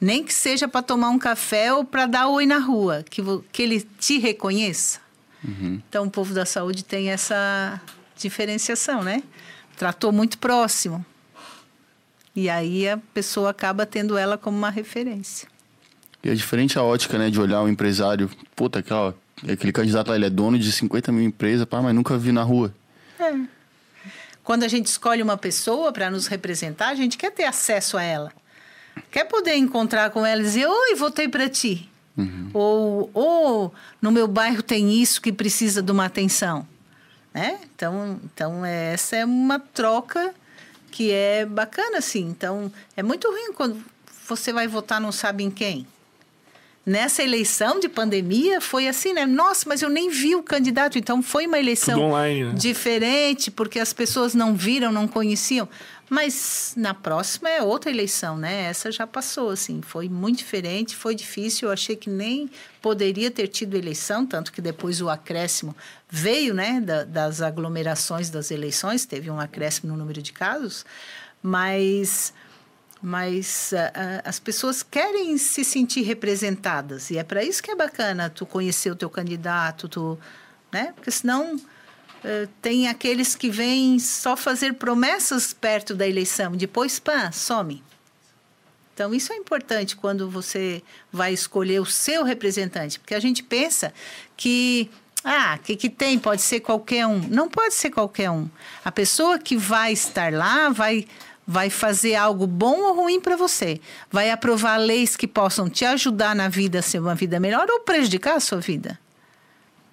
nem 0.00 0.24
que 0.24 0.32
seja 0.32 0.66
para 0.66 0.82
tomar 0.82 1.10
um 1.10 1.18
café 1.18 1.72
ou 1.72 1.84
para 1.84 2.06
dar 2.06 2.28
oi 2.28 2.46
na 2.46 2.58
rua, 2.58 3.04
que, 3.08 3.22
que 3.52 3.62
ele 3.62 3.86
te 3.98 4.18
reconheça. 4.18 4.98
Uhum. 5.44 5.80
Então, 5.88 6.06
o 6.06 6.10
povo 6.10 6.32
da 6.32 6.46
saúde 6.46 6.82
tem 6.82 7.10
essa 7.10 7.80
diferenciação, 8.16 9.02
né? 9.02 9.22
Tratou 9.76 10.10
muito 10.10 10.38
próximo. 10.38 11.04
E 12.34 12.48
aí 12.48 12.88
a 12.88 12.98
pessoa 13.12 13.50
acaba 13.50 13.84
tendo 13.84 14.16
ela 14.16 14.38
como 14.38 14.56
uma 14.56 14.70
referência. 14.70 15.48
E 16.22 16.30
é 16.30 16.34
diferente 16.34 16.78
a 16.78 16.82
ótica, 16.82 17.18
né? 17.18 17.30
De 17.30 17.40
olhar 17.40 17.62
o 17.62 17.68
empresário. 17.68 18.30
Puta, 18.54 18.80
aquela, 18.80 19.14
aquele 19.50 19.72
candidato 19.72 20.08
lá, 20.08 20.16
ele 20.16 20.26
é 20.26 20.30
dono 20.30 20.58
de 20.58 20.70
50 20.70 21.10
mil 21.10 21.22
empresas, 21.22 21.64
pá, 21.64 21.80
mas 21.80 21.94
nunca 21.94 22.16
vi 22.16 22.30
na 22.30 22.42
rua. 22.42 22.74
É. 23.18 23.34
Quando 24.44 24.64
a 24.64 24.68
gente 24.68 24.86
escolhe 24.86 25.22
uma 25.22 25.36
pessoa 25.36 25.92
para 25.92 26.10
nos 26.10 26.26
representar, 26.26 26.88
a 26.88 26.94
gente 26.94 27.16
quer 27.16 27.30
ter 27.30 27.44
acesso 27.44 27.96
a 27.96 28.02
ela. 28.02 28.32
Quer 29.10 29.24
poder 29.24 29.54
encontrar 29.56 30.10
com 30.10 30.24
ela 30.26 30.40
e 30.40 30.44
dizer: 30.44 30.66
Oi, 30.66 30.94
votei 30.94 31.28
para 31.28 31.48
ti. 31.48 31.88
Uhum. 32.16 32.50
Ou, 32.52 33.10
ou 33.14 33.74
no 34.00 34.10
meu 34.10 34.26
bairro 34.26 34.62
tem 34.62 35.00
isso 35.00 35.22
que 35.22 35.32
precisa 35.32 35.82
de 35.82 35.90
uma 35.90 36.04
atenção. 36.04 36.66
Né? 37.32 37.60
Então, 37.74 38.20
então 38.24 38.64
essa 38.64 39.16
é 39.16 39.24
uma 39.24 39.58
troca 39.58 40.34
que 40.90 41.10
é 41.10 41.46
bacana, 41.46 41.98
assim. 41.98 42.20
Então, 42.20 42.72
é 42.96 43.02
muito 43.02 43.28
ruim 43.30 43.52
quando 43.52 43.82
você 44.28 44.52
vai 44.52 44.68
votar 44.68 45.00
não 45.00 45.12
sabe 45.12 45.42
em 45.42 45.50
quem 45.50 45.86
nessa 46.84 47.22
eleição 47.22 47.78
de 47.78 47.88
pandemia 47.88 48.60
foi 48.60 48.88
assim, 48.88 49.12
né? 49.12 49.26
Nossa, 49.26 49.68
mas 49.68 49.82
eu 49.82 49.88
nem 49.88 50.10
vi 50.10 50.34
o 50.34 50.42
candidato. 50.42 50.98
Então 50.98 51.22
foi 51.22 51.46
uma 51.46 51.58
eleição 51.58 52.00
online, 52.00 52.44
né? 52.44 52.52
diferente, 52.54 53.50
porque 53.50 53.78
as 53.78 53.92
pessoas 53.92 54.34
não 54.34 54.54
viram, 54.54 54.90
não 54.90 55.06
conheciam. 55.06 55.68
Mas 56.10 56.74
na 56.76 56.92
próxima 56.92 57.48
é 57.48 57.62
outra 57.62 57.88
eleição, 57.88 58.36
né? 58.36 58.64
Essa 58.64 58.90
já 58.90 59.06
passou, 59.06 59.48
assim. 59.50 59.80
Foi 59.80 60.08
muito 60.08 60.38
diferente, 60.38 60.96
foi 60.96 61.14
difícil. 61.14 61.68
Eu 61.68 61.72
achei 61.72 61.94
que 61.94 62.10
nem 62.10 62.50
poderia 62.82 63.30
ter 63.30 63.46
tido 63.46 63.76
eleição, 63.76 64.26
tanto 64.26 64.50
que 64.50 64.60
depois 64.60 65.00
o 65.00 65.08
acréscimo 65.08 65.74
veio, 66.08 66.52
né? 66.52 66.80
Da, 66.80 67.04
das 67.04 67.40
aglomerações 67.40 68.28
das 68.28 68.50
eleições, 68.50 69.06
teve 69.06 69.30
um 69.30 69.38
acréscimo 69.38 69.92
no 69.92 69.96
número 69.96 70.20
de 70.20 70.32
casos. 70.32 70.84
Mas 71.40 72.34
mas 73.00 73.72
uh, 73.72 74.20
as 74.24 74.38
pessoas 74.40 74.82
querem 74.82 75.38
se 75.38 75.64
sentir 75.64 76.02
representadas 76.02 77.10
e 77.10 77.16
é 77.16 77.24
para 77.24 77.42
isso 77.42 77.62
que 77.62 77.70
é 77.70 77.74
bacana 77.74 78.28
tu 78.28 78.44
conhecer 78.44 78.90
o 78.90 78.96
teu 78.96 79.08
candidato, 79.08 79.88
tu, 79.88 80.18
né? 80.72 80.92
Porque 80.94 81.10
senão 81.10 81.58
uh, 82.24 82.48
tem 82.60 82.88
aqueles 82.88 83.34
que 83.34 83.50
vêm 83.50 83.98
só 83.98 84.36
fazer 84.36 84.74
promessas 84.74 85.52
perto 85.52 85.94
da 85.94 86.06
eleição, 86.06 86.52
depois 86.52 86.98
pá, 86.98 87.30
some. 87.32 87.82
Então 88.94 89.14
isso 89.14 89.32
é 89.32 89.36
importante 89.36 89.96
quando 89.96 90.28
você 90.28 90.82
vai 91.12 91.32
escolher 91.32 91.80
o 91.80 91.86
seu 91.86 92.22
representante, 92.22 92.98
porque 92.98 93.14
a 93.14 93.20
gente 93.20 93.42
pensa 93.42 93.94
que 94.36 94.90
ah, 95.24 95.56
o 95.58 95.62
que, 95.62 95.76
que 95.76 95.90
tem? 95.90 96.18
Pode 96.18 96.42
ser 96.42 96.60
qualquer 96.60 97.06
um. 97.06 97.18
Não 97.28 97.48
pode 97.48 97.74
ser 97.74 97.90
qualquer 97.90 98.30
um. 98.30 98.48
A 98.84 98.90
pessoa 98.90 99.38
que 99.38 99.56
vai 99.56 99.92
estar 99.92 100.32
lá 100.32 100.70
vai 100.70 101.06
vai 101.46 101.68
fazer 101.68 102.14
algo 102.14 102.46
bom 102.46 102.78
ou 102.80 102.94
ruim 102.94 103.20
para 103.20 103.36
você. 103.36 103.80
Vai 104.08 104.30
aprovar 104.30 104.76
leis 104.76 105.16
que 105.16 105.26
possam 105.26 105.68
te 105.68 105.84
ajudar 105.84 106.32
na 106.32 106.48
vida 106.48 106.78
a 106.78 106.82
ser 106.82 107.00
uma 107.00 107.14
vida 107.14 107.40
melhor 107.40 107.68
ou 107.68 107.80
prejudicar 107.80 108.36
a 108.36 108.40
sua 108.40 108.60
vida. 108.60 108.96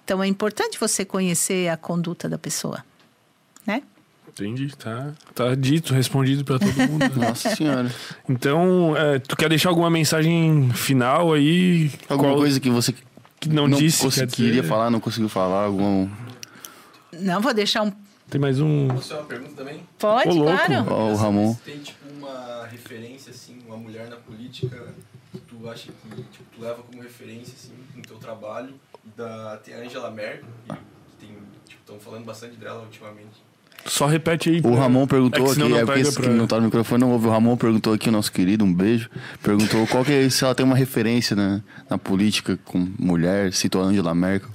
Então 0.08 0.22
é 0.22 0.26
importante 0.26 0.80
você 0.80 1.04
conhecer 1.04 1.68
a 1.68 1.76
conduta 1.76 2.30
da 2.30 2.38
pessoa, 2.38 2.82
né? 3.66 3.82
Entendi, 4.26 4.74
tá, 4.74 5.12
tá 5.34 5.54
dito, 5.54 5.92
respondido 5.92 6.46
para 6.46 6.58
todo 6.58 6.74
mundo. 6.88 7.00
né? 7.14 7.28
Nossa 7.28 7.54
senhora. 7.54 7.94
Então, 8.26 8.96
é, 8.96 9.18
tu 9.18 9.36
quer 9.36 9.50
deixar 9.50 9.68
alguma 9.68 9.90
mensagem 9.90 10.70
final 10.72 11.34
aí? 11.34 11.90
Alguma 12.08 12.30
Qual- 12.30 12.38
coisa 12.38 12.58
que 12.58 12.70
você 12.70 12.94
que 13.38 13.50
não, 13.50 13.68
disse? 13.68 14.00
consegui- 14.02 14.26
quer 14.28 14.30
dizer? 14.30 14.42
queria 14.44 14.64
falar, 14.64 14.88
não 14.88 14.98
conseguiu 14.98 15.28
falar? 15.28 15.64
Algum... 15.64 16.08
Não, 17.12 17.42
vou 17.42 17.52
deixar 17.52 17.82
um. 17.82 17.92
Tem 18.30 18.40
mais 18.40 18.58
um. 18.60 18.88
Posso 18.88 19.08
fazer 19.10 19.20
uma 19.20 19.26
pergunta 19.28 19.52
também? 19.56 19.82
Pode, 19.98 20.30
Ô, 20.30 20.42
claro. 20.44 20.86
Ó, 20.88 21.10
o 21.12 21.16
Ramon. 21.16 21.54
Tem, 21.66 21.80
tipo, 21.80 21.98
uma 22.18 22.66
referência, 22.70 23.30
assim, 23.30 23.58
uma 23.66 23.76
mulher 23.76 24.08
na 24.08 24.16
política 24.16 24.86
que 25.32 25.38
tu 25.40 25.68
acha 25.68 25.88
que 25.92 26.22
tipo, 26.32 26.44
tu 26.56 26.62
leva 26.62 26.82
como 26.82 27.02
referência, 27.02 27.52
assim, 27.54 27.72
no 27.94 28.00
teu 28.00 28.16
trabalho. 28.16 28.72
Da, 29.16 29.56
tem 29.64 29.74
a 29.74 29.78
Angela 29.78 30.10
Merkel, 30.10 30.44
que, 30.68 31.26
tem, 31.26 31.28
tipo, 31.66 31.80
estão 31.80 31.98
falando 31.98 32.24
bastante 32.24 32.56
dela 32.56 32.80
ultimamente. 32.82 33.46
Só 33.86 34.06
repete 34.06 34.50
aí. 34.50 34.58
O 34.58 34.62
pra- 34.62 34.74
Ramon 34.80 35.06
perguntou 35.06 35.40
é 35.44 35.46
que 35.46 35.60
aqui, 35.60 35.70
não 35.70 35.78
é 35.78 35.84
porque 35.84 36.02
pra- 36.12 36.22
que 36.24 36.28
não 36.28 36.46
tá 36.46 36.56
no 36.56 36.62
microfone 36.66 37.00
não 37.00 37.12
ouve. 37.12 37.26
O 37.26 37.30
Ramon 37.30 37.56
perguntou 37.56 37.92
aqui, 37.94 38.08
o 38.08 38.12
nosso 38.12 38.30
querido, 38.30 38.64
um 38.64 38.72
beijo. 38.74 39.08
Perguntou 39.42 39.86
qual 39.86 40.04
que 40.04 40.12
é, 40.12 40.28
se 40.30 40.44
ela 40.44 40.54
tem 40.54 40.66
uma 40.66 40.76
referência 40.76 41.34
na, 41.34 41.60
na 41.88 41.96
política 41.96 42.58
com 42.64 42.88
mulher, 42.98 43.52
citou 43.52 43.82
a 43.82 43.86
Angela 43.86 44.14
Merkel. 44.14 44.50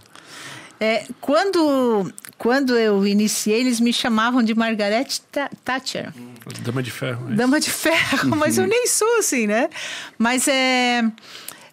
É, 0.80 1.06
quando, 1.22 2.12
quando 2.38 2.78
eu 2.78 3.08
iniciei, 3.08 3.62
eles 3.62 3.80
me 3.80 3.94
chamavam 3.94 4.44
de 4.44 4.54
Margaret 4.54 5.08
Tha- 5.32 5.50
Thatcher. 5.64 6.14
Dama 6.62 6.84
de 6.84 6.92
ferro. 6.92 7.32
é 7.32 7.36
Dama 7.36 7.60
de 7.60 7.70
ferro, 7.72 8.30
mas 8.36 8.58
eu 8.58 8.68
nem 8.68 8.86
sou 8.88 9.18
assim, 9.20 9.48
né? 9.48 9.70
Mas 10.18 10.46
é, 10.50 11.02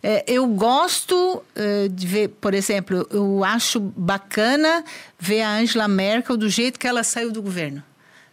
é, 0.02 0.24
eu 0.26 0.46
gosto 0.46 1.42
é, 1.54 1.88
de 1.88 2.06
ver, 2.06 2.28
por 2.28 2.54
exemplo, 2.54 3.06
eu 3.10 3.44
acho 3.44 3.78
bacana 3.78 4.84
ver 5.18 5.42
a 5.42 5.58
Angela 5.58 5.86
Merkel 5.86 6.36
do 6.36 6.48
jeito 6.48 6.78
que 6.78 6.86
ela 6.86 7.04
saiu 7.04 7.30
do 7.30 7.42
governo. 7.42 7.82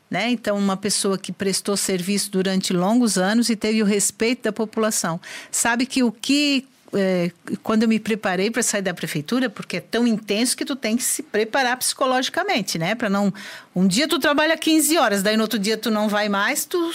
Né? 0.10 0.30
Então, 0.30 0.58
uma 0.58 0.78
pessoa 0.78 1.18
que 1.18 1.34
prestou 1.34 1.76
serviço 1.76 2.32
durante 2.32 2.72
longos 2.72 3.18
anos 3.18 3.50
e 3.50 3.58
teve 3.58 3.84
o 3.84 3.86
respeito 3.86 4.44
da 4.44 4.54
população. 4.54 5.20
Sabe 5.52 5.86
que 5.86 6.02
o 6.02 6.14
que. 6.14 6.66
é, 6.94 7.30
quando 7.62 7.84
eu 7.84 7.90
me 7.90 8.00
preparei 8.00 8.50
para 8.50 8.64
sair 8.64 8.82
da 8.82 8.94
prefeitura, 8.94 9.50
porque 9.50 9.76
é 9.76 9.82
tão 9.82 10.08
intenso 10.08 10.56
que 10.56 10.64
tu 10.64 10.78
tem 10.78 10.96
que 10.96 11.04
se 11.04 11.22
preparar 11.22 11.76
psicologicamente, 11.76 12.80
né? 12.80 12.96
Para 12.96 13.10
não. 13.10 13.34
Um 13.76 13.86
dia 13.86 14.08
tu 14.08 14.18
trabalha 14.18 14.58
15 14.58 14.98
horas, 14.98 15.22
daí 15.22 15.36
no 15.36 15.44
outro 15.44 15.60
dia 15.60 15.78
tu 15.78 15.92
não 15.92 16.08
vai 16.08 16.30
mais, 16.30 16.64
tu 16.64 16.90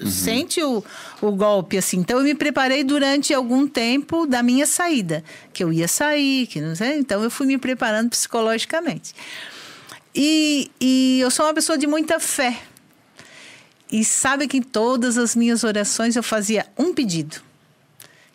s- 0.00 0.10
sente 0.10 0.62
o, 0.62 0.82
o 1.20 1.30
golpe, 1.32 1.78
assim. 1.78 1.98
Então, 1.98 2.18
eu 2.18 2.24
me 2.24 2.34
preparei 2.34 2.84
durante 2.84 3.32
algum 3.34 3.66
tempo 3.66 4.26
da 4.26 4.42
minha 4.42 4.66
saída, 4.66 5.22
que 5.52 5.62
eu 5.64 5.72
ia 5.72 5.88
sair, 5.88 6.46
que 6.46 6.60
não 6.60 6.74
sei. 6.74 6.98
Então, 6.98 7.22
eu 7.22 7.30
fui 7.30 7.46
me 7.46 7.58
preparando 7.58 8.10
psicologicamente. 8.10 9.14
E, 10.14 10.70
e 10.80 11.20
eu 11.20 11.30
sou 11.30 11.46
uma 11.46 11.54
pessoa 11.54 11.76
de 11.78 11.86
muita 11.86 12.18
fé. 12.18 12.58
E 13.90 14.04
sabe 14.04 14.46
que 14.46 14.58
em 14.58 14.62
todas 14.62 15.16
as 15.16 15.34
minhas 15.34 15.64
orações 15.64 16.14
eu 16.16 16.22
fazia 16.22 16.66
um 16.76 16.92
pedido: 16.92 17.40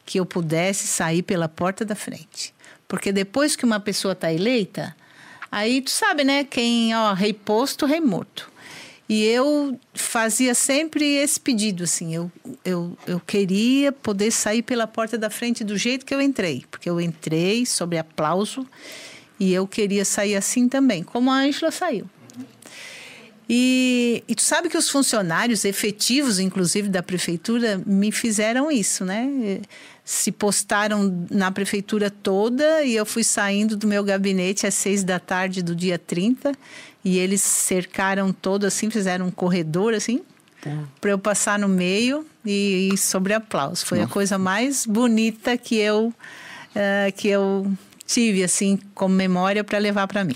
que 0.05 0.19
eu 0.19 0.25
pudesse 0.25 0.87
sair 0.87 1.21
pela 1.21 1.47
porta 1.47 1.85
da 1.85 1.95
frente. 1.95 2.53
Porque 2.87 3.11
depois 3.11 3.55
que 3.55 3.65
uma 3.65 3.79
pessoa 3.79 4.13
está 4.13 4.31
eleita, 4.31 4.95
aí 5.51 5.81
tu 5.81 5.89
sabe, 5.91 6.23
né? 6.23 6.43
Quem, 6.43 6.95
ó, 6.95 7.13
rei 7.13 7.33
posto, 7.33 7.85
rei 7.85 7.99
morto. 7.99 8.51
E 9.07 9.25
eu 9.25 9.77
fazia 9.93 10.55
sempre 10.55 11.05
esse 11.15 11.39
pedido, 11.39 11.83
assim. 11.83 12.15
Eu, 12.15 12.31
eu, 12.63 12.97
eu 13.05 13.19
queria 13.19 13.91
poder 13.91 14.31
sair 14.31 14.61
pela 14.61 14.87
porta 14.87 15.17
da 15.17 15.29
frente 15.29 15.63
do 15.63 15.77
jeito 15.77 16.05
que 16.05 16.15
eu 16.15 16.21
entrei. 16.21 16.63
Porque 16.71 16.89
eu 16.89 17.01
entrei 17.01 17.65
sob 17.65 17.97
aplauso 17.97 18.65
e 19.39 19.53
eu 19.53 19.67
queria 19.67 20.05
sair 20.05 20.35
assim 20.35 20.69
também, 20.69 21.03
como 21.03 21.29
a 21.29 21.35
Ângela 21.35 21.71
saiu. 21.71 22.07
E, 23.49 24.23
e 24.25 24.35
tu 24.35 24.41
sabe 24.41 24.69
que 24.69 24.77
os 24.77 24.89
funcionários 24.89 25.65
efetivos, 25.65 26.39
inclusive 26.39 26.87
da 26.87 27.03
prefeitura, 27.03 27.81
me 27.85 28.11
fizeram 28.11 28.71
isso, 28.71 29.03
né? 29.03 29.59
Se 30.05 30.31
postaram 30.31 31.27
na 31.29 31.51
prefeitura 31.51 32.09
toda 32.09 32.83
e 32.83 32.95
eu 32.95 33.05
fui 33.05 33.23
saindo 33.23 33.75
do 33.75 33.85
meu 33.85 34.03
gabinete 34.03 34.65
às 34.65 34.73
seis 34.73 35.03
da 35.03 35.19
tarde 35.19 35.61
do 35.61 35.75
dia 35.75 35.99
30 35.99 36.53
e 37.03 37.17
eles 37.17 37.41
cercaram 37.41 38.31
todo 38.31 38.65
assim, 38.65 38.89
fizeram 38.89 39.27
um 39.27 39.31
corredor 39.31 39.93
assim, 39.93 40.21
para 41.01 41.11
eu 41.11 41.19
passar 41.19 41.59
no 41.59 41.67
meio 41.67 42.25
e, 42.45 42.89
e 42.93 42.97
sobre 42.97 43.33
aplauso. 43.33 43.85
Foi 43.85 44.01
a 44.01 44.07
coisa 44.07 44.37
mais 44.37 44.85
bonita 44.85 45.57
que 45.57 45.77
eu, 45.77 46.13
eh, 46.73 47.11
que 47.15 47.27
eu 47.27 47.69
tive, 48.05 48.43
assim, 48.43 48.79
como 48.93 49.13
memória 49.13 49.63
para 49.63 49.77
levar 49.77 50.07
para 50.07 50.23
mim. 50.23 50.35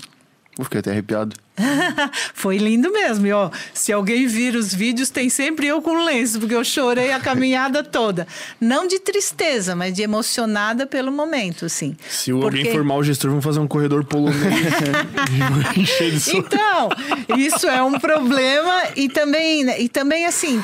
Eu 0.58 0.64
fiquei 0.64 0.80
até 0.80 0.90
arrepiado. 0.90 1.36
Foi 2.34 2.56
lindo 2.56 2.90
mesmo. 2.92 3.26
E, 3.26 3.32
ó, 3.32 3.50
se 3.74 3.92
alguém 3.92 4.26
vir 4.26 4.54
os 4.54 4.74
vídeos, 4.74 5.10
tem 5.10 5.28
sempre 5.28 5.66
eu 5.66 5.82
com 5.82 6.04
lenço, 6.04 6.38
porque 6.40 6.54
eu 6.54 6.64
chorei 6.64 7.12
a 7.12 7.20
caminhada 7.20 7.82
toda. 7.84 8.26
Não 8.60 8.86
de 8.86 8.98
tristeza, 8.98 9.74
mas 9.74 9.92
de 9.94 10.02
emocionada 10.02 10.86
pelo 10.86 11.10
momento, 11.12 11.66
assim. 11.66 11.96
Se 12.08 12.32
Porque- 12.32 12.58
alguém 12.58 12.72
formar 12.72 12.96
o 12.96 13.02
gestor, 13.04 13.30
vamos 13.30 13.44
fazer 13.44 13.60
um 13.60 13.66
corredor 13.68 14.04
polonês. 14.04 14.38
de 16.22 16.36
Então, 16.36 16.88
isso 17.36 17.66
é 17.66 17.82
um 17.82 17.98
problema 17.98 18.82
e 18.96 19.08
também, 19.08 19.68
e 19.80 19.88
também 19.88 20.26
assim, 20.26 20.62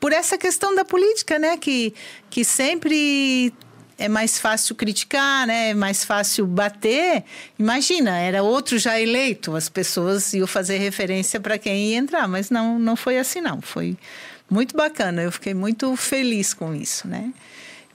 por 0.00 0.12
essa 0.12 0.36
questão 0.38 0.74
da 0.74 0.84
política, 0.84 1.38
né, 1.38 1.56
que, 1.56 1.94
que 2.30 2.44
sempre 2.44 3.52
é 3.98 4.08
mais 4.08 4.38
fácil 4.38 4.74
criticar, 4.74 5.46
né, 5.46 5.70
é 5.70 5.74
mais 5.74 6.04
fácil 6.04 6.46
bater. 6.46 7.24
Imagina, 7.58 8.16
era 8.18 8.42
outro 8.42 8.78
já 8.78 9.00
eleito, 9.00 9.56
as 9.56 9.68
pessoas 9.68 10.32
iam 10.34 10.46
fazer 10.46 10.78
referência 10.78 11.40
para 11.40 11.58
quem 11.58 11.90
ia 11.90 11.96
entrar, 11.96 12.28
mas 12.28 12.50
não, 12.50 12.78
não 12.78 12.96
foi 12.96 13.18
assim 13.18 13.40
não, 13.40 13.60
foi 13.60 13.96
muito 14.50 14.76
bacana. 14.76 15.22
Eu 15.22 15.32
fiquei 15.32 15.54
muito 15.54 15.94
feliz 15.96 16.54
com 16.54 16.74
isso, 16.74 17.06
né? 17.08 17.32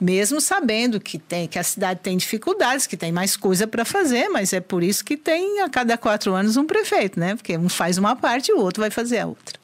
Mesmo 0.00 0.40
sabendo 0.40 0.98
que 0.98 1.16
tem 1.16 1.46
que 1.46 1.58
a 1.58 1.62
cidade 1.62 2.00
tem 2.02 2.16
dificuldades, 2.16 2.86
que 2.88 2.96
tem 2.96 3.12
mais 3.12 3.36
coisa 3.36 3.66
para 3.68 3.84
fazer, 3.84 4.28
mas 4.28 4.52
é 4.52 4.60
por 4.60 4.82
isso 4.82 5.04
que 5.04 5.16
tem 5.16 5.60
a 5.60 5.68
cada 5.68 5.96
quatro 5.96 6.34
anos 6.34 6.56
um 6.56 6.66
prefeito, 6.66 7.20
né? 7.20 7.36
Porque 7.36 7.56
um 7.56 7.68
faz 7.68 7.98
uma 7.98 8.16
parte 8.16 8.50
e 8.50 8.54
o 8.54 8.58
outro 8.58 8.80
vai 8.80 8.90
fazer 8.90 9.20
a 9.20 9.26
outra. 9.26 9.60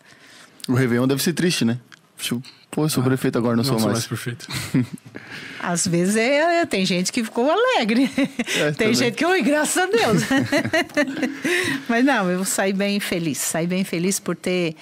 O 0.69 0.74
Réveillon 0.74 1.09
deve 1.09 1.23
ser 1.23 1.32
triste, 1.32 1.65
né? 1.65 1.78
Tipo, 2.16 2.43
Pô, 2.70 2.85
eu 2.85 2.89
sou 2.89 3.03
prefeito 3.03 3.39
agora, 3.39 3.57
não, 3.57 3.65
Não 3.65 3.70
sou 3.70 3.78
sou 3.78 3.89
mais. 3.89 3.99
mais 4.01 4.07
perfeito. 4.07 4.47
Às 5.61 5.86
vezes 5.86 6.16
é, 6.16 6.65
tem 6.66 6.85
gente 6.86 7.11
que 7.11 7.24
ficou 7.24 7.51
alegre. 7.51 8.11
É, 8.57 8.66
tem 8.73 8.73
também. 8.74 8.95
gente 8.95 9.15
que, 9.15 9.24
oi, 9.24 9.43
graças 9.43 9.77
a 9.77 9.86
Deus. 9.86 10.23
Mas 11.89 12.05
não, 12.05 12.31
eu 12.31 12.45
saí 12.45 12.73
bem 12.73 13.01
feliz. 13.01 13.39
Saí 13.39 13.66
bem 13.66 13.85
feliz 13.85 14.20
por 14.20 14.36
ter, 14.36 14.77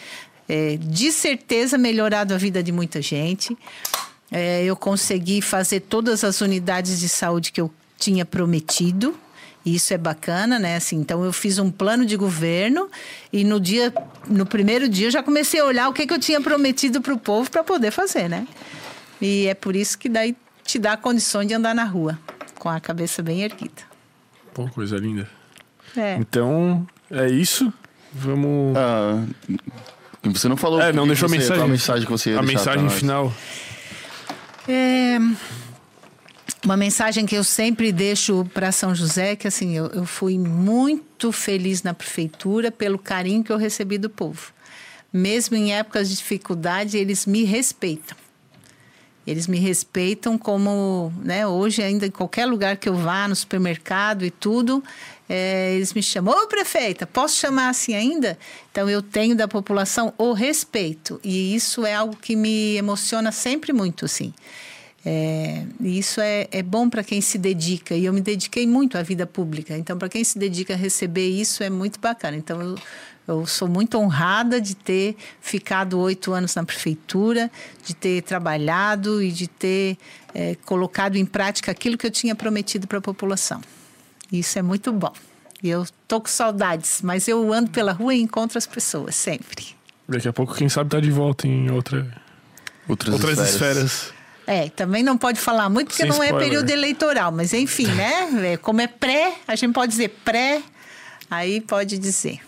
é, 0.49 0.77
de 0.81 1.11
certeza, 1.13 1.79
melhorado 1.79 2.35
a 2.35 2.37
vida 2.37 2.63
de 2.63 2.73
muita 2.73 3.01
gente. 3.01 3.57
É, 4.31 4.65
eu 4.65 4.77
consegui 4.77 5.41
fazer 5.41 5.81
todas 5.81 6.25
as 6.25 6.41
unidades 6.41 6.99
de 7.01 7.09
saúde 7.09 7.53
que 7.53 7.61
eu 7.61 7.73
tinha 7.99 8.25
prometido. 8.25 9.15
E 9.67 9.75
Isso 9.75 9.93
é 9.93 9.99
bacana, 9.99 10.61
né? 10.61 10.77
Assim, 10.77 10.97
então 10.97 11.25
eu 11.25 11.33
fiz 11.33 11.59
um 11.59 11.73
plano 11.73 12.07
de 12.07 12.17
governo 12.17 12.89
e 13.33 13.43
no 13.43 13.59
dia, 13.59 13.93
no 14.29 14.47
primeiro 14.47 14.89
dia 14.89 15.09
eu 15.09 15.11
já 15.11 15.25
comecei 15.25 15.59
a 15.59 15.65
olhar 15.65 15.89
o 15.89 15.93
que, 15.93 16.07
que 16.07 16.15
eu 16.15 16.21
tinha 16.21 16.41
prometido 16.41 17.03
para 17.03 17.13
o 17.13 17.19
povo 17.19 17.51
para 17.51 17.65
poder 17.65 17.91
fazer, 17.91 18.29
né? 18.29 18.47
E 19.21 19.49
é 19.49 19.55
por 19.55 19.75
isso 19.75 19.99
que 19.99 20.09
daí 20.09 20.37
te 20.63 20.79
dá 20.79 20.97
condições 20.97 21.49
de 21.49 21.55
andar 21.55 21.75
na 21.75 21.83
rua 21.83 22.17
com 22.61 22.69
a 22.69 22.79
cabeça 22.79 23.25
bem 23.25 23.43
erguida. 23.43 23.83
Pô, 24.55 24.69
coisa 24.69 24.97
linda. 24.99 25.29
É. 25.97 26.15
Então, 26.15 26.87
é 27.11 27.29
isso. 27.29 27.73
Vamos. 28.13 28.77
Ah, 28.77 29.25
você 30.23 30.49
não 30.49 30.57
falou. 30.57 30.81
É, 30.81 30.93
não 30.93 31.09
deixou 31.09 31.27
a 31.27 31.31
mensagem. 31.31 31.65
A 31.65 31.67
mensagem 31.67 32.05
que 32.05 32.13
você 32.13 32.31
ia 32.31 32.39
a 32.39 32.43
mensagem 32.43 32.89
final. 32.89 33.33
É, 34.69 35.19
uma 36.65 36.77
mensagem 36.77 37.27
que 37.27 37.35
eu 37.35 37.45
sempre 37.45 37.93
deixo 37.93 38.45
para 38.53 38.73
São 38.73 38.95
José, 38.95 39.37
que 39.37 39.47
assim, 39.47 39.77
eu, 39.77 39.87
eu 39.87 40.05
fui 40.05 40.39
muito 40.39 41.31
feliz 41.31 41.83
na 41.83 41.95
prefeitura 41.95 42.71
pelo 42.71 42.99
carinho 42.99 43.45
que 43.45 43.53
eu 43.53 43.57
recebi 43.57 43.99
do 43.99 44.11
povo. 44.11 44.53
Mesmo 45.13 45.57
em 45.57 45.73
épocas 45.73 46.09
de 46.09 46.17
dificuldade, 46.17 46.97
eles 46.99 47.27
me 47.27 47.45
respeitam. 47.45 48.17
Eles 49.27 49.49
me 49.49 49.59
respeitam 49.59 50.39
como, 50.39 51.13
né, 51.23 51.47
hoje 51.47 51.83
ainda 51.83 52.07
em 52.07 52.11
qualquer 52.11 52.47
lugar 52.47 52.77
que 52.77 52.89
eu 52.89 52.95
vá, 52.95 53.27
no 53.27 53.35
supermercado 53.35 54.25
e 54.25 54.31
tudo, 54.31 54.83
é, 55.29 55.75
eles 55.75 55.93
me 55.93 56.03
chamam, 56.03 56.33
ô 56.33 56.47
prefeita, 56.47 57.07
posso 57.07 57.37
chamar 57.37 57.69
assim 57.69 57.95
ainda? 57.95 58.39
Então 58.71 58.89
eu 58.89 59.03
tenho 59.03 59.35
da 59.35 59.49
população 59.49 60.15
o 60.17 60.33
respeito 60.33 61.21
e 61.25 61.57
isso 61.57 61.85
é 61.85 61.93
algo 61.93 62.17
que 62.17 62.37
me 62.37 62.77
emociona 62.77 63.33
sempre 63.33 63.73
muito, 63.73 64.05
assim. 64.05 64.33
É, 65.09 65.63
e 65.81 66.01
isso 66.01 66.21
é, 66.21 66.49
é 66.51 66.65
bom 66.65 66.91
para 66.91 67.05
quem 67.05 67.21
se 67.21 67.39
dedica, 67.39 67.95
e 67.95 68.07
eu 68.07 68.13
me 68.13 68.21
dediquei 68.21 68.67
muito 68.67 68.99
à 68.99 69.03
vida 69.03 69.25
pública. 69.25 69.79
Então, 69.79 69.97
para 69.97 70.09
quem 70.09 70.25
se 70.25 70.37
dedica 70.37 70.75
a 70.75 70.77
receber 70.77 71.29
isso, 71.29 71.63
é 71.63 71.71
muito 71.71 72.01
bacana. 72.01 72.37
Então, 72.37 72.61
eu, 72.61 72.75
eu 73.29 73.47
sou 73.47 73.69
muito 73.69 73.97
honrada 73.99 74.61
de 74.61 74.75
ter 74.75 75.15
ficado 75.41 76.01
oito 76.01 76.33
anos 76.33 76.57
na 76.57 76.65
prefeitura, 76.65 77.49
de 77.85 77.95
ter 77.95 78.21
trabalhado 78.23 79.23
e 79.23 79.31
de 79.31 79.47
ter 79.47 79.97
é, 80.35 80.57
colocado 80.65 81.15
em 81.15 81.25
prática 81.25 81.71
aquilo 81.71 81.97
que 81.97 82.05
eu 82.05 82.11
tinha 82.11 82.35
prometido 82.35 82.89
para 82.89 82.99
a 82.99 83.01
população. 83.01 83.61
Isso 84.33 84.59
é 84.59 84.63
muito 84.63 84.93
bom. 84.93 85.13
E 85.63 85.69
eu 85.69 85.87
tô 86.09 86.21
com 86.21 86.27
saudades, 86.27 87.01
mas 87.01 87.29
eu 87.29 87.53
ando 87.53 87.71
pela 87.71 87.93
rua 87.93 88.13
e 88.13 88.21
encontro 88.21 88.59
as 88.59 88.67
pessoas 88.67 89.15
sempre. 89.15 89.67
Daqui 90.09 90.27
a 90.27 90.33
pouco, 90.33 90.53
quem 90.53 90.69
sabe, 90.69 90.91
tá 90.91 90.99
de 90.99 91.13
volta 91.13 91.47
em 91.47 91.71
outra, 91.71 92.13
Outras, 92.89 93.15
outras 93.15 93.39
esferas. 93.39 93.93
esferas. 93.93 94.16
É, 94.47 94.69
também 94.69 95.03
não 95.03 95.19
pode 95.19 95.41
falar 95.41 95.69
muito 95.69 95.89
porque 95.89 96.03
Sem 96.03 96.09
não 96.11 96.23
é 96.23 96.27
spoiler. 96.27 96.49
período 96.49 96.71
eleitoral, 96.71 97.33
mas 97.33 97.53
enfim, 97.53 97.87
né? 97.89 98.53
É, 98.53 98.57
Como 98.57 98.81
é 98.81 98.87
pré, 98.87 99.35
a 99.49 99.57
gente 99.57 99.73
pode 99.73 99.91
dizer 99.91 100.09
pré, 100.25 100.63
aí 101.31 101.61
pode 101.61 101.99
dizer. 101.99 102.39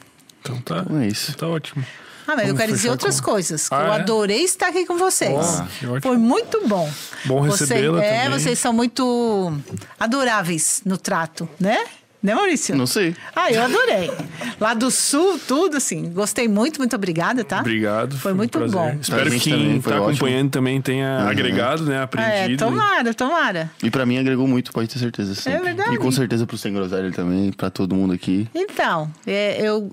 Então 0.40 0.60
tá, 0.60 0.82
Então 0.86 1.00
é 1.00 1.06
isso. 1.08 1.36
tá 1.36 1.48
ótimo. 1.48 1.84
Ah, 2.26 2.36
mas 2.36 2.40
eu 2.40 2.46
Vamos 2.48 2.60
quero 2.60 2.72
dizer 2.72 2.90
outras 2.90 3.20
com- 3.20 3.30
coisas. 3.32 3.68
que 3.68 3.74
Ah, 3.74 3.78
eu 3.86 3.92
é? 3.94 3.96
adorei 3.96 4.44
estar 4.44 4.68
aqui 4.68 4.84
com 4.86 4.98
vocês. 4.98 5.34
Ah, 5.60 5.66
que 5.78 5.86
ótimo. 5.86 6.02
Foi 6.02 6.16
muito 6.18 6.68
bom. 6.68 6.88
Bom 7.24 7.42
Vocês- 7.46 7.70
recebê-la 7.70 8.04
É, 8.04 8.24
também. 8.24 8.38
vocês 8.38 8.58
são 8.58 8.72
muito 8.72 9.52
adoráveis 9.98 10.82
no 10.84 10.98
trato, 10.98 11.48
né? 11.58 11.84
Né, 12.20 12.34
Maurício? 12.34 12.74
Não 12.74 12.86
sei. 12.86 13.14
Ah, 13.34 13.52
eu 13.52 13.62
adorei. 13.62 14.10
Lá 14.58 14.74
do 14.74 14.90
sul, 14.90 15.38
tudo 15.46 15.76
assim. 15.76 16.10
Gostei 16.10 16.48
muito, 16.48 16.78
muito 16.78 16.96
obrigada, 16.96 17.44
tá? 17.44 17.60
Obrigado. 17.60 18.18
Foi 18.18 18.32
um 18.32 18.36
muito 18.36 18.58
prazer. 18.58 18.74
bom. 18.76 18.98
Espero 19.00 19.30
que 19.30 19.38
quem 19.38 19.52
também 19.52 19.80
foi 19.80 19.92
tá 19.92 19.98
ótimo. 20.00 20.10
acompanhando 20.16 20.50
também 20.50 20.82
tenha 20.82 21.20
Uhum. 21.22 21.28
agregado, 21.28 21.84
né? 21.84 21.96
É, 21.96 22.02
Aprendido. 22.02 22.58
tomara, 22.64 23.14
tomara. 23.14 23.70
E 23.82 23.88
pra 23.88 24.04
mim 24.04 24.18
agregou 24.18 24.48
muito, 24.48 24.72
pode 24.72 24.88
ter 24.88 24.98
certeza. 24.98 25.32
sempre. 25.36 25.62
verdade. 25.62 25.94
E 25.94 25.98
com 25.98 26.10
certeza 26.10 26.44
pro 26.44 26.58
Sem 26.58 26.72
Groselha 26.72 27.12
também, 27.12 27.52
pra 27.52 27.70
todo 27.70 27.94
mundo 27.94 28.12
aqui. 28.12 28.48
Então, 28.52 29.08
é, 29.24 29.60
eu, 29.64 29.88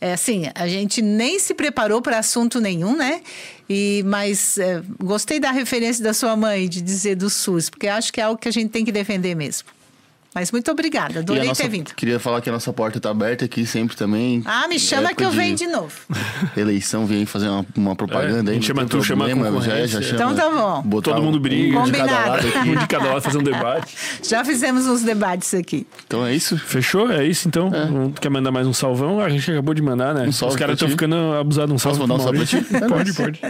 é 0.00 0.12
assim, 0.14 0.50
a 0.56 0.66
gente 0.66 1.00
nem 1.00 1.38
se 1.38 1.54
preparou 1.54 2.02
para 2.02 2.18
assunto 2.18 2.60
nenhum, 2.60 2.96
né? 2.96 3.20
E, 3.68 4.02
mas 4.06 4.58
é, 4.58 4.82
gostei 5.00 5.38
da 5.38 5.52
referência 5.52 6.02
da 6.02 6.12
sua 6.12 6.34
mãe 6.34 6.68
de 6.68 6.80
dizer 6.82 7.14
do 7.14 7.30
SUS, 7.30 7.70
porque 7.70 7.86
acho 7.86 8.12
que 8.12 8.20
é 8.20 8.24
algo 8.24 8.40
que 8.40 8.48
a 8.48 8.52
gente 8.52 8.70
tem 8.70 8.84
que 8.84 8.90
defender 8.90 9.36
mesmo. 9.36 9.68
Mas 10.34 10.52
muito 10.52 10.70
obrigada, 10.70 11.18
adorei 11.20 11.44
nossa- 11.48 11.62
ter 11.62 11.68
vindo. 11.68 11.92
Queria 11.94 12.20
falar 12.20 12.40
que 12.40 12.48
a 12.48 12.52
nossa 12.52 12.72
porta 12.72 13.00
tá 13.00 13.10
aberta 13.10 13.44
aqui 13.44 13.66
sempre 13.66 13.96
também. 13.96 14.42
Ah, 14.44 14.68
me 14.68 14.78
chama 14.78 15.12
que 15.12 15.24
eu 15.24 15.30
venho 15.32 15.56
de 15.56 15.66
novo. 15.66 15.92
Eleição, 16.56 17.04
vem 17.04 17.26
fazer 17.26 17.48
uma, 17.48 17.66
uma 17.76 17.96
propaganda 17.96 18.50
É, 18.52 18.54
a 18.54 18.56
aí. 18.56 18.62
chama 18.62 18.86
tu, 18.86 19.02
chama 19.02 19.26
a 19.26 19.30
problema, 19.30 19.60
já, 19.60 19.86
já 19.86 20.00
chama, 20.00 20.14
Então 20.14 20.34
tá 20.34 20.48
bom. 20.50 20.82
botar 20.82 21.12
Todo 21.12 21.22
mundo 21.24 21.38
um- 21.38 21.40
briga. 21.40 21.78
um 21.80 21.84
de 21.84 21.92
cada 21.92 22.12
lado 22.12 22.46
aqui. 22.46 22.58
Um 22.68 22.76
de 22.76 22.86
cada 22.86 23.04
lado 23.08 23.20
fazer 23.22 23.38
um 23.38 23.42
debate. 23.42 23.96
Já 24.22 24.44
fizemos 24.44 24.86
uns 24.86 25.02
debates 25.02 25.52
aqui. 25.54 25.86
Então 26.06 26.24
é 26.24 26.32
isso. 26.34 26.56
Fechou? 26.58 27.10
É 27.10 27.24
isso 27.26 27.48
então? 27.48 27.68
Um- 27.68 28.12
Quer 28.12 28.28
mandar 28.28 28.52
mais 28.52 28.66
um 28.66 28.72
salvão? 28.72 29.18
A 29.20 29.28
gente 29.28 29.50
acabou 29.50 29.74
de 29.74 29.82
mandar, 29.82 30.14
né? 30.14 30.26
Um 30.28 30.32
salve 30.32 30.54
Os 30.54 30.58
caras 30.58 30.74
estão 30.74 30.88
ficando 30.88 31.16
abusados. 31.34 31.74
Um 31.74 31.78
salve 31.78 31.98
mandar 31.98 32.14
um 32.14 32.20
salve 32.20 32.38
pra 32.38 32.46
ti? 32.46 32.60
Pode, 32.88 33.12
pode. 33.14 33.40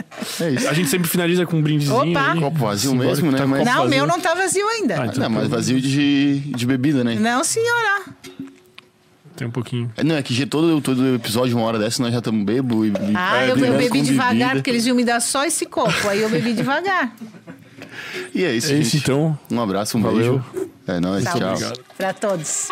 É 0.41 0.51
isso. 0.51 0.69
A 0.69 0.73
gente 0.73 0.89
sempre 0.89 1.09
finaliza 1.09 1.45
com 1.45 1.57
um 1.59 1.63
brindezinho. 1.63 2.11
Opa! 2.11 2.33
aí. 2.33 2.41
Copo 2.41 2.59
vazio 2.59 2.95
mesmo, 2.95 3.31
né? 3.31 3.39
tá 3.39 3.47
não, 3.47 3.85
o 3.85 3.89
meu 3.89 4.07
não 4.07 4.19
tá 4.21 4.35
vazio 4.35 4.67
ainda. 4.69 5.03
Ah, 5.03 5.07
então 5.07 5.23
Não, 5.25 5.31
mas 5.31 5.49
vazio 5.49 5.81
de, 5.81 6.39
de 6.39 6.67
bebida, 6.71 7.05
né? 7.05 7.17
Não, 7.17 7.43
senhora. 7.45 8.05
Tem 9.37 9.47
um 9.49 9.51
pouquinho. 9.51 9.91
Não, 10.05 10.17
é 10.17 10.23
que 10.23 10.35
já 10.35 10.47
todo, 10.47 10.81
todo 10.81 11.15
episódio, 11.15 11.57
uma 11.57 11.65
hora 11.67 11.79
dessa, 11.79 12.03
nós 12.03 12.13
já 12.13 12.19
estamos 12.19 12.45
bebo 12.45 12.85
e. 12.85 12.93
Ah, 13.15 13.43
é, 13.43 13.51
eu, 13.51 13.57
eu 13.57 13.77
bebi 13.79 14.03
devagar, 14.03 14.35
bebida. 14.35 14.55
porque 14.57 14.71
eles 14.71 14.87
iam 14.87 14.95
me 14.97 15.05
dar 15.05 15.21
só 15.21 15.45
esse 15.45 15.65
copo. 15.67 16.09
Aí 16.09 16.21
eu 16.21 16.29
bebi 16.29 16.53
devagar. 16.53 17.15
E 18.35 18.45
é 18.45 18.55
isso, 18.55 18.73
É 18.73 18.77
isso 18.77 18.97
então. 18.97 19.39
Um 19.51 19.61
abraço, 19.61 19.97
um 19.97 20.03
Valeu. 20.03 20.39
beijo. 20.53 20.69
É 20.87 21.01
nóis, 21.01 21.25
Saúde 21.25 21.41
tchau. 21.41 21.53
Obrigado. 21.53 21.81
Para 21.97 22.13
todos. 22.13 22.69